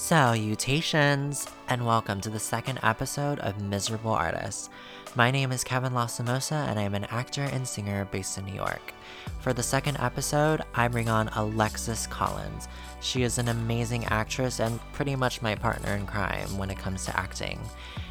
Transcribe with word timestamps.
Salutations, 0.00 1.46
and 1.68 1.84
welcome 1.84 2.22
to 2.22 2.30
the 2.30 2.38
second 2.40 2.80
episode 2.82 3.38
of 3.40 3.60
Miserable 3.60 4.12
Artists. 4.12 4.70
My 5.14 5.30
name 5.30 5.52
is 5.52 5.62
Kevin 5.62 5.92
Lasamosa, 5.92 6.66
and 6.68 6.78
I 6.78 6.82
am 6.82 6.94
an 6.94 7.04
actor 7.04 7.42
and 7.42 7.68
singer 7.68 8.08
based 8.10 8.38
in 8.38 8.46
New 8.46 8.54
York. 8.54 8.94
For 9.40 9.52
the 9.52 9.62
second 9.62 9.98
episode, 9.98 10.62
I 10.74 10.88
bring 10.88 11.10
on 11.10 11.28
Alexis 11.28 12.06
Collins. 12.06 12.66
She 13.02 13.24
is 13.24 13.36
an 13.36 13.48
amazing 13.48 14.06
actress 14.06 14.58
and 14.58 14.80
pretty 14.94 15.14
much 15.16 15.42
my 15.42 15.54
partner 15.54 15.94
in 15.94 16.06
crime 16.06 16.56
when 16.56 16.70
it 16.70 16.78
comes 16.78 17.04
to 17.04 17.16
acting. 17.16 17.60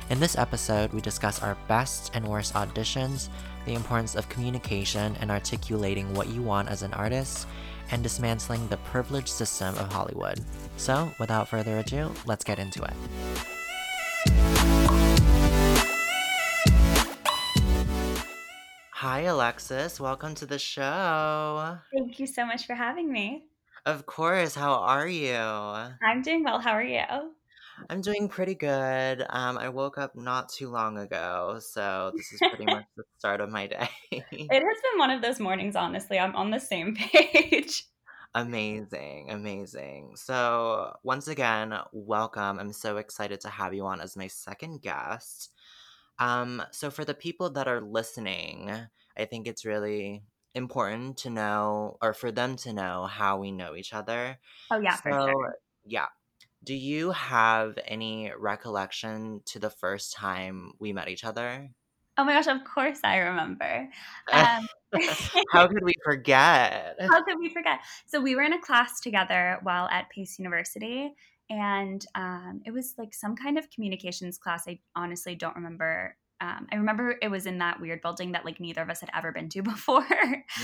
In 0.10 0.20
this 0.20 0.36
episode, 0.40 0.92
we 0.92 1.02
discuss 1.02 1.44
our 1.44 1.56
best 1.68 2.10
and 2.16 2.28
worst 2.28 2.56
auditions, 2.56 3.30
the 3.68 3.76
importance 3.76 4.16
of 4.16 4.28
communication 4.28 5.16
and 5.22 5.30
articulating 5.30 6.12
what 6.16 6.30
you 6.30 6.42
want 6.42 6.68
as 6.68 6.82
an 6.82 6.92
artist, 6.94 7.48
and 7.92 8.02
dismantling 8.02 8.68
the 8.70 8.78
privileged 8.78 9.30
system 9.30 9.78
of 9.78 9.94
Hollywood. 9.94 10.44
So, 10.78 11.12
without 11.20 11.48
further 11.48 11.78
ado, 11.78 12.12
let's 12.26 12.44
get 12.44 12.58
into 12.58 12.82
it. 12.82 12.94
Hi, 18.94 19.20
Alexis. 19.22 20.00
Welcome 20.00 20.34
to 20.36 20.48
the 20.48 20.58
show. 20.58 21.78
Thank 21.94 22.20
you 22.20 22.26
so 22.26 22.48
much 22.48 22.66
for 22.66 22.74
having 22.74 23.12
me. 23.12 23.44
Of 23.86 24.08
course. 24.08 24.56
How 24.56 24.74
are 24.74 25.08
you? 25.08 25.36
I'm 25.36 26.24
doing 26.24 26.44
well. 26.44 26.60
How 26.60 26.72
are 26.72 26.84
you? 26.84 27.36
I'm 27.90 28.02
doing 28.02 28.28
pretty 28.28 28.56
good. 28.56 29.26
Um, 29.30 29.58
I 29.58 29.70
woke 29.70 29.98
up 29.98 30.16
not 30.16 30.50
too 30.50 30.70
long 30.70 30.98
ago, 30.98 31.60
so 31.60 32.12
this 32.16 32.32
is 32.34 32.40
pretty 32.40 32.66
much 32.66 32.86
the 32.98 33.04
start 33.18 33.42
of 33.42 33.50
my 33.50 33.68
day. 33.68 33.90
It 34.12 34.24
has 34.32 34.78
been 34.92 34.98
one 34.98 35.12
of 35.12 35.22
those 35.22 35.40
mornings, 35.40 35.76
honestly. 35.76 36.20
I'm 36.20 36.36
on 36.36 36.52
the 36.52 36.60
same 36.60 36.96
page. 37.14 37.84
Amazing, 38.36 39.32
amazing. 39.32 40.14
So, 40.16 40.94
once 41.04 41.28
again, 41.28 41.74
welcome. 41.92 42.60
I'm 42.60 42.74
so 42.74 42.98
excited 42.98 43.42
to 43.42 43.50
have 43.50 43.74
you 43.74 43.86
on 43.86 44.02
as 44.02 44.16
my 44.16 44.28
second 44.28 44.82
guest. 44.82 45.52
Um, 46.20 46.62
so, 46.72 46.92
for 46.92 47.06
the 47.06 47.16
people 47.16 47.50
that 47.52 47.68
are 47.68 47.82
listening, 47.82 48.72
I 49.18 49.26
think 49.26 49.48
it's 49.48 49.66
really 49.66 50.24
important 50.54 51.18
to 51.18 51.30
know, 51.30 51.98
or 52.02 52.14
for 52.14 52.32
them 52.32 52.56
to 52.58 52.74
know, 52.74 53.06
how 53.06 53.38
we 53.38 53.52
know 53.52 53.76
each 53.76 53.94
other. 53.94 54.38
Oh, 54.70 54.80
yeah, 54.80 54.96
for 54.98 55.12
sure. 55.12 55.22
So, 55.22 55.34
yeah. 55.86 56.08
Do 56.64 56.76
you 56.76 57.12
have 57.12 57.80
any 57.86 58.32
recollection 58.38 59.42
to 59.46 59.60
the 59.60 59.70
first 59.70 60.14
time 60.14 60.74
we 60.80 60.94
met 60.94 61.08
each 61.08 61.24
other? 61.24 61.70
Oh 62.18 62.26
my 62.26 62.34
gosh, 62.34 62.48
of 62.48 62.64
course 62.66 63.00
I 63.04 63.18
remember. 63.20 63.90
Um, 64.34 64.68
How 65.52 65.68
could 65.68 65.84
we 65.84 65.94
forget? 66.04 66.98
how 67.00 67.24
could 67.24 67.40
we 67.40 67.50
forget? 67.50 67.80
So 68.08 68.20
we 68.20 68.36
were 68.36 68.42
in 68.42 68.54
a 68.54 68.62
class 68.62 69.00
together 69.00 69.60
while 69.64 69.88
at 69.88 70.10
Pace 70.10 70.38
University, 70.38 71.14
and 71.50 72.06
um, 72.16 72.62
it 72.66 72.72
was 72.72 72.96
like 72.98 73.14
some 73.14 73.36
kind 73.36 73.58
of 73.58 73.70
communications 73.70 74.38
class. 74.38 74.68
I 74.68 74.80
honestly 74.96 75.36
don't 75.36 75.56
remember. 75.56 76.16
Um, 76.42 76.68
I 76.72 76.76
remember 76.78 77.16
it 77.22 77.30
was 77.30 77.46
in 77.46 77.58
that 77.58 77.82
weird 77.82 78.02
building 78.02 78.32
that 78.32 78.46
like 78.46 78.60
neither 78.60 78.82
of 78.82 78.90
us 78.90 79.02
had 79.02 79.10
ever 79.14 79.32
been 79.32 79.50
to 79.50 79.62
before. 79.64 80.06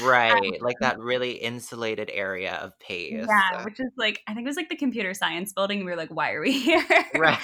Right, 0.01 0.61
like 0.61 0.75
Um, 0.75 0.81
that 0.81 0.99
really 0.99 1.33
insulated 1.33 2.09
area 2.13 2.53
of 2.55 2.77
Pace. 2.79 3.25
yeah, 3.27 3.63
which 3.65 3.79
is 3.79 3.91
like 3.97 4.21
I 4.27 4.33
think 4.33 4.45
it 4.45 4.49
was 4.49 4.57
like 4.57 4.69
the 4.69 4.77
computer 4.77 5.13
science 5.13 5.53
building. 5.53 5.79
We 5.79 5.85
were 5.91 5.97
like, 5.97 6.09
why 6.09 6.31
are 6.31 6.41
we 6.41 6.51
here? 6.59 6.85
Right. 7.15 7.39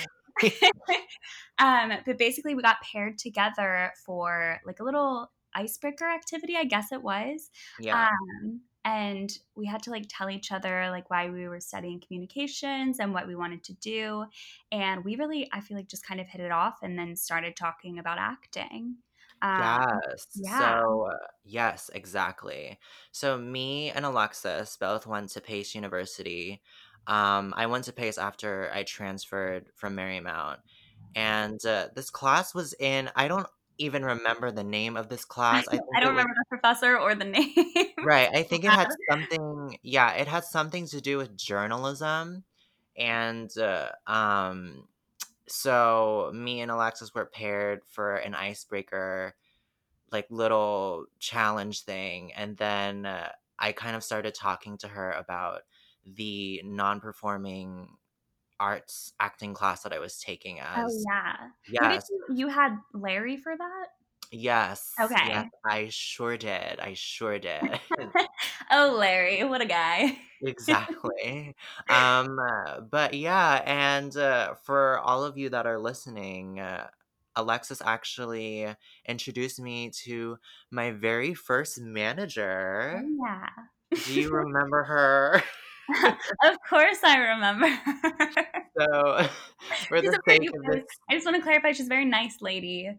um, 1.59 1.91
but 2.05 2.17
basically, 2.17 2.55
we 2.55 2.61
got 2.61 2.77
paired 2.81 3.17
together 3.17 3.91
for 4.05 4.59
like 4.65 4.79
a 4.79 4.83
little 4.83 5.31
icebreaker 5.53 6.05
activity, 6.05 6.55
I 6.57 6.63
guess 6.63 6.91
it 6.91 7.03
was. 7.03 7.49
Yeah. 7.79 8.07
Um, 8.07 8.61
and 8.83 9.31
we 9.55 9.65
had 9.65 9.83
to 9.83 9.91
like 9.91 10.05
tell 10.09 10.29
each 10.29 10.51
other 10.51 10.89
like 10.89 11.09
why 11.09 11.29
we 11.29 11.47
were 11.47 11.59
studying 11.59 11.99
communications 11.99 12.99
and 12.99 13.13
what 13.13 13.27
we 13.27 13.35
wanted 13.35 13.63
to 13.65 13.73
do. 13.73 14.25
And 14.71 15.03
we 15.03 15.15
really, 15.15 15.49
I 15.53 15.61
feel 15.61 15.77
like, 15.77 15.87
just 15.87 16.05
kind 16.05 16.19
of 16.19 16.27
hit 16.27 16.41
it 16.41 16.51
off 16.51 16.79
and 16.81 16.97
then 16.97 17.15
started 17.15 17.55
talking 17.55 17.99
about 17.99 18.17
acting. 18.17 18.97
Um, 19.41 19.83
Yes. 20.07 20.27
yeah. 20.35 20.81
So, 20.81 21.09
uh, 21.11 21.27
yes, 21.43 21.89
exactly. 21.93 22.79
So, 23.11 23.37
me 23.37 23.91
and 23.91 24.05
Alexis 24.05 24.77
both 24.77 25.07
went 25.07 25.29
to 25.31 25.41
Pace 25.41 25.75
University. 25.75 26.61
Um, 27.07 27.53
I 27.57 27.65
went 27.65 27.85
to 27.85 27.93
Pace 27.93 28.17
after 28.17 28.71
I 28.73 28.83
transferred 28.83 29.69
from 29.75 29.95
Marymount. 29.95 30.57
And 31.15 31.63
uh, 31.65 31.89
this 31.95 32.09
class 32.09 32.53
was 32.53 32.73
in, 32.79 33.09
I 33.15 33.27
don't 33.27 33.47
even 33.77 34.03
remember 34.03 34.51
the 34.51 34.63
name 34.63 34.97
of 34.97 35.09
this 35.09 35.25
class. 35.25 35.65
I 35.71 35.79
I 35.95 35.99
don't 35.99 36.15
was, 36.15 36.23
remember 36.23 36.33
the 36.35 36.45
professor 36.49 36.97
or 36.97 37.15
the 37.15 37.25
name. 37.25 37.53
right. 38.03 38.29
I 38.33 38.43
think 38.43 38.63
it 38.63 38.71
had 38.71 38.89
something, 39.09 39.77
yeah, 39.83 40.11
it 40.11 40.27
had 40.27 40.43
something 40.43 40.87
to 40.87 41.01
do 41.01 41.17
with 41.17 41.35
journalism. 41.35 42.43
And 42.97 43.49
uh, 43.57 43.89
um, 44.05 44.87
so 45.47 46.31
me 46.33 46.61
and 46.61 46.71
Alexis 46.71 47.13
were 47.13 47.25
paired 47.25 47.81
for 47.87 48.15
an 48.15 48.35
icebreaker 48.35 49.35
like 50.11 50.27
little 50.29 51.05
challenge 51.19 51.83
thing 51.83 52.33
and 52.33 52.57
then 52.57 53.05
uh, 53.05 53.29
i 53.57 53.71
kind 53.71 53.95
of 53.95 54.03
started 54.03 54.33
talking 54.33 54.77
to 54.77 54.87
her 54.87 55.11
about 55.11 55.61
the 56.05 56.61
non-performing 56.65 57.87
arts 58.61 59.13
acting 59.19 59.53
class 59.55 59.83
that 59.83 59.93
i 59.93 59.99
was 59.99 60.19
taking 60.21 60.59
Oh 60.75 60.89
as 60.89 61.07
yeah. 61.07 61.49
Who 61.79 61.87
did 61.87 62.01
yes 62.01 62.09
you 62.09 62.25
you 62.35 62.47
had 62.47 62.77
Larry 62.93 63.37
for 63.37 63.55
that? 63.57 63.87
yes 64.31 65.15
yes 65.19 65.43
Okay. 65.43 65.49
i 65.65 65.87
sure 65.89 66.37
did 66.37 66.79
i 66.79 66.93
sure 66.93 67.37
did 67.39 67.79
oh, 68.71 68.95
Larry, 68.97 69.43
what 69.43 69.61
a 69.61 69.65
guy. 69.65 70.17
exactly 70.43 71.55
um 71.89 72.37
uh, 72.39 72.81
but 72.81 73.13
yeah 73.13 73.61
and 73.65 74.15
uh, 74.17 74.53
for 74.55 74.97
all 74.99 75.23
of 75.23 75.37
you 75.37 75.49
that 75.49 75.65
are 75.67 75.79
listening 75.79 76.59
uh, 76.59 76.87
alexis 77.35 77.81
actually 77.81 78.67
introduced 79.05 79.59
me 79.59 79.89
to 79.91 80.37
my 80.71 80.91
very 80.91 81.33
first 81.33 81.79
Oh 82.93 82.99
manager 82.99 83.05
yeah. 83.19 83.49
Do 84.03 84.13
you 84.13 84.29
remember 84.31 84.83
her? 84.83 85.43
of 86.45 86.57
course 86.69 86.99
I 87.03 87.17
remember. 87.17 87.67
So, 88.79 89.27
for 89.89 89.99
she's 89.99 90.09
the 90.11 90.19
sake 90.27 90.47
of 90.47 90.63
this, 90.71 90.85
I 91.09 91.13
just 91.15 91.25
want 91.25 91.35
to 91.35 91.43
clarify 91.43 91.73
she's 91.73 91.87
a 91.87 91.89
very 91.89 92.05
nice 92.05 92.37
lady. 92.41 92.89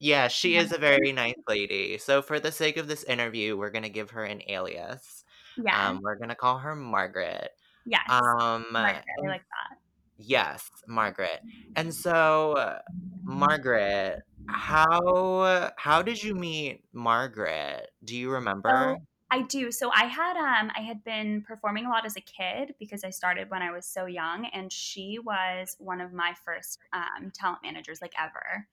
yeah, 0.00 0.26
she 0.26 0.56
is 0.56 0.72
a 0.72 0.78
very 0.78 1.12
nice 1.12 1.36
lady. 1.48 1.98
So, 1.98 2.20
for 2.20 2.40
the 2.40 2.50
sake 2.50 2.76
of 2.76 2.88
this 2.88 3.04
interview, 3.04 3.56
we're 3.56 3.70
gonna 3.70 3.88
give 3.88 4.10
her 4.10 4.24
an 4.24 4.42
alias. 4.48 5.24
Yeah. 5.56 5.88
Um, 5.90 6.00
we're 6.02 6.16
gonna 6.16 6.34
call 6.34 6.58
her 6.58 6.74
Margaret. 6.74 7.50
Yes. 7.86 8.02
Um, 8.08 8.66
Margaret. 8.72 9.04
I 9.24 9.26
like 9.28 9.42
that. 9.42 9.78
yes, 10.18 10.68
Margaret. 10.88 11.40
And 11.76 11.94
so, 11.94 12.52
uh, 12.54 12.78
Margaret, 13.22 14.22
how 14.48 15.70
how 15.76 16.02
did 16.02 16.22
you 16.22 16.34
meet 16.34 16.82
Margaret? 16.92 17.88
Do 18.04 18.16
you 18.16 18.30
remember? 18.32 18.96
So 18.98 19.06
I 19.30 19.42
do. 19.42 19.70
So 19.70 19.90
I 19.92 20.04
had 20.06 20.36
um 20.36 20.70
I 20.74 20.80
had 20.80 21.04
been 21.04 21.42
performing 21.42 21.86
a 21.86 21.90
lot 21.90 22.04
as 22.04 22.16
a 22.16 22.20
kid 22.20 22.74
because 22.78 23.04
I 23.04 23.10
started 23.10 23.50
when 23.50 23.62
I 23.62 23.70
was 23.70 23.86
so 23.86 24.06
young 24.06 24.46
and 24.46 24.72
she 24.72 25.18
was 25.18 25.76
one 25.78 26.00
of 26.00 26.12
my 26.12 26.34
first 26.44 26.78
um 26.92 27.30
talent 27.32 27.60
managers 27.62 28.00
like 28.02 28.14
ever. 28.18 28.68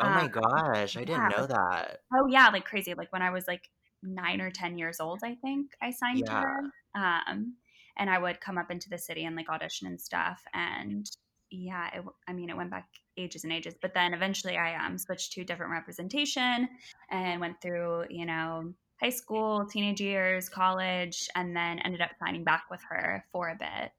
Oh 0.00 0.08
Um 0.08 0.10
my 0.10 0.26
gosh, 0.26 0.96
I 0.96 1.04
didn't 1.04 1.28
yeah, 1.28 1.28
know 1.28 1.46
that. 1.46 2.00
oh 2.14 2.26
yeah, 2.28 2.48
like 2.50 2.64
crazy. 2.66 2.94
Like 2.94 3.12
when 3.12 3.22
I 3.22 3.30
was 3.30 3.46
like 3.48 3.70
9 4.02 4.40
or 4.40 4.50
10 4.50 4.78
years 4.78 5.00
old, 5.00 5.20
I 5.24 5.34
think 5.36 5.72
I 5.82 5.90
signed 5.92 6.26
to 6.26 6.34
Yeah, 6.34 6.42
her. 6.42 6.60
Um 6.94 7.56
and 7.96 8.10
I 8.10 8.18
would 8.18 8.40
come 8.40 8.58
up 8.58 8.70
into 8.70 8.88
the 8.90 8.98
city 8.98 9.24
and 9.24 9.36
like 9.36 9.48
audition 9.50 9.86
and 9.88 10.00
stuff 10.00 10.42
and 10.54 11.06
yeah, 11.50 11.98
it, 12.00 12.04
I 12.28 12.32
mean 12.34 12.50
it 12.50 12.56
went 12.56 12.70
back 12.70 12.88
ages 13.16 13.44
and 13.44 13.52
ages, 13.52 13.74
but 13.80 13.94
then 13.94 14.14
eventually 14.14 14.56
I 14.56 14.84
um 14.84 14.98
switched 14.98 15.32
to 15.34 15.44
different 15.44 15.72
representation 15.72 16.68
and 17.10 17.40
went 17.40 17.60
through, 17.62 18.06
you 18.10 18.26
know, 18.26 18.74
high 19.00 19.10
school, 19.10 19.66
teenage 19.66 20.00
years, 20.00 20.48
college, 20.48 21.28
and 21.34 21.56
then 21.56 21.78
ended 21.80 22.00
up 22.00 22.12
signing 22.18 22.44
back 22.44 22.66
with 22.70 22.82
her 22.90 23.24
for 23.32 23.48
a 23.48 23.56
bit. 23.56 23.92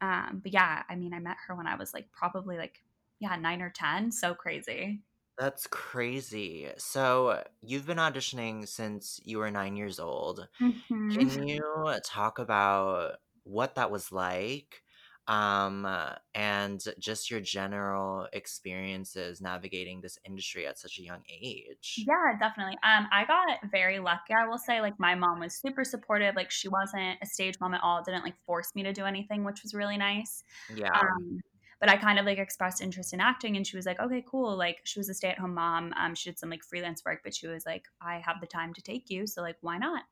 Um, 0.00 0.40
but 0.42 0.52
yeah, 0.52 0.84
I 0.88 0.96
mean, 0.96 1.14
I 1.14 1.20
met 1.20 1.38
her 1.46 1.54
when 1.54 1.66
I 1.66 1.76
was 1.76 1.94
like 1.94 2.10
probably 2.12 2.58
like 2.58 2.84
yeah 3.20 3.36
nine 3.36 3.62
or 3.62 3.70
ten. 3.70 4.12
So 4.12 4.34
crazy. 4.34 5.02
that's 5.38 5.66
crazy. 5.66 6.70
So, 6.78 7.44
you've 7.60 7.86
been 7.86 7.98
auditioning 7.98 8.68
since 8.68 9.20
you 9.24 9.38
were 9.38 9.50
nine 9.50 9.76
years 9.76 9.98
old. 9.98 10.48
hmm 10.58 11.10
Can 11.10 11.48
you 11.48 12.00
talk 12.04 12.40
about 12.40 13.20
what 13.44 13.76
that 13.76 13.92
was 13.92 14.12
like? 14.12 14.83
Um, 15.26 15.86
uh, 15.86 16.16
and 16.34 16.82
just 16.98 17.30
your 17.30 17.40
general 17.40 18.28
experiences 18.32 19.40
navigating 19.40 20.00
this 20.00 20.18
industry 20.24 20.66
at 20.66 20.78
such 20.78 20.98
a 20.98 21.02
young 21.02 21.22
age? 21.28 22.06
Yeah, 22.06 22.36
definitely. 22.40 22.76
Um, 22.82 23.06
I 23.12 23.24
got 23.24 23.70
very 23.70 24.00
lucky. 24.00 24.34
I 24.34 24.46
will 24.48 24.58
say, 24.58 24.80
like, 24.80 24.98
my 24.98 25.14
mom 25.14 25.38
was 25.38 25.54
super 25.54 25.84
supportive. 25.84 26.34
Like, 26.34 26.50
she 26.50 26.68
wasn't 26.68 27.18
a 27.22 27.26
stage 27.26 27.60
mom 27.60 27.72
at 27.74 27.82
all. 27.84 28.02
Didn't 28.02 28.24
like 28.24 28.36
force 28.46 28.74
me 28.74 28.82
to 28.82 28.92
do 28.92 29.04
anything, 29.04 29.44
which 29.44 29.62
was 29.62 29.74
really 29.74 29.96
nice. 29.96 30.42
Yeah. 30.68 31.00
Um, 31.00 31.40
but 31.80 31.88
I 31.90 31.96
kind 31.96 32.18
of 32.18 32.26
like 32.26 32.38
expressed 32.38 32.80
interest 32.82 33.12
in 33.12 33.20
acting, 33.20 33.56
and 33.56 33.66
she 33.66 33.76
was 33.76 33.86
like, 33.86 34.00
"Okay, 34.00 34.24
cool." 34.28 34.56
Like, 34.56 34.80
she 34.84 34.98
was 34.98 35.08
a 35.08 35.14
stay-at-home 35.14 35.54
mom. 35.54 35.92
Um, 35.96 36.14
she 36.14 36.30
did 36.30 36.38
some 36.38 36.50
like 36.50 36.64
freelance 36.64 37.04
work, 37.04 37.20
but 37.24 37.34
she 37.34 37.46
was 37.46 37.66
like, 37.66 37.86
"I 38.00 38.18
have 38.20 38.40
the 38.40 38.46
time 38.46 38.74
to 38.74 38.82
take 38.82 39.10
you, 39.10 39.26
so 39.26 39.42
like, 39.42 39.58
why 39.60 39.78
not?" 39.78 40.04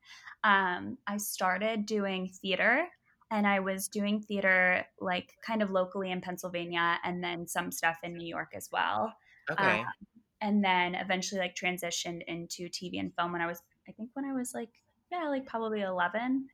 Um, 0.43 0.97
I 1.07 1.17
started 1.17 1.85
doing 1.85 2.29
theater 2.29 2.87
and 3.31 3.47
I 3.47 3.59
was 3.59 3.87
doing 3.87 4.21
theater 4.21 4.85
like 4.99 5.33
kind 5.45 5.61
of 5.61 5.71
locally 5.71 6.11
in 6.11 6.21
Pennsylvania 6.21 6.99
and 7.03 7.23
then 7.23 7.47
some 7.47 7.71
stuff 7.71 7.97
in 8.03 8.15
New 8.15 8.27
York 8.27 8.51
as 8.55 8.69
well. 8.71 9.13
Okay. 9.51 9.79
Um, 9.79 9.85
and 10.41 10.63
then 10.63 10.95
eventually 10.95 11.39
like 11.39 11.55
transitioned 11.55 12.21
into 12.27 12.67
TV 12.69 12.99
and 12.99 13.13
film 13.15 13.31
when 13.31 13.41
I 13.41 13.47
was 13.47 13.61
I 13.87 13.91
think 13.91 14.09
when 14.13 14.25
I 14.25 14.33
was 14.33 14.53
like 14.53 14.69
yeah, 15.11 15.29
like 15.29 15.45
probably 15.45 15.81
11. 15.81 16.47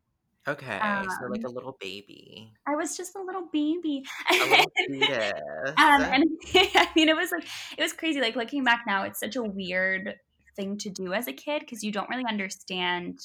Okay. 0.48 0.80
So 1.20 1.28
like 1.28 1.46
Um, 1.46 1.46
a 1.46 1.50
little 1.50 1.78
baby. 1.80 2.54
I 2.68 2.76
was 2.76 2.98
just 2.98 3.16
a 3.16 3.22
little 3.22 3.48
baby. 3.52 4.04
A 4.32 4.34
little 4.34 4.66
um, 5.78 6.02
and 6.02 6.24
I 6.56 6.88
mean, 6.96 7.10
it 7.10 7.16
was 7.16 7.32
like, 7.32 7.46
it 7.78 7.82
was 7.82 7.94
crazy. 7.94 8.20
Like 8.20 8.36
looking 8.36 8.64
back 8.64 8.84
now, 8.88 9.04
it's 9.04 9.20
such 9.20 9.36
a 9.36 9.44
weird 9.44 10.16
thing 10.56 10.78
to 10.80 10.90
do 10.90 11.14
as 11.14 11.28
a 11.28 11.34
kid 11.34 11.62
because 11.62 11.84
you 11.84 11.92
don't 11.92 12.10
really 12.10 12.26
understand, 12.28 13.20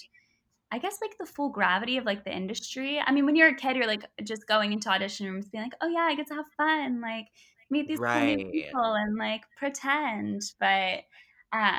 I 0.71 0.79
guess, 0.79 0.99
like 1.01 1.17
the 1.19 1.27
full 1.27 1.51
gravity 1.51 1.97
of 1.99 2.05
like 2.05 2.25
the 2.25 2.35
industry. 2.35 2.99
I 3.01 3.13
mean, 3.13 3.27
when 3.27 3.37
you're 3.37 3.49
a 3.49 3.55
kid, 3.57 3.77
you're 3.77 3.87
like 3.87 4.05
just 4.25 4.47
going 4.49 4.73
into 4.73 4.89
audition 4.91 5.27
rooms 5.27 5.49
being 5.49 5.65
like, 5.65 5.75
oh 5.81 5.89
yeah, 5.89 6.01
I 6.03 6.15
get 6.17 6.27
to 6.29 6.35
have 6.35 6.47
fun, 6.57 7.01
like 7.01 7.29
meet 7.71 7.89
these 7.89 8.01
cool 8.13 8.37
Right. 8.37 8.45
people 8.53 8.95
and 8.95 9.17
like 9.17 9.43
pretend. 9.57 10.43
But, 10.61 11.05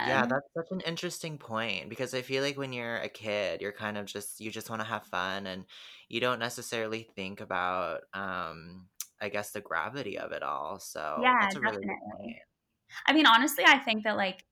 Yeah, 0.02 0.26
um, 0.26 0.30
that's 0.30 0.48
such 0.56 0.68
an 0.72 0.82
interesting 0.82 1.38
point 1.38 1.90
because 1.90 2.14
I 2.14 2.22
feel 2.22 2.44
like 2.44 2.58
when 2.58 2.74
you're 2.74 2.98
a 2.98 3.08
kid, 3.10 3.62
you're 3.62 3.72
kind 3.72 3.98
of 3.98 4.06
just 4.06 4.40
you 4.42 4.52
just 4.52 4.70
want 4.70 4.82
to 4.82 4.88
have 4.88 5.06
fun 5.08 5.48
and 5.48 5.66
you 6.10 6.20
don't 6.20 6.40
necessarily 6.40 7.04
think 7.04 7.40
about 7.42 8.04
um 8.14 8.90
I 9.22 9.30
guess 9.30 9.52
the 9.52 9.62
gravity 9.62 10.18
of 10.18 10.32
it 10.34 10.44
all. 10.44 10.80
So 10.80 11.34
yeah, 11.34 11.34
that's 11.40 11.56
a 11.56 11.62
really 11.62 11.86
good 11.86 11.98
definitely. 11.98 12.20
point. 12.20 12.40
I 13.08 13.14
mean, 13.14 13.26
honestly, 13.28 13.66
I 13.66 13.80
think 13.80 14.04
that 14.06 14.18
like 14.18 14.46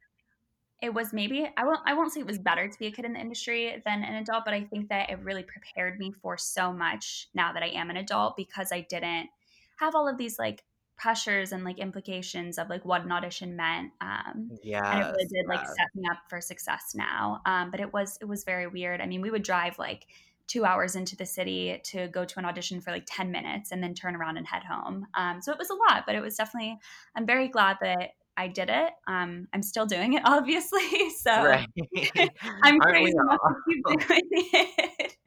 it 0.84 0.94
was 0.94 1.14
maybe 1.14 1.50
I 1.56 1.64
won't 1.66 1.80
I 1.86 1.94
won't 1.94 2.12
say 2.12 2.20
it 2.20 2.28
was 2.28 2.38
better 2.38 2.68
to 2.68 2.78
be 2.80 2.88
a 2.88 2.92
kid 2.92 3.06
in 3.06 3.14
the 3.14 3.20
industry 3.20 3.82
than 3.86 4.04
an 4.04 4.16
adult, 4.16 4.44
but 4.44 4.54
I 4.54 4.66
think 4.66 4.90
that 4.90 5.10
it 5.10 5.18
really 5.24 5.44
prepared 5.44 5.98
me 5.98 6.12
for 6.22 6.38
so 6.38 6.74
much 6.74 7.30
now 7.34 7.54
that 7.54 7.64
I 7.64 7.68
am 7.68 7.90
an 7.90 7.96
adult 7.96 8.36
because 8.36 8.74
I 8.74 8.82
didn't 8.90 9.30
have 9.78 9.96
all 9.96 10.10
of 10.10 10.18
these 10.18 10.38
like 10.38 10.66
pressures 10.98 11.54
and 11.54 11.64
like 11.64 11.80
implications 11.80 12.58
of 12.58 12.70
like 12.70 12.84
what 12.84 13.06
an 13.06 13.14
audition 13.14 13.56
meant. 13.56 13.94
Um, 14.02 14.52
yeah, 14.62 14.92
and 14.92 15.02
it 15.02 15.12
really 15.12 15.28
did 15.28 15.48
like 15.48 15.66
set 15.66 15.88
me 15.96 16.04
up 16.12 16.18
for 16.30 16.42
success 16.42 16.92
now. 16.94 17.40
Um, 17.46 17.72
but 17.72 17.80
it 17.80 17.94
was 17.94 18.18
it 18.20 18.26
was 18.26 18.44
very 18.44 18.68
weird. 18.68 19.00
I 19.00 19.06
mean, 19.06 19.22
we 19.22 19.32
would 19.32 19.44
drive 19.44 19.80
like 19.80 20.06
two 20.48 20.66
hours 20.66 20.98
into 20.98 21.16
the 21.16 21.26
city 21.26 21.80
to 21.86 22.10
go 22.10 22.26
to 22.26 22.40
an 22.40 22.44
audition 22.44 22.82
for 22.82 22.92
like 22.92 23.06
10 23.08 23.32
minutes 23.32 23.72
and 23.72 23.82
then 23.82 23.94
turn 23.94 24.14
around 24.14 24.36
and 24.36 24.46
head 24.46 24.64
home. 24.64 25.08
Um, 25.14 25.42
so 25.42 25.54
it 25.54 25.58
was 25.58 25.70
a 25.70 25.74
lot, 25.76 26.04
but 26.06 26.16
it 26.16 26.22
was 26.22 26.36
definitely 26.36 26.78
I'm 27.16 27.26
very 27.26 27.48
glad 27.48 27.78
that 27.82 28.10
I 28.38 28.48
did 28.48 28.70
it. 28.70 28.94
Um, 29.08 29.48
I'm 29.54 29.64
still 29.64 29.86
doing 29.86 30.14
it, 30.14 30.22
obviously. 30.26 31.10
So 31.12 31.32
Right. 31.36 31.68
I'm 32.64 32.82
crazy 32.82 33.14
enough 33.18 33.56
to 33.88 33.96
it. 34.00 35.18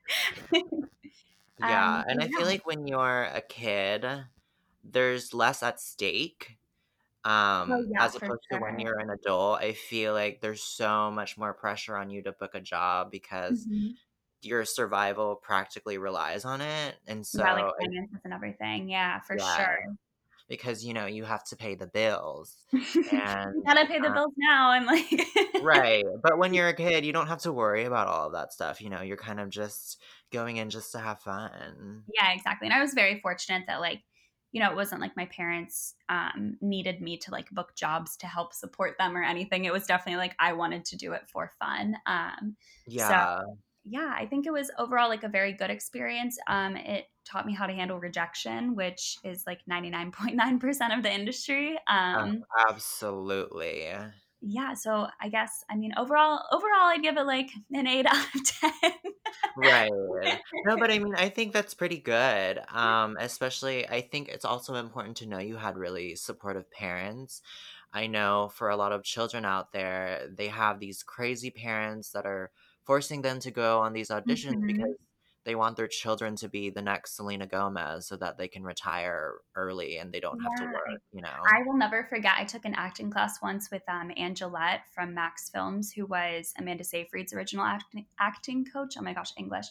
Yeah, 1.58 2.02
um, 2.02 2.04
and 2.06 2.20
I 2.22 2.28
feel 2.28 2.46
like 2.46 2.66
when 2.66 2.86
you're 2.86 3.24
a 3.24 3.40
kid, 3.40 4.04
there's 4.84 5.34
less 5.34 5.62
at 5.62 5.80
stake. 5.80 6.58
Oh 7.68 7.78
Um, 7.78 7.88
yeah, 7.88 8.00
as 8.00 8.16
opposed 8.16 8.42
to 8.50 8.58
when 8.58 8.78
you're 8.80 9.00
an 9.00 9.10
adult, 9.10 9.60
I 9.60 9.74
feel 9.74 10.14
like 10.14 10.40
there's 10.42 10.62
so 10.64 11.10
much 11.12 11.38
more 11.38 11.54
pressure 11.54 11.96
on 11.96 12.10
you 12.10 12.22
to 12.24 12.32
book 12.32 12.54
a 12.54 12.60
job 12.62 13.10
because 13.12 13.68
hmm 13.68 13.96
your 14.42 14.64
survival 14.66 15.36
practically 15.36 15.98
relies 15.98 16.44
on 16.46 16.60
it. 16.62 16.96
And 17.08 17.26
Yeah, 17.32 17.52
like 17.52 17.66
so, 17.66 17.74
finances 17.78 18.20
and 18.24 18.32
everything. 18.32 18.88
Yeah, 18.88 19.20
for 19.20 19.36
yeah, 19.36 19.38
sure. 19.38 19.78
Because 20.48 20.84
you 20.84 20.94
know, 20.94 21.06
you 21.06 21.24
have 21.24 21.44
to 21.44 21.56
pay 21.56 21.74
the 21.74 21.86
bills. 21.86 22.56
you 22.72 23.04
gotta 23.10 23.86
pay 23.86 23.98
the 23.98 24.08
uh, 24.08 24.14
bills 24.14 24.32
now, 24.36 24.70
i'm 24.70 24.86
like, 24.86 25.06
right, 25.62 26.04
but 26.22 26.38
when 26.38 26.54
you're 26.54 26.68
a 26.68 26.74
kid, 26.74 27.04
you 27.04 27.12
don't 27.12 27.26
have 27.28 27.40
to 27.42 27.52
worry 27.52 27.84
about 27.84 28.08
all 28.08 28.26
of 28.26 28.32
that 28.32 28.52
stuff. 28.52 28.80
You 28.80 28.90
know, 28.90 29.02
you're 29.02 29.16
kind 29.16 29.40
of 29.40 29.50
just 29.50 30.00
going 30.32 30.56
in 30.56 30.70
just 30.70 30.92
to 30.92 30.98
have 30.98 31.20
fun. 31.20 32.02
yeah, 32.14 32.32
exactly. 32.32 32.68
And 32.68 32.74
I 32.74 32.80
was 32.80 32.94
very 32.94 33.20
fortunate 33.20 33.64
that 33.66 33.80
like, 33.80 34.02
you 34.52 34.62
know, 34.62 34.70
it 34.70 34.76
wasn't 34.76 35.00
like 35.00 35.16
my 35.16 35.26
parents 35.26 35.94
um, 36.08 36.56
needed 36.60 37.00
me 37.00 37.18
to 37.18 37.30
like 37.30 37.50
book 37.50 37.74
jobs 37.76 38.16
to 38.18 38.26
help 38.26 38.54
support 38.54 38.96
them 38.98 39.16
or 39.16 39.22
anything. 39.22 39.64
It 39.64 39.72
was 39.72 39.86
definitely 39.86 40.18
like 40.18 40.34
I 40.38 40.52
wanted 40.54 40.84
to 40.86 40.96
do 40.96 41.12
it 41.12 41.22
for 41.28 41.52
fun. 41.58 41.96
Um, 42.06 42.56
so 42.88 43.58
Yeah. 43.88 44.12
I 44.16 44.26
think 44.26 44.46
it 44.46 44.52
was 44.52 44.70
overall 44.78 45.08
like 45.08 45.22
a 45.22 45.28
very 45.28 45.52
good 45.52 45.70
experience. 45.70 46.38
Um, 46.48 46.76
it 46.76 47.06
taught 47.24 47.46
me 47.46 47.54
how 47.54 47.66
to 47.66 47.72
handle 47.72 47.98
rejection, 48.00 48.74
which 48.74 49.18
is 49.22 49.44
like 49.46 49.60
99.9% 49.66 50.96
of 50.96 51.02
the 51.02 51.12
industry. 51.12 51.78
Uh, 52.12 52.26
Um, 52.26 52.44
absolutely. 52.68 53.92
yeah, 54.40 54.74
so 54.74 55.08
I 55.20 55.28
guess 55.28 55.64
I 55.70 55.76
mean 55.76 55.92
overall 55.96 56.42
overall 56.52 56.88
I'd 56.92 57.02
give 57.02 57.16
it 57.16 57.24
like 57.24 57.50
an 57.72 57.86
8 57.86 58.06
out 58.10 58.34
of 58.34 58.44
10. 58.44 58.92
Right. 59.54 59.90
No, 60.64 60.76
but 60.76 60.90
I 60.90 60.98
mean, 60.98 61.14
I 61.16 61.28
think 61.30 61.52
that's 61.52 61.74
pretty 61.74 61.98
good. 61.98 62.58
Um, 62.68 63.16
especially, 63.18 63.88
I 63.88 64.02
think 64.02 64.28
it's 64.28 64.44
also 64.44 64.74
important 64.74 65.16
to 65.18 65.26
know 65.26 65.38
you 65.38 65.56
had 65.56 65.78
really 65.78 66.14
supportive 66.16 66.70
parents. 66.70 67.40
I 67.92 68.06
know 68.06 68.50
for 68.54 68.68
a 68.68 68.76
lot 68.76 68.92
of 68.92 69.02
children 69.04 69.44
out 69.46 69.72
there, 69.72 70.28
they 70.30 70.48
have 70.48 70.78
these 70.80 71.02
crazy 71.02 71.50
parents 71.50 72.10
that 72.12 72.26
are 72.26 72.52
forcing 72.86 73.22
them 73.22 73.40
to 73.40 73.50
go 73.50 73.80
on 73.80 73.92
these 73.92 74.08
auditions 74.10 74.62
Mhm. 74.62 74.66
because 74.66 74.96
they 75.44 75.54
want 75.54 75.76
their 75.76 75.86
children 75.86 76.34
to 76.34 76.48
be 76.48 76.70
the 76.70 76.82
next 76.82 77.14
Selena 77.14 77.46
Gomez 77.46 78.08
so 78.08 78.16
that 78.16 78.36
they 78.36 78.48
can 78.48 78.64
retire 78.64 79.34
early 79.54 79.98
and 79.98 80.12
they 80.12 80.18
don't 80.18 80.40
have 80.40 80.54
to 80.56 80.64
work, 80.64 81.00
you 81.12 81.22
know? 81.22 81.28
I 81.46 81.62
will 81.62 81.76
never 81.76 82.04
forget. 82.04 82.34
I 82.36 82.44
took 82.44 82.64
an 82.64 82.74
acting 82.74 83.10
class 83.12 83.40
once 83.40 83.70
with 83.70 83.82
um, 83.88 84.10
Angelette 84.16 84.88
from 84.92 85.14
Max 85.14 85.48
Films, 85.48 85.92
who 85.92 86.04
was 86.04 86.52
Amanda 86.58 86.82
Seyfried's 86.82 87.32
original 87.32 87.64
acting, 87.64 88.06
acting 88.18 88.64
coach. 88.64 88.94
Oh 88.98 89.02
my 89.02 89.14
gosh, 89.14 89.32
English. 89.36 89.66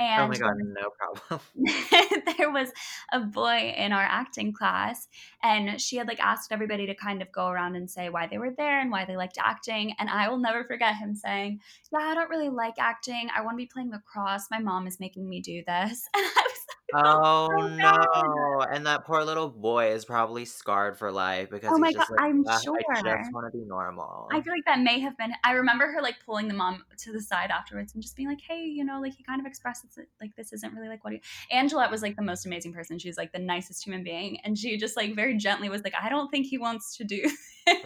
Oh 0.00 0.28
my 0.28 0.36
God, 0.36 0.54
no 0.58 0.90
problem. 0.90 1.40
there 2.38 2.50
was 2.50 2.70
a 3.12 3.20
boy 3.20 3.74
in 3.76 3.92
our 3.92 4.02
acting 4.02 4.52
class 4.52 5.08
and 5.42 5.80
she 5.80 5.96
had 5.96 6.06
like 6.06 6.20
asked 6.20 6.52
everybody 6.52 6.86
to 6.86 6.94
kind 6.94 7.20
of 7.20 7.32
go 7.32 7.48
around 7.48 7.74
and 7.74 7.90
say 7.90 8.08
why 8.08 8.26
they 8.26 8.38
were 8.38 8.54
there 8.56 8.80
and 8.80 8.90
why 8.90 9.04
they 9.04 9.16
liked 9.16 9.38
acting 9.40 9.94
and 9.98 10.08
i 10.08 10.28
will 10.28 10.38
never 10.38 10.64
forget 10.64 10.94
him 10.96 11.14
saying 11.14 11.60
yeah 11.92 11.98
i 11.98 12.14
don't 12.14 12.30
really 12.30 12.48
like 12.48 12.74
acting. 12.78 13.28
I 13.34 13.40
want 13.42 13.54
to 13.54 13.56
be 13.56 13.66
playing 13.66 13.90
lacrosse. 13.90 14.46
My 14.50 14.58
mom 14.58 14.86
is 14.86 15.00
making 15.00 15.28
me 15.28 15.40
do 15.40 15.62
this. 15.66 16.08
And 16.18 16.26
i 16.36 16.48
was 16.92 17.02
like 17.02 17.06
I 17.06 17.12
felt 17.12 17.24
Oh 17.24 17.48
so 17.50 17.66
no, 17.68 18.60
and 18.72 18.86
that 18.86 19.04
poor 19.04 19.22
little 19.24 19.48
boy 19.48 19.92
is 19.92 20.04
probably 20.04 20.44
scarred 20.44 20.98
for 20.98 21.12
life 21.12 21.50
because 21.50 21.70
oh 21.70 21.76
he's 21.76 21.80
my 21.80 21.92
god 21.92 22.06
like, 22.10 22.20
i'm 22.20 22.44
"Ugh, 22.46 22.52
I 22.56 22.60
sure 22.60 23.18
just 23.18 23.32
wanna 23.32 23.50
be 23.50 23.64
normal. 23.66 24.28
I 24.30 24.40
feel 24.40 24.52
like 24.52 24.64
that 24.66 24.80
may 24.80 24.98
have 25.00 25.16
been. 25.18 25.32
I 25.44 25.52
remember 25.52 25.86
her 25.92 26.00
like 26.00 26.16
pulling 26.24 26.48
the 26.48 26.54
mom 26.54 26.84
to 26.98 27.12
the 27.12 27.20
side 27.20 27.50
afterwards 27.50 27.94
and 27.94 28.02
just 28.02 28.16
being 28.16 28.28
like, 28.28 28.40
"Hey, 28.40 28.64
you 28.64 28.84
know, 28.84 29.00
like 29.00 29.14
he 29.14 29.22
kind 29.22 29.40
of 29.40 29.46
expressed 29.46 29.84
it's 29.84 29.98
like 30.20 30.34
this 30.36 30.52
isn't 30.52 30.74
really 30.74 30.88
like 30.88 31.04
what 31.04 31.12
he." 31.12 31.20
Angelette 31.52 31.90
was 31.90 32.02
like 32.02 32.16
the 32.16 32.22
most 32.22 32.46
amazing 32.46 32.72
person. 32.72 32.98
She's 32.98 33.16
like 33.16 33.32
the 33.32 33.38
nicest 33.38 33.84
human 33.84 34.02
being, 34.02 34.38
and 34.44 34.56
she 34.56 34.76
just 34.76 34.96
like 34.96 35.14
very 35.14 35.36
gently 35.36 35.68
was 35.68 35.82
like, 35.84 35.94
"I 36.00 36.08
don't 36.08 36.30
think 36.30 36.46
he 36.46 36.58
wants 36.58 36.96
to 36.96 37.04
do." 37.04 37.30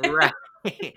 Right. 0.05 0.33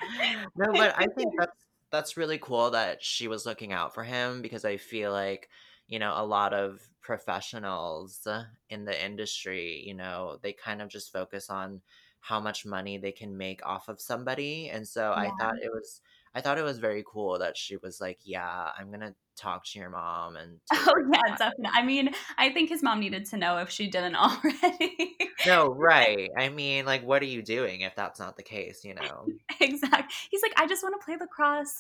No, 0.56 0.72
but 0.74 0.94
I 0.96 1.08
think 1.08 1.34
that's 1.40 1.66
that's 1.92 2.18
really 2.18 2.38
cool 2.38 2.72
that 2.72 3.04
she 3.04 3.28
was 3.28 3.46
looking 3.46 3.74
out 3.74 3.94
for 3.94 4.04
him 4.04 4.42
because 4.42 4.66
I 4.66 4.78
feel 4.78 5.12
like, 5.12 5.50
you 5.88 5.98
know, 5.98 6.14
a 6.16 6.26
lot 6.26 6.54
of 6.54 6.82
professionals 7.06 8.28
in 8.70 8.84
the 8.84 9.06
industry, 9.06 9.84
you 9.86 9.94
know, 9.94 10.40
they 10.42 10.54
kind 10.54 10.82
of 10.82 10.90
just 10.90 11.14
focus 11.14 11.52
on 11.52 11.82
how 12.20 12.40
much 12.40 12.66
money 12.66 12.98
they 12.98 13.12
can 13.12 13.38
make 13.38 13.64
off 13.64 13.88
of 13.88 14.02
somebody. 14.02 14.70
And 14.70 14.88
so 14.88 15.12
I 15.12 15.30
thought 15.40 15.56
it 15.62 15.72
was 15.72 16.02
I 16.34 16.42
thought 16.42 16.58
it 16.58 16.64
was 16.64 16.80
very 16.80 17.04
cool 17.08 17.38
that 17.40 17.56
she 17.56 17.78
was 17.78 18.02
like, 18.02 18.18
"Yeah, 18.24 18.72
I'm 18.78 18.90
gonna 18.92 19.14
talk 19.38 19.64
to 19.68 19.80
your 19.80 19.92
mom 19.92 20.36
and 20.36 20.60
Oh 20.74 20.94
yeah, 21.14 21.22
time." 21.22 21.38
definitely. 21.38 21.70
I 21.74 21.84
mean, 21.84 22.10
I 22.38 22.50
think 22.50 22.70
his 22.70 22.82
mom 22.82 23.00
needed 23.00 23.26
to 23.28 23.38
know 23.38 23.58
if 23.60 23.70
she 23.70 23.88
didn't 23.88 24.16
already. 24.16 25.16
No, 25.46 25.68
right. 25.78 26.30
I 26.36 26.50
mean, 26.50 26.86
like, 26.86 27.06
what 27.06 27.22
are 27.22 27.28
you 27.28 27.44
doing 27.44 27.82
if 27.82 27.96
that's 27.96 28.20
not 28.20 28.36
the 28.36 28.44
case, 28.44 28.84
you 28.84 28.96
know? 28.96 29.28
exactly. 29.62 30.14
He's 30.32 30.42
like, 30.42 30.54
I 30.58 30.66
just 30.66 30.82
want 30.84 31.00
to 31.00 31.06
play 31.06 31.16
lacrosse. 31.18 31.80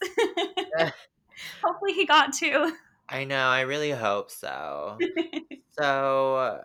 Hopefully, 1.63 1.93
he 1.93 2.05
got 2.05 2.31
to. 2.33 2.71
I 3.07 3.23
know, 3.25 3.47
I 3.47 3.61
really 3.61 3.91
hope 3.91 4.31
so. 4.31 5.05
So, 5.69 6.63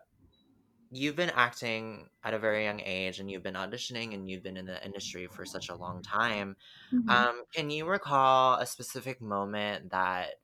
you've 0.91 1.17
been 1.17 1.31
acting 1.31 2.11
at 2.25 2.35
a 2.35 2.39
very 2.41 2.65
young 2.65 2.81
age 2.81 3.21
and 3.21 3.31
you've 3.31 3.43
been 3.43 3.55
auditioning 3.55 4.15
and 4.15 4.31
you've 4.31 4.43
been 4.43 4.57
in 4.59 4.67
the 4.67 4.85
industry 4.85 5.29
for 5.29 5.45
such 5.47 5.69
a 5.71 5.77
long 5.77 6.03
time. 6.03 6.57
Mhm. 6.93 7.25
Um, 7.25 7.45
can 7.55 7.71
you 7.71 7.87
recall 7.89 8.57
a 8.59 8.67
specific 8.67 9.21
moment 9.21 9.91
that 9.93 10.37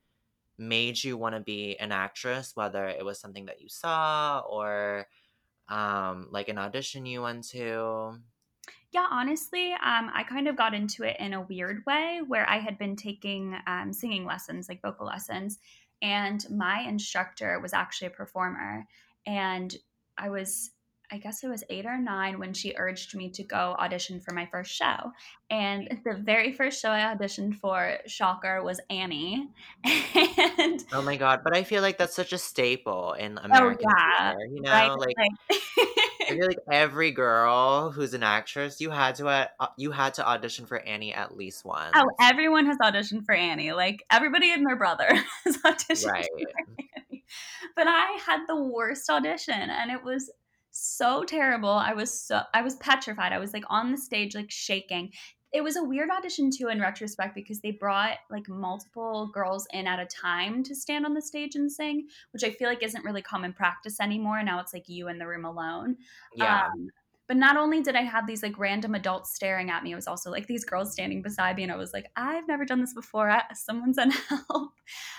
made 0.58 1.02
you 1.04 1.18
want 1.18 1.34
to 1.36 1.40
be 1.42 1.78
an 1.78 1.92
actress, 1.92 2.56
whether 2.56 2.86
it 2.88 3.04
was 3.04 3.20
something 3.20 3.46
that 3.46 3.60
you 3.62 3.68
saw 3.70 4.40
or 4.48 5.08
um, 5.68 6.28
like 6.32 6.48
an 6.48 6.58
audition 6.58 7.06
you 7.06 7.22
went 7.22 7.44
to? 7.50 8.20
Yeah, 8.92 9.06
honestly, 9.10 9.72
um, 9.72 10.10
I 10.12 10.24
kind 10.28 10.48
of 10.48 10.56
got 10.56 10.74
into 10.74 11.02
it 11.04 11.16
in 11.20 11.32
a 11.32 11.40
weird 11.40 11.84
way 11.86 12.20
where 12.26 12.48
I 12.48 12.58
had 12.58 12.78
been 12.78 12.96
taking 12.96 13.56
um, 13.66 13.92
singing 13.92 14.24
lessons, 14.24 14.68
like 14.68 14.82
vocal 14.82 15.06
lessons, 15.06 15.58
and 16.02 16.44
my 16.50 16.80
instructor 16.80 17.58
was 17.60 17.72
actually 17.72 18.08
a 18.08 18.10
performer. 18.10 18.86
And 19.26 19.74
I 20.18 20.30
was 20.30 20.70
I 21.10 21.18
guess 21.18 21.44
it 21.44 21.48
was 21.48 21.64
eight 21.70 21.86
or 21.86 21.98
nine 21.98 22.38
when 22.38 22.52
she 22.52 22.74
urged 22.76 23.14
me 23.14 23.30
to 23.30 23.42
go 23.42 23.76
audition 23.78 24.20
for 24.20 24.34
my 24.34 24.46
first 24.46 24.72
show. 24.72 25.12
And 25.50 26.00
the 26.04 26.14
very 26.14 26.52
first 26.52 26.80
show 26.80 26.90
I 26.90 27.14
auditioned 27.14 27.56
for, 27.56 27.98
shocker, 28.06 28.62
was 28.62 28.80
Annie. 28.90 29.48
and 29.84 30.84
oh 30.92 31.02
my 31.02 31.16
god! 31.16 31.40
But 31.44 31.56
I 31.56 31.62
feel 31.62 31.82
like 31.82 31.98
that's 31.98 32.16
such 32.16 32.32
a 32.32 32.38
staple 32.38 33.12
in 33.12 33.38
American 33.38 33.86
oh, 33.88 33.94
yeah. 33.96 34.34
theater. 34.34 34.50
You 34.52 34.62
know, 34.62 34.70
right? 34.70 34.90
like. 34.90 35.14
like 35.18 35.56
I 36.28 36.30
feel 36.30 36.46
like 36.46 36.58
every 36.70 37.12
girl 37.12 37.90
who's 37.90 38.14
an 38.14 38.22
actress, 38.22 38.80
you 38.80 38.90
had 38.90 39.14
to 39.16 39.28
uh, 39.28 39.46
you 39.76 39.92
had 39.92 40.14
to 40.14 40.26
audition 40.26 40.66
for 40.66 40.78
Annie 40.80 41.14
at 41.14 41.36
least 41.36 41.64
once. 41.64 41.92
Oh, 41.94 42.08
everyone 42.20 42.66
has 42.66 42.78
auditioned 42.78 43.24
for 43.24 43.34
Annie. 43.34 43.72
Like 43.72 44.04
everybody 44.10 44.52
and 44.52 44.66
their 44.66 44.76
brother 44.76 45.08
has 45.44 45.58
auditioned 45.58 46.10
right. 46.10 46.28
for 46.38 46.74
Annie. 46.78 47.24
But 47.74 47.86
I 47.88 48.18
had 48.26 48.46
the 48.48 48.56
worst 48.56 49.08
audition, 49.10 49.54
and 49.54 49.90
it 49.90 50.02
was 50.02 50.30
so 50.80 51.24
terrible. 51.24 51.70
I 51.70 51.92
was 51.92 52.12
so 52.12 52.42
I 52.54 52.62
was 52.62 52.76
petrified. 52.76 53.32
I 53.32 53.38
was 53.38 53.52
like 53.52 53.64
on 53.68 53.92
the 53.92 53.98
stage 53.98 54.34
like 54.34 54.50
shaking. 54.50 55.12
It 55.52 55.62
was 55.62 55.76
a 55.76 55.84
weird 55.84 56.10
audition 56.10 56.50
too 56.50 56.68
in 56.68 56.80
retrospect 56.80 57.34
because 57.34 57.60
they 57.60 57.70
brought 57.70 58.18
like 58.30 58.48
multiple 58.48 59.30
girls 59.32 59.66
in 59.72 59.86
at 59.86 60.00
a 60.00 60.06
time 60.06 60.62
to 60.64 60.74
stand 60.74 61.06
on 61.06 61.14
the 61.14 61.22
stage 61.22 61.54
and 61.54 61.70
sing, 61.70 62.08
which 62.32 62.44
I 62.44 62.50
feel 62.50 62.68
like 62.68 62.82
isn't 62.82 63.04
really 63.04 63.22
common 63.22 63.52
practice 63.52 64.00
anymore. 64.00 64.42
Now 64.42 64.60
it's 64.60 64.74
like 64.74 64.88
you 64.88 65.08
in 65.08 65.18
the 65.18 65.26
room 65.26 65.44
alone. 65.44 65.96
Yeah. 66.34 66.66
Um, 66.66 66.90
but 67.28 67.36
not 67.36 67.56
only 67.56 67.82
did 67.82 67.96
I 67.96 68.02
have 68.02 68.26
these 68.26 68.42
like 68.42 68.58
random 68.58 68.94
adults 68.94 69.34
staring 69.34 69.70
at 69.70 69.82
me, 69.82 69.92
it 69.92 69.96
was 69.96 70.06
also 70.06 70.30
like 70.30 70.46
these 70.46 70.64
girls 70.64 70.92
standing 70.92 71.22
beside 71.22 71.56
me, 71.56 71.64
and 71.64 71.72
I 71.72 71.76
was 71.76 71.92
like, 71.92 72.10
I've 72.16 72.46
never 72.46 72.64
done 72.64 72.80
this 72.80 72.94
before. 72.94 73.36
Someone 73.54 73.94
send 73.94 74.12
help. 74.28 74.72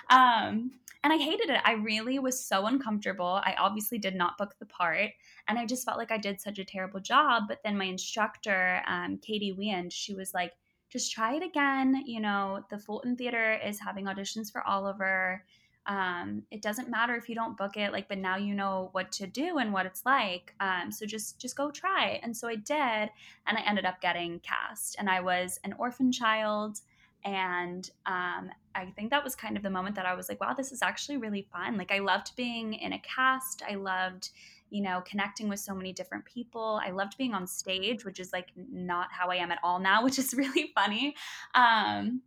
Um, 0.09 0.71
and 1.03 1.13
I 1.13 1.17
hated 1.17 1.49
it. 1.49 1.61
I 1.63 1.73
really 1.73 2.19
was 2.19 2.43
so 2.43 2.65
uncomfortable. 2.65 3.41
I 3.43 3.55
obviously 3.57 3.97
did 3.97 4.15
not 4.15 4.37
book 4.37 4.55
the 4.59 4.65
part, 4.65 5.11
and 5.47 5.59
I 5.59 5.65
just 5.65 5.85
felt 5.85 5.97
like 5.97 6.11
I 6.11 6.17
did 6.17 6.41
such 6.41 6.59
a 6.59 6.65
terrible 6.65 6.99
job. 6.99 7.43
But 7.47 7.59
then 7.63 7.77
my 7.77 7.85
instructor, 7.85 8.81
um, 8.87 9.19
Katie 9.21 9.53
Wiend, 9.53 9.91
she 9.91 10.13
was 10.13 10.33
like, 10.33 10.53
just 10.89 11.11
try 11.11 11.35
it 11.35 11.43
again. 11.43 12.03
You 12.05 12.21
know, 12.21 12.61
the 12.69 12.79
Fulton 12.79 13.15
Theater 13.15 13.59
is 13.65 13.79
having 13.79 14.05
auditions 14.05 14.51
for 14.51 14.65
Oliver 14.65 15.43
um, 15.87 16.43
it 16.51 16.61
doesn't 16.61 16.89
matter 16.89 17.15
if 17.15 17.29
you 17.29 17.35
don't 17.35 17.57
book 17.57 17.77
it 17.77 17.93
like 17.93 18.09
but 18.09 18.17
now 18.17 18.35
you 18.35 18.53
know 18.53 18.89
what 18.91 19.11
to 19.13 19.27
do 19.27 19.57
and 19.57 19.71
what 19.71 19.85
it's 19.85 20.05
like. 20.05 20.53
Um, 20.59 20.91
so 20.91 21.05
just 21.05 21.39
just 21.39 21.55
go 21.55 21.71
try 21.71 22.19
and 22.23 22.35
so 22.35 22.47
i 22.47 22.55
did 22.55 23.09
and 23.47 23.57
i 23.57 23.63
ended 23.65 23.85
up 23.85 24.01
getting 24.01 24.39
cast. 24.41 24.97
And 24.99 25.09
i 25.09 25.19
was 25.21 25.59
an 25.63 25.73
orphan 25.79 26.11
child. 26.11 26.81
And 27.23 27.89
um, 28.05 28.51
i 28.75 28.85
think 28.95 29.09
that 29.11 29.23
was 29.23 29.35
kind 29.35 29.57
of 29.57 29.63
the 29.63 29.69
moment 29.69 29.95
that 29.95 30.05
i 30.05 30.13
was 30.13 30.29
like 30.29 30.39
wow 30.41 30.53
this 30.53 30.71
is 30.71 30.81
actually 30.81 31.17
really 31.17 31.47
fun. 31.51 31.77
Like 31.77 31.91
i 31.91 31.99
loved 31.99 32.35
being 32.35 32.73
in 32.73 32.93
a 32.93 32.99
cast. 32.99 33.63
I 33.67 33.75
loved 33.75 34.29
you 34.69 34.81
know 34.81 35.01
connecting 35.05 35.47
with 35.47 35.61
so 35.61 35.73
many 35.73 35.93
different 35.93 36.25
people. 36.25 36.81
I 36.83 36.91
loved 36.91 37.17
being 37.17 37.33
on 37.33 37.47
stage 37.47 38.03
which 38.03 38.19
is 38.19 38.33
like 38.33 38.49
not 38.57 39.07
how 39.11 39.29
i 39.29 39.35
am 39.35 39.51
at 39.51 39.59
all 39.63 39.79
now 39.79 40.03
which 40.03 40.19
is 40.19 40.33
really 40.33 40.73
funny. 40.75 41.15
Um, 41.55 42.21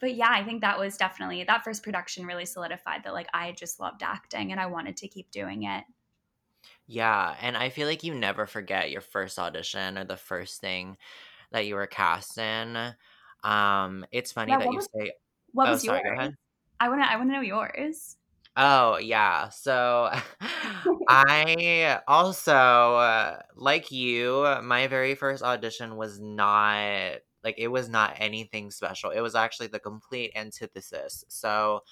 but 0.00 0.14
yeah, 0.14 0.30
I 0.30 0.42
think 0.42 0.62
that 0.62 0.78
was 0.78 0.96
definitely 0.96 1.44
that 1.44 1.64
first 1.64 1.82
production 1.82 2.26
really 2.26 2.46
solidified 2.46 3.04
that 3.04 3.12
like 3.12 3.28
I 3.34 3.52
just 3.52 3.80
loved 3.80 4.02
acting 4.02 4.50
and 4.50 4.60
I 4.60 4.66
wanted 4.66 4.96
to 4.98 5.08
keep 5.08 5.30
doing 5.30 5.64
it. 5.64 5.84
Yeah, 6.86 7.36
and 7.40 7.56
I 7.56 7.68
feel 7.68 7.86
like 7.86 8.02
you 8.02 8.14
never 8.14 8.46
forget 8.46 8.90
your 8.90 9.00
first 9.00 9.38
audition 9.38 9.96
or 9.96 10.04
the 10.04 10.16
first 10.16 10.60
thing 10.60 10.96
that 11.52 11.66
you 11.66 11.74
were 11.74 11.86
cast 11.86 12.38
in. 12.38 12.76
Um, 13.44 14.04
it's 14.10 14.32
funny 14.32 14.52
yeah, 14.52 14.58
that 14.58 14.70
you 14.70 14.76
was, 14.76 14.88
say. 14.94 15.12
What 15.52 15.68
oh, 15.68 15.72
was 15.72 15.84
sorry, 15.84 16.00
yours? 16.04 16.32
I 16.80 16.88
want 16.88 17.02
to. 17.02 17.10
I 17.10 17.16
want 17.16 17.28
to 17.30 17.34
know 17.34 17.40
yours. 17.42 18.16
Oh 18.56 18.98
yeah, 18.98 19.48
so 19.50 20.10
I 21.08 22.00
also 22.08 22.52
uh, 22.52 23.38
like 23.54 23.92
you. 23.92 24.42
My 24.62 24.88
very 24.88 25.14
first 25.14 25.42
audition 25.42 25.96
was 25.96 26.18
not 26.20 27.20
like 27.44 27.56
it 27.58 27.68
was 27.68 27.88
not 27.88 28.14
anything 28.18 28.70
special. 28.70 29.10
It 29.10 29.20
was 29.20 29.34
actually 29.34 29.68
the 29.68 29.78
complete 29.78 30.32
antithesis. 30.34 31.24
So 31.28 31.82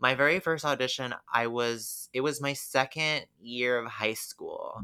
my 0.00 0.14
very 0.14 0.40
first 0.40 0.64
audition, 0.64 1.14
I 1.32 1.46
was 1.46 2.08
it 2.12 2.22
was 2.22 2.40
my 2.40 2.54
second 2.54 3.26
year 3.40 3.78
of 3.78 3.86
high 3.86 4.14
school. 4.14 4.82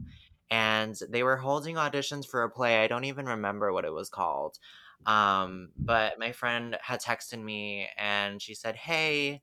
And 0.50 0.96
they 1.08 1.24
were 1.24 1.36
holding 1.36 1.74
auditions 1.74 2.24
for 2.24 2.44
a 2.44 2.50
play. 2.50 2.84
I 2.84 2.86
don't 2.86 3.04
even 3.04 3.26
remember 3.26 3.72
what 3.72 3.84
it 3.84 3.92
was 3.92 4.08
called. 4.08 4.58
Um, 5.04 5.70
but 5.76 6.18
my 6.18 6.32
friend 6.32 6.76
had 6.80 7.00
texted 7.02 7.42
me 7.42 7.88
and 7.96 8.40
she 8.40 8.54
said, 8.54 8.76
Hey, 8.76 9.42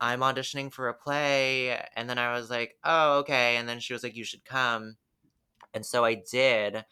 I'm 0.00 0.20
auditioning 0.20 0.72
for 0.72 0.88
a 0.88 0.94
play. 0.94 1.80
And 1.96 2.08
then 2.08 2.18
I 2.18 2.34
was 2.34 2.50
like, 2.50 2.76
Oh, 2.84 3.18
okay. 3.20 3.56
And 3.56 3.68
then 3.68 3.80
she 3.80 3.94
was 3.94 4.02
like, 4.02 4.16
You 4.16 4.24
should 4.24 4.44
come. 4.44 4.96
And 5.72 5.86
so 5.86 6.04
I 6.04 6.14
did. 6.14 6.84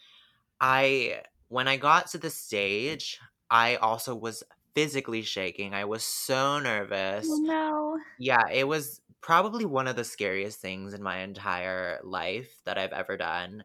I 0.61 1.23
when 1.55 1.69
I 1.69 1.77
got 1.77 2.09
to 2.09 2.19
the 2.19 2.31
stage, 2.31 3.21
I 3.49 3.77
also 3.77 4.13
was 4.13 4.43
physically 4.75 5.23
shaking. 5.23 5.73
I 5.73 5.85
was 5.85 6.03
so 6.03 6.59
nervous. 6.59 7.29
Oh, 7.31 7.37
no. 7.37 7.99
Yeah, 8.19 8.43
it 8.53 8.67
was 8.67 9.01
probably 9.21 9.65
one 9.65 9.87
of 9.87 9.95
the 9.95 10.03
scariest 10.03 10.59
things 10.59 10.95
in 10.95 11.01
my 11.01 11.19
entire 11.19 12.01
life 12.03 12.51
that 12.65 12.77
I've 12.77 12.93
ever 12.93 13.17
done. 13.17 13.63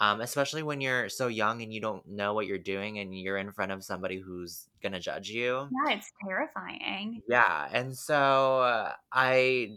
Um, 0.00 0.22
especially 0.22 0.62
when 0.62 0.80
you're 0.80 1.10
so 1.10 1.26
young 1.26 1.60
and 1.60 1.74
you 1.74 1.78
don't 1.82 2.08
know 2.08 2.32
what 2.32 2.46
you're 2.46 2.56
doing 2.56 3.00
and 3.00 3.14
you're 3.14 3.36
in 3.36 3.52
front 3.52 3.70
of 3.70 3.84
somebody 3.84 4.18
who's 4.18 4.66
gonna 4.82 4.98
judge 4.98 5.28
you. 5.28 5.68
Yeah, 5.84 5.94
it's 5.94 6.10
terrifying. 6.26 7.20
Yeah, 7.28 7.68
and 7.70 7.94
so 7.94 8.60
uh, 8.60 8.92
I, 9.12 9.76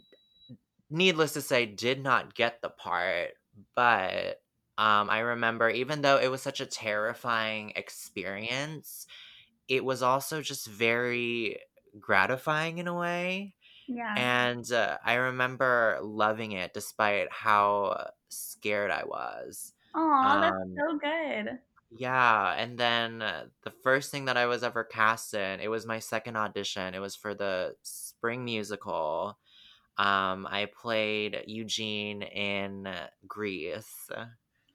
needless 0.90 1.34
to 1.34 1.42
say, 1.42 1.66
did 1.66 2.02
not 2.02 2.36
get 2.36 2.62
the 2.62 2.70
part, 2.70 3.32
but 3.76 4.42
um, 4.80 5.10
I 5.10 5.20
remember, 5.20 5.70
even 5.70 6.02
though 6.02 6.18
it 6.20 6.30
was 6.30 6.42
such 6.42 6.62
a 6.62 6.66
terrifying 6.66 7.74
experience, 7.76 9.08
it 9.68 9.86
was 9.86 10.02
also 10.04 10.42
just 10.42 10.68
very 10.68 11.60
gratifying 12.00 12.80
in 12.80 12.88
a 12.88 12.96
way. 12.96 13.56
Yeah. 13.88 14.16
And 14.16 14.72
uh, 14.72 15.00
I 15.04 15.16
remember 15.16 16.00
loving 16.02 16.54
it 16.54 16.74
despite 16.74 17.32
how 17.32 18.12
scared 18.30 18.92
I 18.92 19.06
was. 19.06 19.74
Oh, 19.94 20.00
um, 20.24 20.42
that's 20.42 20.58
so 20.76 20.98
good. 20.98 21.60
Yeah, 21.92 22.54
and 22.54 22.78
then 22.78 23.22
uh, 23.22 23.48
the 23.64 23.72
first 23.72 24.12
thing 24.12 24.26
that 24.26 24.38
I 24.38 24.46
was 24.46 24.64
ever 24.64 24.84
cast 24.84 25.34
in, 25.34 25.60
it 25.60 25.70
was 25.70 25.88
my 25.88 26.00
second 26.00 26.38
audition. 26.38 26.94
It 26.94 27.00
was 27.00 27.16
for 27.16 27.34
the 27.34 27.78
spring 27.82 28.46
musical. 28.46 29.40
Um, 29.98 30.48
I 30.50 30.68
played 30.68 31.44
Eugene 31.48 32.24
in 32.24 32.88
Grease. 33.28 34.10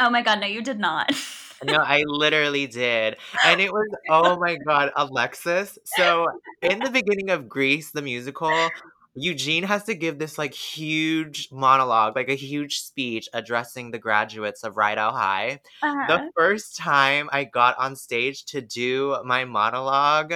Oh 0.00 0.10
my 0.10 0.22
god, 0.22 0.40
no, 0.40 0.46
you 0.46 0.62
did 0.62 0.78
not. 0.78 1.12
no, 1.64 1.76
I 1.76 2.04
literally 2.06 2.66
did. 2.66 3.16
And 3.44 3.60
it 3.60 3.72
was, 3.72 3.88
oh 4.10 4.38
my 4.38 4.56
god, 4.56 4.90
Alexis. 4.96 5.78
So 5.84 6.26
in 6.62 6.78
the 6.80 6.90
beginning 6.90 7.30
of 7.30 7.48
Grease, 7.48 7.90
the 7.90 8.02
musical, 8.02 8.70
Eugene 9.14 9.62
has 9.62 9.84
to 9.84 9.94
give 9.94 10.18
this 10.18 10.38
like 10.38 10.52
huge 10.52 11.48
monologue, 11.52 12.16
like 12.16 12.28
a 12.28 12.34
huge 12.34 12.80
speech 12.80 13.28
addressing 13.32 13.90
the 13.90 13.98
graduates 13.98 14.64
of 14.64 14.74
Rydell 14.74 15.12
High. 15.12 15.60
Uh-huh. 15.82 16.06
The 16.08 16.30
first 16.36 16.76
time 16.76 17.28
I 17.32 17.44
got 17.44 17.78
on 17.78 17.94
stage 17.94 18.44
to 18.46 18.60
do 18.60 19.16
my 19.24 19.44
monologue, 19.44 20.34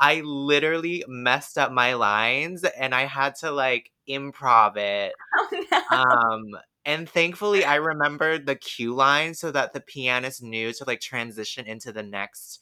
I 0.00 0.22
literally 0.24 1.04
messed 1.06 1.56
up 1.56 1.70
my 1.70 1.94
lines 1.94 2.64
and 2.64 2.94
I 2.94 3.06
had 3.06 3.36
to 3.36 3.52
like 3.52 3.92
improv 4.08 4.76
it. 4.76 5.12
Oh, 5.38 5.48
no. 5.70 5.98
Um 5.98 6.60
and 6.86 7.08
thankfully, 7.08 7.64
I 7.64 7.74
remembered 7.74 8.46
the 8.46 8.54
cue 8.54 8.94
line 8.94 9.34
so 9.34 9.50
that 9.50 9.72
the 9.72 9.80
pianist 9.80 10.40
knew 10.40 10.72
to 10.72 10.84
like 10.86 11.00
transition 11.00 11.66
into 11.66 11.92
the 11.92 12.04
next 12.04 12.60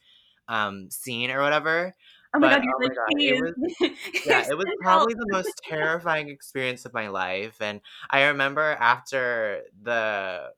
um, 0.49 0.90
scene 0.90 1.31
or 1.31 1.43
whatever. 1.43 1.95
Oh 2.35 2.38
my 2.38 2.49
but, 2.49 2.62
god, 2.62 2.69
oh 2.75 2.78
my 2.81 2.88
god. 2.88 3.07
It 3.11 3.40
was, 3.43 3.90
yeah, 4.26 4.47
it 4.50 4.57
was 4.57 4.66
probably 4.81 5.12
the 5.12 5.28
most 5.31 5.52
terrifying 5.69 6.31
experience 6.31 6.87
of 6.87 6.95
my 6.95 7.09
life. 7.09 7.61
And 7.61 7.83
I 8.11 8.25
remember 8.25 8.62
after 8.62 9.61
the 9.81 10.50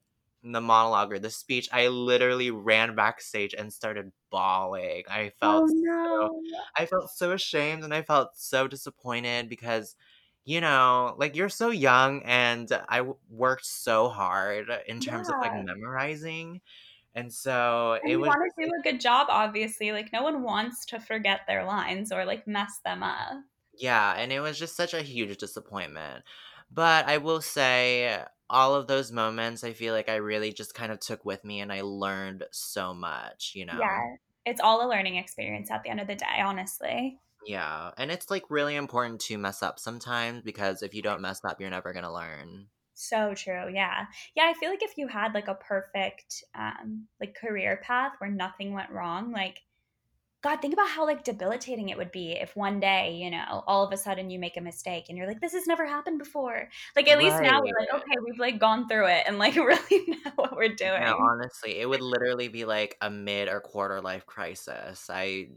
the 0.44 0.60
monologue 0.60 1.12
or 1.12 1.18
the 1.18 1.30
speech, 1.30 1.68
I 1.72 1.88
literally 1.88 2.52
ran 2.52 2.94
backstage 2.94 3.52
and 3.52 3.72
started 3.72 4.12
bawling. 4.30 5.02
I 5.10 5.32
felt 5.40 5.64
oh, 5.68 5.74
no. 5.74 6.28
so 6.28 6.60
I 6.76 6.86
felt 6.86 7.10
so 7.10 7.32
ashamed 7.32 7.82
and 7.82 7.92
I 7.92 8.02
felt 8.02 8.30
so 8.36 8.68
disappointed 8.68 9.48
because 9.48 9.96
you 10.46 10.60
know, 10.60 11.16
like 11.18 11.34
you're 11.34 11.48
so 11.48 11.70
young 11.70 12.22
and 12.22 12.70
I 12.88 12.98
w- 12.98 13.16
worked 13.28 13.66
so 13.66 14.08
hard 14.08 14.68
in 14.86 15.00
terms 15.00 15.28
yeah. 15.28 15.34
of 15.34 15.40
like 15.42 15.64
memorizing. 15.64 16.60
And 17.16 17.32
so 17.32 17.98
and 18.00 18.10
it 18.10 18.16
was. 18.16 18.26
You 18.26 18.30
want 18.30 18.52
to 18.56 18.64
do 18.64 18.70
a 18.70 18.82
good 18.92 19.00
job, 19.00 19.26
obviously. 19.28 19.90
Like, 19.90 20.12
no 20.12 20.22
one 20.22 20.44
wants 20.44 20.86
to 20.86 21.00
forget 21.00 21.40
their 21.48 21.64
lines 21.64 22.12
or 22.12 22.24
like 22.24 22.46
mess 22.46 22.78
them 22.84 23.02
up. 23.02 23.32
Yeah. 23.76 24.14
And 24.16 24.30
it 24.32 24.38
was 24.38 24.56
just 24.56 24.76
such 24.76 24.94
a 24.94 25.02
huge 25.02 25.36
disappointment. 25.36 26.22
But 26.70 27.08
I 27.08 27.18
will 27.18 27.40
say, 27.40 28.16
all 28.48 28.76
of 28.76 28.86
those 28.86 29.10
moments, 29.10 29.64
I 29.64 29.72
feel 29.72 29.94
like 29.94 30.08
I 30.08 30.16
really 30.16 30.52
just 30.52 30.74
kind 30.74 30.92
of 30.92 31.00
took 31.00 31.24
with 31.24 31.44
me 31.44 31.60
and 31.60 31.72
I 31.72 31.80
learned 31.80 32.44
so 32.52 32.94
much, 32.94 33.52
you 33.56 33.66
know? 33.66 33.78
Yeah. 33.80 34.14
It's 34.44 34.60
all 34.60 34.86
a 34.86 34.88
learning 34.88 35.16
experience 35.16 35.72
at 35.72 35.82
the 35.82 35.90
end 35.90 35.98
of 35.98 36.06
the 36.06 36.14
day, 36.14 36.40
honestly. 36.40 37.18
Yeah, 37.46 37.92
and 37.96 38.10
it's 38.10 38.30
like 38.30 38.44
really 38.50 38.74
important 38.76 39.20
to 39.22 39.38
mess 39.38 39.62
up 39.62 39.78
sometimes 39.78 40.42
because 40.42 40.82
if 40.82 40.94
you 40.94 41.02
don't 41.02 41.20
mess 41.20 41.40
up, 41.44 41.60
you're 41.60 41.70
never 41.70 41.92
gonna 41.92 42.12
learn. 42.12 42.68
So 42.94 43.34
true. 43.34 43.70
Yeah. 43.72 44.06
Yeah. 44.34 44.44
I 44.44 44.54
feel 44.54 44.70
like 44.70 44.82
if 44.82 44.96
you 44.96 45.06
had 45.06 45.34
like 45.34 45.48
a 45.48 45.54
perfect 45.54 46.42
um, 46.54 47.06
like 47.20 47.36
career 47.38 47.78
path 47.82 48.12
where 48.18 48.30
nothing 48.30 48.72
went 48.72 48.90
wrong, 48.90 49.32
like, 49.32 49.60
God, 50.42 50.62
think 50.62 50.72
about 50.74 50.88
how 50.88 51.04
like 51.04 51.24
debilitating 51.24 51.90
it 51.90 51.98
would 51.98 52.12
be 52.12 52.32
if 52.32 52.56
one 52.56 52.80
day, 52.80 53.14
you 53.14 53.30
know, 53.30 53.64
all 53.66 53.84
of 53.84 53.92
a 53.92 53.96
sudden 53.96 54.30
you 54.30 54.38
make 54.38 54.56
a 54.56 54.60
mistake 54.60 55.06
and 55.08 55.18
you're 55.18 55.26
like, 55.26 55.40
this 55.40 55.52
has 55.52 55.66
never 55.66 55.86
happened 55.86 56.18
before. 56.18 56.68
Like 56.94 57.08
at 57.08 57.18
least 57.18 57.40
now 57.42 57.60
we're 57.60 57.78
like, 57.78 57.92
okay, 57.94 58.16
we've 58.24 58.38
like 58.38 58.58
gone 58.58 58.88
through 58.88 59.08
it 59.08 59.24
and 59.26 59.38
like 59.38 59.56
really 59.56 60.06
know 60.06 60.32
what 60.36 60.56
we're 60.56 60.74
doing. 60.74 61.00
No, 61.00 61.16
honestly, 61.18 61.78
it 61.80 61.88
would 61.88 62.00
literally 62.02 62.48
be 62.48 62.64
like 62.64 62.96
a 63.00 63.10
mid 63.10 63.48
or 63.48 63.60
quarter 63.60 64.00
life 64.00 64.24
crisis. 64.24 65.10
I 65.10 65.48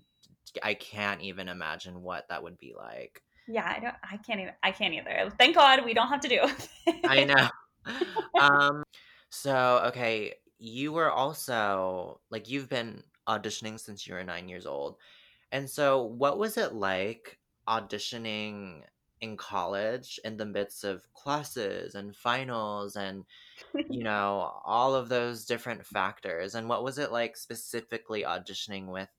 I 0.64 0.74
can't 0.74 1.22
even 1.22 1.50
imagine 1.50 2.02
what 2.02 2.28
that 2.30 2.44
would 2.44 2.58
be 2.58 2.74
like. 2.78 3.22
Yeah, 3.48 3.66
I 3.66 3.80
don't 3.80 3.96
I 4.04 4.18
can't 4.18 4.40
even 4.40 4.54
I 4.62 4.72
can't 4.72 4.94
either. 4.94 5.32
Thank 5.38 5.56
God 5.56 5.84
we 5.84 5.94
don't 5.94 6.08
have 6.08 6.22
to 6.22 6.28
do 6.28 6.42
I 7.06 7.24
know. 7.26 7.50
Um, 8.40 8.84
so 9.30 9.82
okay, 9.88 10.36
you 10.60 10.92
were 10.92 11.10
also 11.10 12.20
like 12.30 12.50
you've 12.50 12.70
been 12.70 13.04
auditioning 13.28 13.80
since 13.80 14.06
you 14.06 14.14
were 14.14 14.24
nine 14.24 14.48
years 14.50 14.66
old. 14.66 14.98
And 15.52 15.70
so 15.70 16.04
what 16.04 16.38
was 16.38 16.58
it 16.58 16.74
like 16.74 17.40
auditioning 17.68 18.82
in 19.22 19.36
college 19.36 20.20
in 20.24 20.38
the 20.38 20.46
midst 20.46 20.84
of 20.84 21.12
classes 21.14 21.96
and 21.96 22.16
finals 22.16 22.96
and 22.96 23.26
you 23.90 24.04
know, 24.04 24.54
all 24.66 24.94
of 24.96 25.10
those 25.10 25.46
different 25.46 25.86
factors? 25.86 26.56
And 26.56 26.70
what 26.70 26.84
was 26.84 26.98
it 26.98 27.12
like 27.12 27.38
specifically 27.38 28.24
auditioning 28.24 28.88
with 28.88 29.10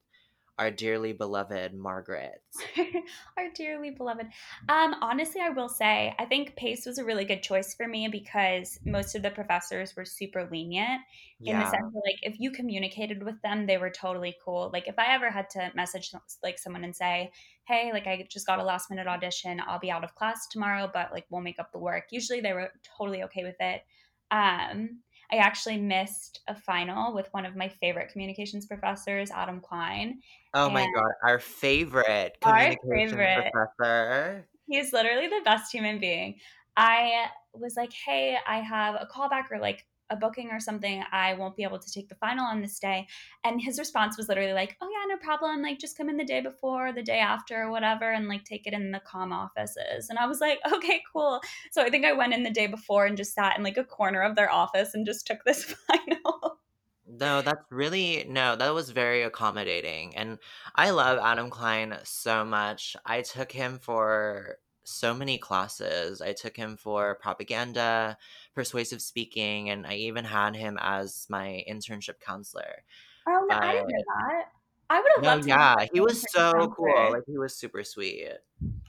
our 0.61 0.71
dearly 0.71 1.15
beloved 1.15 1.73
Margaret? 1.73 2.43
Our 3.39 3.49
dearly 3.55 3.91
beloved. 3.91 4.27
Um, 4.69 4.95
honestly, 5.01 5.41
I 5.41 5.49
will 5.49 5.71
say, 5.71 6.15
I 6.19 6.27
think 6.27 6.55
Pace 6.55 6.85
was 6.85 6.99
a 6.99 7.05
really 7.05 7.25
good 7.25 7.43
choice 7.43 7.73
for 7.75 7.89
me 7.89 8.09
because 8.09 8.79
most 8.85 9.15
of 9.15 9.23
the 9.23 9.31
professors 9.31 9.97
were 9.97 10.05
super 10.05 10.47
lenient 10.53 11.01
in 11.43 11.59
the 11.59 11.65
sense 11.65 11.91
that, 11.95 12.03
like, 12.05 12.19
if 12.23 12.39
you 12.39 12.51
communicated 12.51 13.23
with 13.23 13.41
them, 13.41 13.67
they 13.67 13.79
were 13.79 13.89
totally 13.89 14.37
cool. 14.45 14.69
Like, 14.71 14.87
if 14.87 14.99
I 14.99 15.15
ever 15.15 15.31
had 15.31 15.49
to 15.51 15.73
message 15.75 16.13
like 16.43 16.59
someone 16.59 16.85
and 16.85 16.95
say, 16.95 17.33
"Hey, 17.67 17.91
like, 17.95 18.07
I 18.07 18.27
just 18.29 18.47
got 18.47 18.59
a 18.59 18.65
last 18.65 18.91
minute 18.91 19.07
audition. 19.07 19.63
I'll 19.67 19.79
be 19.79 19.91
out 19.91 20.05
of 20.05 20.15
class 20.15 20.47
tomorrow, 20.47 20.91
but 20.93 21.11
like, 21.11 21.25
we'll 21.31 21.41
make 21.41 21.59
up 21.59 21.73
the 21.73 21.79
work." 21.79 22.09
Usually, 22.11 22.43
they 22.43 22.53
were 22.53 22.71
totally 22.99 23.23
okay 23.23 23.45
with 23.45 23.57
it. 23.61 23.83
Um, 24.31 25.01
I 25.33 25.37
actually 25.37 25.79
missed 25.79 26.41
a 26.49 26.55
final 26.55 27.15
with 27.15 27.29
one 27.33 27.47
of 27.47 27.57
my 27.57 27.69
favorite 27.69 28.11
communications 28.13 28.67
professors, 28.67 29.31
Adam 29.31 29.61
Klein, 29.61 30.21
Oh 30.53 30.69
my 30.69 30.87
god, 30.87 31.13
our 31.23 31.39
favorite 31.39 32.37
our 32.43 32.75
favorite 32.93 33.53
professor. 33.53 34.49
He's 34.67 34.93
literally 34.93 35.27
the 35.27 35.43
best 35.45 35.73
human 35.73 35.99
being. 35.99 36.41
I 36.77 37.29
was 37.53 37.75
like, 37.77 37.93
"Hey, 37.93 38.39
I 38.47 38.61
have 38.61 38.95
a 38.95 39.07
callback 39.07 39.51
or 39.51 39.59
like 39.59 39.85
a 40.11 40.17
booking 40.17 40.51
or 40.51 40.61
something. 40.61 41.03
I 41.13 41.35
won't 41.35 41.57
be 41.57 41.63
able 41.63 41.79
to 41.79 41.91
take 41.91 42.09
the 42.09 42.15
final 42.17 42.45
on 42.45 42.61
this 42.61 42.79
day." 42.79 43.07
And 43.45 43.61
his 43.61 43.79
response 43.79 44.17
was 44.17 44.29
literally 44.29 44.53
like, 44.53 44.77
"Oh 44.81 44.89
yeah, 44.91 45.15
no 45.15 45.19
problem. 45.19 45.63
Like 45.63 45.79
just 45.79 45.97
come 45.97 46.09
in 46.09 46.17
the 46.17 46.25
day 46.25 46.41
before, 46.41 46.93
the 46.93 47.03
day 47.03 47.19
after, 47.21 47.63
or 47.63 47.71
whatever, 47.71 48.11
and 48.11 48.29
like 48.29 48.45
take 48.45 48.67
it 48.67 48.75
in 48.75 48.93
the 48.93 49.01
com 49.01 49.33
offices." 49.33 50.11
And 50.11 50.19
I 50.19 50.27
was 50.27 50.41
like, 50.41 50.59
"Okay, 50.73 51.03
cool." 51.13 51.41
So 51.71 51.83
I 51.83 51.91
think 51.91 52.05
I 52.05 52.13
went 52.13 52.35
in 52.35 52.43
the 52.43 52.51
day 52.51 52.67
before 52.67 53.07
and 53.07 53.17
just 53.17 53.35
sat 53.35 53.57
in 53.57 53.65
like 53.65 53.77
a 53.77 53.85
corner 53.85 54.23
of 54.23 54.37
their 54.37 54.51
office 54.51 54.95
and 54.95 55.07
just 55.07 55.27
took 55.27 55.45
this 55.45 55.65
final. 55.87 56.61
No, 57.07 57.43
that's 57.43 57.65
really 57.71 58.25
no, 58.29 58.57
that 58.57 58.73
was 58.73 58.91
very 58.91 59.23
accommodating. 59.23 60.17
And 60.17 60.39
I 60.77 60.91
love 60.91 61.19
Adam 61.19 61.51
Klein 61.51 61.99
so 62.05 62.45
much. 62.45 62.97
I 63.05 63.23
took 63.23 63.51
him 63.53 63.79
for 63.79 64.57
so 64.91 65.15
many 65.15 65.39
classes. 65.39 66.21
I 66.21 66.33
took 66.33 66.57
him 66.57 66.77
for 66.77 67.17
propaganda, 67.21 68.17
persuasive 68.55 69.01
speaking, 69.03 69.71
and 69.71 69.87
I 69.87 69.95
even 69.95 70.25
had 70.25 70.57
him 70.57 70.79
as 70.81 71.27
my 71.29 71.65
internship 71.69 72.21
counselor. 72.21 72.85
Oh 73.29 73.47
no, 73.49 73.57
I 73.57 73.73
didn't 73.73 73.89
know 73.89 74.03
that. 74.07 74.45
I 74.91 75.01
would 75.01 75.13
have 75.17 75.23
no, 75.23 75.29
loved 75.31 75.43
to 75.45 75.49
yeah, 75.49 75.87
he 75.93 76.01
was 76.01 76.25
so 76.31 76.75
cool. 76.77 77.13
Like 77.13 77.23
he 77.27 77.39
was 77.39 77.55
super 77.55 77.85
sweet. 77.85 78.29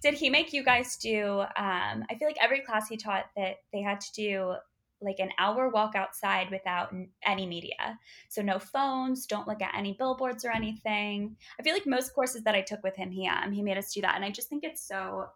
Did 0.02 0.16
he 0.16 0.32
make 0.32 0.52
you 0.52 0.64
guys 0.64 0.98
do? 0.98 1.42
Um, 1.42 2.06
I 2.10 2.16
feel 2.18 2.28
like 2.28 2.38
every 2.42 2.62
class 2.62 2.90
he 2.90 2.98
taught 2.98 3.26
that 3.38 3.58
they 3.72 3.82
had 3.82 4.02
to 4.02 4.12
do 4.14 4.56
like 5.02 5.20
an 5.20 5.30
hour 5.38 5.70
walk 5.70 5.96
outside 5.96 6.50
without 6.52 6.94
any 7.26 7.46
media. 7.46 8.00
So 8.30 8.42
no 8.42 8.60
phones, 8.60 9.26
don't 9.26 9.48
look 9.48 9.62
at 9.62 9.76
any 9.76 9.94
billboards 9.94 10.46
or 10.46 10.52
anything. 10.52 11.36
I 11.60 11.64
feel 11.64 11.74
like 11.74 11.88
most 11.88 12.14
courses 12.14 12.44
that 12.44 12.56
I 12.56 12.62
took 12.62 12.84
with 12.84 12.96
him, 12.96 13.12
he 13.12 13.28
um, 13.28 13.52
he 13.52 13.62
made 13.62 13.78
us 13.78 13.94
do 13.94 14.02
that, 14.02 14.16
and 14.16 14.24
I 14.24 14.30
just 14.30 14.50
think 14.50 14.64
it's 14.64 14.88
so. 14.88 15.28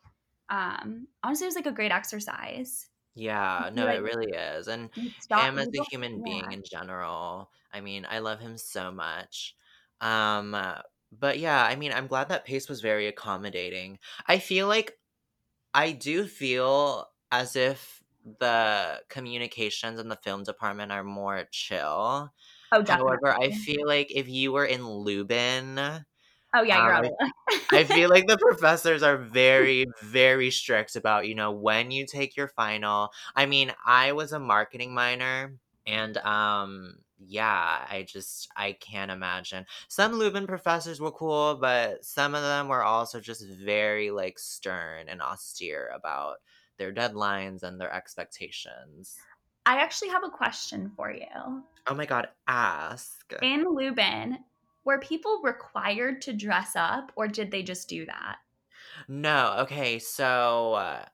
Um, 0.50 1.08
honestly, 1.24 1.46
it 1.46 1.50
was 1.50 1.56
like 1.56 1.66
a 1.66 1.72
great 1.72 1.92
exercise. 1.92 2.90
Yeah, 3.16 3.70
no, 3.74 3.88
it 3.88 3.98
really 3.98 4.32
is. 4.34 4.68
And 4.68 4.90
him 5.32 5.58
as 5.58 5.68
a 5.74 5.80
human 5.80 6.22
being 6.24 6.52
in 6.52 6.64
general, 6.64 7.52
I 7.72 7.80
mean, 7.82 8.06
I 8.10 8.20
love 8.20 8.40
him 8.40 8.58
so 8.58 8.92
much. 8.92 9.56
Um, 10.02 10.54
uh, 10.54 10.82
but 11.12 11.40
yeah, 11.40 11.64
I 11.64 11.76
mean, 11.78 11.94
I'm 11.94 12.08
glad 12.08 12.28
that 12.30 12.46
Pace 12.46 12.68
was 12.68 12.82
very 12.82 13.08
accommodating. 13.08 14.00
I 14.28 14.40
feel 14.40 14.68
like 14.68 15.00
I 15.74 15.92
do 15.94 16.28
feel 16.28 17.08
as 17.32 17.56
if 17.56 18.04
the 18.24 19.04
communications 19.10 20.00
in 20.00 20.10
the 20.10 20.18
film 20.18 20.44
department 20.44 20.92
are 20.92 21.04
more 21.04 21.46
chill. 21.52 22.34
Oh, 22.72 22.84
However, 22.84 23.36
I 23.42 23.52
feel 23.52 23.88
like 23.88 24.12
if 24.12 24.28
you 24.30 24.52
were 24.54 24.66
in 24.66 24.88
Lubin, 24.88 26.06
Oh 26.56 26.64
yeah, 26.64 26.78
you're 26.78 26.94
out 26.94 27.04
I 27.04 27.10
of 27.10 27.12
I 27.72 27.84
luck. 27.86 27.86
feel 27.86 28.10
like 28.10 28.28
the 28.28 28.38
professors 28.38 29.04
are 29.04 29.18
very, 29.18 29.86
very 30.04 30.52
strict 30.52 30.96
about, 30.96 31.28
you 31.28 31.36
know, 31.36 31.52
when 31.52 31.92
you 31.92 32.06
take 32.06 32.38
your 32.38 32.48
final. 32.48 33.12
I 33.36 33.46
mean, 33.48 33.74
I 33.86 34.14
was 34.14 34.32
a 34.32 34.40
marketing 34.40 34.94
minor 34.94 35.58
and 35.88 36.18
um 36.18 36.98
yeah, 37.18 37.86
I 37.90 38.04
just 38.08 38.50
I 38.58 38.74
can't 38.74 39.12
imagine. 39.12 39.66
Some 39.88 40.14
Lubin 40.14 40.48
professors 40.48 41.00
were 41.00 41.12
cool, 41.12 41.56
but 41.56 42.04
some 42.06 42.36
of 42.36 42.44
them 42.44 42.68
were 42.68 42.84
also 42.84 43.20
just 43.22 43.46
very 43.48 44.12
like 44.12 44.38
stern 44.40 45.10
and 45.10 45.22
austere 45.22 45.92
about 45.96 46.38
their 46.78 46.94
deadlines 46.94 47.64
and 47.64 47.80
their 47.80 47.94
expectations. 47.94 49.18
I 49.66 49.78
actually 49.78 50.10
have 50.10 50.24
a 50.24 50.30
question 50.30 50.92
for 50.96 51.12
you. 51.12 51.64
Oh 51.88 51.96
my 51.96 52.06
god, 52.06 52.30
ask. 52.48 53.34
In 53.42 53.64
Lubin, 53.64 54.44
were 54.86 55.00
people 55.00 55.42
required 55.44 56.22
to 56.22 56.34
dress 56.34 56.76
up 56.76 57.12
or 57.16 57.28
did 57.28 57.52
they 57.52 57.64
just 57.64 57.90
do 57.90 58.06
that? 58.06 58.38
No, 59.08 59.56
okay, 59.60 60.00
so 60.00 60.76
uh, 60.76 61.06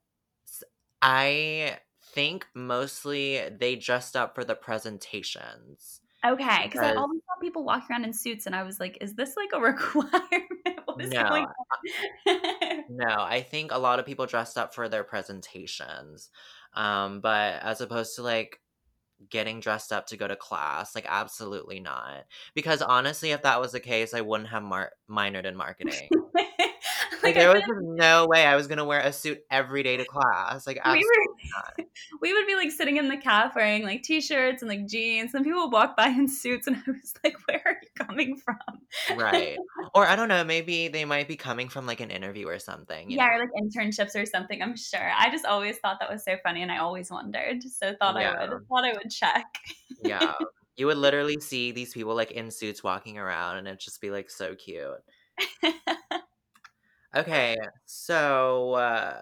I 1.01 1.79
think 2.13 2.45
mostly 2.53 3.41
they 3.57 3.75
dressed 3.75 4.15
up 4.15 4.35
for 4.35 4.43
the 4.43 4.55
presentations 4.55 6.01
Okay, 6.23 6.65
because 6.65 6.81
I 6.81 6.93
always 6.93 7.21
saw 7.21 7.39
people 7.41 7.63
walking 7.63 7.87
around 7.89 8.05
in 8.05 8.13
suits 8.13 8.45
and 8.45 8.55
I 8.55 8.61
was 8.61 8.79
like, 8.79 8.97
is 9.01 9.15
this 9.15 9.35
like 9.35 9.49
a 9.53 9.59
requirement? 9.59 10.11
what 10.85 10.97
was 10.97 11.09
no, 11.09 11.23
going 11.23 11.45
on? 11.45 12.83
no, 12.89 13.15
I 13.17 13.41
think 13.41 13.71
a 13.71 13.79
lot 13.79 13.99
of 13.99 14.05
people 14.05 14.27
dressed 14.27 14.57
up 14.57 14.75
for 14.75 14.87
their 14.87 15.03
presentations. 15.03 16.29
Um, 16.73 17.21
but 17.21 17.61
as 17.63 17.81
opposed 17.81 18.15
to 18.15 18.21
like 18.21 18.59
getting 19.29 19.59
dressed 19.59 19.91
up 19.91 20.07
to 20.07 20.17
go 20.17 20.27
to 20.27 20.35
class, 20.35 20.95
like 20.95 21.05
absolutely 21.07 21.79
not. 21.79 22.25
Because 22.55 22.81
honestly, 22.81 23.31
if 23.31 23.43
that 23.43 23.61
was 23.61 23.71
the 23.71 23.79
case, 23.79 24.13
I 24.13 24.21
wouldn't 24.21 24.49
have 24.49 24.63
mar- 24.63 24.93
minored 25.09 25.45
in 25.45 25.55
marketing. 25.57 26.09
Like 27.23 27.35
there 27.35 27.53
was 27.53 27.63
no 27.67 28.27
way 28.27 28.45
I 28.45 28.55
was 28.55 28.67
gonna 28.67 28.85
wear 28.85 28.99
a 28.99 29.13
suit 29.13 29.43
every 29.49 29.83
day 29.83 29.97
to 29.97 30.05
class. 30.05 30.65
Like 30.65 30.79
we 30.85 31.03
were 31.03 31.85
we 32.21 32.33
would 32.33 32.47
be 32.47 32.55
like 32.55 32.71
sitting 32.71 32.97
in 32.97 33.07
the 33.07 33.17
caf 33.17 33.55
wearing 33.55 33.83
like 33.83 34.03
t-shirts 34.03 34.61
and 34.61 34.69
like 34.69 34.87
jeans 34.87 35.33
and 35.33 35.43
people 35.43 35.63
would 35.63 35.73
walk 35.73 35.95
by 35.95 36.07
in 36.07 36.27
suits 36.27 36.67
and 36.67 36.77
I 36.77 36.91
was 36.91 37.13
like, 37.23 37.35
where 37.47 37.61
are 37.65 37.77
you 37.81 38.05
coming 38.05 38.37
from? 38.37 39.17
Right. 39.17 39.57
Or 39.93 40.05
I 40.05 40.15
don't 40.15 40.29
know, 40.29 40.43
maybe 40.43 40.87
they 40.87 41.05
might 41.05 41.27
be 41.27 41.35
coming 41.35 41.69
from 41.69 41.85
like 41.85 41.99
an 41.99 42.11
interview 42.11 42.47
or 42.47 42.59
something, 42.59 43.09
you 43.09 43.17
yeah, 43.17 43.27
know? 43.27 43.33
or 43.33 43.39
like 43.39 43.49
internships 43.61 44.21
or 44.21 44.25
something, 44.25 44.61
I'm 44.61 44.75
sure. 44.75 45.11
I 45.17 45.29
just 45.29 45.45
always 45.45 45.77
thought 45.77 45.99
that 45.99 46.11
was 46.11 46.23
so 46.23 46.35
funny 46.43 46.61
and 46.61 46.71
I 46.71 46.77
always 46.77 47.11
wondered. 47.11 47.63
So 47.63 47.93
thought 47.99 48.17
I 48.17 48.47
would 48.47 48.67
thought 48.67 48.85
I 48.85 48.93
would 48.93 49.11
check. 49.11 49.45
yeah. 50.03 50.33
You 50.77 50.87
would 50.87 50.97
literally 50.97 51.39
see 51.39 51.71
these 51.71 51.93
people 51.93 52.15
like 52.15 52.31
in 52.31 52.49
suits 52.49 52.81
walking 52.81 53.17
around 53.17 53.57
and 53.57 53.67
it'd 53.67 53.79
just 53.79 54.01
be 54.01 54.09
like 54.09 54.31
so 54.31 54.55
cute. 54.55 54.87
Okay, 57.15 57.57
so 57.85 58.73
uh, 58.73 59.21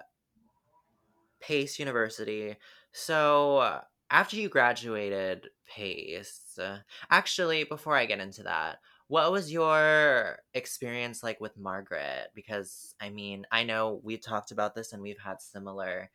Pace 1.39 1.80
University. 1.80 2.56
So 2.91 3.58
uh, 3.58 3.82
after 4.10 4.36
you 4.36 4.49
graduated 4.49 5.47
Pace, 5.67 6.58
uh, 6.62 6.80
actually, 7.10 7.63
before 7.63 7.95
I 7.95 8.06
get 8.06 8.19
into 8.19 8.43
that, 8.43 8.78
what 9.08 9.32
was 9.32 9.52
your 9.52 10.39
experience 10.54 11.23
like 11.23 11.39
with 11.41 11.58
Margaret? 11.58 12.28
Because 12.36 12.93
I 13.02 13.10
mean, 13.10 13.45
I 13.52 13.63
know 13.63 13.99
we 14.04 14.17
talked 14.17 14.52
about 14.52 14.75
this 14.75 14.93
and 14.93 15.02
we've 15.02 15.19
had 15.19 15.41
similar 15.41 16.10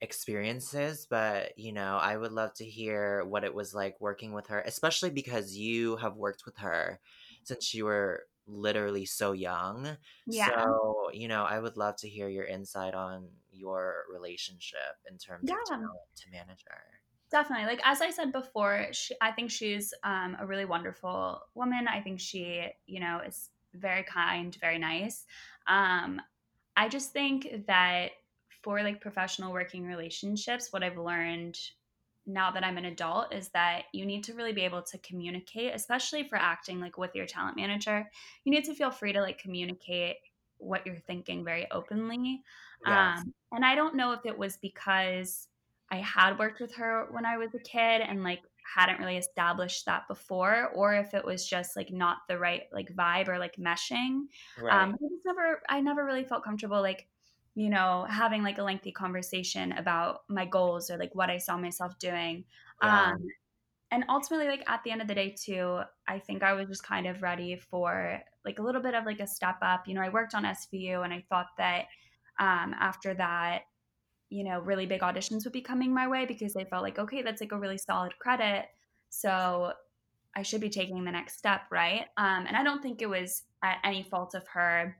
experiences, 0.00 1.06
but 1.10 1.58
you 1.58 1.72
know, 1.72 1.98
I 2.00 2.16
would 2.16 2.32
love 2.32 2.54
to 2.54 2.64
hear 2.64 3.24
what 3.24 3.44
it 3.44 3.54
was 3.54 3.74
like 3.74 4.00
working 4.00 4.32
with 4.32 4.48
her, 4.48 4.60
especially 4.62 5.10
because 5.10 5.56
you 5.56 5.96
have 5.96 6.16
worked 6.16 6.44
with 6.46 6.56
her 6.58 7.00
since 7.44 7.74
you 7.74 7.84
were 7.86 8.24
literally 8.50 9.06
so 9.06 9.32
young. 9.32 9.96
Yeah. 10.26 10.48
So, 10.48 11.10
you 11.12 11.28
know, 11.28 11.44
I 11.44 11.58
would 11.58 11.76
love 11.76 11.96
to 11.96 12.08
hear 12.08 12.28
your 12.28 12.44
insight 12.44 12.94
on 12.94 13.28
your 13.50 14.04
relationship 14.12 14.96
in 15.10 15.18
terms 15.18 15.48
Yeah. 15.48 15.56
of 15.62 15.68
talent 15.68 15.90
to 16.16 16.30
manager. 16.30 17.00
Definitely. 17.30 17.66
Like 17.66 17.80
as 17.84 18.00
I 18.00 18.10
said 18.10 18.32
before, 18.32 18.88
she, 18.92 19.14
I 19.20 19.30
think 19.32 19.50
she's 19.50 19.94
um, 20.02 20.36
a 20.40 20.46
really 20.46 20.64
wonderful 20.64 21.40
woman. 21.54 21.86
I 21.88 22.00
think 22.00 22.18
she, 22.18 22.66
you 22.86 23.00
know, 23.00 23.20
is 23.24 23.50
very 23.72 24.02
kind, 24.02 24.56
very 24.60 24.78
nice. 24.78 25.24
Um, 25.68 26.20
I 26.76 26.88
just 26.88 27.12
think 27.12 27.66
that 27.66 28.12
for 28.62 28.82
like 28.82 29.00
professional 29.00 29.52
working 29.52 29.86
relationships, 29.86 30.72
what 30.72 30.82
I've 30.82 30.98
learned 30.98 31.56
now 32.32 32.50
that 32.50 32.64
I'm 32.64 32.78
an 32.78 32.86
adult 32.86 33.34
is 33.34 33.48
that 33.50 33.84
you 33.92 34.06
need 34.06 34.24
to 34.24 34.34
really 34.34 34.52
be 34.52 34.64
able 34.64 34.82
to 34.82 34.98
communicate, 34.98 35.74
especially 35.74 36.24
for 36.28 36.36
acting 36.36 36.80
like 36.80 36.98
with 36.98 37.14
your 37.14 37.26
talent 37.26 37.56
manager. 37.56 38.08
You 38.44 38.52
need 38.52 38.64
to 38.64 38.74
feel 38.74 38.90
free 38.90 39.12
to 39.12 39.20
like 39.20 39.38
communicate 39.38 40.16
what 40.58 40.86
you're 40.86 40.96
thinking 40.96 41.44
very 41.44 41.70
openly. 41.70 42.42
Yes. 42.86 43.20
Um, 43.20 43.34
and 43.52 43.64
I 43.64 43.74
don't 43.74 43.96
know 43.96 44.12
if 44.12 44.24
it 44.24 44.38
was 44.38 44.58
because 44.58 45.48
I 45.90 45.96
had 45.96 46.38
worked 46.38 46.60
with 46.60 46.74
her 46.76 47.08
when 47.10 47.26
I 47.26 47.36
was 47.36 47.54
a 47.54 47.58
kid 47.58 48.02
and 48.02 48.22
like 48.22 48.40
hadn't 48.76 49.00
really 49.00 49.16
established 49.16 49.86
that 49.86 50.06
before, 50.06 50.70
or 50.74 50.94
if 50.94 51.14
it 51.14 51.24
was 51.24 51.46
just 51.46 51.76
like 51.76 51.90
not 51.90 52.18
the 52.28 52.38
right 52.38 52.62
like 52.72 52.94
vibe 52.94 53.28
or 53.28 53.38
like 53.38 53.56
meshing. 53.56 54.26
Right. 54.60 54.82
Um, 54.82 54.90
I 54.94 55.08
just 55.08 55.26
never, 55.26 55.62
I 55.68 55.80
never 55.80 56.04
really 56.04 56.24
felt 56.24 56.44
comfortable 56.44 56.80
like 56.80 57.08
you 57.54 57.68
know, 57.68 58.06
having 58.08 58.42
like 58.42 58.58
a 58.58 58.62
lengthy 58.62 58.92
conversation 58.92 59.72
about 59.72 60.20
my 60.28 60.44
goals 60.44 60.90
or 60.90 60.96
like 60.96 61.14
what 61.14 61.30
I 61.30 61.38
saw 61.38 61.56
myself 61.56 61.98
doing. 61.98 62.44
Yeah. 62.82 63.12
Um, 63.12 63.26
and 63.92 64.04
ultimately, 64.08 64.46
like 64.46 64.62
at 64.68 64.84
the 64.84 64.92
end 64.92 65.02
of 65.02 65.08
the 65.08 65.14
day, 65.14 65.34
too, 65.36 65.80
I 66.06 66.20
think 66.20 66.42
I 66.42 66.52
was 66.52 66.68
just 66.68 66.84
kind 66.84 67.06
of 67.06 67.22
ready 67.22 67.56
for 67.56 68.20
like 68.44 68.60
a 68.60 68.62
little 68.62 68.80
bit 68.80 68.94
of 68.94 69.04
like 69.04 69.20
a 69.20 69.26
step 69.26 69.56
up. 69.62 69.88
You 69.88 69.94
know, 69.94 70.00
I 70.00 70.10
worked 70.10 70.34
on 70.34 70.44
SVU 70.44 71.04
and 71.04 71.12
I 71.12 71.24
thought 71.28 71.48
that 71.58 71.86
um, 72.38 72.74
after 72.78 73.14
that, 73.14 73.62
you 74.30 74.44
know, 74.44 74.60
really 74.60 74.86
big 74.86 75.00
auditions 75.00 75.42
would 75.42 75.52
be 75.52 75.60
coming 75.60 75.92
my 75.92 76.06
way 76.06 76.24
because 76.24 76.54
I 76.54 76.64
felt 76.64 76.84
like, 76.84 77.00
okay, 77.00 77.22
that's 77.22 77.40
like 77.40 77.50
a 77.50 77.58
really 77.58 77.78
solid 77.78 78.16
credit. 78.20 78.66
So 79.08 79.72
I 80.36 80.42
should 80.42 80.60
be 80.60 80.70
taking 80.70 81.04
the 81.04 81.10
next 81.10 81.36
step, 81.36 81.62
right? 81.72 82.06
Um, 82.16 82.46
and 82.46 82.56
I 82.56 82.62
don't 82.62 82.80
think 82.80 83.02
it 83.02 83.08
was 83.08 83.42
at 83.64 83.78
any 83.84 84.04
fault 84.04 84.36
of 84.36 84.46
her 84.54 84.96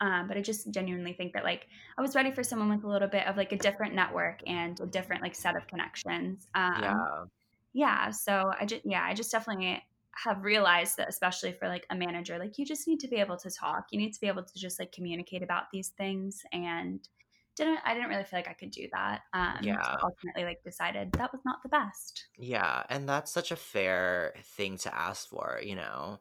um, 0.00 0.28
but 0.28 0.36
I 0.36 0.42
just 0.42 0.70
genuinely 0.70 1.12
think 1.12 1.32
that 1.34 1.44
like 1.44 1.66
I 1.98 2.02
was 2.02 2.14
ready 2.14 2.30
for 2.32 2.42
someone 2.42 2.70
with 2.70 2.84
a 2.84 2.88
little 2.88 3.08
bit 3.08 3.26
of 3.26 3.36
like 3.36 3.52
a 3.52 3.58
different 3.58 3.94
network 3.94 4.40
and 4.46 4.78
a 4.80 4.86
different 4.86 5.22
like 5.22 5.34
set 5.34 5.56
of 5.56 5.66
connections. 5.66 6.48
Um, 6.54 6.80
yeah. 6.82 7.24
Yeah. 7.72 8.10
So 8.10 8.52
I 8.58 8.66
just 8.66 8.82
yeah 8.84 9.02
I 9.04 9.14
just 9.14 9.30
definitely 9.32 9.82
have 10.24 10.42
realized 10.42 10.96
that 10.96 11.08
especially 11.08 11.52
for 11.52 11.68
like 11.68 11.86
a 11.90 11.94
manager 11.94 12.36
like 12.38 12.58
you 12.58 12.66
just 12.66 12.88
need 12.88 12.98
to 13.00 13.08
be 13.08 13.16
able 13.16 13.36
to 13.36 13.48
talk 13.48 13.86
you 13.92 13.98
need 13.98 14.12
to 14.12 14.20
be 14.20 14.26
able 14.26 14.42
to 14.42 14.58
just 14.58 14.78
like 14.80 14.90
communicate 14.92 15.42
about 15.42 15.64
these 15.72 15.90
things 15.90 16.42
and 16.52 17.08
didn't 17.56 17.78
i 17.84 17.94
didn't 17.94 18.08
really 18.08 18.24
feel 18.24 18.38
like 18.40 18.48
i 18.48 18.52
could 18.52 18.72
do 18.72 18.88
that 18.92 19.20
um 19.34 19.58
Yeah. 19.62 19.80
so 19.82 19.96
ultimately 20.02 20.44
like 20.44 20.62
decided 20.64 21.12
that 21.12 21.32
was 21.32 21.40
not 21.44 21.62
the 21.62 21.68
best 21.68 22.26
Yeah, 22.38 22.82
and 22.88 23.08
that's 23.08 23.30
such 23.30 23.50
a 23.52 23.56
fair 23.56 24.34
thing 24.56 24.78
to 24.78 24.94
ask 24.94 25.28
for, 25.28 25.60
you 25.62 25.76
know, 25.76 26.18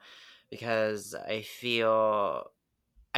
because 0.49 1.15
I 1.15 1.41
feel 1.41 2.51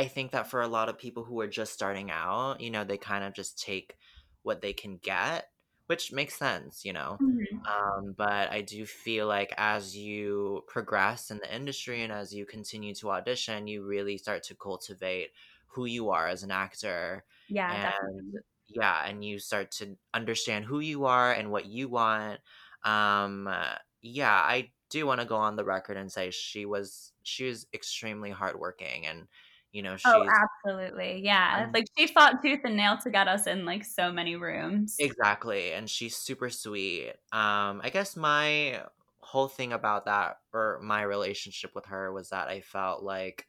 I 0.02 0.08
think 0.08 0.32
that 0.32 0.48
for 0.48 0.62
a 0.62 0.68
lot 0.68 0.90
of 0.90 0.98
people 0.98 1.24
who 1.24 1.40
are 1.42 1.48
just 1.48 1.74
starting 1.74 2.12
out, 2.12 2.62
you 2.62 2.72
know, 2.72 2.84
they 2.84 2.98
kind 2.98 3.24
of 3.24 3.34
just 3.34 3.60
take 3.60 3.98
what 4.44 4.62
they 4.62 4.74
can 4.74 4.98
get, 4.98 5.52
which 5.88 6.12
makes 6.12 6.36
sense, 6.36 6.84
you 6.86 6.94
know. 6.94 7.20
Mhm. 7.20 7.68
Um, 7.70 8.14
but 8.18 8.50
I 8.52 8.62
do 8.62 8.86
feel 8.86 9.28
like 9.28 9.54
as 9.58 9.96
you 9.96 10.64
progress 10.68 11.30
in 11.30 11.38
the 11.38 11.54
industry 11.56 12.02
and 12.02 12.12
as 12.12 12.34
you 12.34 12.46
continue 12.46 12.96
to 12.96 13.12
audition, 13.12 13.68
you 13.68 13.84
really 13.86 14.18
start 14.18 14.44
to 14.44 14.56
cultivate 14.56 15.32
who 15.68 15.86
you 15.86 16.10
are 16.10 16.28
as 16.28 16.44
an 16.44 16.52
actor. 16.52 17.26
yeah 17.48 17.68
And 17.68 17.82
definitely 17.82 18.22
yeah, 18.68 19.06
and 19.06 19.24
you 19.24 19.40
start 19.40 19.72
to 19.72 19.98
understand 20.14 20.66
who 20.66 20.80
you 20.80 21.06
are 21.06 21.32
and 21.34 21.52
what 21.52 21.66
you 21.66 21.90
want. 21.90 22.40
Um, 22.84 23.48
uh, 23.48 23.76
yeah, 24.02 24.34
I 24.34 24.72
do 24.90 25.06
want 25.06 25.22
to 25.22 25.28
go 25.28 25.36
on 25.36 25.56
the 25.56 25.66
record 25.66 25.98
and 25.98 26.12
say 26.12 26.32
she 26.32 26.66
was 26.66 27.14
she 27.24 27.46
was 27.46 27.68
extremely 27.74 28.32
hardworking 28.32 29.06
and 29.06 29.28
you 29.72 29.82
know 29.82 29.98
oh 30.06 30.24
absolutely 30.66 31.22
yeah 31.24 31.66
um, 31.66 31.72
like 31.74 31.86
she 31.98 32.08
fought 32.08 32.42
tooth 32.42 32.62
and 32.64 32.76
nail 32.76 32.98
to 32.98 33.10
get 33.12 33.28
us 33.28 33.48
in 33.48 33.66
like 33.66 33.86
so 33.86 34.12
many 34.12 34.36
rooms 34.36 35.00
exactly 35.00 35.72
and 35.74 35.90
she's 35.90 36.16
super 36.16 36.50
sweet. 36.50 37.10
Um, 37.32 37.82
I 37.84 37.90
guess 37.92 38.16
my 38.16 38.84
whole 39.20 39.48
thing 39.48 39.74
about 39.74 40.06
that 40.06 40.38
or 40.54 40.80
my 40.84 41.04
relationship 41.04 41.74
with 41.76 41.86
her 41.86 42.12
was 42.12 42.30
that 42.30 42.48
I 42.48 42.62
felt 42.62 43.04
like 43.04 43.48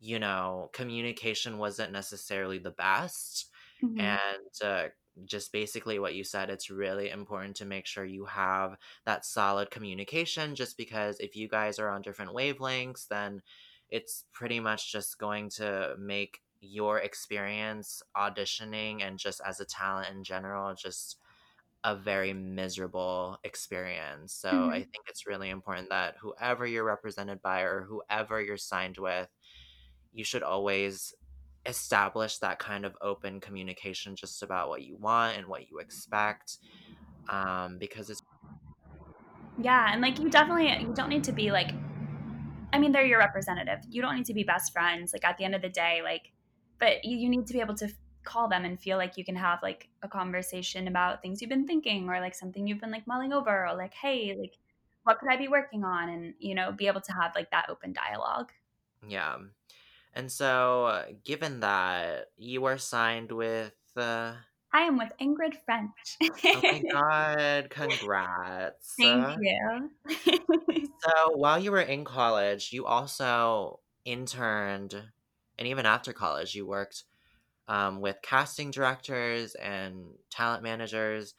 you 0.00 0.18
know 0.18 0.70
communication 0.74 1.58
wasn't 1.58 1.92
necessarily 1.92 2.58
the 2.58 2.70
best 2.72 3.50
Mhm. 3.82 4.20
and 4.20 4.42
uh, 4.64 4.88
just 5.26 5.52
basically 5.52 5.98
what 6.00 6.14
you 6.14 6.24
said 6.24 6.50
it's 6.50 6.70
really 6.70 7.10
important 7.10 7.56
to 7.56 7.66
make 7.66 7.86
sure 7.86 8.04
you 8.04 8.24
have 8.26 8.76
that 9.06 9.24
solid 9.26 9.70
communication 9.70 10.54
just 10.56 10.76
because 10.78 11.20
if 11.20 11.36
you 11.36 11.48
guys 11.48 11.78
are 11.78 11.90
on 11.90 12.02
different 12.02 12.32
wavelengths 12.32 13.08
then 13.08 13.42
it's 13.90 14.24
pretty 14.32 14.60
much 14.60 14.92
just 14.92 15.18
going 15.18 15.48
to 15.50 15.94
make 15.98 16.40
your 16.60 16.98
experience 16.98 18.02
auditioning 18.16 19.02
and 19.02 19.18
just 19.18 19.40
as 19.46 19.60
a 19.60 19.64
talent 19.64 20.08
in 20.14 20.22
general 20.24 20.74
just 20.74 21.18
a 21.84 21.96
very 21.96 22.32
miserable 22.34 23.38
experience 23.44 24.34
so 24.34 24.68
i 24.72 24.78
Mhm. 24.78 24.90
think 24.92 25.04
it's 25.08 25.26
really 25.26 25.50
important 25.50 25.88
that 25.90 26.16
whoever 26.18 26.66
you're 26.66 26.84
represented 26.84 27.40
by 27.42 27.62
or 27.62 27.82
whoever 27.84 28.40
you're 28.42 28.56
signed 28.58 28.98
with 28.98 29.28
you 30.12 30.24
should 30.24 30.42
always 30.42 31.14
establish 31.66 32.38
that 32.38 32.58
kind 32.58 32.84
of 32.84 32.96
open 33.00 33.40
communication 33.40 34.16
just 34.16 34.42
about 34.42 34.68
what 34.68 34.82
you 34.82 34.96
want 34.96 35.36
and 35.36 35.46
what 35.46 35.68
you 35.68 35.78
expect 35.78 36.58
um, 37.28 37.78
because 37.78 38.10
it's 38.10 38.22
Yeah, 39.58 39.92
and 39.92 40.00
like 40.00 40.18
you 40.18 40.30
definitely 40.30 40.68
you 40.86 40.94
don't 40.94 41.08
need 41.08 41.24
to 41.24 41.32
be 41.32 41.50
like 41.50 41.70
I 42.72 42.78
mean 42.78 42.92
they're 42.92 43.06
your 43.06 43.18
representative. 43.18 43.80
You 43.88 44.02
don't 44.02 44.16
need 44.16 44.26
to 44.26 44.34
be 44.34 44.44
best 44.44 44.72
friends 44.72 45.12
like 45.12 45.24
at 45.24 45.36
the 45.38 45.44
end 45.44 45.54
of 45.54 45.62
the 45.62 45.68
day 45.68 46.00
like 46.02 46.32
but 46.78 47.04
you, 47.04 47.16
you 47.16 47.28
need 47.28 47.46
to 47.46 47.52
be 47.52 47.60
able 47.60 47.74
to 47.76 47.88
call 48.24 48.48
them 48.48 48.64
and 48.64 48.80
feel 48.80 48.98
like 48.98 49.16
you 49.16 49.24
can 49.24 49.36
have 49.36 49.60
like 49.62 49.88
a 50.02 50.08
conversation 50.08 50.88
about 50.88 51.22
things 51.22 51.40
you've 51.40 51.50
been 51.50 51.66
thinking 51.66 52.08
or 52.08 52.20
like 52.20 52.34
something 52.34 52.66
you've 52.66 52.80
been 52.80 52.90
like 52.90 53.06
mulling 53.06 53.32
over 53.32 53.66
or 53.66 53.74
like 53.74 53.94
hey 53.94 54.36
like 54.38 54.56
what 55.04 55.18
could 55.18 55.30
I 55.30 55.36
be 55.36 55.48
working 55.48 55.84
on 55.84 56.08
and 56.08 56.34
you 56.38 56.54
know 56.54 56.72
be 56.72 56.86
able 56.86 57.00
to 57.02 57.12
have 57.12 57.34
like 57.34 57.50
that 57.50 57.70
open 57.70 57.92
dialogue. 57.92 58.52
yeah 59.06 59.36
and 60.12 60.30
so 60.30 60.86
uh, 60.86 61.04
given 61.24 61.60
that 61.60 62.26
you 62.36 62.64
are 62.64 62.78
signed 62.78 63.32
with 63.32 63.74
uh, 63.96 64.34
I 64.72 64.82
am 64.82 64.96
with 64.98 65.12
Ingrid 65.20 65.54
French. 65.64 66.16
oh 66.54 66.62
my 66.64 66.82
god 66.92 67.70
congrats 67.70 68.94
Thank 68.98 69.26
you. 69.40 69.90
so 71.02 71.36
while 71.36 71.58
you 71.58 71.70
were 71.70 71.80
in 71.80 72.04
college 72.04 72.72
you 72.72 72.86
also 72.86 73.80
interned 74.04 74.94
and 75.58 75.68
even 75.68 75.86
after 75.86 76.12
college 76.12 76.54
you 76.54 76.66
worked 76.66 77.04
um, 77.68 78.00
with 78.00 78.16
casting 78.22 78.70
directors 78.72 79.54
and 79.54 80.06
talent 80.30 80.62
managers. 80.62 81.34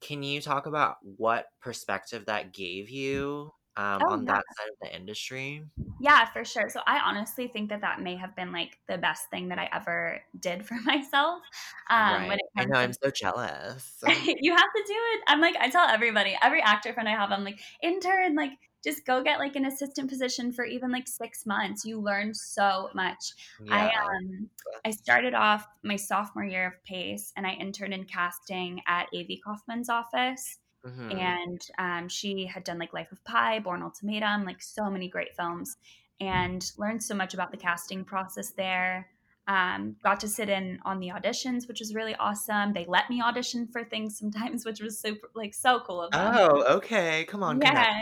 Can 0.00 0.22
you 0.22 0.40
talk 0.40 0.66
about 0.66 0.96
what 1.02 1.46
perspective 1.60 2.26
that 2.26 2.52
gave 2.52 2.90
you 2.90 3.52
um, 3.76 4.00
oh 4.04 4.12
on 4.12 4.24
yeah. 4.24 4.34
that 4.34 4.44
side 4.56 4.68
of 4.70 4.76
the 4.82 4.96
industry? 4.96 5.62
Yeah, 6.00 6.24
for 6.26 6.44
sure. 6.44 6.68
So 6.68 6.80
I 6.86 7.00
honestly 7.00 7.48
think 7.48 7.68
that 7.70 7.82
that 7.82 8.00
may 8.00 8.16
have 8.16 8.34
been 8.34 8.52
like 8.52 8.78
the 8.88 8.98
best 8.98 9.28
thing 9.30 9.48
that 9.48 9.58
I 9.58 9.68
ever 9.72 10.20
did 10.40 10.66
for 10.66 10.74
myself. 10.84 11.40
Um, 11.90 12.28
Right. 12.28 12.38
I 12.56 12.64
know 12.64 12.74
to- 12.74 12.80
I'm 12.80 12.92
so 12.92 13.10
jealous. 13.10 14.02
you 14.06 14.54
have 14.54 14.72
to 14.76 14.82
do 14.86 14.94
it. 14.94 15.20
I'm 15.26 15.40
like, 15.40 15.56
I 15.60 15.68
tell 15.68 15.86
everybody, 15.86 16.36
every 16.42 16.62
actor 16.62 16.92
friend 16.92 17.08
I 17.08 17.12
have, 17.12 17.30
I'm 17.30 17.44
like, 17.44 17.60
intern, 17.82 18.34
like, 18.34 18.52
just 18.84 19.04
go 19.04 19.20
get 19.22 19.40
like 19.40 19.56
an 19.56 19.66
assistant 19.66 20.08
position 20.08 20.52
for 20.52 20.64
even 20.64 20.92
like 20.92 21.08
six 21.08 21.44
months. 21.44 21.84
You 21.84 22.00
learn 22.00 22.32
so 22.32 22.88
much. 22.94 23.32
Yeah. 23.64 23.74
I 23.74 23.86
um 23.88 24.48
I 24.84 24.90
started 24.92 25.34
off 25.34 25.66
my 25.82 25.96
sophomore 25.96 26.44
year 26.44 26.68
of 26.68 26.84
Pace 26.84 27.32
and 27.36 27.44
I 27.44 27.54
interned 27.54 27.94
in 27.94 28.04
casting 28.04 28.80
at 28.86 29.08
Avy 29.12 29.40
Kaufman's 29.44 29.88
office. 29.88 30.58
Hmm 30.94 31.10
And 31.10 31.60
um, 31.78 32.08
she 32.08 32.46
had 32.46 32.64
done 32.64 32.78
like 32.78 32.92
Life 32.92 33.12
of 33.12 33.22
Pi, 33.24 33.60
Bourne 33.60 33.82
Ultimatum, 33.82 34.44
like 34.44 34.62
so 34.62 34.90
many 34.90 35.08
great 35.08 35.34
films, 35.36 35.76
and 36.20 36.70
learned 36.78 37.02
so 37.02 37.14
much 37.14 37.34
about 37.34 37.50
the 37.50 37.56
casting 37.56 38.04
process 38.04 38.50
there 38.50 39.10
um, 39.48 39.96
got 40.02 40.18
to 40.20 40.28
sit 40.28 40.48
in 40.48 40.78
on 40.84 40.98
the 40.98 41.08
auditions, 41.08 41.68
which 41.68 41.80
was 41.80 41.94
really 41.94 42.14
awesome. 42.16 42.72
They 42.72 42.84
let 42.86 43.08
me 43.08 43.22
audition 43.22 43.68
for 43.68 43.84
things 43.84 44.18
sometimes, 44.18 44.64
which 44.66 44.80
was 44.80 44.98
super 44.98 45.30
like 45.34 45.54
so 45.54 45.80
cool 45.86 46.02
of 46.02 46.12
them. 46.12 46.34
Oh, 46.34 46.76
okay. 46.76 47.24
Come 47.26 47.42
on, 47.42 47.60
Yeah, 47.60 48.00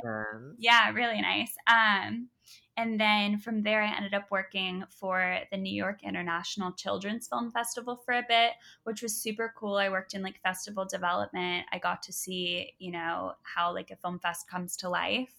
yeah, 0.59 0.91
really 0.93 1.21
nice. 1.21 1.55
Um, 1.67 2.29
and 2.77 2.99
then 2.99 3.39
from 3.39 3.63
there, 3.63 3.83
I 3.83 3.97
ended 3.97 4.15
up 4.15 4.31
working 4.31 4.85
for 4.91 5.39
the 5.51 5.57
New 5.57 5.75
York 5.75 6.01
International 6.03 6.73
Children's 6.73 7.29
Film 7.29 7.53
Festival 7.53 7.97
for 7.97 8.15
a 8.15 8.25
bit, 8.27 8.53
which 8.83 9.01
was 9.01 9.15
super 9.15 9.53
cool. 9.57 9.77
I 9.77 9.89
worked 9.89 10.15
in 10.15 10.23
like 10.23 10.43
festival 10.43 10.85
development. 10.85 11.67
I 11.73 11.79
got 11.79 12.03
to 12.05 12.13
see, 12.13 12.75
you 12.79 12.91
know, 12.91 13.35
how 13.43 13.73
like 13.73 13.91
a 13.93 13.97
film 13.97 14.19
fest 14.19 14.49
comes 14.49 14.77
to 14.79 14.89
life. 14.89 15.35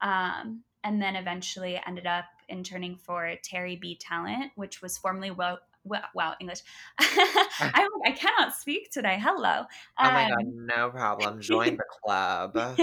Um, 0.00 0.62
and 0.84 1.02
then 1.02 1.16
eventually 1.16 1.80
ended 1.86 2.06
up 2.06 2.26
interning 2.48 2.96
for 2.96 3.34
Terry 3.42 3.74
B 3.74 3.96
Talent, 4.00 4.52
which 4.54 4.80
was 4.80 4.96
formerly 4.96 5.32
well, 5.32 5.58
well 5.88 6.02
wow 6.14 6.34
English. 6.40 6.60
I, 6.98 7.88
I 8.06 8.12
cannot 8.12 8.54
speak 8.54 8.90
today. 8.90 9.18
Hello. 9.20 9.64
Oh 9.98 10.10
my 10.10 10.28
god, 10.28 10.46
no 10.46 10.90
problem. 10.90 11.40
Join 11.40 11.76
the 11.76 11.84
club. 12.04 12.56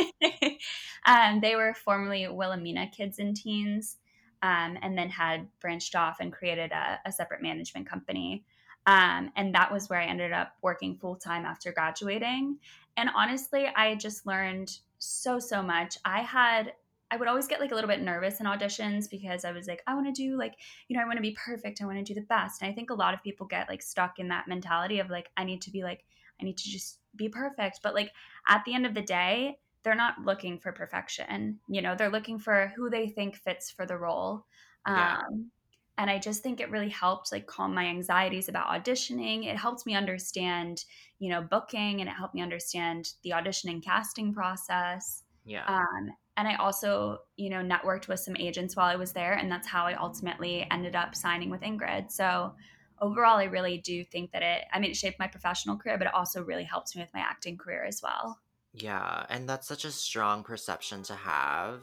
um, 1.06 1.42
they 1.42 1.56
were 1.56 1.74
formerly 1.74 2.28
Wilhelmina 2.28 2.90
Kids 2.92 3.20
and 3.20 3.36
Teens, 3.36 3.98
um, 4.42 4.78
and 4.82 4.98
then 4.98 5.10
had 5.10 5.48
branched 5.60 5.96
off 5.96 6.18
and 6.20 6.32
created 6.32 6.72
a, 6.72 7.00
a 7.06 7.12
separate 7.12 7.42
management 7.42 7.88
company. 7.88 8.44
Um, 8.88 9.32
and 9.36 9.54
that 9.56 9.72
was 9.72 9.90
where 9.90 10.00
I 10.00 10.06
ended 10.06 10.32
up 10.32 10.54
working 10.62 10.96
full 10.96 11.16
time 11.16 11.46
after 11.46 11.72
graduating. 11.72 12.58
And 12.98 13.10
honestly, 13.16 13.66
I 13.76 13.96
just 13.96 14.26
learned 14.28 14.78
so, 15.00 15.40
so 15.40 15.62
much. 15.62 15.98
I 16.06 16.22
had 16.22 16.74
I 17.12 17.18
would 17.18 17.28
always 17.28 17.48
get 17.48 17.60
like 17.60 17.72
a 17.72 17.76
little 17.76 17.88
bit 17.88 18.02
nervous 18.02 18.40
in 18.40 18.46
auditions 18.46 19.10
because 19.10 19.46
I 19.46 19.52
was 19.52 19.68
like, 19.68 19.82
I 19.86 19.94
want 19.94 20.08
to 20.08 20.12
do 20.12 20.38
like, 20.38 20.56
you 20.88 20.98
know, 20.98 21.04
I 21.04 21.06
want 21.06 21.18
to 21.18 21.22
be 21.22 21.38
perfect. 21.46 21.82
I 21.82 21.86
want 21.86 21.98
to 21.98 22.04
do 22.04 22.20
the 22.20 22.26
best. 22.26 22.62
And 22.62 22.72
I 22.72 22.74
think 22.74 22.90
a 22.90 22.96
lot 22.96 23.14
of 23.14 23.24
people 23.24 23.46
get 23.46 23.70
like 23.70 23.84
stuck 23.84 24.18
in 24.18 24.28
that 24.30 24.48
mentality 24.48 25.00
of 25.00 25.10
like, 25.10 25.30
I 25.38 25.44
need 25.44 25.62
to 25.64 25.72
be 25.72 25.84
like, 25.84 26.04
I 26.42 26.46
need 26.46 26.58
to 26.58 26.70
just 26.70 27.00
be 27.16 27.30
perfect. 27.30 27.80
But 27.84 27.94
like 27.94 28.12
at 28.48 28.64
the 28.66 28.74
end 28.74 28.86
of 28.86 28.94
the 28.94 29.02
day, 29.02 29.60
they're 29.84 29.96
not 29.96 30.16
looking 30.26 30.58
for 30.58 30.72
perfection. 30.72 31.60
You 31.70 31.84
know, 31.84 31.96
they're 31.96 32.10
looking 32.10 32.40
for 32.40 32.74
who 32.76 32.90
they 32.90 33.08
think 33.08 33.36
fits 33.36 33.70
for 33.70 33.86
the 33.86 33.98
role. 33.98 34.46
Yeah. 34.88 35.20
Um, 35.20 35.52
and 35.98 36.10
I 36.10 36.18
just 36.20 36.44
think 36.44 36.60
it 36.60 36.72
really 36.72 36.90
helped 36.90 37.32
like 37.32 37.48
calm 37.48 37.74
my 37.74 37.86
anxieties 37.86 38.50
about 38.50 38.68
auditioning. 38.68 39.46
It 39.46 39.56
helped 39.56 39.86
me 39.86 39.96
understand, 39.96 40.84
you 41.20 41.30
know, 41.30 41.42
booking 41.42 42.02
and 42.02 42.10
it 42.10 42.14
helped 42.14 42.36
me 42.36 42.42
understand 42.42 43.10
the 43.24 43.34
audition 43.34 43.70
and 43.70 43.84
casting 43.84 44.34
process. 44.34 45.24
Yeah. 45.46 45.64
Um, 45.68 46.10
and 46.38 46.48
I 46.48 46.56
also, 46.56 47.20
you 47.38 47.50
know, 47.50 47.62
networked 47.62 48.08
with 48.08 48.20
some 48.20 48.36
agents 48.38 48.76
while 48.76 48.88
I 48.88 48.96
was 48.96 49.14
there, 49.14 49.34
and 49.34 49.52
that's 49.52 49.68
how 49.68 49.86
I 49.86 49.94
ultimately 49.94 50.68
ended 50.70 50.96
up 50.96 51.16
signing 51.16 51.50
with 51.50 51.62
Ingrid. 51.62 52.12
So 52.12 52.54
overall, 53.02 53.38
I 53.38 53.46
really 53.46 53.78
do 53.78 54.04
think 54.04 54.32
that 54.32 54.44
it, 54.44 54.66
I 54.72 54.80
mean, 54.80 54.92
it 54.92 54.98
shaped 54.98 55.20
my 55.20 55.28
professional 55.28 55.78
career, 55.78 55.98
but 55.98 56.08
it 56.08 56.14
also 56.14 56.44
really 56.44 56.64
helped 56.64 56.96
me 56.96 57.02
with 57.02 57.14
my 57.14 57.22
acting 57.22 57.58
career 57.58 57.86
as 57.86 58.02
well. 58.02 58.40
Yeah, 58.74 59.26
and 59.30 59.48
that's 59.48 59.68
such 59.68 59.86
a 59.86 59.92
strong 59.92 60.44
perception 60.44 61.04
to 61.04 61.16
have. 61.16 61.82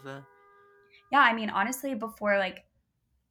Yeah, 1.11 1.21
I 1.21 1.33
mean, 1.33 1.51
honestly, 1.51 1.95
before 1.95 2.39
like 2.39 2.65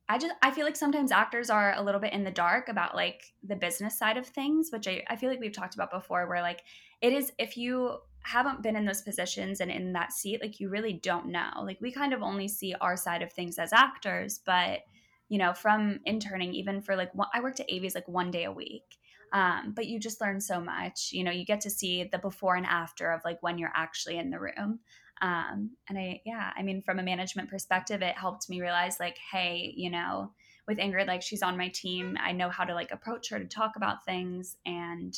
I 0.10 0.18
just 0.18 0.34
I 0.42 0.52
feel 0.52 0.66
like 0.66 0.76
sometimes 0.76 1.12
actors 1.12 1.50
are 1.50 1.74
a 1.76 1.82
little 1.82 2.02
bit 2.02 2.14
in 2.14 2.24
the 2.24 2.32
dark 2.32 2.68
about 2.68 2.96
like 2.96 3.24
the 3.44 3.56
business 3.56 3.98
side 3.98 4.18
of 4.18 4.26
things, 4.26 4.70
which 4.72 4.88
I, 4.88 5.04
I 5.08 5.16
feel 5.16 5.30
like 5.30 5.40
we've 5.40 5.54
talked 5.54 5.76
about 5.76 5.92
before, 5.92 6.28
where 6.28 6.42
like 6.42 6.64
it 7.02 7.14
is 7.14 7.32
if 7.38 7.56
you 7.56 8.00
haven't 8.24 8.62
been 8.62 8.76
in 8.76 8.86
those 8.86 9.02
positions 9.02 9.62
and 9.62 9.72
in 9.72 9.94
that 9.94 10.14
seat, 10.14 10.42
like 10.42 10.60
you 10.60 10.70
really 10.70 10.94
don't 10.94 11.28
know. 11.28 11.50
Like 11.64 11.80
we 11.82 11.92
kind 11.92 12.14
of 12.14 12.22
only 12.22 12.48
see 12.48 12.74
our 12.80 12.96
side 12.96 13.22
of 13.22 13.32
things 13.34 13.58
as 13.58 13.74
actors, 13.74 14.40
but 14.46 14.82
you 15.30 15.38
know, 15.38 15.54
from 15.54 16.00
interning, 16.06 16.54
even 16.54 16.82
for 16.82 16.96
like 16.96 17.14
one, 17.16 17.30
I 17.34 17.42
worked 17.42 17.62
at 17.62 17.72
Avy's 17.72 17.96
like 17.96 18.08
one 18.08 18.32
day 18.32 18.44
a 18.44 18.52
week. 18.52 18.98
Um, 19.34 19.72
but 19.74 19.88
you 19.88 19.98
just 19.98 20.20
learn 20.20 20.42
so 20.42 20.60
much. 20.60 21.12
You 21.14 21.24
know, 21.24 21.32
you 21.32 21.46
get 21.46 21.62
to 21.62 21.70
see 21.70 22.04
the 22.04 22.20
before 22.20 22.56
and 22.56 22.66
after 22.66 23.12
of 23.12 23.22
like 23.24 23.42
when 23.42 23.58
you're 23.58 23.72
actually 23.74 24.18
in 24.18 24.30
the 24.30 24.40
room. 24.40 24.80
Um, 25.22 25.72
and 25.88 25.98
I, 25.98 26.22
yeah, 26.26 26.52
I 26.58 26.64
mean, 26.64 26.82
from 26.82 27.00
a 27.00 27.04
management 27.04 27.50
perspective, 27.50 28.02
it 28.02 28.18
helped 28.18 28.50
me 28.50 28.60
realize 28.60 29.00
like, 29.00 29.18
hey, 29.32 29.74
you 29.76 29.90
know, 29.90 30.34
with 30.68 30.80
Ingrid, 30.80 31.08
like 31.08 31.22
she's 31.22 31.44
on 31.44 31.58
my 31.58 31.70
team. 31.70 32.18
I 32.22 32.34
know 32.34 32.50
how 32.50 32.66
to 32.66 32.74
like 32.74 32.92
approach 32.92 33.30
her 33.30 33.40
to 33.40 33.46
talk 33.46 33.78
about 33.78 34.04
things 34.04 34.58
and 34.66 35.14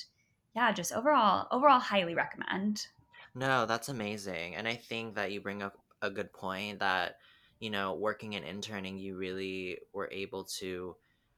yeah, 0.56 0.72
just 0.72 0.94
overall, 0.94 1.48
overall, 1.52 1.80
highly 1.80 2.16
recommend. 2.16 2.88
No, 3.36 3.66
that's 3.66 3.90
amazing. 3.90 4.56
And 4.56 4.68
I 4.68 4.76
think 4.76 5.16
that 5.16 5.32
you 5.32 5.42
bring 5.42 5.64
up 5.64 5.78
a 6.02 6.10
good 6.10 6.32
point 6.32 6.80
that, 6.80 7.18
you 7.60 7.70
know, 7.70 7.96
working 7.96 8.36
and 8.36 8.46
interning, 8.46 8.98
you 8.98 9.18
really 9.18 9.80
were 9.94 10.10
able 10.12 10.44
to 10.60 10.96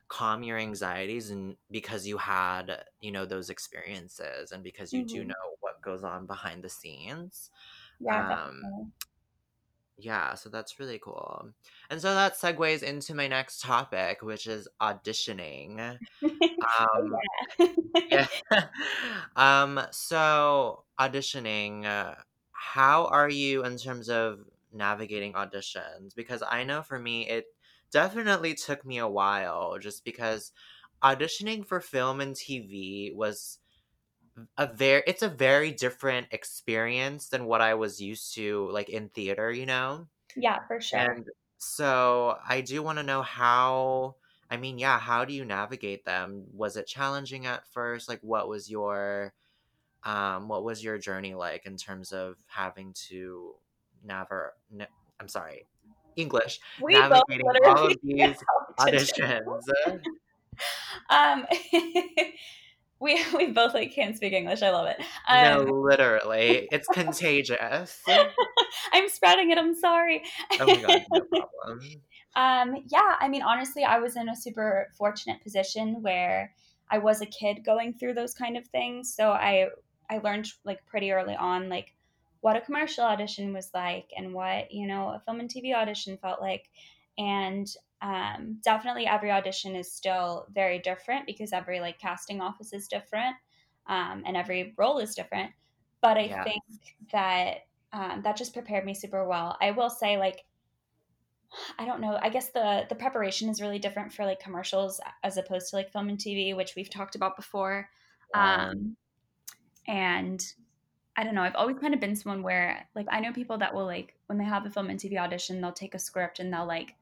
calm 0.08 0.44
your 0.44 0.58
anxieties 0.58 1.32
and 1.32 1.56
because 1.72 2.06
you 2.06 2.18
had, 2.18 2.84
you 3.00 3.12
know, 3.12 3.26
those 3.26 3.50
experiences 3.50 4.52
and 4.52 4.64
because 4.64 4.92
you 4.92 5.04
mm-hmm. 5.04 5.16
do 5.16 5.24
know 5.24 5.34
what 5.62 5.82
goes 5.82 6.04
on 6.04 6.26
behind 6.26 6.64
the 6.64 6.70
scenes. 6.70 7.50
Yeah. 8.00 8.44
Um, 8.44 8.92
yeah, 9.98 10.34
so 10.34 10.50
that's 10.50 10.80
really 10.80 11.00
cool. 11.00 11.50
And 11.90 12.02
so 12.02 12.14
that 12.14 12.38
segues 12.38 12.84
into 12.84 13.16
my 13.16 13.28
next 13.28 13.62
topic, 13.62 14.22
which 14.22 14.48
is 14.48 14.68
auditioning. 14.82 15.98
Um, 16.80 17.16
yeah. 18.10 18.28
um, 19.36 19.80
so 19.92 20.84
auditioning, 21.00 21.86
uh, 21.86 22.16
how 22.52 23.06
are 23.06 23.30
you 23.30 23.64
in 23.64 23.78
terms 23.78 24.10
of 24.10 24.40
navigating 24.74 25.34
auditions? 25.34 26.16
Because 26.16 26.42
I 26.50 26.64
know 26.64 26.82
for 26.82 26.98
me, 26.98 27.30
it 27.30 27.46
definitely 27.92 28.56
took 28.56 28.84
me 28.84 28.98
a 28.98 29.08
while 29.08 29.78
just 29.80 30.04
because 30.04 30.52
auditioning 31.04 31.66
for 31.66 31.80
film 31.80 32.20
and 32.20 32.36
TV 32.36 33.14
was 33.14 33.60
a 34.58 34.68
very 34.68 35.04
it's 35.08 35.22
a 35.22 35.30
very 35.30 35.72
different 35.72 36.28
experience 36.32 37.30
than 37.30 37.46
what 37.46 37.62
I 37.62 37.74
was 37.76 38.02
used 38.02 38.36
to 38.36 38.70
like 38.72 38.90
in 38.90 39.10
theater, 39.10 39.52
you 39.52 39.66
know? 39.66 40.08
Yeah, 40.36 40.66
for 40.68 40.82
sure. 40.82 41.16
And 41.16 41.30
so 41.58 42.38
I 42.48 42.62
do 42.62 42.84
want 42.84 43.00
to 43.00 43.04
know 43.04 43.22
how 43.22 44.16
I 44.50 44.58
mean, 44.58 44.78
yeah, 44.78 45.00
how 45.00 45.26
do 45.26 45.34
you 45.34 45.46
navigate 45.46 46.06
them? 46.06 46.46
Was 46.54 46.78
it 46.78 46.88
challenging 46.88 47.46
at 47.46 47.68
first? 47.68 48.08
Like 48.10 48.22
what 48.22 48.48
was 48.48 48.70
your 48.70 49.34
um 50.04 50.48
what 50.48 50.64
was 50.64 50.84
your 50.84 50.98
journey 50.98 51.34
like 51.34 51.66
in 51.66 51.78
terms 51.78 52.12
of 52.12 52.38
having 52.48 52.94
to 53.10 53.56
never 54.04 54.54
na- 54.72 54.86
I'm 55.20 55.28
sorry. 55.28 55.68
English. 56.16 56.60
We 56.82 56.94
navigating 56.94 57.48
all 57.66 57.88
of 57.88 57.98
these 58.04 58.38
auditions. 58.80 59.64
um 61.10 61.46
we 63.00 63.24
we 63.36 63.48
both 63.48 63.74
like 63.74 63.94
can't 63.94 64.16
speak 64.16 64.34
English. 64.34 64.62
I 64.62 64.72
love 64.72 64.88
it. 64.88 64.98
Um, 65.28 65.44
no, 65.44 65.74
literally, 65.74 66.68
it's 66.72 66.88
contagious. 66.88 68.02
I'm 68.94 69.10
spreading 69.10 69.52
it. 69.52 69.58
I'm 69.58 69.76
sorry. 69.76 70.24
oh 70.60 70.66
my 70.66 70.76
god, 70.76 71.06
no 71.12 71.22
problem. 71.22 71.80
Um, 72.36 72.84
yeah, 72.88 73.16
I 73.20 73.30
mean, 73.30 73.42
honestly, 73.42 73.84
I 73.84 74.00
was 74.00 74.18
in 74.18 74.28
a 74.30 74.36
super 74.36 74.90
fortunate 74.98 75.42
position 75.42 76.02
where 76.02 76.54
I 76.90 76.98
was 76.98 77.22
a 77.22 77.26
kid 77.26 77.64
going 77.66 77.94
through 77.94 78.14
those 78.14 78.34
kind 78.34 78.58
of 78.58 78.68
things, 78.68 79.14
so 79.14 79.32
I 79.32 79.70
I 80.10 80.20
learned 80.20 80.48
like 80.64 80.86
pretty 80.86 81.12
early 81.12 81.36
on 81.36 81.70
like 81.70 81.94
what 82.42 82.56
a 82.56 82.62
commercial 82.62 83.04
audition 83.04 83.54
was 83.54 83.72
like 83.74 84.12
and 84.16 84.34
what 84.34 84.72
you 84.72 84.86
know 84.86 85.10
a 85.10 85.22
film 85.26 85.40
and 85.40 85.50
TV 85.50 85.74
audition 85.74 86.18
felt 86.18 86.42
like, 86.42 86.70
and 87.18 87.68
um, 88.02 88.60
definitely 88.64 89.08
every 89.08 89.32
audition 89.32 89.76
is 89.76 89.92
still 89.92 90.46
very 90.54 90.80
different 90.80 91.26
because 91.26 91.54
every 91.54 91.80
like 91.80 92.00
casting 92.00 92.42
office 92.42 92.74
is 92.74 92.88
different 92.88 93.36
um, 93.88 94.24
and 94.26 94.36
every 94.36 94.74
role 94.78 95.00
is 95.00 95.16
different 95.16 95.52
but 96.02 96.18
i 96.18 96.26
yeah. 96.26 96.44
think 96.44 96.64
that 97.12 97.66
um, 97.94 98.22
that 98.24 98.36
just 98.36 98.54
prepared 98.54 98.86
me 98.86 98.94
super 98.94 99.28
well 99.28 99.58
i 99.62 99.72
will 99.72 99.90
say 99.90 100.18
like 100.18 100.44
i 101.80 101.86
don't 101.86 102.02
know 102.02 102.18
i 102.22 102.30
guess 102.30 102.50
the 102.50 102.84
the 102.90 102.96
preparation 102.96 103.50
is 103.50 103.62
really 103.62 103.80
different 103.80 104.12
for 104.12 104.26
like 104.26 104.40
commercials 104.40 105.00
as 105.24 105.38
opposed 105.38 105.70
to 105.70 105.76
like 105.76 105.92
film 105.92 106.10
and 106.10 106.18
tv 106.18 106.56
which 106.56 106.74
we've 106.76 106.90
talked 106.90 107.16
about 107.16 107.36
before 107.36 107.90
um, 108.34 108.98
and 109.88 110.44
I 111.16 111.24
don't 111.24 111.36
know. 111.36 111.44
I've 111.44 111.56
always 111.56 111.78
kind 111.80 111.94
of 111.94 112.00
been 112.00 112.16
someone 112.16 112.44
where, 112.44 112.88
like, 112.96 113.08
I 113.10 113.20
know 113.20 113.32
people 113.32 113.58
that 113.60 113.74
will, 113.74 113.86
like, 113.86 114.16
when 114.28 114.38
they 114.38 114.44
have 114.44 114.66
a 114.66 114.70
film 114.70 114.90
and 114.90 115.00
TV 115.00 115.18
audition, 115.18 115.62
they'll 115.62 115.72
take 115.72 115.96
a 115.96 116.00
script 116.00 116.40
and 116.40 116.52
they'll, 116.52 116.66
like, 116.66 116.96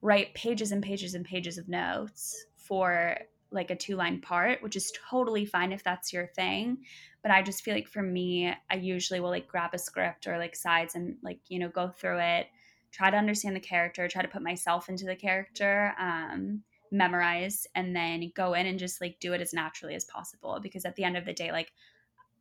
write 0.00 0.34
pages 0.34 0.72
and 0.72 0.82
pages 0.82 1.14
and 1.14 1.24
pages 1.24 1.58
of 1.58 1.68
notes 1.68 2.46
for 2.56 3.18
like 3.50 3.70
a 3.70 3.76
two 3.76 3.96
line 3.96 4.20
part, 4.20 4.62
which 4.62 4.76
is 4.76 4.92
totally 5.10 5.44
fine 5.44 5.72
if 5.72 5.82
that's 5.82 6.12
your 6.12 6.26
thing. 6.26 6.78
But 7.22 7.32
I 7.32 7.42
just 7.42 7.62
feel 7.62 7.74
like 7.74 7.88
for 7.88 8.02
me, 8.02 8.52
I 8.70 8.76
usually 8.76 9.20
will 9.20 9.30
like 9.30 9.48
grab 9.48 9.70
a 9.72 9.78
script 9.78 10.26
or 10.26 10.38
like 10.38 10.54
sides 10.54 10.94
and 10.94 11.16
like, 11.22 11.40
you 11.48 11.58
know, 11.58 11.68
go 11.68 11.88
through 11.88 12.18
it, 12.20 12.46
try 12.92 13.10
to 13.10 13.16
understand 13.16 13.56
the 13.56 13.60
character, 13.60 14.06
try 14.06 14.22
to 14.22 14.28
put 14.28 14.42
myself 14.42 14.88
into 14.88 15.06
the 15.06 15.16
character, 15.16 15.94
um, 15.98 16.62
memorize, 16.92 17.66
and 17.74 17.94
then 17.96 18.30
go 18.34 18.54
in 18.54 18.66
and 18.66 18.78
just 18.78 19.00
like 19.00 19.18
do 19.20 19.32
it 19.32 19.40
as 19.40 19.52
naturally 19.52 19.94
as 19.94 20.04
possible. 20.04 20.60
Because 20.62 20.84
at 20.84 20.96
the 20.96 21.04
end 21.04 21.16
of 21.16 21.24
the 21.24 21.32
day, 21.32 21.50
like, 21.52 21.72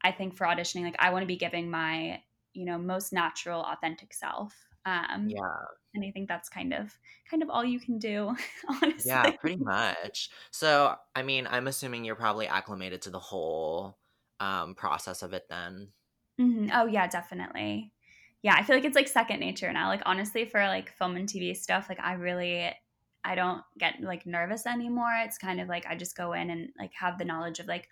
I 0.03 0.11
think 0.11 0.35
for 0.35 0.45
auditioning, 0.45 0.83
like, 0.83 0.95
I 0.99 1.11
want 1.11 1.23
to 1.23 1.27
be 1.27 1.37
giving 1.37 1.69
my, 1.71 2.21
you 2.53 2.65
know, 2.65 2.77
most 2.77 3.11
natural, 3.11 3.61
authentic 3.61 4.13
self. 4.13 4.53
Um, 4.87 5.27
yeah. 5.29 5.39
and 5.93 6.05
i 6.05 6.11
think 6.11 6.29
that's 6.29 6.47
kind 6.47 6.73
of 6.73 6.97
kind 7.29 7.43
of 7.43 7.49
all 7.49 7.65
you 7.65 7.79
can 7.79 7.99
do 7.99 8.33
honestly. 8.69 9.09
yeah 9.11 9.31
pretty 9.31 9.57
much. 9.57 10.29
So 10.51 10.95
i 11.13 11.23
mean 11.23 11.47
i'm 11.49 11.67
assuming 11.67 12.05
you're 12.05 12.15
probably 12.15 12.47
acclimated 12.47 13.01
to 13.03 13.09
the 13.09 13.19
whole 13.19 13.97
um, 14.39 14.75
process 14.75 15.23
of 15.23 15.33
it 15.33 15.43
then. 15.49 15.89
Mm-hmm. 16.39 16.69
oh 16.73 16.85
yeah 16.85 17.07
definitely. 17.07 17.91
Yeah 18.43 18.55
i 18.55 18.63
feel 18.63 18.75
like 18.77 18.85
it's 18.85 18.95
like 18.95 19.07
second 19.07 19.39
nature 19.41 19.71
now. 19.73 19.87
Like 19.89 20.03
honestly 20.05 20.45
for 20.45 20.61
like 20.61 20.89
film 20.91 21.17
and 21.17 21.27
tv 21.27 21.55
stuff 21.55 21.87
like 21.89 21.99
i 21.99 22.13
really 22.13 22.71
i 23.25 23.35
don't 23.35 23.61
get 23.77 23.95
like 24.01 24.25
nervous 24.25 24.65
anymore. 24.65 25.11
It's 25.25 25.37
kind 25.37 25.59
of 25.59 25.67
like 25.67 25.85
i 25.89 25.95
just 25.95 26.15
go 26.15 26.31
in 26.33 26.49
and 26.49 26.69
like 26.79 26.91
have 26.93 27.17
the 27.17 27.25
knowledge 27.25 27.59
of 27.59 27.67
like 27.67 27.89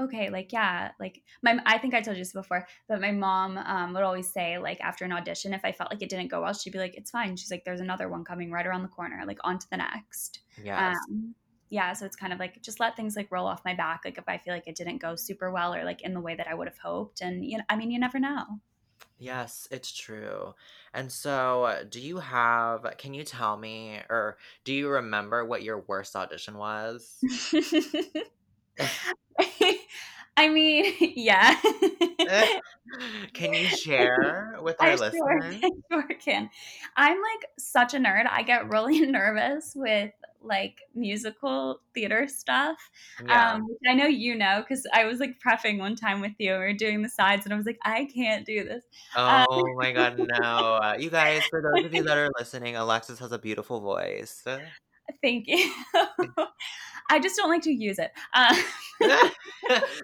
okay, 0.00 0.30
like 0.30 0.52
yeah, 0.52 0.92
like 0.98 1.22
my 1.42 1.58
I 1.66 1.78
think 1.78 1.94
I 1.94 2.00
told 2.00 2.16
you 2.16 2.22
this 2.22 2.32
before, 2.32 2.66
but 2.88 3.00
my 3.00 3.12
mom 3.12 3.58
um, 3.58 3.92
would 3.94 4.02
always 4.02 4.32
say 4.32 4.58
like 4.58 4.80
after 4.80 5.04
an 5.04 5.12
audition, 5.12 5.54
if 5.54 5.64
I 5.64 5.72
felt 5.72 5.90
like 5.90 6.02
it 6.02 6.08
didn't 6.08 6.28
go 6.28 6.42
well, 6.42 6.52
she'd 6.52 6.72
be 6.72 6.78
like, 6.78 6.94
"It's 6.94 7.10
fine." 7.10 7.36
She's 7.36 7.50
like, 7.50 7.64
"There's 7.64 7.80
another 7.80 8.08
one 8.08 8.24
coming 8.24 8.50
right 8.50 8.66
around 8.66 8.82
the 8.82 8.88
corner. 8.88 9.22
Like 9.26 9.38
on 9.44 9.58
to 9.58 9.66
the 9.70 9.76
next." 9.76 10.40
Yeah. 10.62 10.92
Um, 10.92 11.34
yeah, 11.70 11.92
so 11.92 12.06
it's 12.06 12.16
kind 12.16 12.32
of 12.32 12.38
like 12.38 12.62
just 12.62 12.80
let 12.80 12.96
things 12.96 13.16
like 13.16 13.28
roll 13.30 13.46
off 13.46 13.64
my 13.64 13.74
back. 13.74 14.02
Like 14.04 14.18
if 14.18 14.24
I 14.28 14.38
feel 14.38 14.54
like 14.54 14.68
it 14.68 14.76
didn't 14.76 14.98
go 14.98 15.16
super 15.16 15.50
well 15.50 15.74
or 15.74 15.84
like 15.84 16.02
in 16.02 16.14
the 16.14 16.20
way 16.20 16.34
that 16.36 16.46
I 16.48 16.54
would 16.54 16.68
have 16.68 16.78
hoped, 16.78 17.20
and 17.20 17.44
you 17.44 17.58
know, 17.58 17.64
I 17.68 17.76
mean, 17.76 17.90
you 17.90 17.98
never 17.98 18.18
know. 18.18 18.60
Yes, 19.18 19.68
it's 19.70 19.92
true. 19.92 20.54
And 20.92 21.10
so, 21.10 21.84
do 21.88 22.00
you 22.00 22.18
have, 22.18 22.94
can 22.98 23.14
you 23.14 23.24
tell 23.24 23.56
me, 23.56 24.00
or 24.10 24.38
do 24.64 24.72
you 24.72 24.88
remember 24.88 25.44
what 25.44 25.62
your 25.62 25.80
worst 25.80 26.16
audition 26.16 26.58
was? 26.58 27.24
I 30.36 30.48
mean, 30.48 30.92
yeah. 31.16 31.60
Can 33.34 33.52
you 33.52 33.66
share 33.66 34.58
with 34.62 34.76
I 34.80 34.90
our 34.90 34.96
sure, 34.96 35.06
listeners? 35.10 35.60
I 35.62 35.70
sure 35.90 36.08
can. 36.20 36.50
I'm 36.96 37.16
like 37.20 37.46
such 37.58 37.94
a 37.94 37.98
nerd. 37.98 38.28
I 38.30 38.42
get 38.42 38.68
really 38.68 39.00
nervous 39.06 39.72
with 39.74 40.12
like 40.42 40.80
musical 40.94 41.80
theater 41.94 42.28
stuff. 42.28 42.76
Yeah. 43.26 43.54
Um, 43.54 43.66
which 43.66 43.78
I 43.88 43.94
know 43.94 44.06
you 44.06 44.34
know 44.34 44.60
because 44.60 44.86
I 44.92 45.04
was 45.04 45.18
like 45.18 45.36
prepping 45.40 45.78
one 45.78 45.96
time 45.96 46.20
with 46.20 46.32
you. 46.38 46.52
We 46.52 46.58
were 46.58 46.72
doing 46.72 47.02
the 47.02 47.08
sides, 47.08 47.46
and 47.46 47.52
I 47.54 47.56
was 47.56 47.66
like, 47.66 47.78
I 47.82 48.04
can't 48.14 48.44
do 48.44 48.64
this. 48.64 48.84
Um, 49.16 49.46
Oh 49.48 49.74
my 49.76 49.92
God, 49.92 50.18
no. 50.18 50.44
Uh, 50.44 50.96
You 50.98 51.10
guys, 51.10 51.42
for 51.46 51.62
those 51.62 51.84
of 51.84 51.94
you 51.94 52.02
that 52.04 52.18
are 52.18 52.30
listening, 52.38 52.76
Alexis 52.76 53.18
has 53.20 53.32
a 53.32 53.38
beautiful 53.38 53.80
voice. 53.80 54.44
thank 55.22 55.46
you. 55.48 55.72
I 57.10 57.20
just 57.20 57.36
don't 57.36 57.50
like 57.50 57.62
to 57.62 57.72
use 57.72 57.98
it. 57.98 58.12
Uh, 58.32 58.56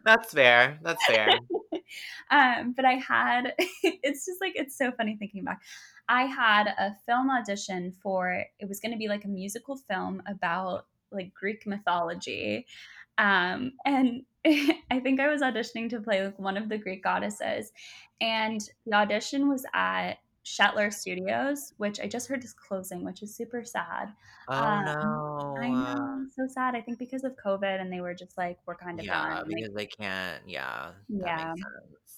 That's 0.04 0.32
fair. 0.32 0.78
That's 0.82 1.04
fair. 1.06 1.28
um, 2.30 2.72
but 2.76 2.84
I 2.84 2.94
had, 2.94 3.54
it's 3.58 4.26
just 4.26 4.40
like, 4.40 4.52
it's 4.54 4.76
so 4.76 4.92
funny 4.92 5.16
thinking 5.16 5.44
back. 5.44 5.60
I 6.08 6.24
had 6.24 6.66
a 6.66 6.96
film 7.06 7.30
audition 7.30 7.92
for, 8.02 8.44
it 8.58 8.68
was 8.68 8.80
going 8.80 8.92
to 8.92 8.98
be 8.98 9.08
like 9.08 9.24
a 9.24 9.28
musical 9.28 9.76
film 9.76 10.22
about 10.26 10.86
like 11.12 11.32
Greek 11.34 11.66
mythology. 11.66 12.66
Um, 13.18 13.72
and 13.84 14.22
I 14.44 15.00
think 15.02 15.20
I 15.20 15.28
was 15.28 15.42
auditioning 15.42 15.90
to 15.90 16.00
play 16.00 16.24
like 16.24 16.38
one 16.38 16.56
of 16.56 16.68
the 16.68 16.78
Greek 16.78 17.02
goddesses. 17.02 17.72
And 18.20 18.60
the 18.86 18.96
audition 18.96 19.48
was 19.48 19.64
at 19.74 20.14
Shetler 20.44 20.92
Studios, 20.92 21.74
which 21.76 22.00
I 22.00 22.06
just 22.08 22.28
heard 22.28 22.42
is 22.42 22.52
closing, 22.52 23.04
which 23.04 23.22
is 23.22 23.34
super 23.34 23.64
sad. 23.64 24.12
Oh 24.48 24.54
Um, 24.54 24.60
I 24.60 24.84
no. 24.84 25.54
Uh, 25.60 25.94
know, 25.94 26.26
so 26.34 26.46
sad. 26.46 26.74
I 26.74 26.80
think 26.80 26.98
because 26.98 27.24
of 27.24 27.36
COVID 27.44 27.80
and 27.80 27.92
they 27.92 28.00
were 28.00 28.14
just 28.14 28.38
like, 28.38 28.58
we're 28.66 28.76
kind 28.76 28.98
of 28.98 29.06
yeah, 29.06 29.28
done. 29.28 29.48
Like, 29.48 29.56
because 29.56 29.74
they 29.74 29.86
can't. 29.86 30.42
Yeah, 30.46 30.92
yeah, 31.08 31.54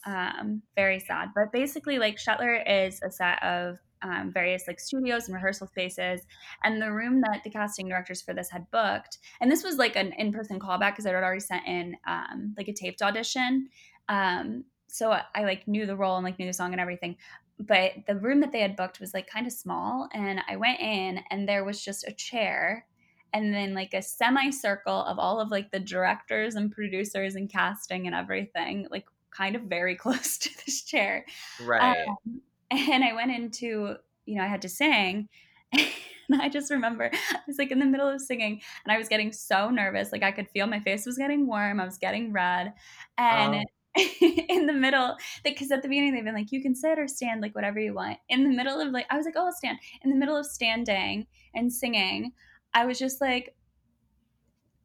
um, 0.06 0.62
very 0.76 1.00
sad. 1.00 1.30
But 1.34 1.52
basically, 1.52 1.98
like 1.98 2.16
Shetler 2.16 2.62
is 2.66 3.00
a 3.02 3.10
set 3.10 3.42
of 3.42 3.78
um, 4.02 4.32
various 4.32 4.66
like 4.66 4.80
studios 4.80 5.26
and 5.26 5.34
rehearsal 5.34 5.66
spaces, 5.66 6.22
and 6.62 6.80
the 6.80 6.92
room 6.92 7.20
that 7.22 7.42
the 7.44 7.50
casting 7.50 7.88
directors 7.88 8.22
for 8.22 8.34
this 8.34 8.50
had 8.50 8.70
booked, 8.70 9.18
and 9.40 9.50
this 9.50 9.64
was 9.64 9.76
like 9.76 9.96
an 9.96 10.12
in-person 10.12 10.60
callback 10.60 10.92
because 10.92 11.06
I 11.06 11.10
had 11.10 11.22
already 11.22 11.40
sent 11.40 11.66
in 11.66 11.96
um, 12.06 12.54
like 12.56 12.68
a 12.68 12.72
taped 12.72 13.02
audition. 13.02 13.68
Um, 14.08 14.64
so 14.88 15.10
I, 15.10 15.22
I 15.34 15.44
like 15.44 15.66
knew 15.66 15.86
the 15.86 15.96
role 15.96 16.16
and 16.16 16.24
like 16.24 16.38
knew 16.38 16.46
the 16.46 16.52
song 16.52 16.72
and 16.72 16.80
everything. 16.80 17.16
But 17.58 17.92
the 18.06 18.16
room 18.16 18.40
that 18.40 18.50
they 18.52 18.60
had 18.60 18.76
booked 18.76 18.98
was 19.00 19.14
like 19.14 19.28
kind 19.28 19.46
of 19.46 19.52
small, 19.52 20.08
and 20.12 20.40
I 20.48 20.56
went 20.56 20.80
in 20.80 21.20
and 21.30 21.48
there 21.48 21.64
was 21.64 21.82
just 21.84 22.06
a 22.06 22.12
chair 22.12 22.86
and 23.32 23.54
then 23.54 23.74
like 23.74 23.94
a 23.94 24.02
semicircle 24.02 25.04
of 25.04 25.18
all 25.18 25.40
of 25.40 25.50
like 25.50 25.70
the 25.70 25.80
directors 25.80 26.54
and 26.54 26.70
producers 26.70 27.34
and 27.34 27.50
casting 27.50 28.06
and 28.06 28.14
everything 28.14 28.86
like 28.90 29.06
kind 29.30 29.56
of 29.56 29.62
very 29.62 29.96
close 29.96 30.38
to 30.38 30.50
this 30.64 30.82
chair 30.82 31.24
Right. 31.60 32.06
um, 32.28 32.40
and 32.70 33.04
i 33.04 33.12
went 33.14 33.30
into 33.30 33.96
you 34.26 34.36
know 34.36 34.42
i 34.42 34.46
had 34.46 34.62
to 34.62 34.68
sing 34.68 35.28
and 35.72 36.40
i 36.40 36.48
just 36.48 36.70
remember 36.70 37.10
i 37.12 37.38
was 37.46 37.58
like 37.58 37.70
in 37.70 37.78
the 37.78 37.86
middle 37.86 38.08
of 38.08 38.20
singing 38.20 38.60
and 38.84 38.92
i 38.92 38.98
was 38.98 39.08
getting 39.08 39.32
so 39.32 39.70
nervous 39.70 40.12
like 40.12 40.22
i 40.22 40.30
could 40.30 40.48
feel 40.50 40.66
my 40.66 40.80
face 40.80 41.06
was 41.06 41.18
getting 41.18 41.46
warm 41.46 41.80
i 41.80 41.84
was 41.84 41.98
getting 41.98 42.32
red 42.32 42.72
and 43.18 43.54
Oh, 43.54 43.60
in 44.48 44.66
the 44.66 44.72
middle 44.72 45.16
because 45.44 45.70
at 45.70 45.82
the 45.82 45.88
beginning 45.88 46.14
they've 46.14 46.24
been 46.24 46.34
like 46.34 46.50
you 46.50 46.62
can 46.62 46.74
sit 46.74 46.98
or 46.98 47.06
stand 47.06 47.42
like 47.42 47.54
whatever 47.54 47.78
you 47.78 47.92
want 47.92 48.16
in 48.30 48.42
the 48.42 48.48
middle 48.48 48.80
of 48.80 48.88
like 48.88 49.04
i 49.10 49.16
was 49.18 49.26
like 49.26 49.34
oh 49.36 49.44
i'll 49.46 49.52
stand 49.52 49.76
in 50.02 50.08
the 50.08 50.16
middle 50.16 50.34
of 50.36 50.46
standing 50.46 51.26
and 51.54 51.70
singing 51.70 52.32
I 52.74 52.86
was 52.86 52.98
just 52.98 53.20
like, 53.20 53.54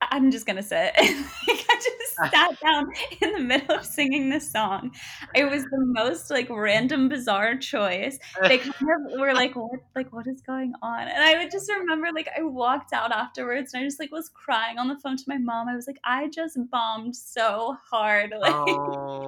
"I- 0.02 0.10
I'm 0.12 0.32
just 0.32 0.46
gonna 0.46 0.64
sit. 0.64 0.94
like, 0.98 1.66
I 1.70 1.76
just 1.76 2.07
sat 2.32 2.60
down 2.60 2.90
in 3.22 3.34
the 3.34 3.40
middle 3.40 3.76
of 3.76 3.86
singing 3.86 4.30
this 4.30 4.52
song. 4.52 4.92
It 5.36 5.50
was 5.50 5.64
the 5.64 5.80
most 5.80 6.30
like 6.30 6.50
random, 6.50 7.10
bizarre 7.10 7.56
choice. 7.58 8.18
They 8.42 8.60
kind 8.60 9.12
of 9.14 9.20
were 9.20 9.34
like, 9.34 9.56
"What? 9.56 9.80
Like, 9.96 10.12
what 10.14 10.28
is 10.28 10.42
going 10.42 10.74
on?" 10.82 11.08
And 11.08 11.24
I 11.24 11.38
would 11.38 11.52
just 11.52 11.72
remember, 11.72 12.10
like, 12.14 12.30
I 12.38 12.44
walked 12.44 12.94
out 12.94 13.12
afterwards, 13.12 13.74
and 13.74 13.84
I 13.84 13.86
just 13.86 14.00
like 14.00 14.12
was 14.12 14.30
crying 14.30 14.78
on 14.78 14.88
the 14.88 14.98
phone 14.98 15.18
to 15.18 15.24
my 15.28 15.38
mom. 15.38 15.68
I 15.68 15.76
was 15.76 15.88
like, 15.88 16.00
"I 16.04 16.30
just 16.30 16.58
bombed 16.72 17.16
so 17.16 17.78
hard, 17.90 18.34
like 18.40 18.54
oh. 18.54 19.28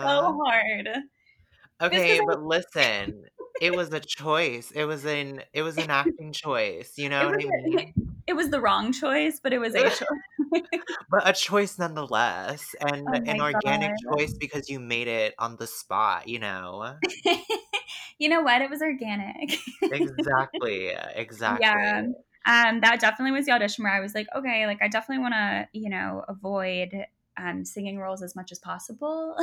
so 0.00 0.38
hard." 0.44 0.88
Okay, 1.82 2.20
but 2.26 2.42
listen, 2.42 3.24
it 3.60 3.74
was 3.74 3.92
a 3.92 4.00
choice. 4.00 4.70
It 4.70 4.84
was 4.84 5.04
an 5.04 5.42
it 5.52 5.62
was 5.62 5.76
an 5.78 5.90
acting 5.90 6.32
choice. 6.32 6.94
You 6.96 7.08
know 7.08 7.26
what 7.26 7.34
I 7.42 7.46
mean? 7.68 8.15
It 8.26 8.34
was 8.34 8.50
the 8.50 8.60
wrong 8.60 8.92
choice, 8.92 9.40
but 9.42 9.52
it 9.52 9.58
was 9.58 9.74
a 9.74 9.82
choice. 9.90 10.02
But 11.10 11.28
a 11.28 11.32
choice 11.32 11.78
nonetheless, 11.78 12.74
and 12.80 13.06
oh 13.08 13.20
an 13.26 13.40
organic 13.40 13.92
god. 14.04 14.18
choice 14.18 14.34
because 14.34 14.68
you 14.68 14.80
made 14.80 15.08
it 15.08 15.34
on 15.38 15.56
the 15.56 15.66
spot. 15.66 16.28
You 16.28 16.40
know? 16.40 16.96
you 18.18 18.28
know 18.28 18.42
what? 18.42 18.62
It 18.62 18.70
was 18.70 18.82
organic. 18.82 19.58
Exactly. 19.82 20.92
Exactly. 21.14 21.66
Yeah. 21.66 22.06
Um, 22.46 22.80
that 22.80 23.00
definitely 23.00 23.32
was 23.32 23.46
the 23.46 23.52
audition 23.52 23.82
where 23.82 23.92
I 23.92 24.00
was 24.00 24.14
like, 24.14 24.28
okay, 24.34 24.66
like 24.66 24.80
I 24.80 24.88
definitely 24.88 25.22
want 25.22 25.34
to, 25.34 25.68
you 25.72 25.90
know, 25.90 26.24
avoid 26.28 27.06
um, 27.36 27.64
singing 27.64 27.98
roles 27.98 28.22
as 28.22 28.36
much 28.36 28.52
as 28.52 28.58
possible. 28.58 29.36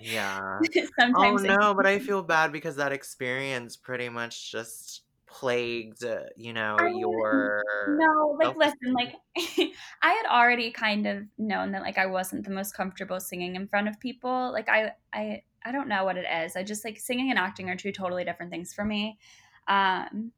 Yeah. 0.00 0.58
Oh 0.76 0.86
Sometimes, 0.98 1.44
it, 1.44 1.48
no, 1.48 1.74
but 1.74 1.86
I 1.86 1.98
feel 1.98 2.22
bad 2.22 2.52
because 2.52 2.76
that 2.76 2.92
experience 2.92 3.76
pretty 3.76 4.08
much 4.08 4.50
just 4.50 5.02
plagued, 5.32 6.04
uh, 6.04 6.26
you 6.36 6.52
know, 6.52 6.84
I 6.84 6.88
your 6.88 7.64
no, 7.84 8.36
like 8.38 8.54
listen, 8.56 8.92
like 8.94 9.14
I 10.02 10.12
had 10.12 10.26
already 10.26 10.70
kind 10.70 11.06
of 11.06 11.24
known 11.38 11.72
that 11.72 11.82
like 11.82 11.98
I 11.98 12.06
wasn't 12.06 12.44
the 12.44 12.52
most 12.52 12.74
comfortable 12.74 13.20
singing 13.20 13.56
in 13.56 13.68
front 13.68 13.88
of 13.88 13.98
people. 14.00 14.52
Like 14.52 14.68
I, 14.68 14.92
I, 15.12 15.42
I 15.64 15.72
don't 15.72 15.88
know 15.88 16.04
what 16.04 16.16
it 16.16 16.26
is. 16.44 16.56
I 16.56 16.62
just 16.62 16.84
like 16.84 16.98
singing 16.98 17.30
and 17.30 17.38
acting 17.38 17.68
are 17.70 17.76
two 17.76 17.92
totally 17.92 18.24
different 18.24 18.52
things 18.52 18.72
for 18.72 18.84
me. 18.84 19.18
Um, 19.68 20.32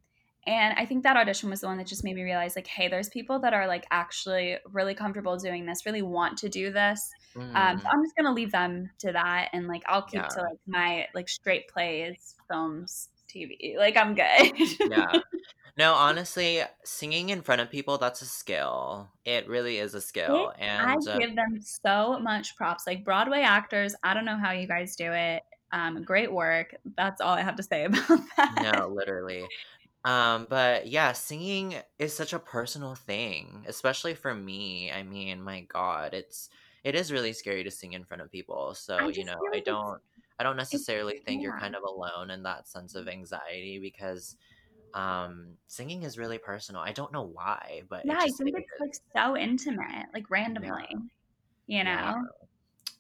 And 0.47 0.79
I 0.79 0.87
think 0.87 1.05
that 1.05 1.17
audition 1.17 1.51
was 1.51 1.63
the 1.63 1.69
one 1.69 1.79
that 1.79 1.87
just 1.89 2.05
made 2.05 2.17
me 2.17 2.23
realize, 2.25 2.57
like, 2.57 2.67
hey, 2.69 2.89
there's 2.89 3.09
people 3.11 3.41
that 3.41 3.55
are 3.55 3.67
like 3.69 3.87
actually 3.91 4.59
really 4.67 4.95
comfortable 4.95 5.39
doing 5.39 5.67
this, 5.67 5.87
really 5.87 6.03
want 6.03 6.39
to 6.41 6.49
do 6.51 6.73
this. 6.73 7.17
Um, 7.55 7.77
so 7.79 7.85
Mhm. 7.85 7.91
I'm 7.93 8.05
just 8.05 8.17
gonna 8.17 8.33
leave 8.35 8.53
them 8.53 8.91
to 9.01 9.13
that, 9.13 9.51
and 9.55 9.69
like 9.69 9.83
I'll 9.89 10.05
keep 10.07 10.29
to 10.31 10.43
like 10.43 10.59
my 10.67 11.09
like 11.15 11.29
straight 11.31 11.69
plays, 11.69 12.37
films, 12.49 13.09
TV. 13.35 13.77
Like 13.77 13.97
I'm 13.97 14.15
good. 14.15 14.53
Yeah. 14.91 15.21
No, 15.77 15.95
honestly, 15.95 16.63
singing 16.85 17.31
in 17.31 17.43
front 17.43 17.61
of 17.61 17.69
people, 17.69 17.99
that's 17.99 18.23
a 18.23 18.27
skill. 18.27 19.09
It 19.25 19.49
really 19.49 19.79
is 19.79 19.95
a 19.95 19.99
it, 19.99 20.03
skill. 20.03 20.53
I 20.57 20.65
And 20.65 21.09
uh, 21.09 21.19
give 21.19 21.35
them 21.35 21.61
so 21.61 22.21
much 22.21 22.57
props. 22.57 22.87
Like 22.87 23.05
Broadway 23.05 23.41
actors, 23.41 23.93
I 24.05 24.15
don't 24.15 24.25
know 24.25 24.37
how 24.37 24.53
you 24.53 24.69
guys 24.69 24.95
do 24.95 25.11
it. 25.11 25.43
Um, 25.73 26.05
great 26.05 26.33
work. 26.33 26.77
That's 26.97 27.21
all 27.21 27.35
I 27.35 27.43
have 27.43 27.57
to 27.57 27.65
say 27.65 27.85
about 27.87 28.21
that. 28.37 28.73
no, 28.73 28.87
literally. 28.87 29.45
Um, 30.05 30.47
but 30.49 30.87
yeah, 30.87 31.13
singing 31.13 31.75
is 31.99 32.15
such 32.15 32.33
a 32.33 32.39
personal 32.39 32.95
thing, 32.95 33.65
especially 33.67 34.15
for 34.15 34.33
me. 34.33 34.93
I 34.93 35.03
mean, 35.03 35.43
my 35.43 35.63
God, 35.63 36.15
it's 36.15 36.51
it 36.85 36.95
is 36.95 37.11
really 37.11 37.33
scary 37.33 37.65
to 37.65 37.71
sing 37.71 37.95
in 37.95 38.05
front 38.05 38.23
of 38.23 38.31
people. 38.31 38.75
So, 38.75 39.09
you 39.09 39.25
know, 39.25 39.39
I 39.53 39.61
don't 39.61 40.01
I 40.39 40.43
don't 40.45 40.57
necessarily 40.57 41.19
think 41.25 41.43
you're 41.43 41.53
kind 41.55 41.75
of 41.77 41.83
alone 41.85 42.31
in 42.31 42.43
that 42.45 42.69
sense 42.69 42.95
of 42.95 43.09
anxiety 43.09 43.79
because 43.81 44.37
um 44.95 45.59
singing 45.69 46.03
is 46.05 46.19
really 46.19 46.39
personal. 46.39 46.83
I 46.83 46.93
don't 46.93 47.13
know 47.13 47.25
why, 47.27 47.83
but 47.89 48.05
Yeah, 48.05 48.19
it 48.21 48.21
I 48.21 48.31
think 48.31 48.57
it's 48.59 48.79
like 48.79 48.93
so 49.17 49.37
intimate, 49.37 50.07
like 50.13 50.31
Yeah, 50.61 50.71
randomly, 50.71 50.89
you 51.67 51.85
yeah, 51.85 51.85
know? 51.85 52.29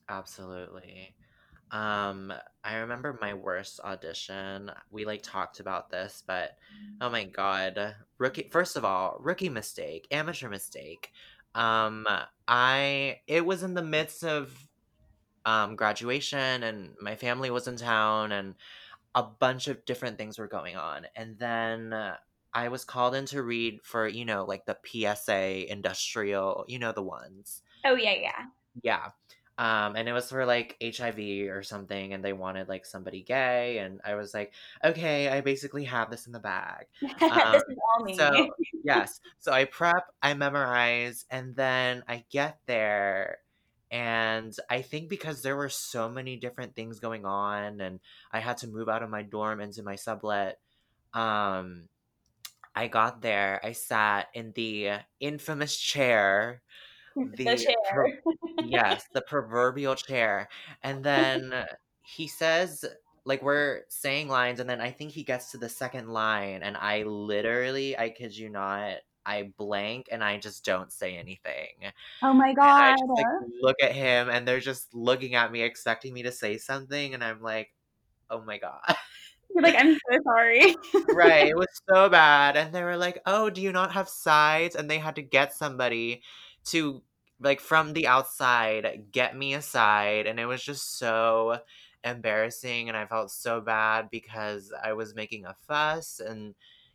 absolutely. 0.08 1.16
Um, 1.70 2.32
I 2.64 2.76
remember 2.78 3.18
my 3.20 3.34
worst 3.34 3.80
audition. 3.80 4.72
We 4.90 5.04
like 5.06 5.22
talked 5.22 5.60
about 5.60 5.90
this, 5.90 6.22
but 6.26 6.52
oh 7.00 7.10
my 7.10 7.24
God. 7.26 7.96
Rookie 8.18 8.48
first 8.50 8.76
of 8.76 8.84
all, 8.84 9.18
rookie 9.20 9.50
mistake, 9.50 10.08
amateur 10.10 10.48
mistake. 10.50 11.12
Um, 11.54 12.06
I 12.48 13.20
it 13.28 13.46
was 13.46 13.62
in 13.64 13.74
the 13.74 13.82
midst 13.84 14.24
of 14.24 14.68
um 15.46 15.76
graduation 15.76 16.62
and 16.62 16.94
my 17.00 17.16
family 17.16 17.50
was 17.50 17.68
in 17.68 17.76
town 17.76 18.32
and 18.32 18.54
a 19.14 19.22
bunch 19.22 19.68
of 19.68 19.84
different 19.84 20.18
things 20.18 20.38
were 20.38 20.48
going 20.48 20.76
on. 20.76 21.06
And 21.14 21.38
then 21.38 21.92
uh, 21.92 22.16
I 22.52 22.68
was 22.68 22.84
called 22.84 23.14
in 23.14 23.26
to 23.26 23.42
read 23.42 23.80
for, 23.82 24.08
you 24.08 24.24
know, 24.24 24.44
like 24.44 24.66
the 24.66 24.76
PSA 24.84 25.70
industrial, 25.70 26.64
you 26.68 26.78
know 26.78 26.92
the 26.92 27.02
ones. 27.02 27.62
Oh 27.84 27.94
yeah, 27.94 28.14
yeah. 28.14 28.44
Yeah. 28.82 29.10
Um, 29.56 29.94
and 29.94 30.08
it 30.08 30.12
was 30.12 30.30
for 30.30 30.44
like 30.44 30.76
HIV 30.82 31.48
or 31.48 31.62
something, 31.62 32.12
and 32.12 32.24
they 32.24 32.32
wanted 32.32 32.68
like 32.68 32.84
somebody 32.84 33.22
gay, 33.22 33.78
and 33.78 34.00
I 34.04 34.16
was 34.16 34.34
like, 34.34 34.52
okay, 34.84 35.28
I 35.28 35.42
basically 35.42 35.84
have 35.84 36.10
this 36.10 36.26
in 36.26 36.32
the 36.32 36.40
bag. 36.40 36.86
Um, 37.22 37.52
this 37.52 37.62
is 37.68 37.76
all 37.96 38.04
me. 38.04 38.16
so 38.16 38.48
yes, 38.82 39.20
so 39.38 39.52
I 39.52 39.64
prep, 39.66 40.06
I 40.20 40.34
memorize, 40.34 41.24
and 41.30 41.54
then 41.54 42.02
I 42.08 42.24
get 42.30 42.58
there, 42.66 43.38
and 43.94 44.52
I 44.68 44.82
think 44.82 45.08
because 45.08 45.42
there 45.42 45.54
were 45.54 45.68
so 45.68 46.08
many 46.08 46.34
different 46.34 46.74
things 46.74 46.98
going 46.98 47.24
on, 47.24 47.80
and 47.80 48.00
I 48.32 48.40
had 48.40 48.56
to 48.58 48.66
move 48.66 48.88
out 48.88 49.04
of 49.04 49.08
my 49.08 49.22
dorm 49.22 49.60
into 49.60 49.84
my 49.84 49.94
sublet. 49.94 50.58
Um, 51.12 51.88
I 52.74 52.88
got 52.88 53.22
there, 53.22 53.60
I 53.62 53.70
sat 53.70 54.26
in 54.34 54.50
the 54.56 54.98
infamous 55.20 55.76
chair 55.76 56.60
the 57.16 57.44
the 57.44 57.76
pro- 57.92 58.06
chair. 58.08 58.20
yes, 58.64 59.04
the 59.14 59.20
proverbial 59.20 59.94
chair. 59.94 60.48
And 60.82 61.04
then 61.04 61.54
he 62.02 62.26
says 62.26 62.84
like 63.24 63.42
we're 63.42 63.82
saying 63.88 64.28
lines 64.28 64.58
and 64.58 64.68
then 64.68 64.80
I 64.80 64.90
think 64.90 65.12
he 65.12 65.22
gets 65.22 65.52
to 65.52 65.58
the 65.58 65.68
second 65.68 66.08
line 66.08 66.62
and 66.64 66.76
I 66.76 67.04
literally, 67.04 67.96
I 67.96 68.10
kid 68.10 68.36
you 68.36 68.50
not, 68.50 68.96
I 69.26 69.50
blank 69.56 70.08
and 70.10 70.22
I 70.22 70.38
just 70.38 70.64
don't 70.64 70.92
say 70.92 71.16
anything. 71.16 71.92
oh 72.22 72.34
my 72.34 72.52
god. 72.52 72.96
just 72.96 73.08
like 73.08 73.26
look 73.60 73.76
at 73.82 73.92
him 73.92 74.28
and 74.28 74.46
they're 74.46 74.60
just 74.60 74.94
looking 74.94 75.34
at 75.34 75.52
me 75.52 75.62
expecting 75.62 76.12
me 76.12 76.22
to 76.24 76.32
say 76.32 76.58
something 76.58 77.14
and 77.14 77.22
I'm 77.24 77.42
like, 77.42 77.72
"Oh 78.30 78.42
my 78.42 78.58
god." 78.58 78.96
You're 79.54 79.62
like, 79.62 79.76
I'm 79.78 79.94
so 80.10 80.18
sorry. 80.24 80.74
right, 81.14 81.48
it 81.48 81.56
was 81.56 81.68
so 81.88 82.08
bad 82.08 82.56
and 82.56 82.74
they 82.74 82.82
were 82.82 82.96
like, 82.96 83.20
"Oh, 83.26 83.50
do 83.50 83.60
you 83.62 83.72
not 83.72 83.92
have 83.92 84.08
sides?" 84.08 84.76
and 84.76 84.90
they 84.90 84.98
had 84.98 85.16
to 85.16 85.22
get 85.22 85.52
somebody 85.54 86.22
to 86.66 87.02
like 87.40 87.60
from 87.60 87.92
the 87.92 88.06
outside 88.06 89.06
get 89.10 89.36
me 89.36 89.54
aside 89.54 90.26
and 90.26 90.38
it 90.38 90.46
was 90.46 90.62
just 90.62 90.96
so 90.96 91.58
embarrassing 92.04 92.88
and 92.88 92.96
I 92.96 93.06
felt 93.06 93.30
so 93.30 93.60
bad 93.60 94.08
because 94.10 94.72
I 94.82 94.92
was 94.92 95.14
making 95.14 95.44
a 95.44 95.56
fuss 95.66 96.20
and 96.20 96.54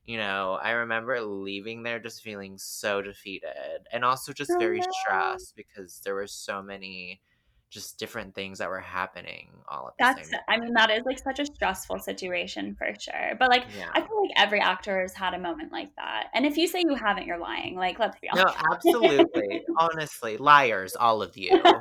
you 0.10 0.18
know, 0.18 0.58
I 0.60 0.72
remember 0.72 1.22
leaving 1.22 1.84
there 1.84 2.00
just 2.00 2.24
feeling 2.24 2.58
so 2.58 3.00
defeated 3.00 3.86
and 3.94 4.04
also 4.04 4.34
just 4.34 4.50
oh 4.50 4.58
very 4.58 4.82
stressed 4.82 5.56
because 5.56 6.02
there 6.04 6.16
were 6.16 6.26
so 6.26 6.64
many 6.64 7.22
just 7.70 8.00
different 8.00 8.34
things 8.34 8.58
that 8.58 8.70
were 8.70 8.80
happening 8.80 9.52
all 9.68 9.90
at 9.90 9.94
the 10.00 10.22
That's, 10.24 10.32
I 10.48 10.60
mean, 10.60 10.74
that 10.74 10.90
is 10.90 11.04
like 11.06 11.20
such 11.20 11.38
a 11.38 11.46
stressful 11.46 12.00
situation 12.00 12.76
for 12.76 12.88
sure. 13.00 13.36
But 13.38 13.50
like, 13.50 13.66
yeah. 13.78 13.92
I 13.94 14.02
feel 14.02 14.20
like 14.20 14.32
every 14.36 14.60
actor 14.60 15.00
has 15.00 15.14
had 15.14 15.36
a 15.36 15.40
moment 15.40 15.72
like 15.72 15.96
that. 15.98 16.30
And 16.34 16.44
if 16.44 16.58
you 16.58 16.68
say 16.68 16.80
you 16.80 16.96
haven't, 16.96 17.28
you're 17.28 17.38
lying. 17.38 17.76
Like, 17.76 18.00
let's 18.00 18.18
be 18.20 18.30
No, 18.34 18.46
honest. 18.46 18.58
absolutely. 18.72 19.62
Honestly, 19.78 20.38
liars, 20.38 20.96
all 20.96 21.22
of 21.22 21.38
you. 21.38 21.52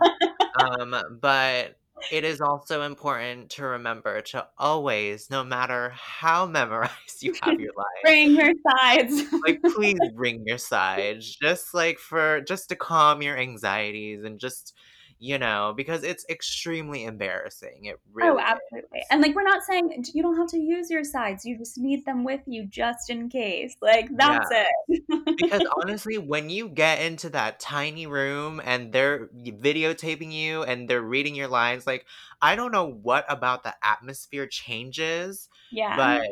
Um, 0.61 0.97
but 1.21 1.79
it 2.13 2.25
is 2.25 2.41
also 2.41 2.83
important 2.83 3.51
to 3.51 3.65
remember 3.65 4.21
to 4.23 4.47
always, 4.59 5.31
no 5.31 5.45
matter 5.45 5.91
how 5.95 6.47
memorized 6.59 7.23
you 7.23 7.35
have 7.43 7.59
your 7.61 7.73
life, 7.77 7.87
Bring 8.05 8.33
your 8.37 8.53
sides. 8.71 9.25
like 9.47 9.61
please 9.63 9.99
bring 10.17 10.43
your 10.47 10.59
sides, 10.59 11.37
just 11.37 11.75
like 11.75 11.99
for 11.99 12.41
just 12.43 12.69
to 12.71 12.77
calm 12.77 13.23
your 13.23 13.37
anxieties 13.37 14.25
and 14.25 14.39
just 14.39 14.75
you 15.19 15.39
know 15.39 15.75
because 15.77 16.03
it's 16.05 16.25
extremely 16.29 17.05
embarrassing. 17.05 17.85
It 17.85 17.97
oh, 17.97 18.11
really 18.13 18.31
oh, 18.31 18.39
absolutely. 18.39 18.99
is. 19.01 19.07
And 19.11 19.21
like, 19.21 19.35
we're 19.35 19.43
not 19.43 19.63
saying 19.63 20.05
you 20.15 20.23
don't 20.23 20.37
have 20.37 20.49
to 20.49 20.59
use 20.59 20.91
your 20.91 21.05
sides. 21.05 21.45
You 21.45 21.59
just 21.59 21.79
need 21.79 22.05
them 22.05 22.25
with 22.25 22.41
you 22.47 22.67
just 22.67 23.11
in 23.11 23.29
case. 23.29 23.77
Like, 23.83 24.09
that's 24.17 24.51
Yeah. 24.51 24.65
it. 24.89 25.37
Because 25.37 25.63
honestly, 25.77 26.19
when 26.19 26.51
you 26.51 26.69
get 26.69 27.01
into 27.01 27.31
that 27.31 27.61
tiny 27.61 28.07
room 28.07 28.61
and 28.65 28.93
they're 28.93 29.29
videotaping 29.29 30.33
you 30.33 30.63
and 30.63 30.89
they're 30.89 31.03
reading 31.03 31.35
your 31.35 31.49
lines, 31.49 31.87
like, 31.87 32.07
I 32.41 32.57
don't 32.57 32.73
know 32.73 32.87
what 32.89 33.25
about 33.29 33.65
the 33.65 33.75
atmosphere 33.83 34.47
changes, 34.47 35.49
yeah. 35.73 35.97
but 35.97 36.23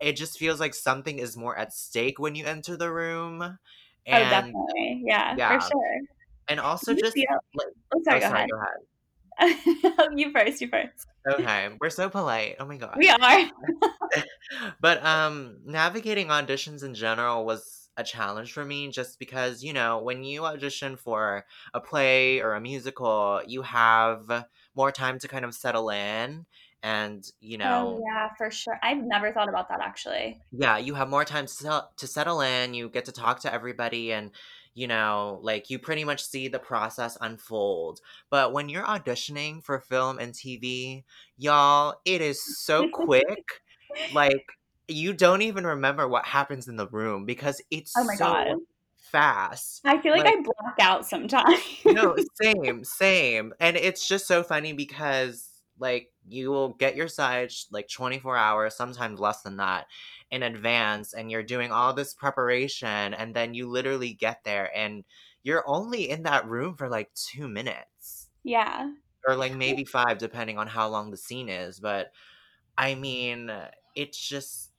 it 0.00 0.14
just 0.16 0.38
feels 0.38 0.60
like 0.60 0.74
something 0.74 1.18
is 1.18 1.36
more 1.36 1.56
at 1.56 1.72
stake 1.72 2.18
when 2.18 2.34
you 2.34 2.44
enter 2.44 2.76
the 2.76 2.92
room. 2.92 3.40
oh, 3.42 3.58
definitely. 4.06 5.02
Yeah, 5.06 5.32
for 5.34 5.38
yeah, 5.38 5.58
sure. 5.60 6.00
And 6.48 6.60
also 6.60 6.92
You 6.92 6.98
just 7.00 7.14
feel, 7.14 7.26
like, 7.54 7.66
oh, 7.94 7.98
oh, 7.98 8.02
sorry, 8.04 8.20
go 8.20 8.26
sorry, 8.26 8.36
ahead. 8.36 8.50
go 8.50 8.58
ahead. 8.60 10.10
you 10.16 10.30
first, 10.32 10.60
you 10.60 10.68
first. 10.68 11.06
Okay, 11.28 11.70
we're 11.80 11.90
so 11.90 12.08
polite. 12.10 12.56
Oh 12.60 12.66
my 12.66 12.76
god. 12.76 12.96
We 12.96 13.08
are. 13.08 13.50
but 14.80 15.04
um 15.04 15.58
navigating 15.64 16.28
auditions 16.28 16.84
in 16.84 16.94
general 16.94 17.44
was 17.44 17.90
a 17.96 18.04
challenge 18.04 18.52
for 18.52 18.64
me 18.64 18.88
just 18.90 19.18
because 19.18 19.62
you 19.62 19.72
know 19.72 19.98
when 20.02 20.24
you 20.24 20.44
audition 20.44 20.96
for 20.96 21.44
a 21.72 21.80
play 21.80 22.40
or 22.40 22.54
a 22.54 22.60
musical 22.60 23.40
you 23.46 23.62
have 23.62 24.46
more 24.74 24.90
time 24.92 25.18
to 25.18 25.28
kind 25.28 25.44
of 25.44 25.54
settle 25.54 25.90
in 25.90 26.44
and 26.82 27.24
you 27.40 27.56
Oh, 27.62 27.98
know 27.98 28.04
yeah, 28.04 28.28
for 28.36 28.50
sure. 28.50 28.78
I've 28.82 29.02
never 29.02 29.32
thought 29.32 29.48
about 29.48 29.68
that 29.68 29.80
actually. 29.80 30.40
yeah 30.52 30.76
you 30.78 30.94
have 30.94 31.08
more 31.08 31.24
time 31.24 31.46
to, 31.46 31.84
to 31.96 32.06
settle 32.06 32.40
in 32.40 32.74
you 32.74 32.88
get 32.88 33.06
to 33.06 33.12
talk 33.12 33.40
to 33.40 33.52
everybody 33.52 34.12
and 34.12 34.30
you 34.74 34.86
know 34.86 35.38
like 35.42 35.70
you 35.70 35.78
pretty 35.78 36.04
much 36.04 36.24
see 36.24 36.48
the 36.48 36.58
process 36.58 37.16
unfold 37.20 38.00
but 38.30 38.52
when 38.52 38.68
you're 38.68 38.84
auditioning 38.84 39.62
for 39.62 39.80
film 39.80 40.18
and 40.18 40.32
tv 40.34 41.04
y'all 41.36 42.00
it 42.04 42.20
is 42.20 42.40
so 42.42 42.84
quick 42.92 43.62
like 44.12 44.52
you 44.88 45.12
don't 45.12 45.42
even 45.42 45.64
remember 45.66 46.06
what 46.06 46.24
happens 46.26 46.68
in 46.68 46.76
the 46.76 46.88
room 46.88 47.24
because 47.24 47.62
it's 47.70 47.94
Oh 47.96 48.04
my 48.04 48.16
god. 48.16 48.56
fast 48.96 49.82
I 49.84 49.98
feel 50.00 50.12
like 50.12 50.24
like 50.24 50.34
I 50.38 50.42
block 50.42 50.76
out 50.80 51.06
sometimes. 51.06 51.60
no 51.84 52.16
same 52.42 52.84
same 52.84 53.52
and 53.60 53.76
it's 53.76 54.06
just 54.06 54.26
so 54.26 54.42
funny 54.42 54.72
because 54.72 55.53
like 55.78 56.12
you 56.26 56.50
will 56.50 56.70
get 56.74 56.96
your 56.96 57.08
side 57.08 57.52
like 57.70 57.88
24 57.88 58.36
hours 58.36 58.74
sometimes 58.76 59.20
less 59.20 59.42
than 59.42 59.56
that 59.56 59.86
in 60.30 60.42
advance 60.42 61.12
and 61.14 61.30
you're 61.30 61.42
doing 61.42 61.72
all 61.72 61.92
this 61.92 62.14
preparation 62.14 63.14
and 63.14 63.34
then 63.34 63.54
you 63.54 63.68
literally 63.68 64.12
get 64.14 64.44
there 64.44 64.74
and 64.76 65.04
you're 65.42 65.64
only 65.68 66.08
in 66.08 66.22
that 66.22 66.46
room 66.48 66.76
for 66.76 66.88
like 66.88 67.12
two 67.14 67.48
minutes 67.48 68.30
yeah. 68.44 68.92
or 69.26 69.36
like 69.36 69.54
maybe 69.54 69.84
five 69.84 70.18
depending 70.18 70.58
on 70.58 70.66
how 70.66 70.88
long 70.88 71.10
the 71.10 71.16
scene 71.16 71.48
is 71.48 71.80
but 71.80 72.12
i 72.78 72.94
mean 72.94 73.50
it's 73.96 74.18
just 74.28 74.72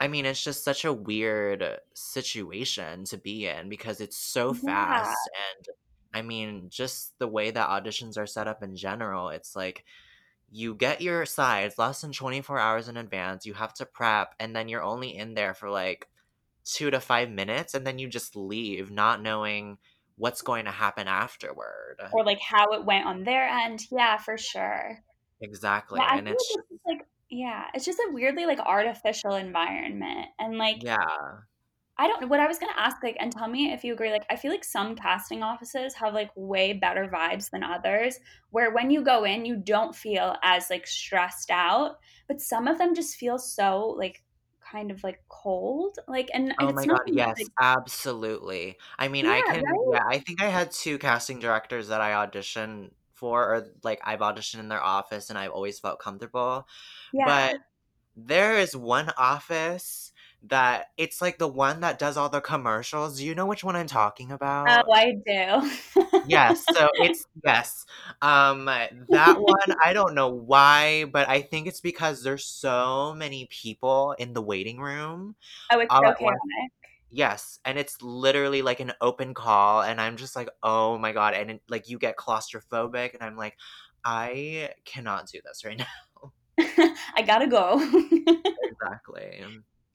I 0.00 0.08
mean, 0.08 0.26
it's 0.26 0.42
just 0.42 0.64
such 0.64 0.84
a 0.84 0.92
weird 0.92 1.80
situation 1.94 3.04
to 3.06 3.16
be 3.18 3.46
in 3.46 3.68
because 3.68 4.00
it's 4.00 4.16
so 4.16 4.52
Yeah. 4.52 4.54
fast. 4.54 5.30
And 5.56 5.68
I 6.12 6.22
mean, 6.22 6.68
just 6.70 7.18
the 7.18 7.28
way 7.28 7.50
that 7.50 7.68
auditions 7.68 8.18
are 8.18 8.26
set 8.26 8.48
up 8.48 8.62
in 8.62 8.76
general, 8.76 9.28
it's 9.30 9.56
like 9.56 9.84
you 10.50 10.74
get 10.74 11.00
your 11.00 11.26
sides 11.26 11.78
less 11.78 12.00
than 12.00 12.12
24 12.12 12.58
hours 12.58 12.88
in 12.88 12.96
advance, 12.96 13.46
you 13.46 13.54
have 13.54 13.74
to 13.74 13.86
prep, 13.86 14.34
and 14.38 14.54
then 14.54 14.68
you're 14.68 14.82
only 14.82 15.16
in 15.16 15.34
there 15.34 15.54
for 15.54 15.70
like 15.70 16.08
two 16.64 16.90
to 16.90 17.00
five 17.00 17.30
minutes, 17.30 17.74
and 17.74 17.86
then 17.86 17.98
you 17.98 18.08
just 18.08 18.36
leave 18.36 18.90
not 18.90 19.22
knowing 19.22 19.78
what's 20.16 20.42
going 20.42 20.64
to 20.64 20.70
happen 20.70 21.08
afterward. 21.08 22.00
Or 22.12 22.24
like 22.24 22.40
how 22.40 22.72
it 22.72 22.84
went 22.84 23.06
on 23.06 23.24
their 23.24 23.46
end. 23.48 23.80
Yeah, 23.90 24.16
for 24.18 24.38
sure. 24.38 24.98
Exactly. 25.40 26.00
Yeah, 26.00 26.16
And 26.16 26.28
it's 26.28 26.48
just 26.48 26.66
like 26.86 27.06
yeah, 27.30 27.64
it's 27.74 27.84
just 27.84 27.98
a 27.98 28.12
weirdly 28.12 28.46
like 28.46 28.60
artificial 28.60 29.34
environment. 29.34 30.26
And 30.38 30.56
like 30.58 30.82
yeah. 30.82 30.96
I 31.98 32.08
don't 32.08 32.20
know 32.20 32.26
what 32.26 32.40
I 32.40 32.46
was 32.48 32.58
gonna 32.58 32.72
ask, 32.76 33.02
like, 33.02 33.16
and 33.20 33.32
tell 33.32 33.48
me 33.48 33.72
if 33.72 33.84
you 33.84 33.92
agree, 33.92 34.10
like, 34.10 34.26
I 34.30 34.36
feel 34.36 34.50
like 34.50 34.64
some 34.64 34.96
casting 34.96 35.42
offices 35.44 35.94
have 35.94 36.12
like 36.14 36.30
way 36.36 36.72
better 36.72 37.08
vibes 37.08 37.50
than 37.50 37.62
others, 37.62 38.18
where 38.50 38.72
when 38.72 38.90
you 38.90 39.02
go 39.02 39.24
in, 39.24 39.44
you 39.44 39.56
don't 39.56 39.94
feel 39.94 40.36
as 40.42 40.70
like 40.70 40.86
stressed 40.86 41.50
out, 41.50 41.98
but 42.28 42.40
some 42.40 42.66
of 42.68 42.78
them 42.78 42.94
just 42.94 43.16
feel 43.16 43.38
so 43.38 43.88
like 43.98 44.24
kind 44.60 44.90
of 44.90 45.04
like 45.04 45.22
cold. 45.28 45.98
Like 46.08 46.30
and, 46.34 46.54
Oh 46.58 46.70
it's 46.70 46.72
my 46.72 46.86
not 46.86 47.00
god, 47.12 47.12
yes, 47.12 47.36
like 47.38 47.52
absolutely. 47.60 48.78
I 48.96 49.08
mean, 49.08 49.26
yeah, 49.26 49.26
I 49.26 49.42
can 49.42 49.76
right? 49.92 49.92
yeah, 49.92 50.04
I 50.08 50.18
think 50.20 50.40
I 50.40 50.46
had 50.50 50.70
2 50.70 50.98
casting 50.98 51.40
directors 51.40 51.88
that 51.88 52.00
I 52.00 52.12
auditioned 52.26 52.92
for 53.12 53.42
or 53.52 53.66
like 53.82 54.00
I've 54.04 54.20
auditioned 54.20 54.60
in 54.60 54.68
their 54.68 54.82
office 54.82 55.30
and 55.30 55.38
I've 55.38 55.50
always 55.50 55.80
felt 55.80 55.98
comfortable. 55.98 56.68
Yeah. 57.12 57.24
But 57.24 57.58
there 58.16 58.58
is 58.58 58.76
one 58.76 59.10
office 59.18 60.12
that 60.48 60.86
it's 60.96 61.22
like 61.22 61.38
the 61.38 61.48
one 61.48 61.80
that 61.80 61.98
does 61.98 62.16
all 62.16 62.28
the 62.28 62.40
commercials. 62.40 63.18
Do 63.18 63.24
you 63.24 63.34
know 63.34 63.46
which 63.46 63.64
one 63.64 63.76
I'm 63.76 63.86
talking 63.86 64.30
about? 64.30 64.84
Oh, 64.86 64.92
I 64.92 65.12
do. 65.26 66.02
Yes, 66.26 66.64
so 66.72 66.88
it's 66.94 67.24
yes. 67.44 67.86
Um 68.22 68.66
that 68.66 69.40
one 69.40 69.76
I 69.84 69.92
don't 69.92 70.14
know 70.14 70.28
why, 70.28 71.04
but 71.04 71.28
I 71.28 71.42
think 71.42 71.66
it's 71.66 71.80
because 71.80 72.22
there's 72.22 72.46
so 72.46 73.14
many 73.16 73.46
people 73.50 74.14
in 74.18 74.32
the 74.32 74.42
waiting 74.42 74.78
room 74.78 75.36
Oh, 75.70 75.80
it's 75.80 75.94
so 75.94 76.14
chaotic. 76.18 76.38
Yes, 77.10 77.60
and 77.64 77.78
it's 77.78 78.02
literally 78.02 78.62
like 78.62 78.80
an 78.80 78.92
open 79.00 79.34
call, 79.34 79.82
and 79.82 80.00
I'm 80.00 80.16
just 80.16 80.34
like, 80.34 80.48
oh 80.62 80.98
my 80.98 81.12
god, 81.12 81.34
and 81.34 81.52
it, 81.52 81.62
like 81.68 81.88
you 81.88 81.98
get 81.98 82.16
claustrophobic, 82.16 83.14
and 83.14 83.22
I'm 83.22 83.36
like, 83.36 83.56
I 84.04 84.70
cannot 84.84 85.28
do 85.28 85.40
this 85.44 85.64
right 85.64 85.78
now. 85.78 86.32
I 87.16 87.22
gotta 87.24 87.46
go. 87.46 87.80
exactly. 87.80 89.44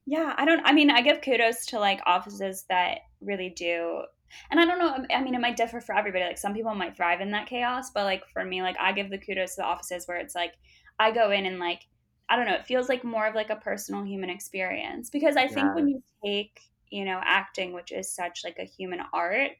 Yeah, 0.06 0.34
I 0.36 0.44
don't 0.44 0.62
I 0.64 0.72
mean, 0.72 0.90
I 0.90 1.02
give 1.02 1.20
kudos 1.22 1.66
to 1.66 1.78
like 1.78 2.00
offices 2.06 2.64
that 2.68 3.00
really 3.20 3.50
do 3.50 4.02
and 4.50 4.60
I 4.60 4.64
don't 4.64 4.78
know. 4.78 5.04
I 5.14 5.22
mean, 5.22 5.34
it 5.34 5.40
might 5.40 5.56
differ 5.56 5.80
for 5.80 5.96
everybody. 5.96 6.24
Like 6.24 6.38
some 6.38 6.54
people 6.54 6.74
might 6.74 6.96
thrive 6.96 7.20
in 7.20 7.30
that 7.32 7.48
chaos, 7.48 7.90
but 7.90 8.04
like 8.04 8.22
for 8.32 8.44
me, 8.44 8.62
like 8.62 8.76
I 8.78 8.92
give 8.92 9.10
the 9.10 9.18
kudos 9.18 9.54
to 9.54 9.62
the 9.62 9.66
offices 9.66 10.06
where 10.06 10.18
it's 10.18 10.34
like 10.34 10.54
I 10.98 11.10
go 11.10 11.30
in 11.30 11.46
and 11.46 11.58
like 11.58 11.86
I 12.28 12.36
don't 12.36 12.46
know. 12.46 12.54
It 12.54 12.66
feels 12.66 12.88
like 12.88 13.02
more 13.02 13.26
of 13.26 13.34
like 13.34 13.50
a 13.50 13.56
personal 13.56 14.04
human 14.04 14.30
experience 14.30 15.10
because 15.10 15.36
I 15.36 15.48
think 15.48 15.74
when 15.74 15.88
you 15.88 16.02
take 16.24 16.60
you 16.90 17.04
know 17.04 17.20
acting, 17.22 17.72
which 17.72 17.92
is 17.92 18.14
such 18.14 18.42
like 18.44 18.58
a 18.58 18.64
human 18.64 19.00
art, 19.12 19.52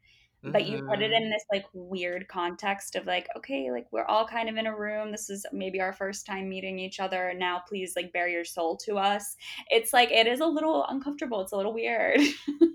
but 0.42 0.66
you 0.66 0.78
put 0.90 1.02
it 1.02 1.10
Mhm. 1.10 1.12
in 1.12 1.30
this 1.30 1.44
like 1.52 1.66
weird 1.72 2.26
context 2.28 2.96
of 2.96 3.06
like 3.06 3.28
okay 3.36 3.70
like 3.70 3.86
we're 3.92 4.04
all 4.06 4.26
kind 4.26 4.48
of 4.48 4.56
in 4.56 4.66
a 4.66 4.76
room 4.76 5.10
this 5.10 5.28
is 5.30 5.44
maybe 5.52 5.80
our 5.80 5.92
first 5.92 6.26
time 6.26 6.48
meeting 6.48 6.78
each 6.78 6.98
other 7.00 7.32
now 7.36 7.62
please 7.68 7.94
like 7.96 8.12
bare 8.12 8.28
your 8.28 8.44
soul 8.44 8.76
to 8.76 8.96
us 8.98 9.36
it's 9.68 9.92
like 9.92 10.10
it 10.10 10.26
is 10.26 10.40
a 10.40 10.46
little 10.46 10.84
uncomfortable 10.88 11.40
it's 11.40 11.52
a 11.52 11.56
little 11.56 11.74
weird 11.74 12.20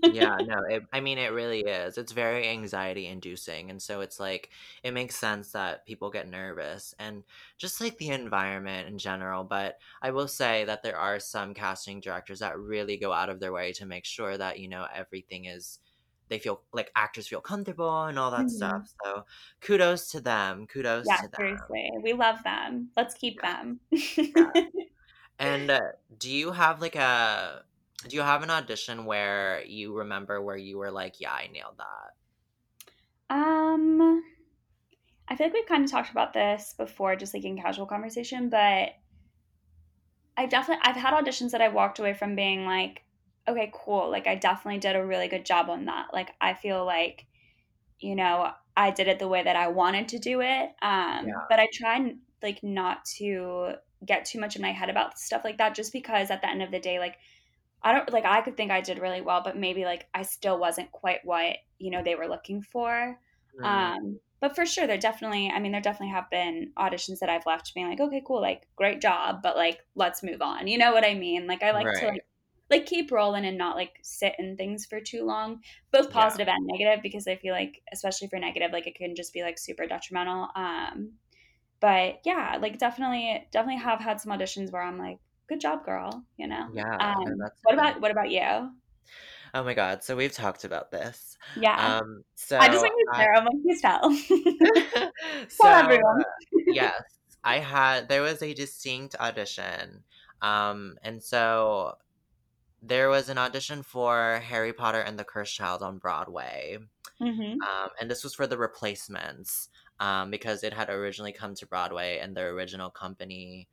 Yeah, 0.08 0.36
no, 0.44 0.60
it, 0.70 0.84
I 0.92 1.00
mean, 1.00 1.18
it 1.18 1.32
really 1.32 1.62
is. 1.62 1.98
It's 1.98 2.12
very 2.12 2.46
anxiety 2.48 3.06
inducing. 3.06 3.70
And 3.70 3.82
so 3.82 4.00
it's 4.02 4.20
like, 4.20 4.50
it 4.84 4.92
makes 4.92 5.16
sense 5.16 5.50
that 5.50 5.84
people 5.84 6.10
get 6.10 6.28
nervous 6.28 6.94
and 7.00 7.24
just 7.58 7.80
like 7.80 7.98
the 7.98 8.10
environment 8.10 8.86
in 8.88 8.98
general. 8.98 9.42
But 9.42 9.78
I 10.00 10.12
will 10.12 10.28
say 10.28 10.64
that 10.64 10.84
there 10.84 10.96
are 10.96 11.18
some 11.18 11.54
casting 11.54 11.98
directors 12.00 12.38
that 12.38 12.56
really 12.56 12.96
go 12.98 13.12
out 13.12 13.30
of 13.30 13.40
their 13.40 13.52
way 13.52 13.72
to 13.74 13.86
make 13.86 14.04
sure 14.04 14.38
that, 14.38 14.60
you 14.60 14.68
know, 14.68 14.86
everything 14.94 15.46
is, 15.46 15.80
they 16.28 16.38
feel 16.38 16.64
like 16.72 16.90
actors 16.96 17.28
feel 17.28 17.40
comfortable 17.40 18.04
and 18.04 18.18
all 18.18 18.30
that 18.32 18.50
Mhm. 18.50 18.50
stuff. 18.50 18.92
So 19.04 19.24
kudos 19.60 20.10
to 20.12 20.20
them. 20.20 20.66
Kudos 20.66 21.12
yeah 21.12 21.20
to 21.20 21.28
them. 21.28 21.38
seriously 21.38 21.90
we 22.02 22.12
love 22.12 22.42
them 22.42 22.90
let's 22.96 23.14
keep 23.14 23.40
Yeah. 23.40 23.42
them 23.42 23.80
Yeah. 24.36 24.52
And 25.38 25.70
uh, 25.70 25.80
do 26.18 26.30
you 26.30 26.52
have 26.52 26.80
like 26.82 26.96
a, 26.96 27.64
do 28.08 28.16
you 28.16 28.22
have 28.22 28.42
an 28.42 28.50
audition 28.50 29.06
where 29.06 29.64
you 29.64 29.94
remember 29.98 30.42
where 30.42 30.56
you 30.56 30.78
were 30.78 30.90
like, 30.92 31.20
yeah, 31.20 31.32
I 31.34 31.48
nailed 31.48 31.78
that? 31.78 32.12
um 33.30 34.22
i 35.28 35.36
feel 35.36 35.46
like 35.46 35.54
we've 35.54 35.66
kind 35.66 35.84
of 35.84 35.90
talked 35.90 36.10
about 36.10 36.32
this 36.32 36.74
before 36.76 37.16
just 37.16 37.34
like 37.34 37.44
in 37.44 37.56
casual 37.60 37.86
conversation 37.86 38.48
but 38.48 38.94
I've 40.36 40.48
definitely 40.50 40.82
I've 40.84 40.96
had 40.96 41.14
auditions 41.14 41.50
that 41.52 41.60
I 41.62 41.68
walked 41.68 41.98
away 41.98 42.14
from 42.14 42.36
being 42.36 42.64
like, 42.66 43.04
okay, 43.48 43.70
cool. 43.74 44.10
Like 44.10 44.26
I 44.26 44.34
definitely 44.36 44.80
did 44.80 44.96
a 44.96 45.04
really 45.04 45.28
good 45.28 45.44
job 45.46 45.70
on 45.70 45.86
that. 45.86 46.08
Like 46.12 46.34
I 46.40 46.54
feel 46.54 46.84
like, 46.84 47.26
you 48.00 48.16
know, 48.16 48.52
I 48.76 48.90
did 48.92 49.08
it 49.08 49.18
the 49.20 49.28
way 49.28 49.42
that 49.44 49.56
I 49.56 49.68
wanted 49.68 50.08
to 50.10 50.18
do 50.18 50.40
it. 50.42 50.70
Um, 50.82 51.26
Yeah. 51.26 51.46
but 51.48 51.60
I 51.60 51.68
try 51.72 52.14
like 52.42 52.62
not 52.62 53.04
to 53.18 53.74
get 54.06 54.24
too 54.26 54.40
much 54.40 54.56
in 54.56 54.62
my 54.62 54.72
head 54.72 54.90
about 54.90 55.18
stuff 55.18 55.44
like 55.44 55.58
that 55.58 55.74
just 55.74 55.92
because 55.92 56.30
at 56.30 56.42
the 56.42 56.48
end 56.50 56.62
of 56.62 56.70
the 56.72 56.80
day, 56.80 56.98
like 57.00 57.18
I 57.82 57.92
don't 57.94 58.10
like 58.12 58.24
I 58.24 58.42
could 58.42 58.56
think 58.56 58.70
I 58.72 58.80
did 58.80 58.98
really 58.98 59.20
well, 59.20 59.42
but 59.44 59.56
maybe 59.56 59.84
like 59.84 60.08
I 60.14 60.22
still 60.22 60.58
wasn't 60.58 60.92
quite 60.92 61.20
what, 61.24 61.58
you 61.78 61.90
know, 61.90 62.02
they 62.02 62.14
were 62.14 62.28
looking 62.28 62.62
for. 62.62 63.20
Mm, 63.58 63.96
Um, 63.96 64.20
but 64.40 64.54
for 64.56 64.66
sure 64.66 64.86
there 64.86 64.98
definitely 64.98 65.50
I 65.50 65.58
mean 65.60 65.72
there 65.72 65.80
definitely 65.80 66.12
have 66.14 66.30
been 66.30 66.72
auditions 66.78 67.20
that 67.20 67.30
I've 67.30 67.46
left 67.46 67.74
being 67.74 67.88
like, 67.88 68.00
okay, 68.00 68.22
cool, 68.26 68.40
like 68.42 68.68
great 68.76 69.00
job, 69.02 69.40
but 69.42 69.56
like 69.56 69.80
let's 69.94 70.22
move 70.22 70.42
on. 70.42 70.66
You 70.68 70.78
know 70.78 70.92
what 70.92 71.06
I 71.06 71.14
mean? 71.14 71.46
Like 71.46 71.62
I 71.62 71.72
like 71.72 71.92
to 71.94 72.06
like 72.06 72.26
like 72.70 72.86
keep 72.86 73.12
rolling 73.12 73.44
and 73.46 73.58
not 73.58 73.76
like 73.76 73.98
sit 74.02 74.34
in 74.38 74.56
things 74.56 74.86
for 74.86 75.00
too 75.00 75.24
long, 75.24 75.60
both 75.92 76.10
Yeah. 76.10 76.12
positive 76.12 76.48
and 76.48 76.66
negative 76.66 77.02
because 77.02 77.26
I 77.28 77.36
feel 77.36 77.54
like 77.54 77.80
especially 77.92 78.28
for 78.28 78.38
negative 78.38 78.72
like 78.72 78.86
it 78.86 78.96
can 78.96 79.14
just 79.16 79.32
be 79.32 79.42
like 79.42 79.58
super 79.58 79.86
detrimental. 79.86 80.48
Um 80.54 81.12
but 81.80 82.20
yeah, 82.24 82.58
like 82.60 82.78
definitely 82.78 83.46
definitely 83.52 83.82
have 83.82 84.00
had 84.00 84.20
some 84.20 84.32
auditions 84.32 84.72
where 84.72 84.82
I'm 84.82 84.98
like, 84.98 85.18
good 85.48 85.60
job, 85.60 85.84
girl, 85.84 86.24
you 86.36 86.46
know. 86.48 86.68
Yeah, 86.72 87.00
Um 87.00 87.50
what 87.62 87.74
about 87.74 88.00
what 88.00 88.10
about 88.10 88.30
you? 88.30 88.72
Oh 89.54 89.62
my 89.64 89.74
god, 89.74 90.02
so 90.02 90.16
we've 90.16 90.32
talked 90.32 90.64
about 90.64 90.90
this. 90.90 91.36
Yeah. 91.54 91.78
Um, 91.78 92.22
I 92.58 92.68
just 92.68 92.82
so 92.82 92.90
it's 92.98 93.12
I 93.12 93.16
fair. 93.16 93.34
I'm 93.34 93.44
like, 93.44 93.62
please 93.62 93.80
tell. 93.82 94.10
so, 95.48 95.68
tell 95.68 95.74
uh, 95.74 95.84
everyone. 95.84 96.24
yes, 96.66 97.02
I 97.44 97.58
had 97.58 98.08
there 98.08 98.22
was 98.22 98.42
a 98.42 98.54
distinct 98.54 99.14
audition. 99.20 100.04
Um, 100.42 100.98
and 101.02 101.22
so 101.22 101.96
there 102.82 103.08
was 103.08 103.28
an 103.28 103.38
audition 103.38 103.82
for 103.82 104.40
Harry 104.40 104.72
Potter 104.72 105.00
and 105.00 105.18
the 105.18 105.24
Cursed 105.24 105.54
Child 105.54 105.82
on 105.82 105.98
Broadway. 105.98 106.78
hmm 107.20 107.66
Um, 107.66 107.90
and 108.00 108.10
this 108.10 108.24
was 108.24 108.34
for 108.34 108.46
the 108.46 108.58
replacements. 108.58 109.68
Um, 110.00 110.30
because 110.30 110.62
it 110.64 110.74
had 110.74 110.90
originally 110.90 111.32
come 111.32 111.54
to 111.54 111.66
Broadway 111.66 112.18
and 112.18 112.36
their 112.36 112.50
original 112.50 112.90
company 112.90 113.68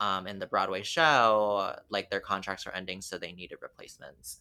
um 0.00 0.26
in 0.26 0.38
the 0.40 0.46
Broadway 0.46 0.82
show, 0.82 1.76
like 1.90 2.10
their 2.10 2.20
contracts 2.20 2.66
were 2.66 2.74
ending, 2.74 3.02
so 3.02 3.18
they 3.18 3.32
needed 3.32 3.58
replacements. 3.62 4.40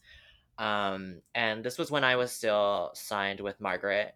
Um, 0.58 1.22
and 1.36 1.64
this 1.64 1.78
was 1.78 1.92
when 1.92 2.04
I 2.04 2.16
was 2.16 2.32
still 2.32 2.92
signed 2.96 3.40
with 3.42 3.60
Margaret. 3.62 4.16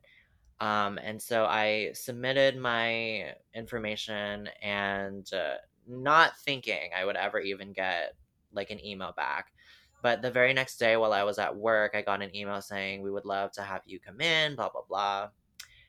Um, 0.59 0.97
and 0.99 1.21
so 1.21 1.45
I 1.45 1.91
submitted 1.93 2.57
my 2.57 3.35
information 3.53 4.47
and 4.61 5.31
uh, 5.33 5.57
not 5.87 6.37
thinking 6.39 6.91
I 6.95 7.05
would 7.05 7.15
ever 7.15 7.39
even 7.39 7.73
get 7.73 8.15
like 8.51 8.69
an 8.69 8.83
email 8.85 9.11
back. 9.13 9.53
But 10.01 10.21
the 10.21 10.31
very 10.31 10.53
next 10.53 10.77
day, 10.77 10.97
while 10.97 11.13
I 11.13 11.23
was 11.23 11.39
at 11.39 11.55
work, 11.55 11.93
I 11.95 12.01
got 12.01 12.21
an 12.21 12.35
email 12.35 12.61
saying, 12.61 13.01
We 13.01 13.11
would 13.11 13.25
love 13.25 13.51
to 13.53 13.63
have 13.63 13.81
you 13.85 13.99
come 13.99 14.21
in, 14.21 14.55
blah, 14.55 14.69
blah, 14.69 14.83
blah. 14.87 15.29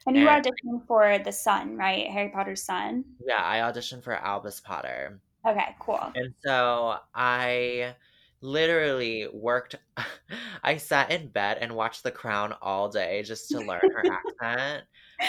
And 0.06 0.16
you 0.16 0.28
And 0.28 0.28
auditioning 0.28 0.86
for 0.86 1.18
the 1.18 1.32
son, 1.32 1.76
right? 1.76 2.08
Harry 2.10 2.28
Potter's 2.30 2.62
son. 2.62 3.04
yeah, 3.26 3.42
I 3.42 3.58
auditioned 3.58 4.02
for 4.04 4.14
Albus 4.14 4.60
Potter. 4.60 5.20
Okay, 5.46 5.74
cool. 5.80 6.12
And 6.14 6.34
so 6.44 6.98
I 7.14 7.96
literally 8.40 9.28
worked 9.32 9.76
I 10.64 10.76
sat 10.76 11.10
in 11.12 11.28
bed 11.28 11.58
and 11.60 11.74
watched 11.76 12.02
The 12.02 12.10
Crown 12.10 12.54
all 12.60 12.88
day 12.88 13.22
just 13.22 13.50
to 13.52 13.60
learn 13.60 13.90
her 13.92 14.06
accent. 14.10 14.86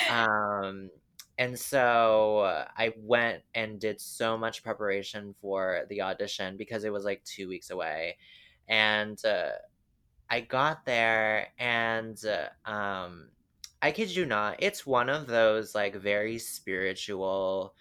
Um 0.07 0.91
and 1.37 1.57
so 1.59 2.65
I 2.77 2.93
went 2.97 3.43
and 3.55 3.79
did 3.79 3.99
so 3.99 4.37
much 4.37 4.63
preparation 4.63 5.33
for 5.41 5.85
the 5.89 6.01
audition 6.03 6.57
because 6.57 6.83
it 6.83 6.93
was 6.93 7.05
like 7.05 7.23
2 7.23 7.47
weeks 7.47 7.69
away. 7.71 8.17
And 8.67 9.23
uh, 9.25 9.53
I 10.29 10.41
got 10.41 10.85
there 10.85 11.53
and 11.59 12.19
uh, 12.25 12.49
um 12.69 13.31
I 13.81 13.91
kid 13.91 14.15
you 14.15 14.25
not, 14.25 14.57
it's 14.63 14.85
one 14.85 15.09
of 15.09 15.27
those 15.27 15.75
like 15.75 15.95
very 15.95 16.39
spiritual 16.39 17.75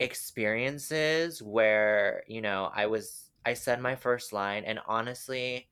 experiences 0.00 1.42
where, 1.42 2.24
you 2.28 2.40
know, 2.42 2.70
I 2.74 2.86
was 2.86 3.30
I 3.46 3.54
said 3.54 3.80
my 3.82 3.96
first 3.96 4.32
line 4.32 4.64
and 4.64 4.80
honestly, 4.86 5.70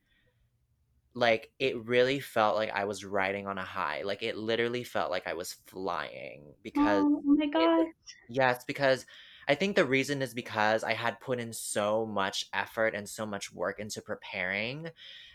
like 1.14 1.52
it 1.58 1.76
really 1.84 2.20
felt 2.20 2.56
like 2.56 2.70
I 2.70 2.84
was 2.84 3.04
riding 3.04 3.46
on 3.46 3.58
a 3.58 3.64
high. 3.64 4.02
Like 4.02 4.22
it 4.22 4.36
literally 4.36 4.84
felt 4.84 5.10
like 5.10 5.26
I 5.26 5.34
was 5.34 5.52
flying 5.52 6.54
because 6.62 7.04
Oh, 7.04 7.22
my 7.24 7.46
it 7.58 7.72
god. 7.76 7.86
yes, 8.28 8.64
because 8.66 9.06
I 9.48 9.54
think 9.54 9.76
the 9.76 9.84
reason 9.86 10.22
is 10.22 10.34
because 10.34 10.84
I 10.84 10.94
had 10.94 11.20
put 11.20 11.40
in 11.40 11.52
so 11.52 12.06
much 12.06 12.46
effort 12.52 12.94
and 12.94 13.08
so 13.08 13.26
much 13.26 13.52
work 13.52 13.80
into 13.80 14.02
preparing 14.02 14.90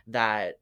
that 0.08 0.55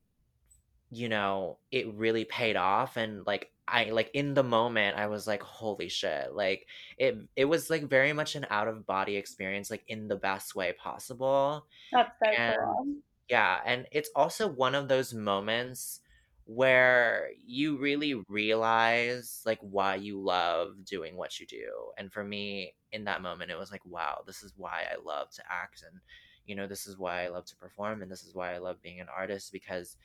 you 0.91 1.10
know, 1.10 1.60
it 1.72 1.93
really 1.93 2.26
paid 2.26 2.56
off 2.56 2.98
and 2.98 3.26
like 3.26 3.52
I 3.68 3.86
like 3.86 4.12
in 4.14 4.36
the 4.36 4.43
moment 4.43 4.98
I 4.98 5.08
was 5.08 5.26
like 5.28 5.41
holy 5.41 5.89
shit. 5.89 6.34
Like 6.34 6.68
it 6.98 7.18
it 7.36 7.46
was 7.46 7.70
like 7.70 7.84
very 7.89 8.14
much 8.14 8.36
an 8.36 8.46
out 8.50 8.68
of 8.68 8.86
body 8.86 9.16
experience 9.18 9.72
like 9.72 9.84
in 9.88 10.08
the 10.08 10.16
best 10.16 10.56
way 10.56 10.74
possible. 10.74 11.68
That's 11.91 12.16
so 12.20 12.36
And 12.38 12.56
cool. 12.56 13.02
yeah, 13.30 13.62
and 13.66 13.88
it's 13.91 14.10
also 14.16 14.48
one 14.48 14.76
of 14.76 14.88
those 14.88 15.14
moments 15.14 16.02
where 16.46 17.30
you 17.43 17.78
really 17.78 18.14
realize 18.30 19.41
like 19.46 19.60
why 19.62 19.96
you 19.96 20.22
love 20.22 20.86
doing 20.86 21.18
what 21.18 21.39
you 21.39 21.46
do. 21.46 21.91
And 21.98 22.12
for 22.14 22.24
me 22.24 22.74
in 22.91 23.04
that 23.06 23.22
moment 23.22 23.52
it 23.52 23.58
was 23.58 23.72
like 23.72 23.86
wow, 23.86 24.22
this 24.26 24.43
is 24.43 24.54
why 24.56 24.84
I 24.91 24.96
love 25.04 25.32
to 25.32 25.43
act 25.50 25.84
and 25.89 26.00
you 26.46 26.56
know, 26.56 26.68
this 26.68 26.86
is 26.86 26.98
why 26.98 27.24
I 27.24 27.30
love 27.30 27.46
to 27.46 27.56
perform 27.56 28.02
and 28.04 28.12
this 28.12 28.24
is 28.24 28.36
why 28.36 28.54
I 28.54 28.60
love 28.60 28.82
being 28.82 29.00
an 29.02 29.08
artist 29.16 29.52
because 29.52 29.98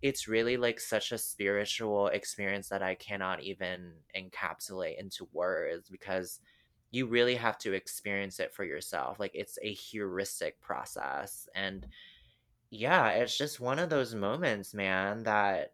it's 0.00 0.28
really 0.28 0.56
like 0.56 0.78
such 0.78 1.10
a 1.10 1.18
spiritual 1.18 2.06
experience 2.08 2.68
that 2.68 2.82
I 2.82 2.94
cannot 2.94 3.42
even 3.42 3.94
encapsulate 4.16 4.98
into 4.98 5.28
words 5.32 5.88
because 5.88 6.38
you 6.92 7.06
really 7.06 7.34
have 7.34 7.58
to 7.58 7.72
experience 7.72 8.38
it 8.38 8.54
for 8.54 8.64
yourself. 8.64 9.18
Like 9.18 9.32
it's 9.34 9.58
a 9.60 9.72
heuristic 9.72 10.60
process. 10.60 11.48
And 11.54 11.88
yeah, 12.70 13.10
it's 13.10 13.36
just 13.36 13.58
one 13.58 13.80
of 13.80 13.90
those 13.90 14.14
moments, 14.14 14.72
man, 14.72 15.24
that 15.24 15.72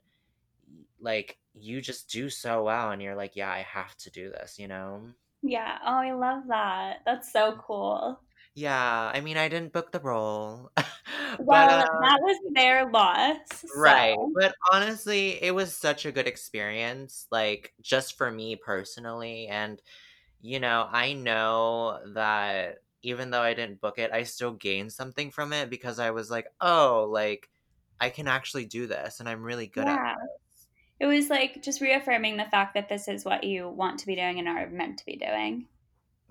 like 1.04 1.38
you 1.54 1.80
just 1.82 2.10
do 2.10 2.30
so 2.30 2.64
well 2.64 2.90
and 2.92 3.02
you're 3.02 3.16
like, 3.16 3.36
yeah, 3.36 3.52
I 3.52 3.60
have 3.62 3.96
to 3.98 4.10
do 4.10 4.30
this, 4.30 4.58
you 4.58 4.68
know? 4.68 5.14
Yeah. 5.42 5.78
Oh, 5.84 5.94
I 5.98 6.12
love 6.12 6.46
that. 6.48 7.02
That's 7.04 7.30
so 7.32 7.56
cool. 7.56 8.20
Yeah, 8.54 9.10
I 9.12 9.20
mean, 9.20 9.36
I 9.36 9.48
didn't 9.48 9.72
book 9.72 9.90
the 9.92 10.00
role. 10.00 10.70
but 11.48 11.70
Well, 11.70 11.70
uh 11.70 11.84
that 12.00 12.18
was 12.22 12.38
their 12.54 12.90
loss. 12.90 13.64
Right, 13.76 14.20
So, 14.22 14.32
but 14.32 14.54
honestly, 14.72 15.42
it 15.42 15.52
was 15.54 15.76
such 15.76 16.06
a 16.06 16.12
good 16.12 16.28
experience, 16.28 17.26
like, 17.32 17.74
just 17.80 18.16
for 18.16 18.30
me 18.30 18.54
personally, 18.56 19.48
and, 19.48 19.82
you 20.40 20.60
know, 20.60 20.88
I 20.90 21.14
know 21.14 22.00
that 22.14 22.78
even 23.02 23.30
though 23.30 23.42
I 23.42 23.54
didn't 23.54 23.80
book 23.80 23.98
it, 23.98 24.12
I 24.12 24.24
still 24.24 24.54
gained 24.54 24.92
something 24.92 25.30
from 25.32 25.52
it 25.54 25.70
because 25.70 25.98
I 26.00 26.12
was 26.12 26.30
like, 26.30 26.48
"Oh, 26.60 27.08
like, 27.10 27.50
I 28.00 28.10
can 28.10 28.28
actually 28.28 28.66
do 28.66 28.86
this, 28.88 29.20
and 29.20 29.28
I'm 29.28 29.42
really 29.44 29.68
good 29.68 29.88
at 29.88 29.96
yeah. 29.96 30.14
this." 30.16 30.30
it 30.36 30.43
was 31.06 31.28
like 31.30 31.62
just 31.62 31.80
reaffirming 31.80 32.36
the 32.36 32.44
fact 32.44 32.74
that 32.74 32.88
this 32.88 33.08
is 33.08 33.24
what 33.24 33.44
you 33.44 33.68
want 33.68 33.98
to 34.00 34.06
be 34.06 34.16
doing 34.16 34.38
and 34.38 34.48
are 34.48 34.68
meant 34.70 34.98
to 34.98 35.06
be 35.06 35.16
doing. 35.16 35.66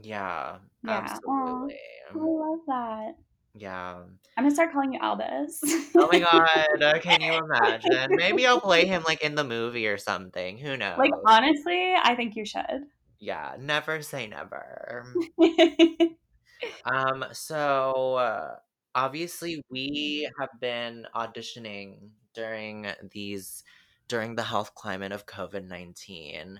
Yeah, 0.02 0.58
Yeah. 0.84 0.92
Absolutely. 0.92 1.78
I 2.10 2.18
love 2.18 2.60
that. 2.68 3.16
Yeah. 3.56 3.98
I'm 4.36 4.44
gonna 4.44 4.54
start 4.56 4.72
calling 4.72 4.94
you 4.94 5.00
Albus. 5.00 5.62
Oh 5.96 6.10
my 6.12 6.20
god, 6.20 6.82
uh, 6.82 7.00
can 7.00 7.22
you 7.22 7.34
imagine? 7.46 8.16
Maybe 8.16 8.48
I'll 8.48 8.60
play 8.60 8.86
him 8.88 9.04
like 9.04 9.22
in 9.22 9.36
the 9.36 9.44
movie 9.44 9.88
or 9.88 9.98
something. 10.00 10.58
Who 10.58 10.76
knows? 10.76 10.98
like 10.98 11.12
honestly, 11.26 11.94
I 12.02 12.16
think 12.16 12.36
you 12.36 12.46
should. 12.46 12.88
yeah, 13.20 13.56
never 13.60 14.02
say 14.02 14.28
never. 14.28 15.06
Um, 16.86 17.26
so 17.34 18.16
uh, 18.16 18.56
obviously 18.96 19.62
we 19.70 20.30
have 20.40 20.50
been 20.62 21.06
auditioning 21.16 22.10
during 22.34 22.88
these 23.12 23.64
during 24.14 24.36
the 24.36 24.44
health 24.44 24.76
climate 24.76 25.12
of 25.12 25.26
COVID-19. 25.26 26.60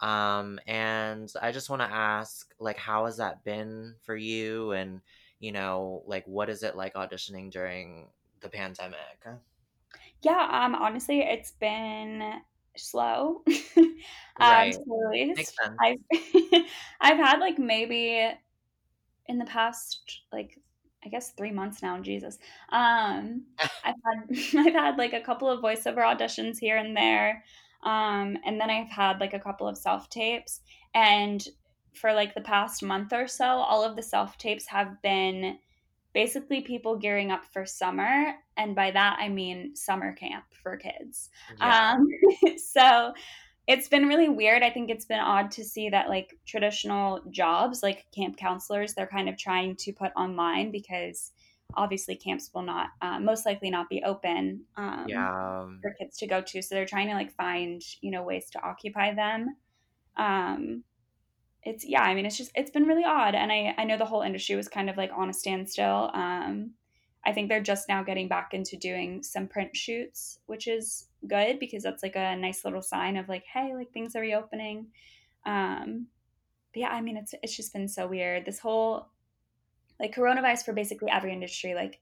Um, 0.00 0.60
and 0.66 1.32
I 1.40 1.52
just 1.52 1.70
want 1.70 1.82
to 1.82 1.92
ask 1.92 2.54
like 2.58 2.76
how 2.78 3.06
has 3.06 3.16
that 3.18 3.44
been 3.44 3.96
for 4.02 4.16
you 4.16 4.72
and 4.72 5.00
you 5.38 5.52
know, 5.52 6.02
like 6.06 6.26
what 6.26 6.50
is 6.50 6.62
it 6.62 6.76
like 6.76 6.94
auditioning 6.94 7.50
during 7.50 8.10
the 8.40 8.50
pandemic? 8.50 9.24
yeah, 10.22 10.48
um, 10.64 10.74
honestly, 10.74 11.20
it's 11.20 11.52
been 11.52 12.40
slow, 12.76 13.42
um, 13.76 13.94
Right. 14.38 14.72
to 14.72 14.78
say 15.12 15.26
the 15.26 15.36
Makes 15.36 15.52
sense. 15.62 15.76
I've 15.80 15.98
I've 17.00 17.18
had 17.18 17.40
like 17.40 17.58
maybe 17.58 18.30
in 19.26 19.38
the 19.38 19.44
past 19.46 20.22
like 20.32 20.58
I 21.04 21.08
guess 21.08 21.32
three 21.32 21.52
months 21.52 21.82
now. 21.82 22.00
Jesus, 22.00 22.38
um, 22.70 23.46
I've 24.56 24.74
had 24.74 24.96
like 24.96 25.12
a 25.12 25.20
couple 25.20 25.48
of 25.48 25.60
voiceover 25.60 25.98
auditions 25.98 26.58
here 26.58 26.76
and 26.76 26.96
there, 26.96 27.44
um, 27.82 28.36
and 28.44 28.60
then 28.60 28.70
I've 28.70 28.90
had 28.90 29.20
like 29.20 29.34
a 29.34 29.40
couple 29.40 29.68
of 29.68 29.78
self 29.78 30.08
tapes. 30.08 30.60
And 30.94 31.44
for 31.94 32.12
like 32.12 32.34
the 32.34 32.40
past 32.40 32.82
month 32.82 33.12
or 33.12 33.26
so, 33.26 33.44
all 33.44 33.84
of 33.84 33.96
the 33.96 34.02
self 34.02 34.38
tapes 34.38 34.66
have 34.66 35.00
been 35.02 35.58
basically 36.12 36.60
people 36.60 36.96
gearing 36.96 37.30
up 37.30 37.44
for 37.52 37.64
summer, 37.64 38.34
and 38.56 38.74
by 38.74 38.90
that 38.90 39.18
I 39.20 39.28
mean 39.28 39.74
summer 39.74 40.12
camp 40.12 40.44
for 40.62 40.76
kids. 40.76 41.30
Yeah. 41.58 41.96
Um, 41.96 42.08
so 42.58 43.12
it's 43.66 43.88
been 43.88 44.08
really 44.08 44.28
weird. 44.28 44.62
I 44.62 44.70
think 44.70 44.90
it's 44.90 45.04
been 45.04 45.20
odd 45.20 45.52
to 45.52 45.64
see 45.64 45.90
that 45.90 46.08
like 46.08 46.36
traditional 46.46 47.20
jobs 47.30 47.82
like 47.82 48.06
camp 48.14 48.36
counselors, 48.36 48.94
they're 48.94 49.06
kind 49.06 49.28
of 49.28 49.38
trying 49.38 49.76
to 49.76 49.92
put 49.92 50.10
online 50.16 50.72
because 50.72 51.30
obviously 51.74 52.16
camps 52.16 52.50
will 52.54 52.62
not 52.62 52.88
uh, 53.02 53.18
most 53.20 53.46
likely 53.46 53.70
not 53.70 53.88
be 53.88 54.02
open 54.04 54.64
um, 54.76 55.06
Yeah. 55.08 55.66
for 55.82 55.94
kids 55.98 56.16
to 56.18 56.26
go 56.26 56.40
to. 56.42 56.62
So 56.62 56.74
they're 56.74 56.86
trying 56.86 57.08
to 57.08 57.14
like 57.14 57.32
find 57.32 57.82
you 58.00 58.10
know 58.10 58.22
ways 58.22 58.50
to 58.50 58.62
occupy 58.62 59.14
them. 59.14 59.56
Um, 60.16 60.84
it's 61.62 61.84
yeah, 61.86 62.02
I 62.02 62.14
mean 62.14 62.26
it's 62.26 62.36
just 62.38 62.52
it's 62.54 62.70
been 62.70 62.84
really 62.86 63.04
odd, 63.04 63.34
and 63.34 63.52
I 63.52 63.74
I 63.76 63.84
know 63.84 63.98
the 63.98 64.06
whole 64.06 64.22
industry 64.22 64.56
was 64.56 64.68
kind 64.68 64.88
of 64.90 64.96
like 64.96 65.10
on 65.14 65.30
a 65.30 65.34
standstill. 65.34 66.10
Um, 66.14 66.72
I 67.24 67.32
think 67.32 67.48
they're 67.48 67.60
just 67.62 67.88
now 67.88 68.02
getting 68.02 68.28
back 68.28 68.54
into 68.54 68.76
doing 68.78 69.22
some 69.22 69.46
print 69.46 69.76
shoots, 69.76 70.40
which 70.46 70.66
is 70.66 71.08
good 71.26 71.58
because 71.58 71.82
that's 71.82 72.02
like 72.02 72.16
a 72.16 72.34
nice 72.36 72.64
little 72.64 72.80
sign 72.80 73.18
of 73.18 73.28
like, 73.28 73.44
hey, 73.44 73.74
like 73.74 73.92
things 73.92 74.16
are 74.16 74.22
reopening. 74.22 74.86
Um, 75.44 76.06
but 76.72 76.80
yeah, 76.80 76.88
I 76.90 77.00
mean, 77.02 77.16
it's 77.18 77.34
it's 77.42 77.56
just 77.56 77.72
been 77.74 77.88
so 77.88 78.06
weird. 78.06 78.46
This 78.46 78.58
whole 78.58 79.10
like 80.00 80.14
coronavirus 80.14 80.64
for 80.64 80.72
basically 80.72 81.10
every 81.10 81.32
industry, 81.32 81.74
like 81.74 82.00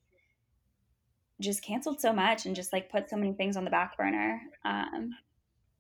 just 1.41 1.63
canceled 1.63 2.01
so 2.01 2.13
much 2.13 2.47
and 2.47 2.57
just 2.57 2.73
like 2.73 2.91
put 2.91 3.11
so 3.11 3.17
many 3.17 3.33
things 3.33 3.57
on 3.57 3.65
the 3.65 3.71
back 3.71 3.97
burner. 3.97 4.41
Um, 4.65 5.17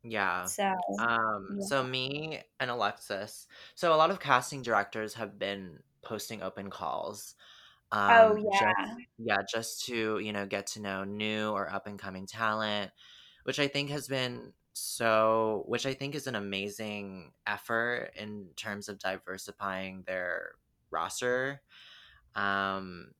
Yeah. 0.02 0.44
so 0.46 0.74
Um, 0.98 1.58
yeah. 1.58 1.66
so 1.66 1.82
me 1.82 2.42
and 2.60 2.70
Alexis, 2.70 3.46
so 3.74 3.94
a 3.94 3.96
lot 3.96 4.10
of 4.10 4.20
casting 4.20 4.62
directors 4.62 5.14
have 5.14 5.38
been 5.38 5.80
posting 6.02 6.42
open 6.42 6.70
calls. 6.70 7.34
Oh 8.08 8.36
Um, 8.36 8.48
just 8.52 8.62
yeah. 8.62 8.96
yeah, 9.18 9.38
just 9.50 9.84
to, 9.86 10.18
you 10.20 10.32
know, 10.32 10.46
get 10.46 10.68
to 10.68 10.80
know 10.80 11.04
new 11.04 11.50
or 11.50 11.70
up 11.70 11.86
and 11.86 11.98
coming 11.98 12.26
talent, 12.26 12.92
which 13.44 13.58
I 13.58 13.68
think 13.68 13.90
has 13.90 14.08
been 14.08 14.52
so, 14.74 15.64
which 15.66 15.86
I 15.86 15.94
think 15.94 16.14
is 16.14 16.26
an 16.28 16.36
amazing 16.36 17.32
effort 17.46 18.12
in 18.16 18.50
terms 18.56 18.88
of 18.88 18.98
diversifying 18.98 20.04
their 20.06 20.52
roster. 20.90 21.62
Um, 22.34 23.14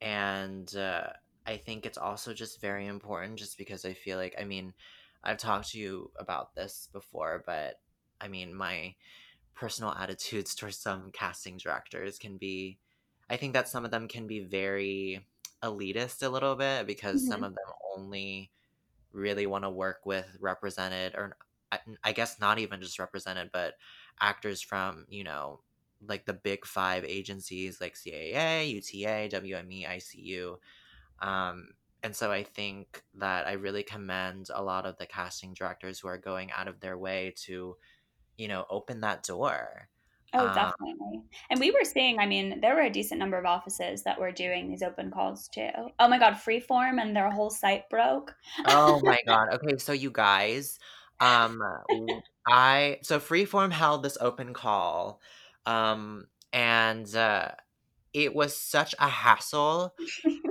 and 0.00 0.74
uh, 0.76 1.12
I 1.46 1.56
think 1.58 1.86
it's 1.86 1.98
also 1.98 2.34
just 2.34 2.60
very 2.60 2.86
important 2.86 3.38
just 3.38 3.58
because 3.58 3.84
I 3.84 3.94
feel 3.94 4.18
like, 4.18 4.34
I 4.38 4.44
mean, 4.44 4.74
I've 5.22 5.38
talked 5.38 5.70
to 5.70 5.78
you 5.78 6.12
about 6.16 6.54
this 6.54 6.88
before, 6.92 7.42
but 7.46 7.82
I 8.20 8.28
mean, 8.28 8.54
my 8.54 8.96
personal 9.54 9.92
attitudes 9.92 10.54
towards 10.56 10.78
some 10.78 11.12
casting 11.12 11.56
directors 11.58 12.18
can 12.18 12.38
be, 12.38 12.80
I 13.30 13.36
think 13.36 13.52
that 13.54 13.68
some 13.68 13.84
of 13.84 13.90
them 13.90 14.08
can 14.08 14.26
be 14.26 14.40
very 14.40 15.26
elitist 15.62 16.22
a 16.24 16.28
little 16.30 16.56
bit 16.56 16.86
because 16.86 17.24
some 17.26 17.42
Mhm. 17.42 17.44
of 17.44 17.54
them 17.54 17.72
only 17.96 18.52
really 19.12 19.46
want 19.46 19.64
to 19.64 19.70
work 19.70 20.06
with 20.06 20.36
represented, 20.40 21.14
or 21.14 21.36
I, 21.72 21.80
I 22.04 22.12
guess 22.12 22.40
not 22.40 22.58
even 22.58 22.80
just 22.80 22.98
represented, 22.98 23.50
but 23.52 23.76
actors 24.20 24.60
from, 24.60 25.06
you 25.08 25.24
know, 25.24 25.62
like 26.06 26.24
the 26.26 26.32
big 26.32 26.64
five 26.66 27.04
agencies 27.04 27.80
like 27.80 27.94
CAA, 27.94 28.70
UTA, 28.72 29.28
WME, 29.36 29.86
ICM. 29.88 30.56
Um, 31.20 31.68
and 32.02 32.16
so 32.16 32.32
I 32.32 32.44
think 32.44 33.02
that 33.14 33.46
I 33.46 33.52
really 33.52 33.82
commend 33.82 34.48
a 34.54 34.62
lot 34.62 34.86
of 34.86 34.96
the 34.96 35.06
casting 35.06 35.52
directors 35.52 36.00
who 36.00 36.08
are 36.08 36.18
going 36.18 36.50
out 36.52 36.68
of 36.68 36.80
their 36.80 36.96
way 36.96 37.34
to, 37.44 37.76
you 38.38 38.48
know, 38.48 38.64
open 38.70 39.00
that 39.02 39.22
door. 39.24 39.88
Oh, 40.32 40.46
Um, 40.46 40.54
definitely. 40.54 41.22
And 41.50 41.58
we 41.60 41.72
were 41.72 41.84
seeing, 41.84 42.20
I 42.20 42.26
mean, 42.26 42.60
there 42.60 42.74
were 42.74 42.82
a 42.82 42.90
decent 42.90 43.18
number 43.18 43.36
of 43.36 43.44
offices 43.44 44.04
that 44.04 44.18
were 44.20 44.30
doing 44.30 44.68
these 44.68 44.82
open 44.82 45.10
calls 45.10 45.48
too. 45.48 45.70
Oh 45.98 46.08
my 46.08 46.18
God, 46.18 46.34
Freeform 46.34 47.00
and 47.02 47.16
their 47.16 47.30
whole 47.30 47.50
site 47.50 47.90
broke. 47.90 48.34
oh 48.66 49.00
my 49.04 49.18
God. 49.26 49.48
Okay, 49.54 49.76
so 49.78 49.92
you 49.92 50.10
guys, 50.10 50.78
um, 51.18 51.60
I 52.46 52.98
so 53.02 53.18
Freeform 53.18 53.72
held 53.72 54.02
this 54.02 54.16
open 54.20 54.54
call, 54.54 55.20
um, 55.66 56.26
and 56.52 57.14
uh, 57.14 57.48
it 58.12 58.34
was 58.34 58.56
such 58.56 58.94
a 58.98 59.08
hassle 59.08 59.94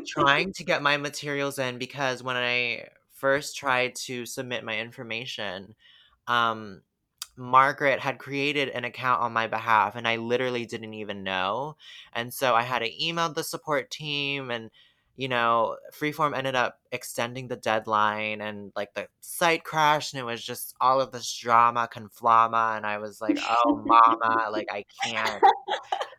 trying 0.08 0.54
to 0.54 0.64
get 0.64 0.82
my 0.82 0.98
materials 0.98 1.60
in 1.60 1.78
because 1.78 2.24
when 2.24 2.38
I 2.38 2.88
first 3.14 3.58
tried 3.58 3.96
to 3.96 4.26
submit 4.26 4.64
my 4.64 4.80
information, 4.80 5.76
um, 6.28 6.82
Margaret 7.36 8.00
had 8.00 8.18
created 8.18 8.70
an 8.70 8.84
account 8.84 9.22
on 9.22 9.34
my 9.34 9.48
behalf 9.48 9.96
and 9.96 10.08
I 10.08 10.18
literally 10.18 10.66
didn't 10.66 10.94
even 10.94 11.24
know. 11.24 11.78
And 12.14 12.34
so 12.34 12.54
I 12.54 12.64
had 12.64 12.80
to 12.80 13.06
email 13.06 13.32
the 13.32 13.44
support 13.44 13.90
team 13.90 14.52
and 14.52 14.70
you 15.20 15.28
know, 15.28 15.76
Freeform 15.92 16.34
ended 16.34 16.56
up 16.56 16.80
extending 16.94 17.50
the 17.50 17.58
deadline 17.58 18.40
and 18.40 18.72
like 18.74 18.94
the 18.94 19.06
site 19.20 19.66
crashed 19.66 20.14
and 20.14 20.22
it 20.22 20.24
was 20.24 20.42
just 20.42 20.74
all 20.80 21.02
of 21.02 21.12
this 21.12 21.30
drama 21.36 21.90
conflama 21.94 22.78
and 22.78 22.86
I 22.86 23.00
was 23.00 23.20
like, 23.20 23.38
"Oh 23.46 23.84
mama, 23.86 24.50
like 24.50 24.68
I 24.72 24.86
can't." 25.04 25.44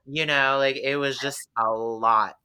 You 0.05 0.27
know, 0.27 0.59
like 0.59 0.77
it 0.77 0.97
was 0.97 1.19
just 1.19 1.49
a 1.57 1.71
lot. 1.71 2.37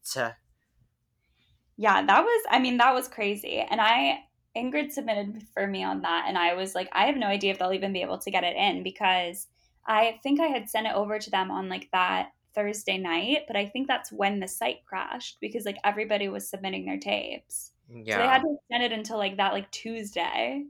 Yeah, 1.78 2.06
that 2.06 2.22
was, 2.22 2.45
I 2.49 2.60
mean, 2.60 2.78
that 2.78 2.93
was 2.93 3.08
crazy. 3.08 3.58
And 3.58 3.82
I, 3.82 4.20
Ingrid 4.56 4.91
submitted 4.91 5.43
for 5.53 5.66
me 5.68 5.84
on 5.84 6.03
that. 6.03 6.26
And 6.28 6.38
I 6.38 6.53
was 6.53 6.76
like, 6.76 6.89
I 6.93 7.08
have 7.08 7.18
no 7.18 7.28
idea 7.28 7.51
if 7.51 7.60
they'll 7.60 7.74
even 7.74 7.91
be 7.91 8.01
able 8.01 8.20
to 8.20 8.32
get 8.32 8.43
it 8.43 8.56
in 8.56 8.84
because 8.84 9.47
I 9.86 10.20
think 10.22 10.39
I 10.39 10.47
had 10.47 10.70
sent 10.70 10.88
it 10.88 10.93
over 10.93 11.18
to 11.18 11.30
them 11.30 11.49
on 11.49 11.68
like 11.68 11.89
that 11.91 12.30
Thursday 12.56 12.97
night. 12.97 13.43
But 13.47 13.56
I 13.58 13.68
think 13.68 13.88
that's 13.88 14.12
when 14.12 14.39
the 14.39 14.47
site 14.47 14.86
crashed 14.86 15.38
because 15.41 15.66
like 15.66 15.78
everybody 15.84 16.30
was 16.30 16.49
submitting 16.49 16.86
their 16.86 16.99
tapes. 16.99 17.74
So 18.10 18.18
they 18.18 18.28
had 18.28 18.41
to 18.41 18.58
extend 18.58 18.84
it 18.84 18.91
until 18.97 19.18
like 19.18 19.38
that, 19.38 19.53
like 19.53 19.70
Tuesday. 19.72 20.66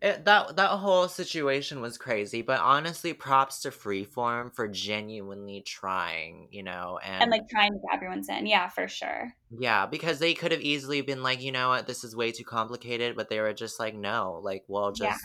It, 0.00 0.24
that 0.26 0.56
that 0.56 0.70
whole 0.78 1.08
situation 1.08 1.80
was 1.80 1.98
crazy, 1.98 2.42
but 2.42 2.60
honestly, 2.60 3.12
props 3.12 3.60
to 3.62 3.70
Freeform 3.70 4.54
for 4.54 4.68
genuinely 4.68 5.60
trying, 5.62 6.48
you 6.52 6.62
know, 6.62 7.00
And 7.20 7.22
and 7.22 7.30
like 7.30 7.48
trying 7.50 7.72
to 7.72 7.78
get 7.78 7.94
everyone's 7.96 8.28
in. 8.28 8.46
Yeah, 8.46 8.68
for 8.68 8.86
sure. 8.88 9.34
yeah, 9.50 9.86
because 9.86 10.18
they 10.18 10.34
could 10.34 10.52
have 10.52 10.60
easily 10.60 11.00
been 11.00 11.22
like, 11.22 11.40
you 11.42 11.52
know 11.52 11.70
what, 11.70 11.86
this 11.86 12.04
is 12.04 12.14
way 12.14 12.32
too 12.32 12.44
complicated, 12.44 13.16
but 13.16 13.28
they 13.28 13.40
were 13.40 13.52
just 13.54 13.80
like, 13.80 13.94
no, 13.94 14.40
like, 14.42 14.64
well, 14.68 14.92
Yeah. 14.94 15.16
just 15.16 15.20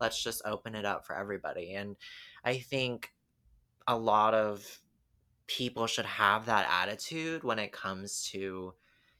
let's 0.00 0.22
just 0.22 0.42
open 0.44 0.74
it 0.74 0.84
up 0.84 1.06
for 1.06 1.16
everybody. 1.16 1.74
And 1.74 1.96
I 2.44 2.58
think 2.58 3.12
a 3.86 3.96
lot 3.96 4.34
of 4.34 4.80
people 5.46 5.86
should 5.86 6.06
have 6.06 6.46
that 6.46 6.68
attitude 6.70 7.44
when 7.44 7.58
it 7.58 7.72
comes 7.72 8.24
to, 8.32 8.74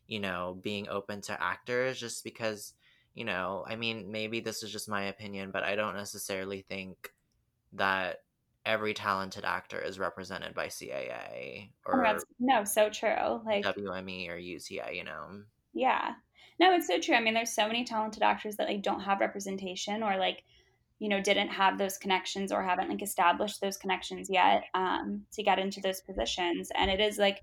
you 0.07 0.21
know, 0.21 0.59
being 0.63 0.89
open 0.89 1.21
to 1.23 1.43
actors, 1.43 1.99
just 1.99 2.25
because, 2.25 2.75
you 3.15 3.25
know, 3.25 3.65
I 3.67 3.77
mean, 3.77 4.11
maybe 4.11 4.41
this 4.41 4.63
is 4.63 4.73
just 4.73 4.89
my 4.89 5.05
opinion, 5.05 5.51
but 5.51 5.63
I 5.65 5.77
don't 5.77 5.97
necessarily 5.97 6.63
think 6.63 7.13
that 7.75 8.23
every 8.65 8.95
talented 8.95 9.45
actor 9.45 9.79
is 9.79 9.99
represented 9.99 10.55
by 10.55 10.69
CAA 10.69 11.71
Oh 11.87 11.93
or 11.93 12.19
No, 12.39 12.65
so 12.65 12.89
true. 12.89 13.41
Like, 13.45 13.65
WME 13.65 14.31
or 14.31 14.37
UTA, 14.37 14.95
you 14.95 15.05
know. 15.05 15.43
yeah. 15.73 16.15
No, 16.59 16.73
it's 16.73 16.87
so 16.87 17.01
true. 17.01 17.15
I 17.17 17.21
mean, 17.21 17.35
there's 17.35 17.51
so 17.51 17.67
many 17.67 17.85
talented 17.85 18.23
actors 18.23 18.57
that 18.57 18.69
like 18.69 18.83
don't 18.83 19.01
have 19.01 19.21
representation 19.21 20.03
or 20.03 20.17
like, 20.17 20.45
you 20.99 21.09
know, 21.09 21.21
didn't 21.21 21.49
have 21.49 21.79
those 21.79 21.99
connections 21.99 22.53
or 22.53 22.63
haven't 22.63 22.89
like 22.89 23.03
established 23.03 23.61
those 23.61 23.77
connections 23.77 24.29
yet 24.31 24.65
um, 24.75 25.23
to 25.33 25.43
get 25.43 25.59
into 25.59 25.81
those 25.81 26.01
positions. 26.01 26.71
And 26.75 26.91
it 26.91 27.01
is 27.01 27.19
like, 27.19 27.43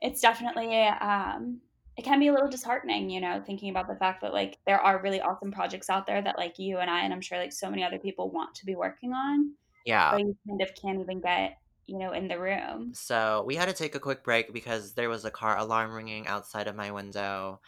it's 0.00 0.20
definitely 0.20 0.84
um, 0.86 1.60
it 1.96 2.02
can 2.02 2.18
be 2.18 2.28
a 2.28 2.32
little 2.32 2.48
disheartening, 2.48 3.10
you 3.10 3.20
know, 3.20 3.42
thinking 3.44 3.70
about 3.70 3.86
the 3.86 3.94
fact 3.96 4.22
that 4.22 4.32
like 4.32 4.58
there 4.66 4.80
are 4.80 5.02
really 5.02 5.20
awesome 5.20 5.52
projects 5.52 5.90
out 5.90 6.06
there 6.06 6.22
that 6.22 6.38
like 6.38 6.58
you 6.58 6.78
and 6.78 6.90
I 6.90 7.04
and 7.04 7.12
I'm 7.12 7.20
sure 7.20 7.38
like 7.38 7.52
so 7.52 7.70
many 7.70 7.84
other 7.84 7.98
people 7.98 8.30
want 8.30 8.54
to 8.56 8.66
be 8.66 8.74
working 8.74 9.12
on. 9.12 9.52
Yeah. 9.84 10.10
But 10.12 10.20
you 10.20 10.36
kind 10.48 10.62
of 10.62 10.70
can't 10.74 11.00
even 11.00 11.20
get, 11.20 11.58
you 11.86 11.98
know, 11.98 12.12
in 12.12 12.28
the 12.28 12.38
room. 12.38 12.92
So 12.94 13.44
we 13.46 13.56
had 13.56 13.68
to 13.68 13.74
take 13.74 13.94
a 13.94 14.00
quick 14.00 14.24
break 14.24 14.52
because 14.52 14.94
there 14.94 15.10
was 15.10 15.24
a 15.24 15.30
car 15.30 15.58
alarm 15.58 15.92
ringing 15.92 16.26
outside 16.26 16.66
of 16.66 16.76
my 16.76 16.90
window. 16.90 17.60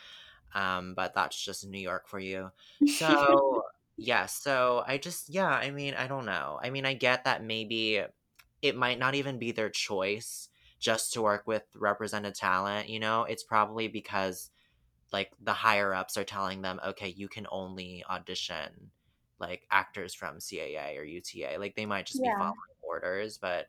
Um, 0.55 0.95
but 0.95 1.14
that's 1.14 1.43
just 1.43 1.66
New 1.66 1.79
York 1.81 2.09
for 2.09 2.18
you. 2.18 2.51
So 2.87 3.62
yeah, 3.97 4.26
so 4.26 4.82
I 4.86 4.99
just 4.99 5.28
yeah, 5.28 5.49
I 5.49 5.70
mean, 5.70 5.95
I 5.95 6.07
don't 6.09 6.26
know. 6.26 6.59
I 6.62 6.70
mean, 6.70 6.84
I 6.86 6.95
get 6.95 7.24
that 7.24 7.42
maybe 7.45 8.03
it 8.62 8.76
might 8.76 8.99
not 8.99 9.14
even 9.16 9.38
be 9.38 9.53
their 9.53 9.70
choice 9.70 10.49
just 10.80 11.12
to 11.14 11.22
work 11.22 11.47
with 11.47 11.64
represented 11.76 12.34
talent, 12.34 12.88
you 12.90 13.01
know? 13.01 13.24
It's 13.24 13.45
probably 13.45 13.88
because 13.88 14.51
like 15.12 15.32
the 15.40 15.53
higher 15.55 15.95
ups 15.95 16.16
are 16.18 16.24
telling 16.24 16.62
them, 16.62 16.80
okay, 16.86 17.09
you 17.09 17.28
can 17.28 17.47
only 17.51 18.05
audition 18.07 18.92
like 19.40 19.66
actors 19.70 20.14
from 20.14 20.40
CAA 20.40 20.99
or 20.99 21.05
UTA. 21.05 21.59
Like 21.59 21.76
they 21.76 21.86
might 21.86 22.07
just 22.07 22.22
Yeah. 22.22 22.22
be 22.22 22.32
following 22.38 22.55
orders, 22.82 23.38
but 23.38 23.68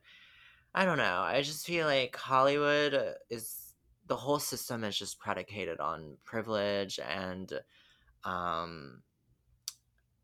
I 0.73 0.85
don't 0.85 0.97
know. 0.97 1.21
I 1.21 1.41
just 1.41 1.65
feel 1.65 1.87
like 1.87 2.15
Hollywood 2.15 3.15
is 3.29 3.73
the 4.05 4.17
whole 4.17 4.39
system 4.39 4.83
is 4.83 4.97
just 4.97 5.19
predicated 5.19 5.79
on 5.79 6.17
privilege 6.25 6.99
and 6.99 7.51
um 8.25 9.03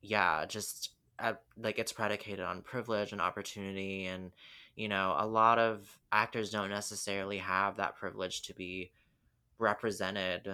yeah, 0.02 0.45
just 0.45 0.91
uh, 1.20 1.34
like 1.58 1.80
it's 1.80 1.93
predicated 1.93 2.45
on 2.45 2.62
privilege 2.62 3.12
and 3.12 3.22
opportunity 3.22 4.06
and 4.06 4.32
you 4.76 4.88
know, 4.88 5.16
a 5.18 5.28
lot 5.28 5.60
of 5.60 5.99
actors 6.12 6.49
don't 6.49 6.70
necessarily 6.70 7.38
have 7.38 7.78
that 7.78 7.95
privilege 7.95 8.43
to 8.43 8.54
be 8.54 8.91
represented 9.60 10.49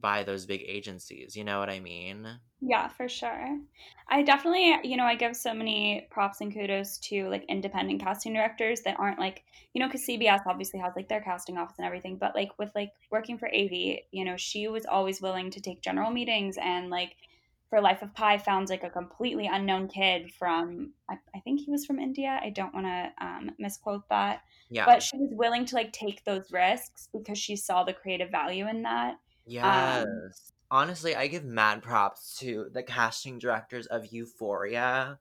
by 0.00 0.22
those 0.24 0.46
big 0.46 0.62
agencies. 0.66 1.36
You 1.36 1.44
know 1.44 1.58
what 1.58 1.68
I 1.68 1.80
mean? 1.80 2.26
Yeah, 2.62 2.88
for 2.88 3.08
sure. 3.08 3.58
I 4.08 4.22
definitely, 4.22 4.78
you 4.88 4.96
know, 4.96 5.04
I 5.04 5.14
give 5.14 5.36
so 5.36 5.52
many 5.52 6.06
props 6.10 6.40
and 6.40 6.52
kudos 6.52 6.98
to 6.98 7.28
like 7.28 7.44
independent 7.48 8.02
casting 8.02 8.32
directors 8.32 8.80
that 8.82 8.98
aren't 8.98 9.18
like, 9.18 9.44
you 9.74 9.80
know, 9.80 9.88
because 9.88 10.06
CBS 10.06 10.40
obviously 10.46 10.80
has 10.80 10.92
like 10.96 11.08
their 11.08 11.20
casting 11.20 11.58
office 11.58 11.76
and 11.78 11.86
everything, 11.86 12.16
but 12.16 12.34
like 12.34 12.50
with 12.58 12.70
like 12.74 12.92
working 13.10 13.36
for 13.36 13.48
Avy, 13.48 14.06
you 14.10 14.24
know, 14.24 14.36
she 14.36 14.68
was 14.68 14.86
always 14.86 15.20
willing 15.20 15.50
to 15.50 15.60
take 15.60 15.82
general 15.82 16.10
meetings 16.10 16.56
and 16.60 16.88
like 16.88 17.16
for 17.70 17.80
Life 17.80 18.02
of 18.02 18.12
Pi 18.14 18.36
found 18.36 18.68
like 18.68 18.82
a 18.82 18.90
completely 18.90 19.46
unknown 19.46 19.88
kid 19.88 20.32
from, 20.36 20.92
I, 21.08 21.14
I 21.34 21.38
think 21.40 21.60
he 21.60 21.70
was 21.70 21.86
from 21.86 22.00
India. 22.00 22.38
I 22.42 22.50
don't 22.50 22.74
want 22.74 22.86
to 22.86 23.12
um, 23.24 23.50
misquote 23.58 24.08
that, 24.10 24.42
Yeah. 24.68 24.84
but 24.84 25.02
she 25.02 25.16
was 25.16 25.30
willing 25.32 25.64
to 25.66 25.76
like 25.76 25.92
take 25.92 26.24
those 26.24 26.50
risks 26.50 27.08
because 27.12 27.38
she 27.38 27.54
saw 27.54 27.84
the 27.84 27.92
creative 27.92 28.30
value 28.30 28.68
in 28.68 28.82
that. 28.82 29.18
Yes. 29.46 30.04
Um, 30.04 30.30
Honestly, 30.72 31.16
I 31.16 31.26
give 31.26 31.44
mad 31.44 31.82
props 31.82 32.38
to 32.38 32.68
the 32.72 32.84
casting 32.84 33.40
directors 33.40 33.86
of 33.86 34.12
Euphoria 34.12 35.18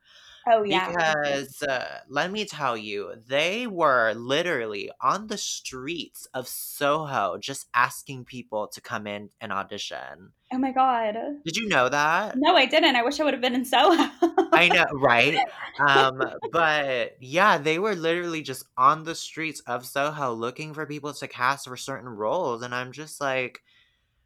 oh 0.48 0.64
yeah, 0.64 0.90
because 0.90 1.62
uh, 1.64 2.00
let 2.08 2.32
me 2.32 2.46
tell 2.46 2.78
you, 2.78 3.14
they 3.28 3.68
were 3.68 4.14
literally 4.14 4.92
on 5.02 5.28
the 5.28 5.38
streets 5.38 6.28
of 6.34 6.48
Soho 6.48 7.38
just 7.38 7.68
asking 7.74 8.26
people 8.26 8.68
to 8.68 8.82
come 8.82 9.08
in 9.08 9.30
and 9.42 9.52
audition. 9.52 10.32
Oh 10.52 10.58
my 10.58 10.72
god. 10.72 11.16
Did 11.46 11.58
you 11.58 11.68
know 11.68 11.90
that? 11.90 12.36
No, 12.36 12.56
I 12.56 12.66
didn't. 12.66 12.96
I 12.96 13.04
wish 13.04 13.20
I 13.20 13.24
would 13.24 13.34
have 13.34 13.42
been 13.42 13.54
in 13.54 13.66
Soho. 13.66 14.10
I 14.52 14.70
know, 14.74 14.86
right? 14.94 15.38
Um, 15.80 16.22
but 16.52 17.16
yeah, 17.22 17.58
they 17.58 17.80
were 17.80 17.96
literally 17.96 18.42
just 18.42 18.66
on 18.78 19.06
the 19.06 19.16
streets 19.16 19.62
of 19.62 19.86
Soho 19.86 20.34
looking 20.34 20.74
for 20.74 20.86
people 20.86 21.14
to 21.14 21.28
cast 21.30 21.70
for 21.70 21.78
certain 21.78 22.10
roles, 22.10 22.64
and 22.64 22.76
I'm 22.76 22.92
just 22.92 23.22
like, 23.22 23.62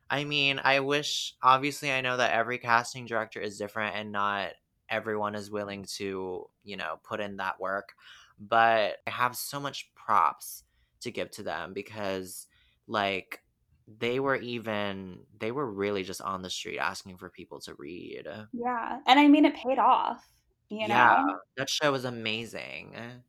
I 0.09 0.23
mean, 0.23 0.59
I 0.63 0.79
wish. 0.79 1.35
Obviously, 1.43 1.91
I 1.91 2.01
know 2.01 2.17
that 2.17 2.33
every 2.33 2.57
casting 2.57 3.05
director 3.05 3.39
is 3.39 3.59
different, 3.59 3.95
and 3.95 4.11
not 4.11 4.53
everyone 4.93 5.35
is 5.35 5.51
willing 5.51 5.85
to, 5.97 6.49
you 6.63 6.77
know, 6.77 6.99
put 7.03 7.19
in 7.19 7.37
that 7.37 7.59
work. 7.59 7.95
But 8.39 8.97
I 9.07 9.11
have 9.11 9.35
so 9.35 9.59
much 9.59 9.93
props 9.95 10.63
to 11.01 11.11
give 11.11 11.31
to 11.31 11.43
them 11.43 11.73
because, 11.73 12.47
like, 12.87 13.43
they 13.87 14.19
were 14.19 14.37
even 14.37 15.25
they 15.37 15.51
were 15.51 15.69
really 15.69 16.03
just 16.03 16.21
on 16.21 16.41
the 16.41 16.49
street 16.49 16.79
asking 16.79 17.17
for 17.17 17.29
people 17.29 17.59
to 17.61 17.75
read. 17.75 18.27
Yeah. 18.53 18.99
And 19.05 19.19
I 19.19 19.27
mean, 19.27 19.45
it 19.45 19.55
paid 19.55 19.79
off, 19.79 20.25
you 20.69 20.87
Yeah, 20.87 20.87
know? 20.87 21.39
that 21.57 21.69
show 21.69 21.91
was 21.91 22.05
amazing. 22.05 23.23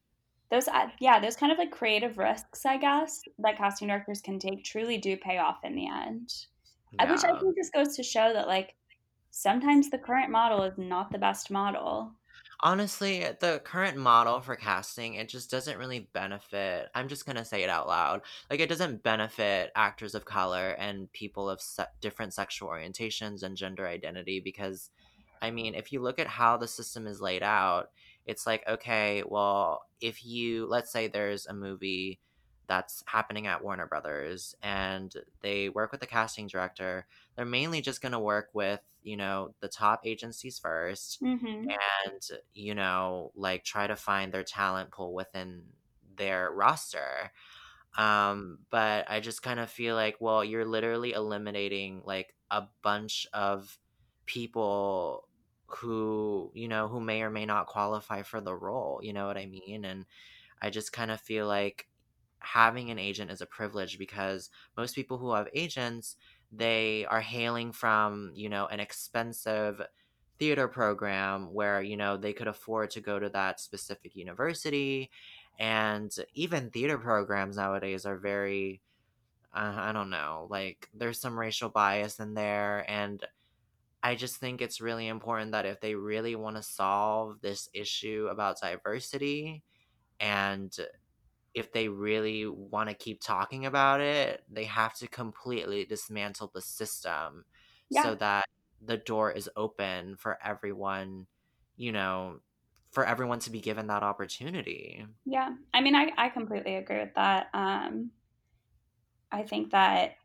Those, 0.51 0.69
uh, 0.69 0.91
yeah, 1.01 1.19
those 1.21 1.37
kind 1.37 1.51
of 1.53 1.59
like 1.59 1.71
creative 1.71 2.17
risks, 2.19 2.65
I 2.65 2.77
guess, 2.77 3.21
that 3.39 3.57
casting 3.59 3.89
directors 3.89 4.21
can 4.21 4.39
take 4.39 4.65
truly 4.65 4.99
do 4.99 5.17
pay 5.17 5.39
off 5.39 5.65
in 5.65 5.75
the 5.75 5.89
end. 5.89 6.47
I- 6.99 7.07
Which 7.07 7.25
I 7.25 7.39
think 7.39 7.57
just 7.57 7.73
goes 7.73 7.97
to 7.97 8.03
show 8.03 8.33
that, 8.33 8.47
like, 8.47 8.77
sometimes 9.35 9.91
the 9.91 9.99
current 9.99 10.31
model 10.31 10.63
is 10.63 10.79
not 10.79 11.11
the 11.11 11.19
best 11.19 11.51
model. 11.51 12.13
Honestly, 12.61 13.25
eh, 13.25 13.33
the 13.41 13.61
current 13.65 13.97
model 13.97 14.41
for 14.41 14.55
casting, 14.55 15.15
it 15.15 15.29
just 15.29 15.51
doesn't 15.51 15.77
really 15.77 16.09
benefit. 16.13 16.89
I'm 16.95 17.09
just 17.09 17.27
going 17.27 17.37
to 17.37 17.45
say 17.45 17.65
it 17.65 17.69
out 17.69 17.89
loud. 17.89 18.23
Like, 18.49 18.61
it 18.61 18.69
doesn't 18.69 19.03
benefit 19.03 19.73
actors 19.75 20.15
of 20.15 20.25
color 20.25 20.71
and 20.79 21.13
people 21.13 21.51
of 21.51 21.61
se- 21.61 21.87
different 22.01 22.33
sexual 22.33 22.69
orientations 22.69 23.43
and 23.43 23.57
gender 23.57 23.89
identity 23.89 24.41
because, 24.41 24.91
I 25.43 25.51
mean, 25.51 25.75
if 25.75 25.93
you 25.93 26.01
look 26.01 26.21
at 26.21 26.29
how 26.29 26.57
the 26.57 26.69
system 26.69 27.09
is 27.09 27.21
laid 27.21 27.43
out, 27.43 27.91
it's 28.25 28.47
like, 28.47 28.67
okay, 28.69 29.25
well, 29.27 29.83
if 30.01 30.25
you, 30.25 30.67
let's 30.67 30.93
say 30.93 31.09
there's 31.09 31.47
a 31.47 31.53
movie 31.53 32.21
that's 32.67 33.03
happening 33.07 33.47
at 33.47 33.63
Warner 33.63 33.87
Brothers 33.87 34.55
and 34.63 35.15
they 35.41 35.69
work 35.69 35.93
with 35.93 36.01
the 36.01 36.07
casting 36.07 36.47
director, 36.47 37.07
they're 37.37 37.45
mainly 37.45 37.81
just 37.81 38.01
going 38.03 38.13
to 38.13 38.19
work 38.21 38.51
with, 38.55 38.81
you 39.03 39.17
know, 39.17 39.55
the 39.61 39.69
top 39.69 40.07
agencies 40.07 40.59
first 40.59 41.23
Mm-hmm. 41.23 41.69
and 41.69 42.29
you 42.53 42.75
know 42.75 43.33
like 43.35 43.65
try 43.65 43.87
to 43.87 43.97
find 43.97 44.33
their 44.33 44.45
talent 44.45 44.91
pool 44.91 45.15
within 45.15 45.65
their 46.17 46.51
roster. 46.51 47.33
Um 47.97 48.59
but 48.71 49.09
i 49.11 49.21
just 49.21 49.43
kind 49.43 49.61
of 49.61 49.71
feel 49.71 49.95
like 49.95 50.17
well 50.21 50.45
you're 50.45 50.65
literally 50.65 51.13
eliminating 51.13 52.03
like 52.05 52.35
a 52.51 52.65
bunch 52.83 53.27
of 53.33 53.79
people 54.27 55.29
who 55.67 56.51
you 56.55 56.69
know 56.69 56.89
who 56.89 57.01
may 57.01 57.23
or 57.23 57.31
may 57.31 57.47
not 57.47 57.67
qualify 57.69 58.23
for 58.23 58.41
the 58.41 58.55
role 58.55 59.01
you 59.03 59.13
know 59.13 59.27
what 59.27 59.37
i 59.39 59.47
mean? 59.47 59.85
And 59.85 60.07
i 60.63 60.71
just 60.71 60.93
kind 60.93 61.11
of 61.11 61.21
feel 61.21 61.47
like 61.47 61.89
having 62.45 62.91
an 62.91 62.99
agent 62.99 63.31
is 63.31 63.41
a 63.41 63.47
privilege 63.47 63.99
because 63.99 64.51
most 64.77 64.95
people 64.95 65.19
who 65.19 65.33
have 65.33 65.49
agents 65.55 66.17
they 66.53 67.05
are 67.07 67.21
hailing 67.21 67.73
from 67.73 68.31
you 68.35 68.49
know 68.49 68.67
an 68.67 68.81
expensive 68.81 69.83
theater 70.39 70.69
program 70.69 71.53
where 71.53 71.83
you 71.83 71.97
know 71.97 72.17
they 72.17 72.33
could 72.33 72.49
afford 72.49 72.91
to 72.91 73.01
go 73.01 73.19
to 73.19 73.29
that 73.31 73.61
specific 73.61 74.17
university. 74.17 75.11
And 75.59 76.13
even 76.35 76.71
theater 76.71 76.99
programs 76.99 77.57
nowadays 77.57 78.05
are 78.07 78.19
very 78.19 78.81
uh, 79.55 79.75
i 79.77 79.93
don't 79.93 80.11
know 80.11 80.47
like 80.51 80.89
there's 80.95 81.21
some 81.21 81.39
racial 81.39 81.69
bias 81.69 82.21
in 82.21 82.35
there. 82.35 82.85
And 82.91 83.25
i 84.03 84.15
just 84.15 84.37
think 84.37 84.63
it's 84.63 84.81
really 84.81 85.09
important 85.09 85.53
that 85.53 85.67
if 85.67 85.81
they 85.81 85.95
really 85.95 86.37
want 86.37 86.57
to 86.57 86.63
solve 86.63 87.41
this 87.43 87.69
issue 87.75 88.29
about 88.31 88.61
diversity 88.61 89.63
and 90.21 90.77
if 91.55 91.73
they 91.73 91.89
really 91.89 92.47
want 92.47 92.89
to 92.89 92.95
keep 92.95 93.21
talking 93.21 93.67
about 93.67 94.01
it 94.01 94.45
they 94.49 94.65
have 94.65 94.95
to 94.95 95.07
completely 95.09 95.85
dismantle 95.85 96.51
the 96.55 96.61
system 96.63 97.45
Yeah. 97.89 98.03
so 98.03 98.15
that 98.15 98.47
the 98.81 98.97
door 98.99 99.31
is 99.33 99.49
open 99.57 100.15
for 100.17 100.39
everyone, 100.45 101.27
you 101.77 101.91
know, 101.93 102.41
for 102.91 103.05
everyone 103.07 103.39
to 103.39 103.51
be 103.51 103.61
given 103.61 103.87
that 103.87 104.03
opportunity. 104.03 105.07
Yeah. 105.25 105.57
I 105.73 105.81
mean, 105.81 105.95
I, 105.95 106.13
I 106.17 106.29
completely 106.29 106.77
agree 106.77 106.99
with 107.01 107.15
that. 107.15 107.49
Um, 107.55 108.13
I 109.31 109.43
think 109.43 109.71
that 109.73 110.17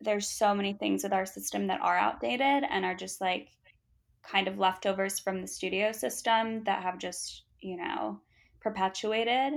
there's 0.00 0.28
so 0.28 0.54
many 0.54 0.74
things 0.74 1.04
with 1.04 1.12
our 1.12 1.26
system 1.26 1.68
that 1.68 1.80
are 1.80 1.98
outdated 1.98 2.64
and 2.70 2.84
are 2.84 2.94
just 2.94 3.20
like 3.20 3.50
kind 4.22 4.48
of 4.48 4.58
leftovers 4.58 5.20
from 5.20 5.40
the 5.40 5.48
studio 5.48 5.92
system 5.92 6.64
that 6.64 6.82
have 6.82 6.98
just, 6.98 7.44
you 7.60 7.76
know, 7.76 8.22
perpetuated. 8.60 9.54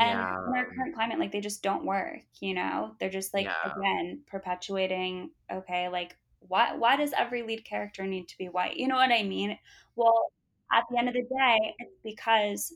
And 0.00 0.08
Yeah. 0.08 0.36
in 0.46 0.54
our 0.56 0.66
current 0.66 0.94
climate, 0.94 1.18
like 1.18 1.32
they 1.32 1.40
just 1.40 1.62
don't 1.62 1.84
work, 1.86 2.22
you 2.40 2.54
know? 2.54 2.96
They're 3.00 3.10
just 3.10 3.34
like 3.34 3.46
Yeah. 3.46 3.54
again 3.64 4.24
perpetuating, 4.26 5.32
okay, 5.52 5.88
like 5.88 6.16
why 6.40 6.74
why 6.76 6.96
does 6.96 7.12
every 7.12 7.42
lead 7.42 7.64
character 7.64 8.06
need 8.06 8.28
to 8.28 8.38
be 8.38 8.48
white? 8.48 8.76
You 8.76 8.88
know 8.88 8.96
what 8.96 9.12
I 9.12 9.22
mean? 9.24 9.58
Well, 9.96 10.32
at 10.72 10.84
the 10.90 10.98
end 10.98 11.08
of 11.08 11.14
the 11.14 11.22
day, 11.22 11.74
it's 11.78 11.98
because 12.04 12.72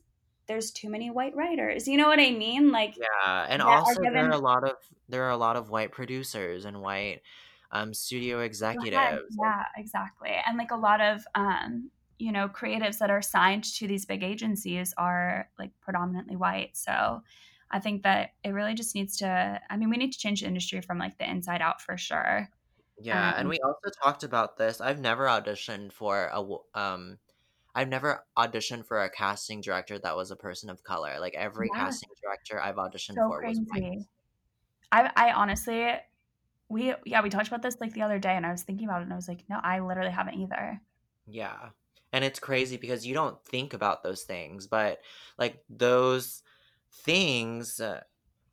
there's 0.49 0.71
too 0.73 0.91
many 0.91 1.11
white 1.11 1.35
writers. 1.37 1.89
You 1.89 1.97
know 1.97 2.09
what 2.09 2.21
I 2.21 2.31
mean? 2.33 2.71
Like 2.73 2.97
Yeah, 2.97 3.47
and 3.49 3.61
also 3.63 4.01
there 4.13 4.27
are 4.29 4.31
a 4.33 4.39
lot 4.39 4.63
of 4.69 4.77
there 5.09 5.25
are 5.25 5.31
a 5.31 5.37
lot 5.37 5.57
of 5.57 5.69
white 5.71 5.91
producers 5.93 6.65
and 6.65 6.81
white 6.81 7.23
um, 7.73 7.93
studio 7.95 8.41
executives. 8.41 9.25
Yeah, 9.29 9.65
exactly. 9.77 10.31
And 10.31 10.59
like 10.59 10.71
a 10.71 10.77
lot 10.77 11.01
of 11.01 11.25
um, 11.35 11.91
you 12.19 12.33
know 12.33 12.49
creatives 12.49 12.99
that 12.99 13.11
are 13.11 13.23
signed 13.23 13.65
to 13.65 13.87
these 13.89 14.07
big 14.07 14.23
agencies 14.23 14.95
are 14.97 15.51
like 15.59 15.73
predominantly 15.81 16.37
white. 16.37 16.77
So 16.77 17.23
I 17.71 17.81
think 17.81 18.03
that 18.05 18.31
it 18.45 18.51
really 18.51 18.75
just 18.75 18.95
needs 18.95 19.17
to. 19.19 19.61
I 19.71 19.77
mean, 19.77 19.91
we 19.91 19.97
need 19.97 20.13
to 20.13 20.19
change 20.19 20.41
the 20.43 20.47
industry 20.47 20.81
from 20.81 20.99
like 20.99 21.19
the 21.19 21.29
inside 21.31 21.61
out 21.63 21.81
for 21.83 21.97
sure. 21.97 22.51
Yeah, 22.99 23.39
and 23.39 23.49
Um, 23.49 23.49
we 23.49 23.59
also 23.61 23.91
talked 24.03 24.23
about 24.23 24.57
this. 24.57 24.81
I've 24.81 25.01
never 25.01 25.27
auditioned 25.27 25.93
for 25.93 26.27
a 26.33 26.41
um 26.79 27.19
I've 27.75 27.89
never 27.89 28.27
auditioned 28.39 28.87
for 28.87 29.03
a 29.03 29.11
casting 29.11 29.61
director 29.63 29.99
that 29.99 30.17
was 30.17 30.31
a 30.31 30.37
person 30.37 30.71
of 30.71 30.85
color. 30.85 31.19
Like 31.21 31.35
every 31.35 31.71
yeah, 31.73 31.75
casting 31.75 32.11
director 32.23 32.61
I've 32.61 32.77
auditioned 32.77 33.19
so 33.19 33.27
for 33.27 33.43
was 33.43 33.61
white. 33.67 34.07
I 34.93 35.11
I 35.17 35.33
honestly 35.33 35.93
we 36.69 36.95
yeah 37.07 37.23
we 37.23 37.31
talked 37.31 37.49
about 37.49 37.63
this 37.63 37.81
like 37.81 37.95
the 37.95 38.03
other 38.03 38.19
day, 38.19 38.37
and 38.37 38.47
I 38.47 38.53
was 38.53 38.63
thinking 38.63 38.89
about 38.89 39.01
it, 39.03 39.05
and 39.05 39.13
I 39.13 39.17
was 39.17 39.29
like, 39.29 39.45
no, 39.49 39.61
I 39.63 39.81
literally 39.81 40.13
haven't 40.13 40.37
either. 40.41 40.83
Yeah. 41.27 41.71
And 42.15 42.25
it's 42.25 42.39
crazy 42.39 42.77
because 42.77 43.05
you 43.05 43.13
don't 43.13 43.45
think 43.45 43.75
about 43.75 44.05
those 44.05 44.23
things, 44.23 44.69
but 44.69 45.01
like 45.37 45.65
those 45.69 46.45
things 46.93 47.81
uh, 47.81 48.03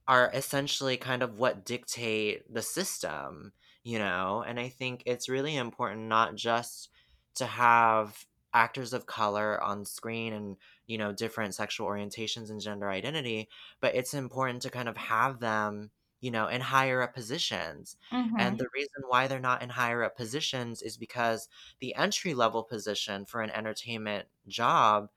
are 0.07 0.31
essentially 0.33 0.97
kind 0.97 1.21
of 1.21 1.37
what 1.37 1.63
dictate 1.63 2.51
the 2.51 2.63
system, 2.63 3.53
you 3.83 3.99
know? 3.99 4.43
And 4.47 4.59
I 4.59 4.69
think 4.69 5.03
it's 5.05 5.29
really 5.29 5.55
important 5.55 6.07
not 6.07 6.33
just 6.35 6.89
to 7.35 7.45
have 7.45 8.25
actors 8.51 8.93
of 8.93 9.05
color 9.05 9.61
on 9.61 9.85
screen 9.85 10.33
and, 10.33 10.57
you 10.87 10.97
know, 10.97 11.13
different 11.13 11.53
sexual 11.53 11.87
orientations 11.87 12.49
and 12.49 12.59
gender 12.59 12.89
identity, 12.89 13.47
but 13.79 13.93
it's 13.93 14.15
important 14.15 14.63
to 14.63 14.71
kind 14.71 14.89
of 14.89 14.97
have 14.97 15.39
them, 15.39 15.91
you 16.21 16.31
know, 16.31 16.47
in 16.47 16.61
higher 16.61 17.01
up 17.01 17.13
positions. 17.13 17.97
And 18.37 18.57
hmm 18.57 18.59
the 18.59 18.69
reason 18.73 19.03
why 19.07 19.27
they're 19.27 19.39
not 19.39 19.61
in 19.63 19.69
higher 19.69 20.03
up 20.03 20.15
positions 20.15 20.81
is 20.81 20.97
because 20.97 21.49
the 21.79 21.95
entry 21.95 22.33
level 22.33 22.63
position 22.63 23.25
for 23.25 23.41
an 23.41 23.49
entertainment 23.51 24.29
job, 24.47 25.09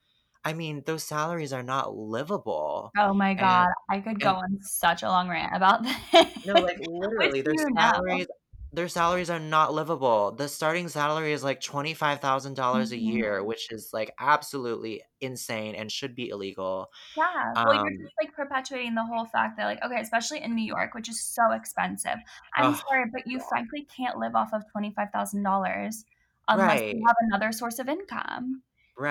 I 0.43 0.53
mean, 0.53 0.83
those 0.85 1.03
salaries 1.03 1.53
are 1.53 1.63
not 1.63 1.95
livable. 1.95 2.95
Oh 2.97 3.13
my 3.13 3.33
And 3.37 3.49
god, 3.49 3.67
I 3.89 3.99
could 3.99 4.21
go 4.21 4.29
and 4.29 4.35
on 4.35 4.59
such 4.61 5.03
a 5.03 5.07
long 5.09 5.29
rant 5.29 5.53
about 5.55 5.83
this. 6.13 6.27
no, 6.43 6.59
like 6.61 6.77
literally 6.79 7.41
their 7.41 7.55
salaries 7.77 8.27
their 8.75 8.87
salaries 8.89 9.29
are 9.29 9.39
not 9.39 9.73
livable. 9.73 10.31
The 10.31 10.47
starting 10.49 10.87
salary 10.89 11.31
is 11.33 11.43
like 11.43 11.61
$25,000 11.61 12.91
a 12.91 12.97
Mhm. 12.97 12.97
year, 12.97 13.43
which 13.43 13.71
is 13.71 13.89
like 13.93 14.11
absolutely 14.19 15.03
insane 15.21 15.75
and 15.75 15.91
should 15.91 16.15
be 16.15 16.29
illegal. 16.29 16.89
Yeah, 17.15 17.55
well, 17.63 17.73
you're 17.75 17.93
Um, 17.93 18.09
just, 18.09 18.13
like, 18.21 18.33
perpetuating 18.35 18.93
the 18.95 19.05
whole 19.05 19.25
fact 19.25 19.55
that, 19.57 19.65
like 19.65 19.81
okay, 19.83 20.01
especially 20.01 20.41
in 20.41 20.53
New 20.55 20.65
York, 20.65 20.93
which 20.93 21.07
is 21.07 21.23
so 21.23 21.51
expensive. 21.51 22.17
I'm 22.53 22.73
sorry, 22.73 23.05
but 23.11 23.25
you 23.25 23.39
frankly 23.39 23.85
can't 23.95 24.17
live 24.17 24.35
off 24.35 24.53
of 24.53 24.63
$25,000 24.71 26.03
unless 26.49 26.81
you 26.91 26.99
have 27.07 27.15
another 27.21 27.51
source 27.53 27.79
of 27.79 27.87
income. 27.87 28.63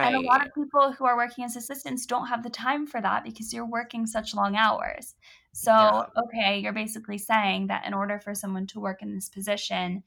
And 0.02 0.14
a 0.14 0.20
lot 0.20 0.42
of 0.46 0.52
people 0.54 0.92
who 0.92 1.06
are 1.06 1.16
working 1.16 1.44
as 1.44 1.56
assistants 1.56 2.06
don't 2.06 2.26
have 2.28 2.42
the 2.42 2.50
time 2.50 2.86
for 2.86 3.00
that 3.00 3.24
because 3.24 3.52
you're 3.52 3.66
working 3.66 4.06
such 4.06 4.34
long 4.34 4.56
hours. 4.56 5.14
So, 5.52 5.72
Yeah. 5.76 6.06
okay, 6.26 6.58
you're 6.58 6.72
basically 6.74 7.18
saying 7.18 7.68
that 7.68 7.86
in 7.86 7.94
order 7.94 8.20
for 8.20 8.34
someone 8.34 8.66
to 8.68 8.80
work 8.80 9.02
in 9.02 9.14
this 9.14 9.28
position, 9.30 10.04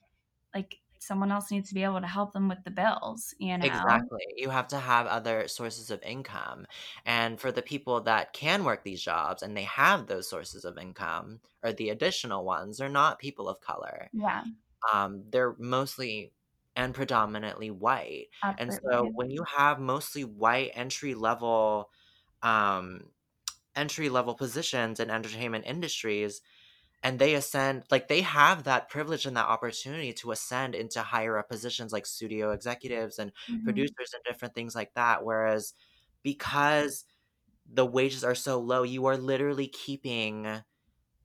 like, 0.56 0.80
someone 1.00 1.32
else 1.32 1.52
needs 1.52 1.70
to 1.70 1.76
be 1.76 1.84
able 1.84 2.02
to 2.02 2.08
help 2.08 2.34
them 2.34 2.50
with 2.50 2.64
the 2.66 2.72
bills, 2.72 3.34
you 3.40 3.58
know? 3.58 3.64
Exactly. 3.64 4.22
You 4.36 4.52
have 4.52 4.68
to 4.70 4.80
have 4.80 5.08
other 5.08 5.48
sources 5.48 5.90
of 5.90 6.02
income. 6.04 6.68
And 7.06 7.40
for 7.42 7.52
the 7.52 7.64
people 7.64 8.02
that 8.02 8.34
can 8.34 8.64
work 8.64 8.84
these 8.84 9.02
jobs 9.02 9.42
and 9.42 9.58
they 9.58 9.64
have 9.64 10.06
those 10.06 10.30
sources 10.30 10.64
of 10.64 10.78
income 10.78 11.42
or 11.64 11.74
the 11.74 11.90
additional 11.90 12.46
ones, 12.46 12.78
they're 12.78 12.88
not 12.90 13.18
people 13.18 13.50
of 13.50 13.60
color. 13.60 14.12
Yeah, 14.12 14.44
Um, 14.94 15.30
they're 15.32 15.56
mostly 15.60 16.34
and 16.78 16.96
predominantly 16.96 17.72
white. 17.72 18.28
And 18.58 18.74
so 18.74 19.12
when 19.16 19.32
you 19.32 19.44
have 19.58 19.80
mostly 19.82 20.26
white 20.26 20.72
entry 20.76 21.16
level 21.16 21.92
um 22.44 23.12
entry 23.76 24.10
level 24.10 24.36
positions 24.36 25.00
in 25.00 25.10
entertainment 25.10 25.66
industries, 25.68 26.42
and 27.04 27.20
they 27.20 27.36
ascend 27.36 27.86
like 27.92 28.08
they 28.08 28.22
have 28.22 28.64
that 28.66 28.90
privilege 28.90 29.26
and 29.26 29.38
that 29.38 29.48
opportunity 29.48 30.14
to 30.14 30.32
ascend 30.32 30.76
into 30.76 31.02
higher 31.04 31.38
up 31.38 31.50
positions 31.50 31.94
like 31.94 32.06
studio 32.06 32.52
executives 32.52 33.20
and 33.20 33.32
Mhm. 33.48 33.58
producers 33.64 34.14
and 34.14 34.24
different 34.26 34.56
things 34.56 34.76
like 34.76 34.94
that 34.96 35.24
whereas 35.26 35.74
because 36.24 37.06
the 37.66 37.86
wages 37.86 38.24
are 38.24 38.36
so 38.36 38.60
low 38.60 38.84
you 38.84 39.06
are 39.08 39.18
literally 39.18 39.68
keeping 39.68 40.64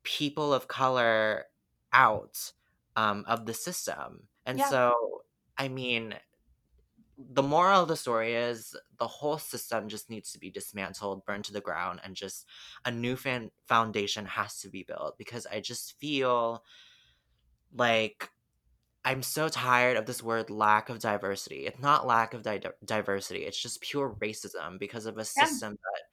people 0.03 0.53
of 0.53 0.67
color 0.67 1.45
out 1.93 2.53
um, 2.95 3.23
of 3.27 3.45
the 3.45 3.53
system 3.53 4.27
and 4.45 4.59
Yeah, 4.59 4.63
so 4.63 5.22
i 5.57 5.67
mean 5.67 6.15
the 7.17 7.43
moral 7.43 7.81
of 7.83 7.87
the 7.87 7.95
story 7.95 8.33
is 8.33 8.75
the 8.97 9.07
whole 9.07 9.37
system 9.37 9.87
just 9.87 10.09
needs 10.09 10.31
to 10.31 10.39
be 10.39 10.49
dismantled, 10.49 11.25
burned 11.25 11.45
to 11.45 11.53
the 11.53 11.61
ground, 11.61 12.01
and 12.03 12.15
just 12.15 12.47
a 12.85 12.91
new 12.91 13.15
fan- 13.15 13.51
foundation 13.67 14.25
has 14.25 14.59
to 14.61 14.69
be 14.69 14.83
built 14.83 15.17
because 15.17 15.45
I 15.45 15.59
just 15.59 15.99
feel 15.99 16.63
like 17.73 18.29
I'm 19.05 19.23
so 19.23 19.49
tired 19.49 19.97
of 19.97 20.05
this 20.07 20.23
word 20.23 20.49
lack 20.49 20.89
of 20.89 20.99
diversity. 20.99 21.65
It's 21.67 21.79
not 21.79 22.07
lack 22.07 22.33
of 22.33 22.43
di- 22.43 22.61
diversity, 22.85 23.45
it's 23.45 23.61
just 23.61 23.81
pure 23.81 24.15
racism 24.21 24.79
because 24.79 25.05
of 25.07 25.17
a 25.17 25.25
yeah, 25.35 25.47
system 25.47 25.73
that 25.73 26.03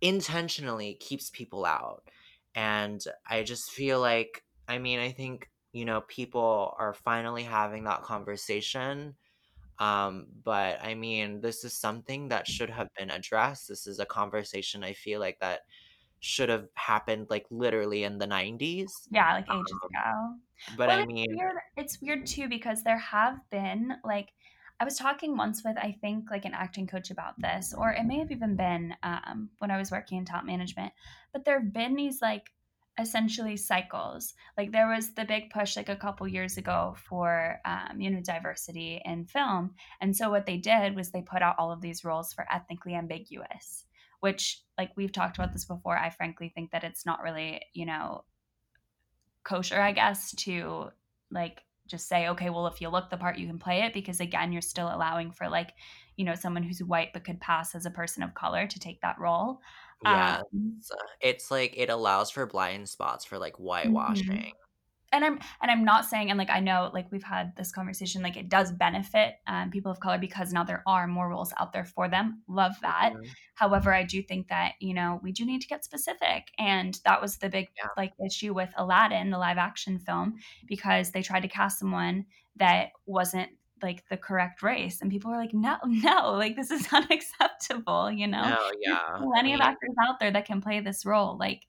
intentionally 0.00 0.94
keeps 0.96 1.30
people 1.30 1.64
out. 1.64 2.10
And 2.54 3.02
I 3.26 3.42
just 3.44 3.72
feel 3.72 4.00
like, 4.00 4.44
I 4.68 4.78
mean, 4.78 5.00
I 5.00 5.12
think, 5.12 5.50
you 5.74 5.84
know, 5.86 6.02
people 6.02 6.74
are 6.78 6.94
finally 6.94 7.44
having 7.44 7.84
that 7.86 8.02
conversation 8.04 9.16
um, 9.78 10.28
but 10.44 10.78
I 10.82 10.94
mean, 10.94 11.40
this 11.40 11.64
is 11.64 11.78
something 11.78 12.28
that 12.28 12.46
should 12.46 12.70
have 12.70 12.88
been 12.96 13.10
addressed. 13.10 13.68
This 13.68 13.86
is 13.88 13.98
a 13.98 14.06
conversation 14.06 14.84
I 14.84 14.92
feel 14.92 15.20
like 15.20 15.38
that 15.40 15.62
should 16.20 16.48
have 16.50 16.68
happened 16.76 17.28
like 17.30 17.46
literally 17.50 18.04
in 18.04 18.18
the 18.18 18.26
90s. 18.26 19.08
yeah, 19.10 19.32
like, 19.34 19.50
ages 19.50 19.78
Um, 19.82 19.90
ago. 19.92 20.36
but 20.68 20.88
Well, 20.88 20.98
I 20.98 21.02
it's 21.02 21.12
mean, 21.12 21.28
weird 21.28 21.56
it's 21.76 22.00
weird 22.00 22.26
too 22.26 22.48
because 22.48 22.82
there 22.82 22.98
have 22.98 23.38
been, 23.50 23.94
like 24.04 24.32
I 24.80 24.84
was 24.84 24.96
talking 24.98 25.36
once 25.36 25.62
with, 25.64 25.76
I 25.78 25.92
think, 25.92 26.30
like, 26.30 26.44
an 26.44 26.52
acting 26.54 26.86
coach 26.88 27.10
about 27.10 27.40
this, 27.40 27.72
or 27.72 27.92
it 27.92 28.04
may 28.04 28.18
have 28.18 28.32
even 28.32 28.56
been, 28.56 28.96
um, 29.04 29.50
when 29.58 29.70
I 29.70 29.78
was 29.78 29.92
working 29.92 30.18
in 30.18 30.24
top 30.24 30.44
management, 30.44 30.92
but 31.32 31.44
there've 31.44 31.72
been 31.72 31.94
these, 31.94 32.20
like, 32.20 32.50
essentially 32.98 33.56
cycles. 33.56 34.34
Like, 34.56 34.72
there 34.72 34.88
was 34.88 35.14
the 35.14 35.24
big 35.24 35.50
push, 35.50 35.76
like, 35.76 35.88
a 35.88 35.96
couple 35.96 36.28
years 36.28 36.56
ago 36.56 36.94
for, 37.08 37.60
um, 37.64 38.00
you 38.00 38.10
know, 38.10 38.20
diversity 38.20 39.02
in 39.04 39.26
film, 39.26 39.74
and 40.00 40.16
so 40.16 40.30
what 40.30 40.46
they 40.46 40.56
did 40.56 40.94
was 40.96 41.10
they 41.10 41.22
put 41.22 41.42
out 41.42 41.56
all 41.58 41.72
of 41.72 41.80
these 41.80 42.04
roles 42.04 42.32
for 42.32 42.46
ethnically 42.52 42.94
ambiguous, 42.94 43.84
which, 44.20 44.62
like, 44.78 44.92
we've 44.96 45.12
talked 45.12 45.36
about 45.38 45.52
this 45.52 45.64
before, 45.64 45.98
I 45.98 46.10
frankly 46.10 46.52
think 46.54 46.70
that 46.70 46.84
it's 46.84 47.04
not 47.04 47.22
really, 47.22 47.60
you 47.72 47.86
know, 47.86 48.24
kosher, 49.44 49.80
I 49.80 49.92
guess, 49.92 50.34
to 50.36 50.90
like 51.30 51.62
just 51.86 52.08
say, 52.08 52.28
okay, 52.28 52.48
well, 52.48 52.66
if 52.66 52.80
you 52.80 52.88
look 52.88 53.10
the 53.10 53.16
part, 53.18 53.38
you 53.38 53.46
can 53.46 53.58
play 53.58 53.82
it. 53.82 53.92
Because 53.92 54.20
again, 54.20 54.52
you're 54.52 54.62
still 54.62 54.88
allowing 54.88 55.30
for 55.32 55.48
like, 55.48 55.74
you 56.16 56.24
know, 56.24 56.34
someone 56.34 56.62
who's 56.62 56.82
white 56.82 57.12
but 57.12 57.24
could 57.24 57.40
pass 57.40 57.74
as 57.74 57.84
a 57.84 57.90
person 57.90 58.22
of 58.22 58.32
color 58.34 58.66
to 58.66 58.80
take 58.80 59.02
that 59.02 59.18
role. 59.18 59.60
Yeah, 60.02 60.40
Um, 60.52 60.78
it's, 60.78 60.90
it's 61.20 61.50
like 61.50 61.74
it 61.76 61.90
allows 61.90 62.30
for 62.30 62.46
blind 62.46 62.88
spots 62.88 63.24
for 63.24 63.38
like 63.38 63.54
mhm. 63.54 63.60
whitewashing. 63.60 64.52
and 65.12 65.24
I'm 65.24 65.38
and 65.62 65.70
I'm 65.70 65.84
not 65.84 66.04
saying 66.06 66.30
and 66.30 66.38
like 66.38 66.50
I 66.50 66.60
know 66.60 66.90
like 66.92 67.10
we've 67.12 67.22
had 67.22 67.54
this 67.56 67.70
conversation 67.70 68.22
like 68.22 68.36
it 68.36 68.48
does 68.48 68.72
benefit 68.72 69.36
um, 69.46 69.70
people 69.70 69.92
of 69.92 70.00
color 70.00 70.18
because 70.18 70.52
now 70.52 70.64
there 70.64 70.82
are 70.86 71.06
more 71.06 71.28
roles 71.28 71.52
out 71.58 71.72
there 71.72 71.84
for 71.84 72.08
them. 72.08 72.42
Love 72.48 72.74
that. 72.82 73.12
Mhm. 73.14 73.28
However, 73.54 73.94
I 73.94 74.02
do 74.04 74.22
think 74.22 74.48
that 74.48 74.74
you 74.80 74.92
know 74.94 75.20
we 75.22 75.30
do 75.32 75.44
need 75.46 75.60
to 75.62 75.68
get 75.68 75.84
specific, 75.84 76.48
and 76.58 76.98
that 77.04 77.20
was 77.22 77.38
the 77.38 77.48
big 77.48 77.68
Yeah, 77.76 77.88
like 77.96 78.12
issue 78.24 78.54
with 78.54 78.70
Aladdin, 78.76 79.30
the 79.30 79.38
live 79.38 79.58
action 79.58 79.98
film, 80.00 80.34
because 80.66 81.12
they 81.12 81.22
tried 81.22 81.42
to 81.42 81.48
cast 81.48 81.78
someone 81.78 82.26
that 82.56 82.90
wasn't 83.06 83.50
like 83.84 84.02
the 84.08 84.16
correct 84.16 84.62
race, 84.62 85.00
and 85.00 85.10
people 85.10 85.30
were 85.30 85.36
like, 85.36 85.54
no, 85.54 85.76
no, 85.86 86.32
like 86.32 86.56
this 86.56 86.70
is 86.70 86.86
unacceptable. 86.92 88.10
You 88.10 88.26
know, 88.26 88.42
no, 88.42 88.48
there's 88.48 88.76
yeah. 88.80 88.98
I 89.14 89.20
plenty 89.22 89.54
of 89.54 89.60
actors 89.60 89.94
out 90.02 90.18
there 90.18 90.32
that 90.32 90.46
can 90.46 90.60
play 90.60 90.80
this 90.80 91.06
role. 91.06 91.36
Like 91.38 91.62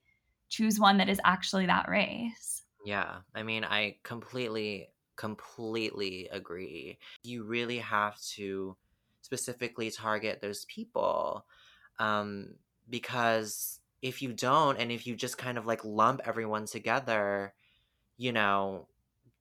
choose 0.49 0.79
one 0.79 0.97
that 0.97 1.09
is 1.09 1.19
actually 1.23 1.65
that 1.67 1.89
race. 1.89 2.63
yeah. 2.85 3.17
I 3.33 3.43
mean, 3.43 3.63
I 3.63 3.97
completely, 4.03 4.89
completely 5.15 6.29
agree. 6.31 6.97
You 7.23 7.43
really 7.43 7.79
have 7.79 8.19
to 8.35 8.77
specifically 9.21 9.89
target 9.89 10.39
those 10.39 10.65
people 10.65 11.45
um, 11.99 12.55
because 12.89 13.79
if 14.01 14.21
you 14.21 14.33
don't 14.33 14.77
and 14.77 14.91
if 14.91 15.07
you 15.07 15.15
just 15.15 15.37
kind 15.37 15.57
of 15.57 15.65
like 15.65 15.83
lump 15.83 16.21
everyone 16.25 16.65
together 16.65 17.51
you 18.17 18.31
know 18.31 18.87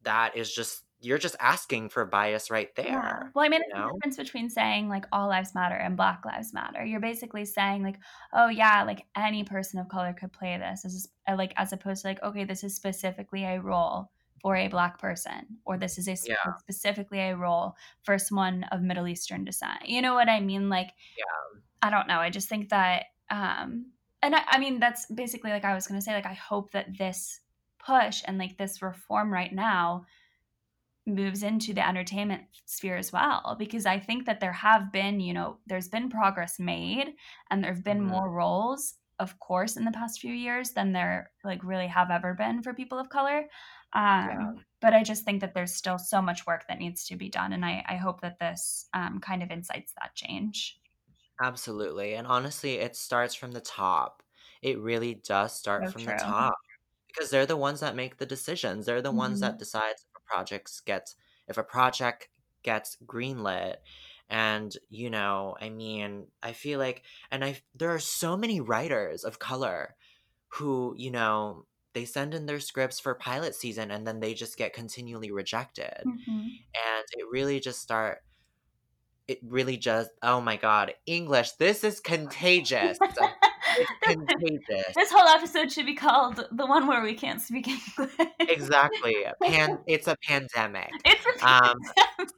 that 0.03 0.37
is 0.37 0.53
just 0.53 0.84
you're 1.05 1.19
just 1.19 1.37
asking 1.41 1.89
for 1.91 2.05
bias 2.07 2.51
right 2.51 2.75
Yeah. 2.83 3.01
there 3.01 3.35
Well, 3.35 3.45
I 3.45 3.49
mean, 3.49 3.63
you 3.63 3.67
it's 3.67 3.73
the 3.75 3.83
know 3.83 3.91
difference 3.95 4.17
between 4.19 4.51
saying, 4.51 4.89
like, 4.89 5.07
all 5.11 5.29
lives 5.29 5.55
matter 5.55 5.75
and 5.75 5.97
Black 5.97 6.25
lives 6.25 6.53
matter. 6.53 6.85
You're 6.85 7.01
basically 7.01 7.47
saying, 7.47 7.83
like, 7.83 7.99
"Oh, 8.33 8.49
yeah, 8.49 8.83
like, 8.83 9.07
any 9.17 9.43
person 9.45 9.81
of 9.81 9.89
color 9.89 10.13
could 10.13 10.33
play 10.33 10.59
this." 10.59 10.83
This 10.83 10.93
is 10.95 11.09
uh, 11.27 11.37
like, 11.39 11.55
as 11.57 11.73
opposed 11.73 12.03
to, 12.03 12.09
like, 12.09 12.23
"Okay, 12.23 12.45
this 12.45 12.63
is 12.63 12.77
specifically 12.77 13.45
a 13.45 13.61
role 13.61 14.11
for 14.43 14.55
a 14.57 14.69
black 14.69 14.99
person 14.99 15.59
or 15.65 15.79
this 15.79 15.97
is 15.97 16.07
a 16.09 16.17
Yeah. 16.23 16.55
specifically 16.59 17.19
a 17.21 17.35
role 17.37 17.75
for 18.03 18.19
someone 18.19 18.65
of 18.65 18.83
middle 18.83 19.09
eastern 19.09 19.43
descent 19.43 19.89
you 19.89 20.03
know 20.03 20.13
what 20.13 20.29
i 20.29 20.39
mean 20.39 20.69
like 20.69 20.91
Yeah. 21.17 21.61
i 21.83 21.91
don't 21.91 22.07
know 22.09 22.19
i 22.19 22.31
just 22.31 22.49
think 22.49 22.69
that 22.71 23.07
um 23.31 23.93
and 24.23 24.35
I, 24.35 24.43
I 24.47 24.59
mean 24.59 24.81
that's 24.81 25.07
basically 25.07 25.51
like 25.51 25.65
i 25.65 25.75
was 25.75 25.87
gonna 25.87 26.01
say 26.01 26.15
like 26.15 26.27
i 26.27 26.35
hope 26.35 26.73
that 26.73 26.97
this 26.99 27.41
push 27.85 28.23
and 28.27 28.39
like 28.39 28.57
this 28.57 28.81
reform 28.83 29.33
right 29.33 29.53
now 29.53 30.05
moves 31.07 31.43
into 31.43 31.75
the 31.75 31.87
entertainment 31.87 32.45
sphere 32.65 32.97
as 32.97 33.13
well 33.13 33.57
because 33.59 33.85
i 33.87 33.99
think 33.99 34.25
that 34.25 34.41
there 34.41 34.53
have 34.53 34.91
been 34.91 35.21
you 35.21 35.35
know 35.35 35.59
there's 35.67 35.89
been 35.89 36.09
progress 36.09 36.59
made 36.59 37.15
and 37.51 37.63
there 37.63 37.75
have 37.75 37.85
been 37.85 38.01
Mhm. 38.01 38.05
more 38.05 38.31
roles 38.31 38.95
of 39.19 39.39
course 39.39 39.77
in 39.77 39.85
the 39.85 39.91
past 39.93 40.21
few 40.21 40.33
years 40.33 40.73
than 40.73 40.93
there 40.93 41.31
like 41.45 41.63
really 41.63 41.87
have 41.87 42.11
ever 42.11 42.33
been 42.35 42.63
for 42.63 42.73
people 42.75 42.99
of 42.99 43.11
color 43.11 43.49
um, 43.93 44.31
Yeah. 44.31 44.65
but 44.81 44.95
i 44.95 45.03
just 45.03 45.25
think 45.25 45.41
that 45.41 45.55
there's 45.55 45.75
still 45.75 45.99
so 45.99 46.23
much 46.23 46.47
work 46.47 46.65
that 46.69 46.79
needs 46.79 47.05
to 47.05 47.17
be 47.17 47.29
done 47.29 47.53
and 47.53 47.65
i, 47.65 47.85
I 47.87 47.97
hope 47.97 48.21
that 48.23 48.39
this 48.39 48.89
um, 48.95 49.21
kind 49.21 49.43
of 49.43 49.51
incites 49.51 49.93
that 50.01 50.15
change 50.15 50.81
Absolutely. 51.43 52.15
And 52.15 52.27
honestly, 52.27 52.75
it 52.75 52.97
starts 52.97 53.35
from 53.35 53.53
the 53.53 53.61
top. 53.61 54.23
It 54.63 54.79
really 54.79 55.15
does 55.15 55.57
start 55.59 55.87
So 55.87 55.91
from 55.91 56.05
the 56.05 56.15
top 56.15 56.55
because 57.09 57.31
they're 57.31 57.47
the 57.47 57.57
ones 57.57 57.81
that 57.81 57.97
make 57.97 58.19
the 58.19 58.27
decisions. 58.27 58.87
They're 58.87 59.03
the 59.03 59.13
ones 59.13 59.41
that 59.41 59.59
Mhm. 59.59 59.65
Decide 60.31 60.51
if 60.51 60.59
a 60.59 60.63
project 60.63 60.85
gets 60.85 61.17
if 61.49 61.59
a 61.59 61.63
project 61.63 62.29
gets 62.63 62.97
greenlit. 63.07 63.77
And 64.31 64.77
you 64.89 65.11
know, 65.11 65.57
I 65.61 65.69
mean, 65.69 66.27
I 66.43 66.53
feel 66.53 66.79
like 66.79 67.03
and 67.31 67.45
I 67.45 67.61
there 67.75 67.91
are 67.91 67.99
so 67.99 68.37
many 68.37 68.61
writers 68.61 69.25
of 69.25 69.39
color 69.39 69.95
who, 70.49 70.95
you 70.97 71.11
know, 71.11 71.67
they 71.93 72.05
send 72.05 72.35
in 72.35 72.47
their 72.47 72.61
scripts 72.61 73.01
for 73.01 73.15
pilot 73.15 73.55
season 73.55 73.91
and 73.91 74.07
then 74.07 74.21
they 74.21 74.35
just 74.35 74.57
get 74.57 74.73
continually 74.73 75.31
rejected. 75.31 76.03
Mhm. 76.05 76.29
And 76.29 77.05
it 77.13 77.27
really 77.31 77.61
just 77.61 77.81
start 77.81 78.23
it 79.27 79.39
really 79.43 79.77
just 79.77 80.11
oh 80.23 80.41
my 80.41 80.57
god, 80.57 80.95
English, 81.07 81.53
this 81.53 81.85
is 81.85 82.01
contagious. 82.01 82.99
It's 83.79 83.91
contagious. 84.03 84.95
this 84.95 85.11
whole 85.13 85.27
episode 85.29 85.71
should 85.73 85.87
be 85.87 85.95
called 85.95 86.47
the 86.53 86.67
one 86.67 86.87
where 86.87 87.03
we 87.03 87.15
can't 87.15 87.41
speak 87.41 87.69
english 87.69 88.11
Exactly. 88.41 89.17
Pan 89.43 89.79
it's 89.87 90.07
a 90.07 90.17
pandemic. 90.23 90.91
it's 91.05 91.43
a 91.43 91.49
Um 91.49 91.79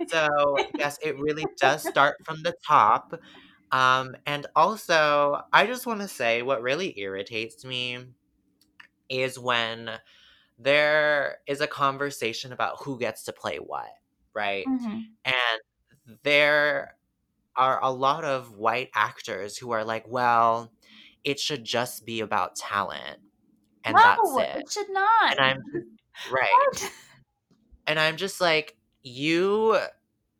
so 0.08 0.56
yes, 0.78 0.98
it 1.02 1.18
really 1.18 1.44
does 1.60 1.82
start 1.82 2.16
from 2.24 2.42
the 2.42 2.54
top. 2.66 3.20
Um 3.72 4.16
and 4.26 4.46
also, 4.54 5.40
I 5.52 5.66
just 5.66 5.86
want 5.86 6.00
to 6.00 6.08
say 6.08 6.42
what 6.42 6.62
really 6.62 6.98
irritates 6.98 7.64
me 7.64 7.98
is 9.08 9.38
when 9.38 9.90
there 10.58 11.38
is 11.46 11.60
a 11.60 11.66
conversation 11.66 12.52
about 12.52 12.82
who 12.82 12.98
gets 12.98 13.24
to 13.24 13.32
play 13.32 13.56
what, 13.58 13.90
right? 14.34 14.66
Mhm. 14.66 15.04
And 15.24 16.18
there 16.22 16.96
are 17.56 17.82
a 17.82 17.90
lot 17.90 18.24
of 18.24 18.52
white 18.52 18.90
actors 18.94 19.56
who 19.56 19.70
are 19.72 19.84
like, 19.84 20.04
well, 20.06 20.72
it 21.26 21.40
should 21.40 21.64
just 21.64 22.06
be 22.06 22.20
about 22.20 22.54
talent. 22.56 23.18
And 23.84 23.96
no, 23.96 24.02
that's 24.02 24.56
it. 24.56 24.60
it 24.62 24.72
should 24.72 24.90
not. 24.90 25.32
And 25.32 25.40
I'm 25.40 25.62
right. 26.32 26.48
What? 26.70 26.92
And 27.86 27.98
I'm 28.00 28.16
just 28.16 28.40
like, 28.40 28.76
you 29.02 29.76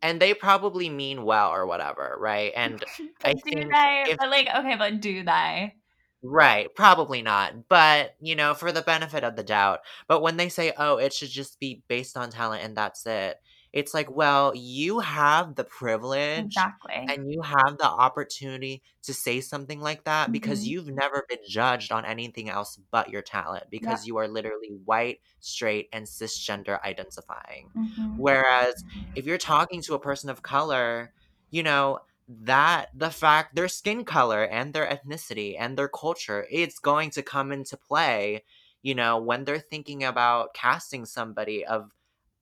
and 0.00 0.20
they 0.20 0.32
probably 0.32 0.88
mean 0.88 1.24
well 1.24 1.50
or 1.50 1.66
whatever, 1.66 2.16
right? 2.18 2.52
And 2.56 2.82
I 3.24 3.34
do 3.34 3.40
think 3.42 3.72
they? 3.72 4.04
if- 4.08 4.18
But 4.18 4.30
like, 4.30 4.48
okay, 4.54 4.76
but 4.78 5.00
do 5.00 5.22
they? 5.24 5.74
right, 6.22 6.72
probably 6.74 7.22
not. 7.22 7.68
But, 7.68 8.14
you 8.20 8.34
know, 8.36 8.54
for 8.54 8.72
the 8.72 8.82
benefit 8.82 9.22
of 9.24 9.36
the 9.36 9.42
doubt. 9.44 9.80
But 10.08 10.22
when 10.22 10.36
they 10.36 10.48
say, 10.48 10.72
"Oh, 10.76 10.96
it 10.98 11.12
should 11.12 11.28
just 11.30 11.60
be 11.60 11.82
based 11.88 12.16
on 12.16 12.30
talent 12.30 12.62
and 12.64 12.76
that's 12.76 13.04
it." 13.06 13.36
It's 13.76 13.94
like, 13.94 14.10
well, 14.10 14.54
you 14.56 15.00
have 15.00 15.54
the 15.56 15.64
privilege 15.64 16.66
Exactly. 16.66 17.08
and 17.08 17.30
you 17.32 17.42
have 17.42 17.78
the 17.78 17.86
opportunity 17.88 18.82
to 19.04 19.14
say 19.14 19.40
something 19.40 19.80
like 19.80 20.04
that 20.04 20.32
because 20.32 20.66
Mhm. 20.66 20.66
you've 20.66 20.88
never 20.88 21.24
been 21.28 21.38
judged 21.48 21.92
on 21.92 22.04
anything 22.04 22.48
else 22.50 22.78
but 22.90 23.10
your 23.10 23.22
talent 23.22 23.64
because 23.70 24.06
you 24.06 24.16
are 24.18 24.28
literally 24.28 24.70
white, 24.84 25.20
straight, 25.40 25.88
and 25.92 26.06
cisgender 26.06 26.82
identifying. 26.84 27.70
Mhm. 27.74 28.16
Whereas 28.16 28.74
if 29.14 29.26
you're 29.26 29.38
talking 29.38 29.82
to 29.82 29.94
a 29.94 30.00
person 30.00 30.30
of 30.30 30.42
color, 30.42 31.12
you 31.50 31.62
know, 31.62 32.00
that 32.28 32.88
the 32.94 33.10
fact 33.10 33.54
their 33.54 33.68
skin 33.68 34.04
color 34.04 34.44
and 34.44 34.74
their 34.74 34.86
ethnicity 34.88 35.56
and 35.58 35.78
their 35.78 35.88
culture, 35.88 36.46
it's 36.50 36.78
going 36.80 37.10
to 37.10 37.22
come 37.22 37.52
into 37.52 37.76
play, 37.76 38.44
you 38.82 38.94
know, 38.94 39.18
when 39.18 39.44
they're 39.44 39.60
thinking 39.60 40.02
about 40.04 40.54
casting 40.54 41.04
somebody 41.06 41.64
of 41.64 41.92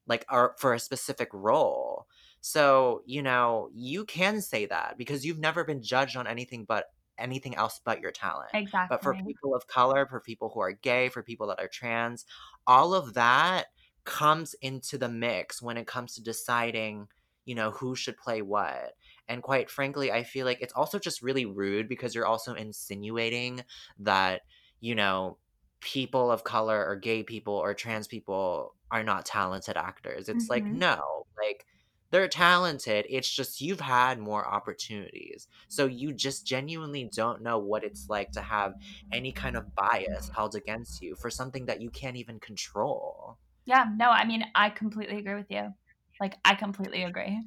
like 0.06 0.24
or 0.30 0.54
for 0.58 0.74
a 0.74 0.78
specific 0.78 1.28
role. 1.32 2.06
So, 2.40 3.02
you 3.06 3.22
know, 3.22 3.70
you 3.74 4.04
can 4.04 4.42
say 4.42 4.66
that 4.66 4.96
because 4.98 5.24
you've 5.24 5.38
never 5.38 5.64
been 5.64 5.82
judged 5.82 6.16
on 6.16 6.26
anything 6.26 6.64
but 6.66 6.86
anything 7.16 7.54
else 7.54 7.80
but 7.84 8.00
your 8.00 8.10
talent. 8.10 8.50
Exactly. 8.52 8.94
But 8.94 9.02
for 9.02 9.14
people 9.14 9.54
of 9.54 9.66
color, 9.66 10.06
for 10.06 10.20
people 10.20 10.50
who 10.52 10.60
are 10.60 10.72
gay, 10.72 11.08
for 11.08 11.22
people 11.22 11.46
that 11.48 11.60
are 11.60 11.68
trans, 11.68 12.26
all 12.66 12.92
of 12.92 13.14
that 13.14 13.66
comes 14.04 14.54
into 14.60 14.98
the 14.98 15.08
mix 15.08 15.62
when 15.62 15.76
it 15.76 15.86
comes 15.86 16.14
to 16.14 16.22
deciding, 16.22 17.08
you 17.44 17.54
know, 17.54 17.70
who 17.70 17.94
should 17.94 18.18
play 18.18 18.42
what. 18.42 18.94
And 19.28 19.42
quite 19.42 19.70
frankly, 19.70 20.12
I 20.12 20.24
feel 20.24 20.44
like 20.44 20.60
it's 20.60 20.74
also 20.74 20.98
just 20.98 21.22
really 21.22 21.46
rude 21.46 21.88
because 21.88 22.14
you're 22.14 22.26
also 22.26 22.52
insinuating 22.54 23.62
that, 24.00 24.42
you 24.80 24.94
know, 24.94 25.38
people 25.80 26.30
of 26.30 26.44
color 26.44 26.84
or 26.86 26.96
gay 26.96 27.22
people 27.22 27.54
or 27.54 27.74
trans 27.74 28.06
people 28.06 28.74
are 28.94 29.04
not 29.04 29.26
talented 29.26 29.76
actors. 29.76 30.28
It's 30.28 30.48
like, 30.50 30.66
Mhm. 30.66 30.72
no, 30.72 31.26
like 31.42 31.66
they're 32.10 32.28
talented. 32.28 33.06
It's 33.10 33.30
just 33.30 33.60
you've 33.60 33.80
had 33.80 34.18
more 34.20 34.46
opportunities. 34.46 35.48
So 35.68 35.86
you 35.86 36.12
just 36.14 36.46
genuinely 36.46 37.10
don't 37.14 37.42
know 37.42 37.58
what 37.58 37.84
it's 37.84 38.08
like 38.08 38.32
to 38.32 38.42
have 38.42 38.74
any 39.12 39.32
kind 39.32 39.56
of 39.56 39.74
bias 39.74 40.30
held 40.34 40.54
against 40.54 41.00
you 41.02 41.16
for 41.16 41.30
something 41.30 41.66
that 41.66 41.82
you 41.82 41.90
can't 41.90 42.16
even 42.16 42.40
control. 42.40 43.38
Yeah, 43.66 43.84
no, 43.96 44.10
I 44.10 44.24
mean, 44.24 44.44
I 44.54 44.70
completely 44.70 45.18
agree 45.18 45.34
with 45.34 45.50
you. 45.50 45.74
Like, 46.20 46.38
I 46.44 46.54
completely 46.54 47.02
agree. 47.02 47.40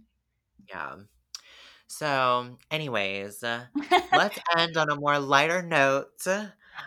Yeah. 0.69 0.97
So, 1.87 2.57
anyways, 2.71 3.43
let's 4.11 4.39
end 4.57 4.77
on 4.77 4.89
a 4.91 4.95
more 4.97 5.19
lighter 5.19 5.63
note. 5.63 6.25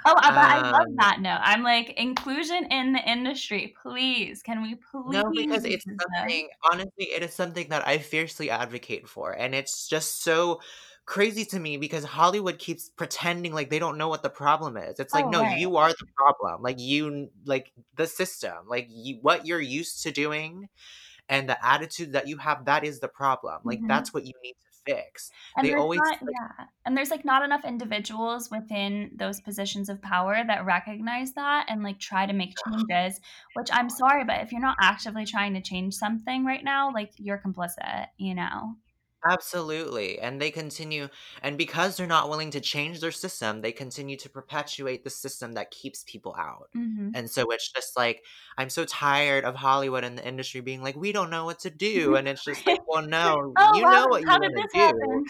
Oh, 0.04 0.14
but 0.14 0.34
I 0.50 0.58
love 0.60 0.88
Um, 0.96 0.98
that 0.98 1.20
note. 1.20 1.40
I'm 1.42 1.62
like, 1.62 1.90
inclusion 1.90 2.64
in 2.70 2.92
the 2.92 3.00
industry, 3.10 3.74
please. 3.82 4.42
Can 4.42 4.62
we 4.62 4.76
please? 4.76 5.04
No, 5.06 5.22
because 5.34 5.64
it's 5.64 5.86
something, 6.00 6.48
honestly, 6.70 7.04
it 7.12 7.22
is 7.22 7.32
something 7.34 7.68
that 7.70 7.86
I 7.86 7.98
fiercely 7.98 8.50
advocate 8.50 9.08
for. 9.08 9.32
And 9.32 9.54
it's 9.54 9.88
just 9.88 10.22
so 10.22 10.60
crazy 11.06 11.44
to 11.46 11.58
me 11.58 11.78
because 11.78 12.04
Hollywood 12.04 12.58
keeps 12.58 12.88
pretending 12.90 13.52
like 13.52 13.70
they 13.70 13.78
don't 13.78 13.98
know 13.98 14.08
what 14.08 14.22
the 14.22 14.30
problem 14.30 14.76
is. 14.76 15.00
It's 15.00 15.14
like, 15.14 15.26
Oh, 15.26 15.28
no, 15.28 15.40
right. 15.40 15.56
you 15.56 15.76
are 15.78 15.88
the 15.88 16.06
problem. 16.16 16.62
Like, 16.62 16.78
you, 16.78 17.30
like, 17.46 17.72
the 17.94 18.06
system, 18.06 18.68
like, 18.68 18.86
you, 18.90 19.18
what 19.22 19.46
you're 19.46 19.60
used 19.60 20.02
to 20.04 20.12
doing 20.12 20.68
and 21.28 21.48
the 21.48 21.64
attitude 21.66 22.12
that 22.14 22.28
you 22.28 22.38
have, 22.38 22.66
that 22.66 22.84
is 22.84 23.00
the 23.00 23.08
problem. 23.08 23.62
Like, 23.64 23.82
Mhm. 23.82 23.88
that's 23.88 24.14
what 24.14 24.24
you 24.26 24.34
need 24.44 24.54
to 24.54 24.69
fix. 24.86 25.30
And 25.56 25.66
they 25.66 25.74
always, 25.74 25.98
not, 26.00 26.22
like- 26.22 26.34
yeah, 26.34 26.66
and 26.84 26.96
there's 26.96 27.10
like 27.10 27.24
not 27.24 27.42
enough 27.42 27.64
individuals 27.64 28.50
within 28.50 29.10
those 29.16 29.40
positions 29.40 29.88
of 29.88 30.00
power 30.02 30.42
that 30.46 30.64
recognize 30.64 31.32
that 31.34 31.66
and 31.68 31.82
like 31.82 31.98
try 31.98 32.26
to 32.26 32.32
make 32.32 32.54
changes. 32.66 33.20
Which 33.54 33.68
I'm 33.72 33.90
sorry, 33.90 34.24
but 34.24 34.40
if 34.42 34.52
you're 34.52 34.60
not 34.60 34.76
actively 34.80 35.24
trying 35.26 35.54
to 35.54 35.60
change 35.60 35.94
something 35.94 36.44
right 36.44 36.64
now, 36.64 36.92
like 36.92 37.12
you're 37.16 37.42
complicit, 37.44 38.06
you 38.16 38.34
know. 38.34 38.76
Absolutely. 39.28 40.18
And 40.18 40.40
they 40.40 40.50
continue, 40.50 41.08
and 41.42 41.58
because 41.58 41.96
they're 41.96 42.06
not 42.06 42.28
willing 42.30 42.50
to 42.52 42.60
change 42.60 43.00
their 43.00 43.10
system, 43.10 43.60
they 43.60 43.72
continue 43.72 44.16
to 44.16 44.28
perpetuate 44.30 45.04
the 45.04 45.10
system 45.10 45.52
that 45.52 45.70
keeps 45.70 46.04
people 46.06 46.34
out. 46.38 46.68
Mm-hmm. 46.76 47.10
And 47.14 47.30
so 47.30 47.50
it's 47.50 47.70
just 47.70 47.96
like, 47.96 48.24
I'm 48.56 48.70
so 48.70 48.84
tired 48.84 49.44
of 49.44 49.54
Hollywood 49.54 50.04
and 50.04 50.16
the 50.16 50.26
industry 50.26 50.60
being 50.60 50.82
like, 50.82 50.96
we 50.96 51.12
don't 51.12 51.30
know 51.30 51.44
what 51.44 51.58
to 51.60 51.70
do. 51.70 52.16
And 52.16 52.26
it's 52.28 52.44
just 52.44 52.66
like, 52.66 52.80
well, 52.88 53.06
no, 53.06 53.52
Oh, 53.56 53.76
you 53.76 53.84
wow, 53.84 53.90
know 53.92 54.06
what 54.08 54.22
you 54.22 54.28
want 54.28 54.44
to 54.44 54.68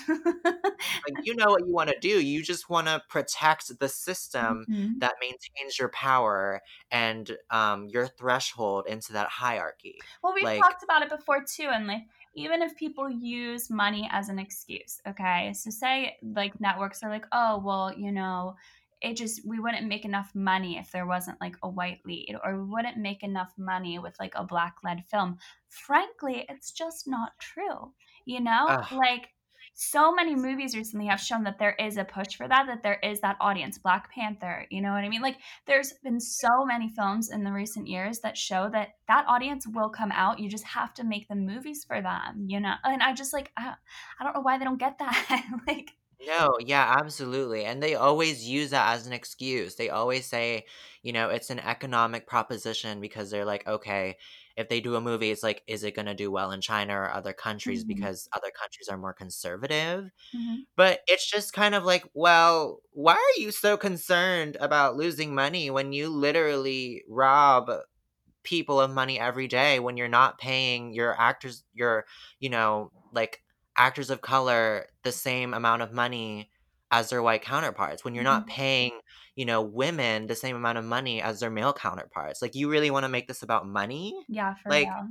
do. 0.07 0.15
Like, 1.09 1.27
you 1.27 1.35
know 1.35 1.47
what 1.51 1.67
you 1.67 1.73
want 1.73 1.91
to 1.91 1.99
do. 2.01 2.09
You 2.25 2.43
just 2.43 2.71
want 2.71 2.87
to 2.87 3.03
protect 3.09 3.79
the 3.79 3.89
system 3.89 4.65
Mhm. 4.69 5.01
that 5.01 5.15
maintains 5.21 5.79
your 5.79 5.89
power 5.91 6.63
and 6.91 7.37
um, 7.51 7.89
your 7.89 8.07
threshold 8.07 8.87
into 8.87 9.13
that 9.13 9.29
hierarchy. 9.29 9.99
Well, 10.23 10.33
we've 10.35 10.45
Like- 10.45 10.61
talked 10.61 10.83
about 10.83 11.03
it 11.03 11.09
before 11.11 11.43
too, 11.45 11.69
and 11.71 11.87
like 11.87 12.03
even 12.35 12.63
if 12.63 12.77
people 12.77 13.11
use 13.11 13.71
money 13.71 14.09
as 14.13 14.29
an 14.29 14.39
excuse, 14.39 15.01
okay, 15.07 15.53
so 15.53 15.71
say 15.71 16.17
like 16.23 16.61
networks 16.61 17.03
are 17.03 17.11
like, 17.11 17.27
oh, 17.33 17.61
well, 17.65 17.93
you 17.97 18.13
know, 18.13 18.55
it 19.03 19.17
just 19.17 19.47
we 19.47 19.59
wouldn't 19.59 19.89
make 19.89 20.05
enough 20.05 20.31
money 20.35 20.79
if 20.79 20.91
there 20.93 21.07
wasn't 21.07 21.41
like 21.41 21.57
a 21.63 21.69
white 21.69 22.01
lead, 22.05 22.37
or 22.45 22.57
we 22.59 22.71
wouldn't 22.71 22.97
make 22.99 23.23
enough 23.23 23.53
money 23.59 23.99
with 23.99 24.15
like 24.21 24.35
a 24.37 24.45
black 24.45 24.77
led 24.85 25.03
film. 25.11 25.39
Frankly, 25.69 26.45
it's 26.49 26.73
just 26.73 27.09
not 27.09 27.33
true, 27.41 27.93
you 28.27 28.41
know, 28.41 28.67
Ugh. 28.69 28.93
like. 28.93 29.29
So 29.83 30.13
many 30.13 30.37
movies 30.37 30.77
recently 30.77 31.07
have 31.07 31.19
shown 31.19 31.43
that 31.45 31.59
there 31.59 31.75
is 31.79 31.97
a 31.97 32.05
push 32.05 32.35
for 32.37 32.47
that, 32.47 32.67
that 32.67 32.83
there 32.83 32.99
is 33.03 33.21
that 33.21 33.39
audience. 33.41 33.79
Black 33.79 34.13
Panther, 34.13 34.67
you 34.69 34.83
know 34.83 34.93
what 34.93 35.05
I 35.05 35.09
mean? 35.09 35.23
Like, 35.23 35.39
there's 35.67 35.95
been 36.05 36.21
so 36.21 36.67
many 36.67 36.91
films 36.91 37.31
in 37.31 37.45
the 37.45 37.51
recent 37.51 37.89
years 37.89 38.19
that 38.19 38.37
show 38.37 38.69
that 38.75 38.97
that 39.09 39.25
audience 39.27 39.67
will 39.67 39.89
come 39.89 40.13
out. 40.13 40.39
You 40.39 40.51
just 40.51 40.65
have 40.65 40.93
to 40.95 41.05
make 41.05 41.29
the 41.29 41.35
movies 41.35 41.83
for 41.83 42.03
them, 42.03 42.45
you 42.47 42.61
know? 42.61 42.75
And 42.85 43.03
I 43.03 43.15
just 43.15 43.33
like, 43.33 43.53
I, 43.57 43.73
I 44.21 44.25
don't 44.25 44.35
know 44.35 44.43
why 44.43 44.59
they 44.59 44.67
don't 44.67 44.79
get 44.79 44.99
that. 44.99 45.47
like, 45.67 45.93
no, 46.27 46.59
yeah, 46.61 46.97
absolutely. 46.99 47.65
And 47.65 47.83
they 47.83 47.95
always 47.95 48.47
use 48.47 48.71
that 48.71 48.95
as 48.95 49.07
an 49.07 49.15
excuse. 49.15 49.77
They 49.77 49.89
always 49.89 50.27
say, 50.27 50.67
you 51.03 51.15
know, 51.15 51.31
it's 51.31 51.49
an 51.49 51.59
economic 51.59 52.27
proposition 52.27 53.01
because 53.01 53.31
they're 53.31 53.47
like, 53.47 53.67
okay, 53.67 54.19
if 54.61 54.69
they 54.69 54.81
do 54.81 54.97
a 54.97 55.01
movie, 55.03 55.31
it's 55.33 55.43
like, 55.45 55.65
is 55.67 55.85
it 55.85 55.97
going 55.97 56.07
to 56.07 56.15
do 56.15 56.31
well 56.33 56.53
in 56.53 56.61
China 56.63 56.95
or 57.01 57.11
other 57.13 57.33
countries 57.35 57.85
Mhm. 57.85 57.85
because 57.85 58.29
other 58.35 58.53
countries 58.59 58.89
are 58.89 58.99
more 58.99 59.15
conservative? 59.15 60.11
Mhm. 60.33 60.65
But 60.77 61.01
it's 61.07 61.29
just 61.31 61.53
kind 61.53 61.75
of 61.75 61.85
like, 61.85 62.05
well, 62.15 62.81
why 62.93 63.15
are 63.15 63.41
you 63.41 63.53
so 63.53 63.77
concerned 63.77 64.57
about 64.61 64.97
losing 64.97 65.35
money 65.35 65.71
when 65.71 65.93
you 65.93 66.09
literally 66.09 67.05
rob 67.09 67.71
people 68.45 68.81
of 68.81 68.91
money 68.91 69.19
every 69.21 69.49
day 69.49 69.79
when 69.81 69.97
you're 69.97 70.09
not 70.09 70.39
paying 70.39 70.95
your 70.95 71.19
actors, 71.21 71.65
your, 71.75 72.07
you 72.41 72.49
know, 72.51 72.93
like 73.13 73.43
actors 73.77 74.11
of 74.11 74.21
color 74.23 74.87
the 75.05 75.13
same 75.13 75.55
amount 75.55 75.83
of 75.83 75.93
money 75.93 76.51
as 76.91 77.11
their 77.11 77.23
white 77.23 77.43
counterparts, 77.43 78.05
when 78.05 78.15
you're 78.15 78.25
not 78.25 78.47
Mhm. 78.47 78.49
paying, 78.49 79.01
you 79.41 79.47
know, 79.47 79.63
women 79.63 80.27
the 80.29 80.37
same 80.37 80.57
amount 80.57 80.79
of 80.79 80.85
money 80.87 81.23
as 81.23 81.41
their 81.41 81.51
male 81.51 81.73
counterparts. 81.75 82.43
Like, 82.43 82.55
you 82.57 82.71
really 82.71 82.91
want 82.93 83.05
to 83.05 83.09
make 83.11 83.29
this 83.29 83.43
about 83.43 83.67
money? 83.69 84.15
yeah, 84.29 84.55
for 84.63 84.73
Like, 84.73 84.89
real. 84.89 85.11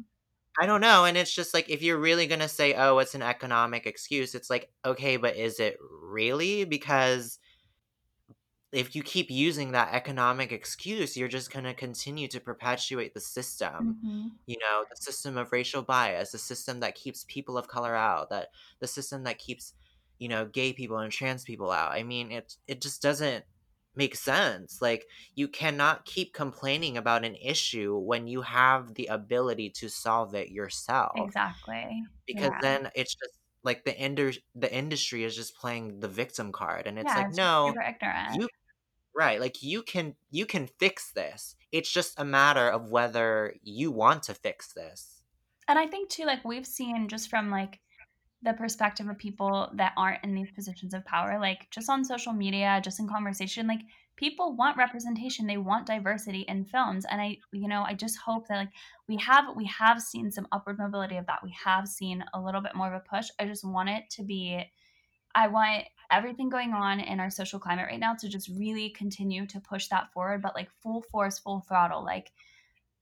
I 0.62 0.66
don't 0.68 0.82
know. 0.82 1.06
And 1.06 1.18
it's 1.18 1.34
just 1.34 1.54
like, 1.54 1.70
if 1.70 1.82
you're 1.84 2.00
really 2.00 2.28
going 2.28 2.42
to 2.42 2.50
say, 2.50 2.74
oh, 2.76 3.00
it's 3.00 3.16
an 3.16 3.22
economic 3.24 3.86
excuse, 3.88 4.36
it's 4.36 4.50
like, 4.50 4.74
okay, 4.86 5.18
but 5.18 5.36
is 5.38 5.60
it 5.60 5.78
really? 5.82 6.66
Because 6.66 7.40
if 8.72 8.96
you 8.96 9.02
keep 9.04 9.32
using 9.32 9.72
that 9.72 9.94
economic 9.94 10.52
excuse, 10.52 11.18
you're 11.18 11.28
just 11.28 11.52
going 11.52 11.66
to 11.66 11.74
continue 11.74 12.28
to 12.28 12.40
perpetuate 12.40 13.14
the 13.14 13.20
system. 13.20 13.98
hmm 14.02 14.40
You 14.46 14.58
know, 14.60 14.86
the 14.90 14.96
system 14.98 15.38
of 15.38 15.52
racial 15.52 15.82
bias, 15.84 16.32
the 16.32 16.38
system 16.38 16.80
that 16.82 16.96
keeps 16.96 17.24
people 17.28 17.58
of 17.58 17.68
color 17.68 17.96
out, 17.96 18.30
that 18.30 18.50
the 18.80 18.88
system 18.88 19.24
that 19.24 19.40
keeps, 19.40 19.74
you 20.20 20.28
know, 20.28 20.46
gay 20.46 20.74
people 20.74 20.98
and 21.00 21.12
trans 21.12 21.44
people 21.44 21.72
out. 21.72 21.92
I 21.94 22.04
mean, 22.04 22.32
it 22.32 22.58
it 22.68 22.82
just 22.82 23.02
doesn't 23.02 23.46
make 24.00 24.16
sense. 24.16 24.82
Like 24.82 25.06
you 25.36 25.48
cannot 25.50 26.06
keep 26.06 26.34
complaining 26.34 26.98
about 26.98 27.26
an 27.26 27.36
issue 27.36 27.98
when 28.00 28.28
you 28.28 28.42
have 28.44 28.96
the 28.96 29.08
ability 29.08 29.72
to 29.72 29.90
solve 29.90 30.36
it 30.36 30.50
yourself 30.52 31.34
Exactly. 31.34 32.08
because 32.28 32.52
Yeah. 32.52 32.62
then 32.62 32.92
it's 32.96 33.16
just 33.16 33.40
like 33.64 33.84
the 33.86 33.94
indu- 33.94 34.42
the 34.56 34.74
industry 34.74 35.24
is 35.24 35.36
just 35.36 35.56
playing 35.58 36.00
the 36.00 36.08
victim 36.08 36.52
card 36.52 36.88
and 36.88 36.98
it's 37.00 37.16
yeah, 37.16 37.16
like 37.16 37.30
it's 37.30 37.38
no 37.38 37.78
super 37.78 37.82
ignorant. 37.82 38.42
you 38.42 38.50
right 39.16 39.40
like 39.42 39.64
you 39.64 39.84
can 39.84 40.16
you 40.32 40.46
can 40.46 40.68
fix 40.68 41.12
this 41.14 41.56
it's 41.72 41.92
just 41.92 42.20
a 42.20 42.26
matter 42.26 42.70
of 42.70 42.92
whether 42.92 43.56
you 43.64 43.92
want 43.92 44.24
to 44.24 44.34
fix 44.36 44.74
this 44.74 45.24
and 45.68 45.78
I 45.78 45.88
think 45.88 46.10
too, 46.10 46.26
like 46.26 46.44
we've 46.44 46.66
seen 46.68 47.08
just 47.08 47.30
from 47.30 47.50
like 47.50 47.80
the 48.42 48.54
perspective 48.54 49.08
of 49.10 49.18
people 49.18 49.70
that 49.76 49.94
aren't 49.98 50.24
in 50.24 50.34
these 50.34 50.52
positions 50.52 50.94
of 50.94 51.06
power, 51.06 51.38
like 51.40 51.70
just 51.72 51.90
on 51.90 52.06
social 52.06 52.32
media, 52.32 52.80
just 52.84 53.00
in 53.00 53.08
conversation, 53.08 53.68
like 53.68 53.82
people 54.16 54.56
want 54.56 54.78
representation, 54.78 55.46
they 55.46 55.58
want 55.58 55.86
diversity 55.86 56.46
in 56.48 56.64
films, 56.64 57.06
and 57.10 57.20
I, 57.20 57.38
you 57.52 57.68
know, 57.68 57.84
I 57.84 57.94
just 57.94 58.18
hope 58.18 58.48
that 58.48 58.58
like 58.58 58.70
we 59.08 59.18
have 59.18 59.46
we 59.56 59.66
have 59.66 60.02
seen 60.02 60.32
some 60.32 60.48
upward 60.52 60.78
mobility 60.78 61.18
of 61.18 61.26
that. 61.26 61.44
We 61.44 61.54
have 61.64 61.88
seen 61.88 62.24
a 62.34 62.40
little 62.40 62.62
bit 62.62 62.76
more 62.76 62.88
of 62.88 62.94
a 62.94 63.16
push. 63.16 63.28
I 63.40 63.46
just 63.46 63.66
want 63.66 63.90
it 63.90 64.10
to 64.12 64.24
be. 64.24 64.64
I 65.36 65.48
want 65.48 65.86
everything 66.12 66.50
going 66.50 66.74
on 66.74 67.00
in 67.00 67.20
our 67.20 67.30
social 67.30 67.60
climate 67.60 67.86
right 67.90 68.00
now 68.00 68.16
to 68.16 68.28
just 68.28 68.50
really 68.50 68.90
continue 68.90 69.46
to 69.48 69.60
push 69.60 69.88
that 69.88 70.12
forward, 70.12 70.42
but 70.42 70.56
like 70.56 70.70
full 70.82 71.02
force, 71.02 71.40
full 71.40 71.64
throttle, 71.68 72.04
like 72.04 72.32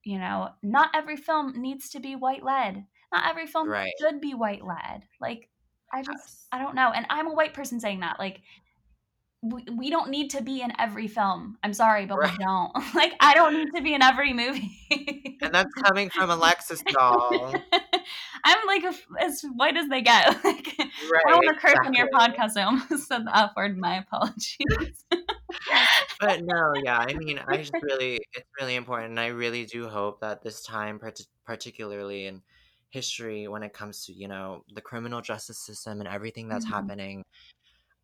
you 0.04 0.18
know, 0.18 0.50
not 0.64 0.90
every 0.96 1.18
film 1.18 1.62
needs 1.62 1.90
to 1.90 2.00
be 2.00 2.16
white 2.16 2.44
led. 2.44 2.86
Not 3.12 3.30
every 3.30 3.48
film 3.48 3.70
right 3.70 3.92
should 4.00 4.20
be 4.22 4.34
white 4.34 4.66
led. 4.66 5.04
Like, 5.22 5.50
I 5.94 6.02
just, 6.02 6.10
yes 6.18 6.48
I 6.52 6.60
don't 6.60 6.76
know. 6.76 6.92
And 6.94 7.06
I'm 7.10 7.28
a 7.28 7.34
white 7.34 7.54
person 7.54 7.80
saying 7.80 8.02
that. 8.02 8.20
Like, 8.20 8.42
we, 9.42 9.64
we 9.78 9.90
don't 9.90 10.10
need 10.10 10.32
to 10.32 10.42
be 10.42 10.62
in 10.62 10.74
every 10.80 11.08
film. 11.08 11.58
I'm 11.64 11.74
sorry, 11.74 12.06
but 12.06 12.18
right 12.18 12.32
we 12.32 12.44
don't. 12.44 12.72
like, 12.96 13.14
I 13.20 13.34
don't 13.34 13.54
need 13.54 13.70
to 13.76 13.82
be 13.82 13.94
in 13.94 14.02
every 14.02 14.34
movie. 14.34 15.38
and 15.42 15.54
that's 15.54 15.74
coming 15.76 16.10
from 16.10 16.30
alexis 16.30 16.82
doll 16.92 17.54
I'm 18.44 18.58
like 18.68 18.84
a- 18.84 19.24
as 19.24 19.44
white 19.56 19.78
as 19.78 19.88
they 19.90 20.02
get. 20.02 20.28
Like, 20.44 20.74
I 20.80 21.30
don't 21.30 21.46
want 21.46 21.56
to 21.60 21.68
curse 21.68 21.76
on 21.86 21.94
your 21.94 22.08
exactly 22.08 22.38
podcast. 22.38 22.58
I 22.58 22.64
almost 22.64 23.08
said 23.08 23.26
the 23.26 23.38
F 23.38 23.52
word. 23.56 23.78
My 23.78 23.98
apologies. 24.00 25.06
but 26.20 26.44
no 26.44 26.74
yeah 26.84 26.98
i 27.00 27.14
mean 27.14 27.40
i 27.48 27.58
just 27.58 27.74
really 27.82 28.20
it's 28.34 28.48
really 28.60 28.76
important 28.76 29.12
and 29.12 29.20
i 29.20 29.28
really 29.28 29.66
do 29.66 29.88
hope 29.88 30.20
that 30.20 30.42
this 30.44 30.62
time 30.64 31.00
part- 31.00 31.22
particularly 31.46 32.26
in 32.26 32.42
history 32.90 33.48
when 33.48 33.64
it 33.64 33.74
comes 33.74 34.06
to 34.06 34.14
you 34.14 34.28
know 34.28 34.64
the 34.74 34.82
criminal 34.82 35.22
justice 35.22 35.60
system 35.60 36.00
and 36.00 36.08
everything 36.08 36.48
that's 36.48 36.66
Mhm. 36.66 36.68
happening 36.68 37.24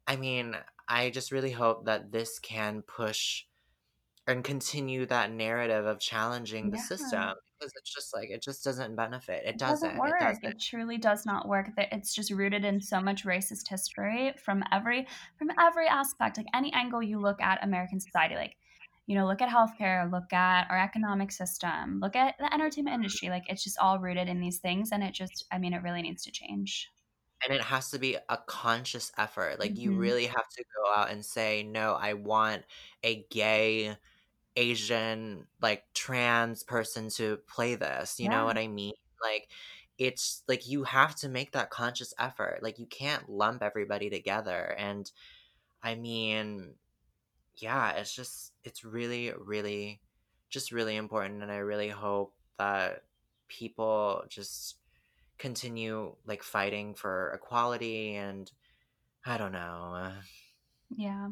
i 0.08 0.16
mean 0.16 0.56
i 0.88 1.10
just 1.10 1.32
really 1.32 1.52
hope 1.52 1.86
that 1.86 2.12
this 2.12 2.40
can 2.40 2.82
push 2.84 3.46
and 4.28 4.44
continue 4.46 5.06
that 5.06 5.32
narrative 5.32 5.86
of 5.86 6.00
challenging 6.00 6.72
the 6.72 6.78
Yeah. 6.78 6.80
system 6.80 7.34
because 7.60 7.74
it's 7.78 7.94
just 7.94 8.14
like 8.16 8.30
it 8.30 8.44
just 8.44 8.64
doesn't 8.64 8.96
benefit 8.96 9.46
it 9.46 9.58
It 9.66 9.66
doesn't 9.66 9.82
doesn't 9.82 10.08
it 10.08 10.18
doesn't 10.20 10.42
It 10.44 10.60
truly 10.60 10.98
does 10.98 11.26
not 11.26 11.48
work. 11.48 11.76
That 11.76 11.90
It's 11.94 12.14
just 12.14 12.32
rooted 12.32 12.66
in 12.66 12.82
so 12.82 13.00
much 13.00 13.24
racist 13.24 13.68
history 13.68 14.34
from 14.44 14.64
every 14.72 15.08
from 15.38 15.52
every 15.60 15.88
aspect. 15.88 16.38
Like 16.38 16.48
any 16.54 16.74
angle 16.74 17.04
you 17.04 17.20
look 17.20 17.40
at 17.42 17.64
American 17.64 18.00
society, 18.00 18.36
like 18.36 18.58
you 19.06 19.16
know, 19.16 19.26
look 19.28 19.42
at 19.42 19.50
healthcare, 19.50 20.10
look 20.12 20.32
at 20.34 20.70
our 20.70 20.78
economic 20.80 21.32
system, 21.32 22.00
look 22.00 22.16
at 22.16 22.38
the 22.40 22.54
entertainment 22.54 22.96
industry. 22.96 23.30
Like 23.30 23.44
it's 23.50 23.64
just 23.64 23.78
all 23.80 24.00
rooted 24.00 24.28
in 24.30 24.40
these 24.40 24.60
things, 24.60 24.92
and 24.92 25.04
it 25.04 25.14
just, 25.14 25.46
I 25.52 25.58
mean, 25.60 25.74
it 25.74 25.84
really 25.84 26.02
needs 26.02 26.24
to 26.24 26.32
change. 26.32 26.90
and 27.44 27.54
it 27.54 27.62
has 27.62 27.90
to 27.92 28.00
be 28.00 28.16
a 28.30 28.38
conscious 28.48 29.12
effort 29.18 29.60
like 29.60 29.78
you 29.78 29.94
Mhm. 29.94 29.96
really 29.96 30.26
have 30.28 30.48
to 30.50 30.64
go 30.76 30.92
out 30.94 31.10
and 31.12 31.26
say 31.26 31.64
no 31.64 31.94
i 31.94 32.14
want 32.14 32.64
a 33.04 33.24
gay 33.30 33.96
asian 34.58 35.48
like 35.62 35.86
trans 35.94 36.64
person 36.64 37.10
to 37.10 37.38
play 37.48 37.76
this 37.76 38.20
you 38.20 38.30
know 38.30 38.46
what 38.46 38.58
i 38.58 38.68
mean 38.68 38.94
like 39.24 39.52
it's 40.00 40.44
like 40.48 40.68
you 40.68 40.84
have 40.84 41.16
to 41.16 41.30
make 41.30 41.54
that 41.54 41.72
conscious 41.72 42.14
effort 42.20 42.60
like 42.64 42.80
you 42.80 42.88
can't 42.88 43.30
lump 43.30 43.64
everybody 43.64 44.10
together 44.10 44.76
and 44.78 45.12
i 45.84 45.96
mean 45.96 46.76
yeah 47.58 47.92
it's 47.92 48.14
just 48.14 48.52
it's 48.64 48.84
really 48.84 49.32
really 49.38 50.00
just 50.50 50.72
really 50.72 50.96
important 50.96 51.42
and 51.42 51.52
i 51.52 51.58
really 51.58 51.90
hope 51.90 52.34
that 52.58 53.04
people 53.48 54.24
just 54.30 54.78
continue 55.38 56.16
like 56.26 56.44
fighting 56.44 56.94
for 56.94 57.32
equality 57.34 58.16
and 58.16 58.52
i 59.26 59.38
don't 59.38 59.52
know 59.52 60.12
yeah. 60.96 61.28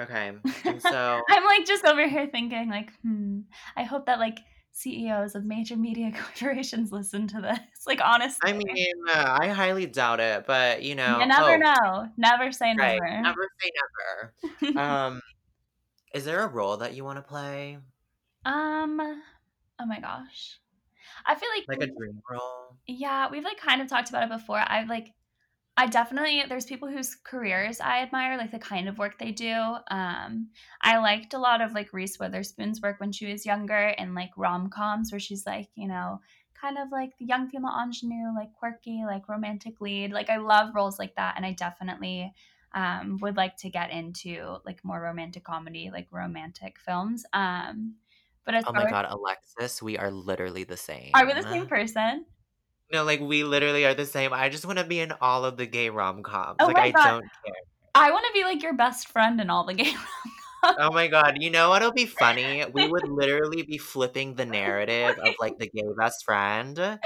okay 0.00 0.32
and 0.64 0.82
so 0.82 1.22
I'm 1.28 1.44
like 1.44 1.66
just 1.66 1.84
over 1.84 2.08
here 2.08 2.26
thinking, 2.26 2.68
like, 2.68 2.92
hmm. 3.02 3.40
I 3.76 3.84
hope 3.84 4.06
that 4.06 4.18
like 4.18 4.38
CEOs 4.72 5.34
of 5.34 5.44
major 5.44 5.76
media 5.76 6.12
corporations 6.40 6.92
listen 6.92 7.26
to 7.28 7.40
this. 7.40 7.58
Like, 7.86 8.00
honestly. 8.04 8.38
i 8.50 8.52
mean 8.52 8.94
uh, 9.10 9.38
i 9.40 9.48
highly 9.48 9.86
doubt 9.86 10.20
it 10.20 10.44
but 10.46 10.82
you 10.82 10.94
know 10.94 11.18
You 11.20 11.26
never 11.26 11.54
oh 11.54 11.56
know. 11.56 12.08
Never 12.16 12.52
say 12.52 12.74
right 12.78 13.00
never. 13.00 13.22
never 13.22 13.48
say 13.60 13.70
never 14.64 14.78
um 14.80 15.20
is 16.14 16.24
there 16.24 16.42
a 16.42 16.48
role 16.48 16.76
that 16.78 16.94
you 16.94 17.04
want 17.04 17.18
to 17.18 17.22
play 17.22 17.78
um. 18.44 19.00
Oh 19.80 19.86
my 19.86 20.00
gosh. 20.00 20.58
I 21.26 21.34
feel 21.34 21.48
like, 21.54 21.64
like 21.68 21.88
a 21.88 21.92
dream 21.92 22.20
role 22.30 22.68
yeah, 22.88 23.28
we've 23.30 23.44
like 23.44 23.58
kind 23.58 23.82
of 23.82 23.88
talked 23.88 24.08
about 24.08 24.24
it 24.24 24.30
before. 24.30 24.62
I've 24.66 24.88
like, 24.88 25.12
I 25.78 25.86
definitely 25.86 26.42
there's 26.48 26.64
people 26.64 26.88
whose 26.88 27.14
careers 27.14 27.80
I 27.80 28.00
admire, 28.02 28.36
like 28.36 28.50
the 28.50 28.58
kind 28.58 28.88
of 28.88 28.98
work 28.98 29.16
they 29.16 29.30
do. 29.30 29.76
Um, 29.92 30.48
I 30.82 30.98
liked 30.98 31.34
a 31.34 31.38
lot 31.38 31.60
of 31.60 31.72
like 31.72 31.92
Reese 31.92 32.18
Witherspoon's 32.18 32.82
work 32.82 32.98
when 32.98 33.12
she 33.12 33.30
was 33.30 33.46
younger, 33.46 33.94
and 33.96 34.12
like 34.12 34.30
rom 34.36 34.70
coms 34.70 35.12
where 35.12 35.20
she's 35.20 35.46
like, 35.46 35.68
you 35.76 35.86
know, 35.86 36.20
kind 36.60 36.78
of 36.78 36.90
like 36.90 37.16
the 37.18 37.26
young 37.26 37.48
female 37.48 37.70
ingenue, 37.80 38.34
like 38.34 38.52
quirky, 38.54 39.04
like 39.06 39.28
romantic 39.28 39.80
lead. 39.80 40.10
Like 40.10 40.30
I 40.30 40.38
love 40.38 40.74
roles 40.74 40.98
like 40.98 41.14
that, 41.14 41.34
and 41.36 41.46
I 41.46 41.52
definitely 41.52 42.32
um, 42.74 43.18
would 43.22 43.36
like 43.36 43.56
to 43.58 43.70
get 43.70 43.92
into 43.92 44.56
like 44.66 44.84
more 44.84 45.00
romantic 45.00 45.44
comedy, 45.44 45.90
like 45.92 46.08
romantic 46.10 46.80
films. 46.80 47.24
Um, 47.32 47.94
but 48.44 48.56
as 48.56 48.64
oh 48.66 48.72
my 48.72 48.90
god 48.90 49.06
alexis 49.08 49.80
we 49.80 49.96
are 49.98 50.10
literally 50.10 50.64
the 50.64 50.76
same 50.76 51.10
are 51.14 51.26
we 51.26 51.34
the 51.34 51.42
same 51.42 51.66
person? 51.66 52.24
No, 52.92 53.04
like 53.04 53.20
we 53.20 53.44
literally 53.44 53.84
are 53.84 53.94
the 53.94 54.06
same. 54.06 54.32
I 54.32 54.48
just 54.48 54.64
want 54.64 54.78
to 54.78 54.84
be 54.84 55.00
in 55.00 55.12
all 55.20 55.44
of 55.44 55.56
the 55.56 55.66
gay 55.66 55.90
rom 55.90 56.22
coms. 56.22 56.56
Oh 56.60 56.66
like 56.66 56.76
my 56.76 56.82
I 56.84 56.90
God. 56.90 57.04
don't 57.04 57.20
care. 57.44 57.54
I 57.94 58.10
want 58.10 58.24
to 58.26 58.32
be 58.32 58.44
like 58.44 58.62
your 58.62 58.74
best 58.74 59.08
friend 59.08 59.40
in 59.40 59.50
all 59.50 59.64
the 59.64 59.74
game. 59.82 59.98
Oh 60.62 60.90
my 60.90 61.06
god, 61.06 61.38
you 61.40 61.50
know 61.50 61.70
what'll 61.70 61.92
be 61.92 62.06
funny? 62.06 62.64
We 62.72 62.88
would 62.88 63.08
literally 63.08 63.62
be 63.62 63.78
flipping 63.78 64.34
the 64.34 64.46
narrative 64.46 65.16
of 65.18 65.34
like 65.38 65.58
the 65.58 65.68
gay 65.68 65.84
best 65.96 66.24
friend. 66.24 66.98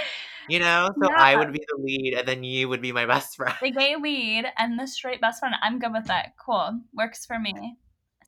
You 0.48 0.58
know, 0.58 0.90
so 1.00 1.08
yeah. 1.10 1.16
I 1.16 1.36
would 1.36 1.52
be 1.52 1.60
the 1.68 1.82
lead, 1.82 2.14
and 2.14 2.26
then 2.26 2.44
you 2.44 2.68
would 2.68 2.80
be 2.80 2.92
my 2.92 3.06
best 3.14 3.36
friend. 3.36 3.54
The 3.60 3.70
gay 3.70 3.96
lead 3.96 4.46
and 4.56 4.78
the 4.78 4.86
straight 4.86 5.20
best 5.20 5.40
friend. 5.40 5.54
I'm 5.62 5.78
good 5.78 5.92
with 5.92 6.06
that. 6.06 6.34
Cool, 6.38 6.80
works 6.94 7.26
for 7.26 7.38
me. 7.38 7.76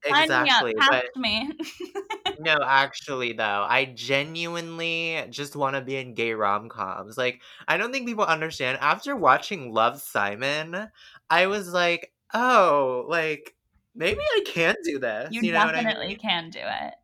Exactly, 0.04 0.74
but 0.76 1.06
me. 1.16 1.50
no, 2.38 2.56
actually, 2.64 3.32
though, 3.32 3.66
I 3.68 3.86
genuinely 3.86 5.24
just 5.30 5.56
want 5.56 5.76
to 5.76 5.82
be 5.82 5.96
in 5.96 6.14
gay 6.14 6.34
rom 6.34 6.68
coms. 6.68 7.16
Like, 7.16 7.40
I 7.66 7.76
don't 7.76 7.92
think 7.92 8.06
people 8.06 8.24
understand. 8.24 8.78
After 8.80 9.16
watching 9.16 9.72
Love 9.72 10.00
Simon, 10.00 10.90
I 11.30 11.46
was 11.46 11.72
like, 11.72 12.12
oh, 12.34 13.06
like 13.08 13.54
maybe 13.94 14.20
I 14.20 14.42
can 14.46 14.74
do 14.84 14.98
this. 14.98 15.28
You, 15.32 15.42
you 15.42 15.52
know 15.52 15.66
definitely 15.66 16.06
I 16.06 16.08
mean? 16.08 16.18
can 16.18 16.50
do 16.50 16.60
it. 16.60 16.94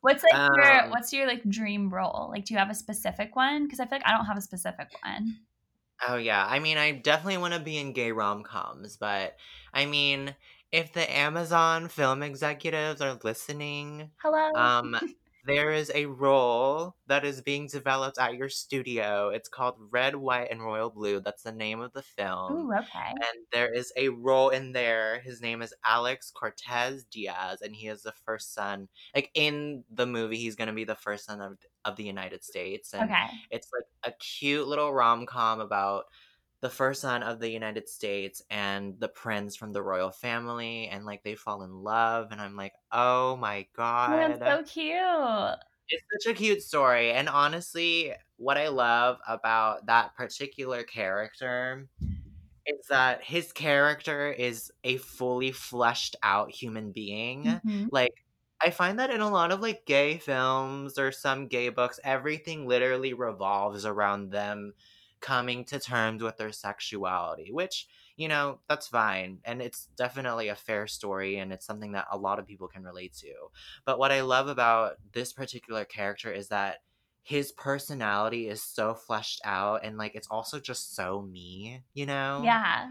What's 0.00 0.22
like 0.22 0.34
um, 0.34 0.50
your 0.56 0.90
what's 0.90 1.12
your 1.12 1.26
like 1.26 1.42
dream 1.48 1.90
role? 1.90 2.28
Like 2.30 2.44
do 2.44 2.54
you 2.54 2.58
have 2.58 2.70
a 2.70 2.74
specific 2.74 3.34
one? 3.34 3.64
Because 3.64 3.80
I 3.80 3.86
feel 3.86 3.98
like 3.98 4.06
I 4.06 4.12
don't 4.12 4.26
have 4.26 4.36
a 4.36 4.42
specific 4.42 4.88
one. 5.02 5.38
Oh 6.06 6.16
yeah. 6.16 6.46
I 6.48 6.60
mean 6.60 6.78
I 6.78 6.92
definitely 6.92 7.38
want 7.38 7.54
to 7.54 7.60
be 7.60 7.78
in 7.78 7.92
gay 7.92 8.12
rom 8.12 8.44
coms, 8.44 8.96
but 8.96 9.36
I 9.74 9.86
mean 9.86 10.34
if 10.72 10.92
the 10.92 11.16
Amazon 11.16 11.88
film 11.88 12.22
executives 12.22 13.00
are 13.00 13.18
listening, 13.22 14.10
hello. 14.22 14.52
Um 14.54 14.96
there 15.48 15.72
is 15.72 15.90
a 15.94 16.04
role 16.04 16.94
that 17.06 17.24
is 17.24 17.40
being 17.40 17.66
developed 17.66 18.18
at 18.18 18.34
your 18.34 18.50
studio. 18.50 19.30
It's 19.30 19.48
called 19.48 19.76
Red, 19.90 20.14
White, 20.14 20.48
and 20.50 20.62
Royal 20.62 20.90
Blue. 20.90 21.20
That's 21.20 21.42
the 21.42 21.52
name 21.52 21.80
of 21.80 21.92
the 21.94 22.02
film. 22.02 22.52
Ooh, 22.52 22.72
okay. 22.74 23.10
And 23.12 23.46
there 23.50 23.72
is 23.72 23.90
a 23.96 24.10
role 24.10 24.50
in 24.50 24.72
there. 24.72 25.20
His 25.20 25.40
name 25.40 25.62
is 25.62 25.72
Alex 25.86 26.30
Cortez 26.30 27.04
Diaz, 27.04 27.62
and 27.62 27.74
he 27.74 27.88
is 27.88 28.02
the 28.02 28.12
first 28.26 28.52
son. 28.52 28.88
Like 29.14 29.30
in 29.32 29.84
the 29.90 30.06
movie, 30.06 30.36
he's 30.36 30.54
going 30.54 30.68
to 30.68 30.74
be 30.74 30.84
the 30.84 30.94
first 30.94 31.24
son 31.24 31.40
of, 31.40 31.56
of 31.86 31.96
the 31.96 32.04
United 32.04 32.44
States. 32.44 32.92
And 32.92 33.10
okay. 33.10 33.26
it's 33.50 33.70
like 33.72 34.12
a 34.12 34.16
cute 34.18 34.68
little 34.68 34.92
rom 34.92 35.24
com 35.24 35.60
about 35.60 36.04
the 36.60 36.70
first 36.70 37.02
son 37.02 37.22
of 37.22 37.38
the 37.38 37.48
United 37.48 37.88
States 37.88 38.42
and 38.50 38.98
the 38.98 39.08
prince 39.08 39.56
from 39.56 39.72
the 39.72 39.82
royal 39.82 40.10
family, 40.10 40.88
and 40.88 41.06
like 41.06 41.22
they 41.22 41.34
fall 41.34 41.62
in 41.62 41.72
love, 41.72 42.28
and 42.30 42.40
I'm 42.40 42.56
like, 42.56 42.72
oh 42.92 43.36
my 43.36 43.66
god, 43.76 44.38
that's 44.40 44.40
so 44.40 44.62
cute. 44.64 45.58
It's 45.90 46.04
such 46.24 46.32
a 46.32 46.36
cute 46.36 46.62
story, 46.62 47.12
and 47.12 47.28
honestly, 47.28 48.12
what 48.36 48.58
I 48.58 48.68
love 48.68 49.18
about 49.26 49.86
that 49.86 50.14
particular 50.16 50.82
character 50.82 51.88
is 52.66 52.86
that 52.88 53.24
his 53.24 53.52
character 53.52 54.30
is 54.30 54.70
a 54.84 54.98
fully 54.98 55.52
fleshed 55.52 56.16
out 56.22 56.50
human 56.50 56.92
being. 56.92 57.44
Mm-hmm. 57.44 57.86
Like 57.90 58.12
I 58.60 58.70
find 58.70 58.98
that 58.98 59.10
in 59.10 59.20
a 59.20 59.30
lot 59.30 59.52
of 59.52 59.60
like 59.60 59.86
gay 59.86 60.18
films 60.18 60.98
or 60.98 61.12
some 61.12 61.46
gay 61.46 61.68
books, 61.70 61.98
everything 62.04 62.66
literally 62.66 63.14
revolves 63.14 63.86
around 63.86 64.30
them 64.30 64.74
coming 65.20 65.64
to 65.66 65.78
terms 65.78 66.22
with 66.22 66.36
their 66.36 66.52
sexuality, 66.52 67.52
which, 67.52 67.86
you 68.16 68.28
know, 68.28 68.60
that's 68.68 68.88
fine. 68.88 69.38
And 69.44 69.60
it's 69.62 69.88
definitely 69.96 70.48
a 70.48 70.56
fair 70.56 70.86
story 70.86 71.38
and 71.38 71.52
it's 71.52 71.66
something 71.66 71.92
that 71.92 72.06
a 72.10 72.18
lot 72.18 72.38
of 72.38 72.46
people 72.46 72.68
can 72.68 72.84
relate 72.84 73.14
to. 73.14 73.32
But 73.84 73.98
what 73.98 74.12
I 74.12 74.22
love 74.22 74.48
about 74.48 74.96
this 75.12 75.32
particular 75.32 75.84
character 75.84 76.32
is 76.32 76.48
that 76.48 76.78
his 77.22 77.52
personality 77.52 78.48
is 78.48 78.62
so 78.62 78.94
fleshed 78.94 79.40
out 79.44 79.84
and 79.84 79.98
like 79.98 80.14
it's 80.14 80.28
also 80.30 80.58
just 80.58 80.94
so 80.96 81.20
me, 81.22 81.82
you 81.92 82.06
know? 82.06 82.40
Yeah. 82.44 82.88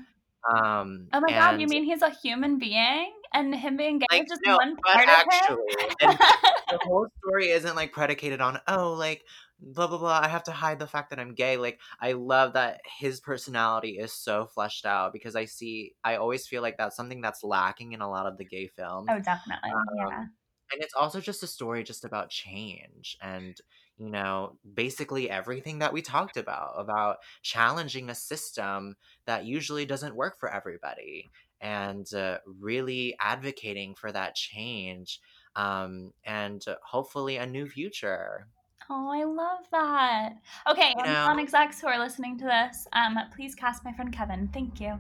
Um 0.54 1.08
Oh 1.12 1.20
my 1.20 1.30
and, 1.30 1.36
god, 1.36 1.62
you 1.62 1.68
mean 1.68 1.84
he's 1.84 2.02
a 2.02 2.10
human 2.12 2.60
being? 2.60 3.14
And 3.34 3.54
him 3.54 3.78
being 3.78 4.00
gay 4.00 4.06
like, 4.12 4.24
is 4.24 4.30
just 4.30 4.42
no, 4.46 4.56
one 4.58 4.76
part 4.78 5.08
actually, 5.08 5.58
of 6.02 6.12
him? 6.12 6.18
the 6.70 6.80
whole 6.84 7.08
story 7.20 7.50
isn't 7.50 7.76
like 7.76 7.92
predicated 7.92 8.42
on, 8.42 8.60
oh, 8.68 8.94
like 8.94 9.24
blah 9.60 9.88
blah 9.88 9.98
blah 9.98 10.20
i 10.22 10.28
have 10.28 10.44
to 10.44 10.52
hide 10.52 10.80
the 10.80 10.88
fact 10.88 11.10
that 11.10 11.20
i'm 11.20 11.34
gay 11.34 11.58
like 11.58 11.80
i 12.00 12.12
love 12.12 12.54
that 12.54 12.80
his 13.00 13.20
personality 13.20 13.98
is 13.98 14.14
so 14.14 14.46
fleshed 14.46 14.86
out 14.86 15.12
because 15.12 15.36
i 15.36 15.46
see 15.46 15.94
i 16.04 16.16
always 16.16 16.48
feel 16.48 16.62
like 16.62 16.78
that's 16.78 16.96
something 16.96 17.22
that's 17.22 17.44
lacking 17.44 17.94
in 17.94 18.02
a 18.02 18.10
lot 18.10 18.26
of 18.26 18.38
the 18.38 18.46
gay 18.46 18.68
films 18.68 19.08
oh 19.10 19.20
definitely 19.20 19.72
um, 19.72 19.84
yeah. 19.98 20.20
and 20.20 20.82
it's 20.82 20.94
also 20.94 21.20
just 21.20 21.44
a 21.44 21.48
story 21.48 21.84
just 21.84 22.06
about 22.06 22.30
change 22.30 23.18
and 23.22 23.60
you 23.98 24.12
know 24.12 24.58
basically 24.76 25.30
everything 25.30 25.80
that 25.80 25.94
we 25.94 26.02
talked 26.02 26.38
about 26.38 26.74
about 26.78 27.18
challenging 27.42 28.10
a 28.10 28.16
system 28.16 28.96
that 29.26 29.46
usually 29.46 29.86
doesn't 29.86 30.16
work 30.16 30.40
for 30.40 30.54
everybody 30.54 31.30
and 31.60 32.14
uh, 32.14 32.38
really 32.60 33.16
advocating 33.20 33.96
for 33.96 34.12
that 34.12 34.36
change 34.36 35.20
um, 35.56 36.14
and 36.24 36.64
hopefully 36.84 37.38
a 37.38 37.48
new 37.48 37.68
future 37.68 38.48
Oh, 38.90 39.10
I 39.10 39.24
love 39.26 39.66
that. 39.72 40.34
Okay, 40.70 40.94
you 40.98 41.40
execs 41.40 41.82
who 41.82 41.88
are 41.88 42.00
listening 42.00 42.38
to 42.40 42.46
this, 42.46 42.88
um, 42.94 43.18
please 43.36 43.54
cast 43.54 43.84
my 43.84 43.92
friend 43.92 44.14
Kevin. 44.14 44.50
Thank 44.54 44.80
you. 44.80 44.98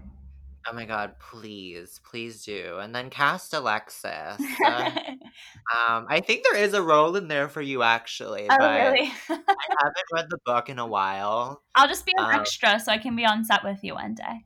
Oh 0.70 0.74
my 0.74 0.84
god, 0.84 1.14
please, 1.20 2.02
please 2.04 2.44
do. 2.44 2.78
And 2.80 2.94
then 2.94 3.10
cast 3.10 3.54
Alexis. 3.54 4.42
Uh, 4.66 4.92
um, 5.88 6.08
I 6.10 6.20
think 6.20 6.44
there 6.44 6.62
is 6.62 6.74
a 6.74 6.82
role 6.82 7.16
in 7.16 7.28
there 7.28 7.48
for 7.48 7.62
you 7.62 7.84
actually. 7.84 8.48
Oh, 8.50 8.58
really? 8.58 9.12
I 9.30 9.30
haven't 9.30 10.06
read 10.12 10.26
the 10.30 10.40
book 10.46 10.68
in 10.70 10.80
a 10.80 10.86
while. 10.86 11.62
I'll 11.76 11.88
just 11.88 12.06
be 12.06 12.14
an 12.18 12.26
um, 12.26 12.32
extra 12.32 12.80
so 12.80 12.92
I 12.92 12.98
can 12.98 13.16
be 13.16 13.26
on 13.26 13.46
set 13.46 13.64
with 13.64 13.84
you 13.84 13.94
one 13.94 14.16
day. 14.16 14.46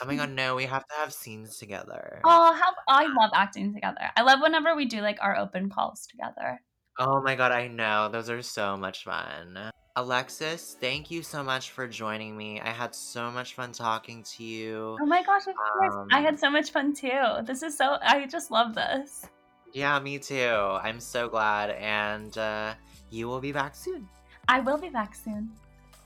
oh 0.00 0.06
my 0.06 0.16
god, 0.16 0.30
no, 0.30 0.56
we 0.56 0.64
have 0.64 0.86
to 0.86 0.94
have 0.96 1.12
scenes 1.12 1.58
together. 1.58 2.20
Oh, 2.24 2.52
how 2.54 2.72
I 2.88 3.06
love 3.06 3.30
acting 3.34 3.74
together. 3.74 4.10
I 4.16 4.22
love 4.22 4.40
whenever 4.40 4.74
we 4.74 4.86
do 4.86 5.00
like 5.00 5.18
our 5.20 5.36
open 5.36 5.68
calls 5.68 6.06
together. 6.06 6.60
Oh 6.98 7.20
my 7.20 7.34
god, 7.34 7.52
I 7.52 7.68
know. 7.68 8.08
Those 8.08 8.30
are 8.30 8.42
so 8.42 8.76
much 8.76 9.04
fun. 9.04 9.70
Alexis, 9.96 10.76
thank 10.80 11.10
you 11.10 11.22
so 11.22 11.42
much 11.42 11.70
for 11.70 11.86
joining 11.86 12.36
me. 12.36 12.60
I 12.60 12.70
had 12.70 12.94
so 12.94 13.30
much 13.30 13.54
fun 13.54 13.72
talking 13.72 14.22
to 14.34 14.44
you. 14.44 14.96
Oh 15.00 15.06
my 15.06 15.22
gosh, 15.22 15.46
of 15.46 15.54
course. 15.56 15.94
Um, 15.94 16.08
I 16.10 16.20
had 16.20 16.38
so 16.38 16.50
much 16.50 16.70
fun 16.70 16.94
too. 16.94 17.20
This 17.44 17.62
is 17.62 17.76
so, 17.76 17.98
I 18.00 18.26
just 18.26 18.50
love 18.50 18.74
this. 18.74 19.26
Yeah, 19.72 19.98
me 20.00 20.18
too. 20.18 20.36
I'm 20.82 21.00
so 21.00 21.28
glad. 21.28 21.70
And 21.70 22.36
uh, 22.38 22.74
you 23.10 23.28
will 23.28 23.40
be 23.40 23.52
back 23.52 23.74
soon. 23.74 24.08
I 24.48 24.60
will 24.60 24.78
be 24.78 24.88
back 24.88 25.14
soon. 25.14 25.50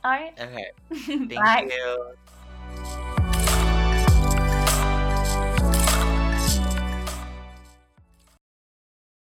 All 0.05 0.11
right. 0.11 0.33
Okay. 0.41 0.71
Thank 1.29 1.73
you. 1.73 2.15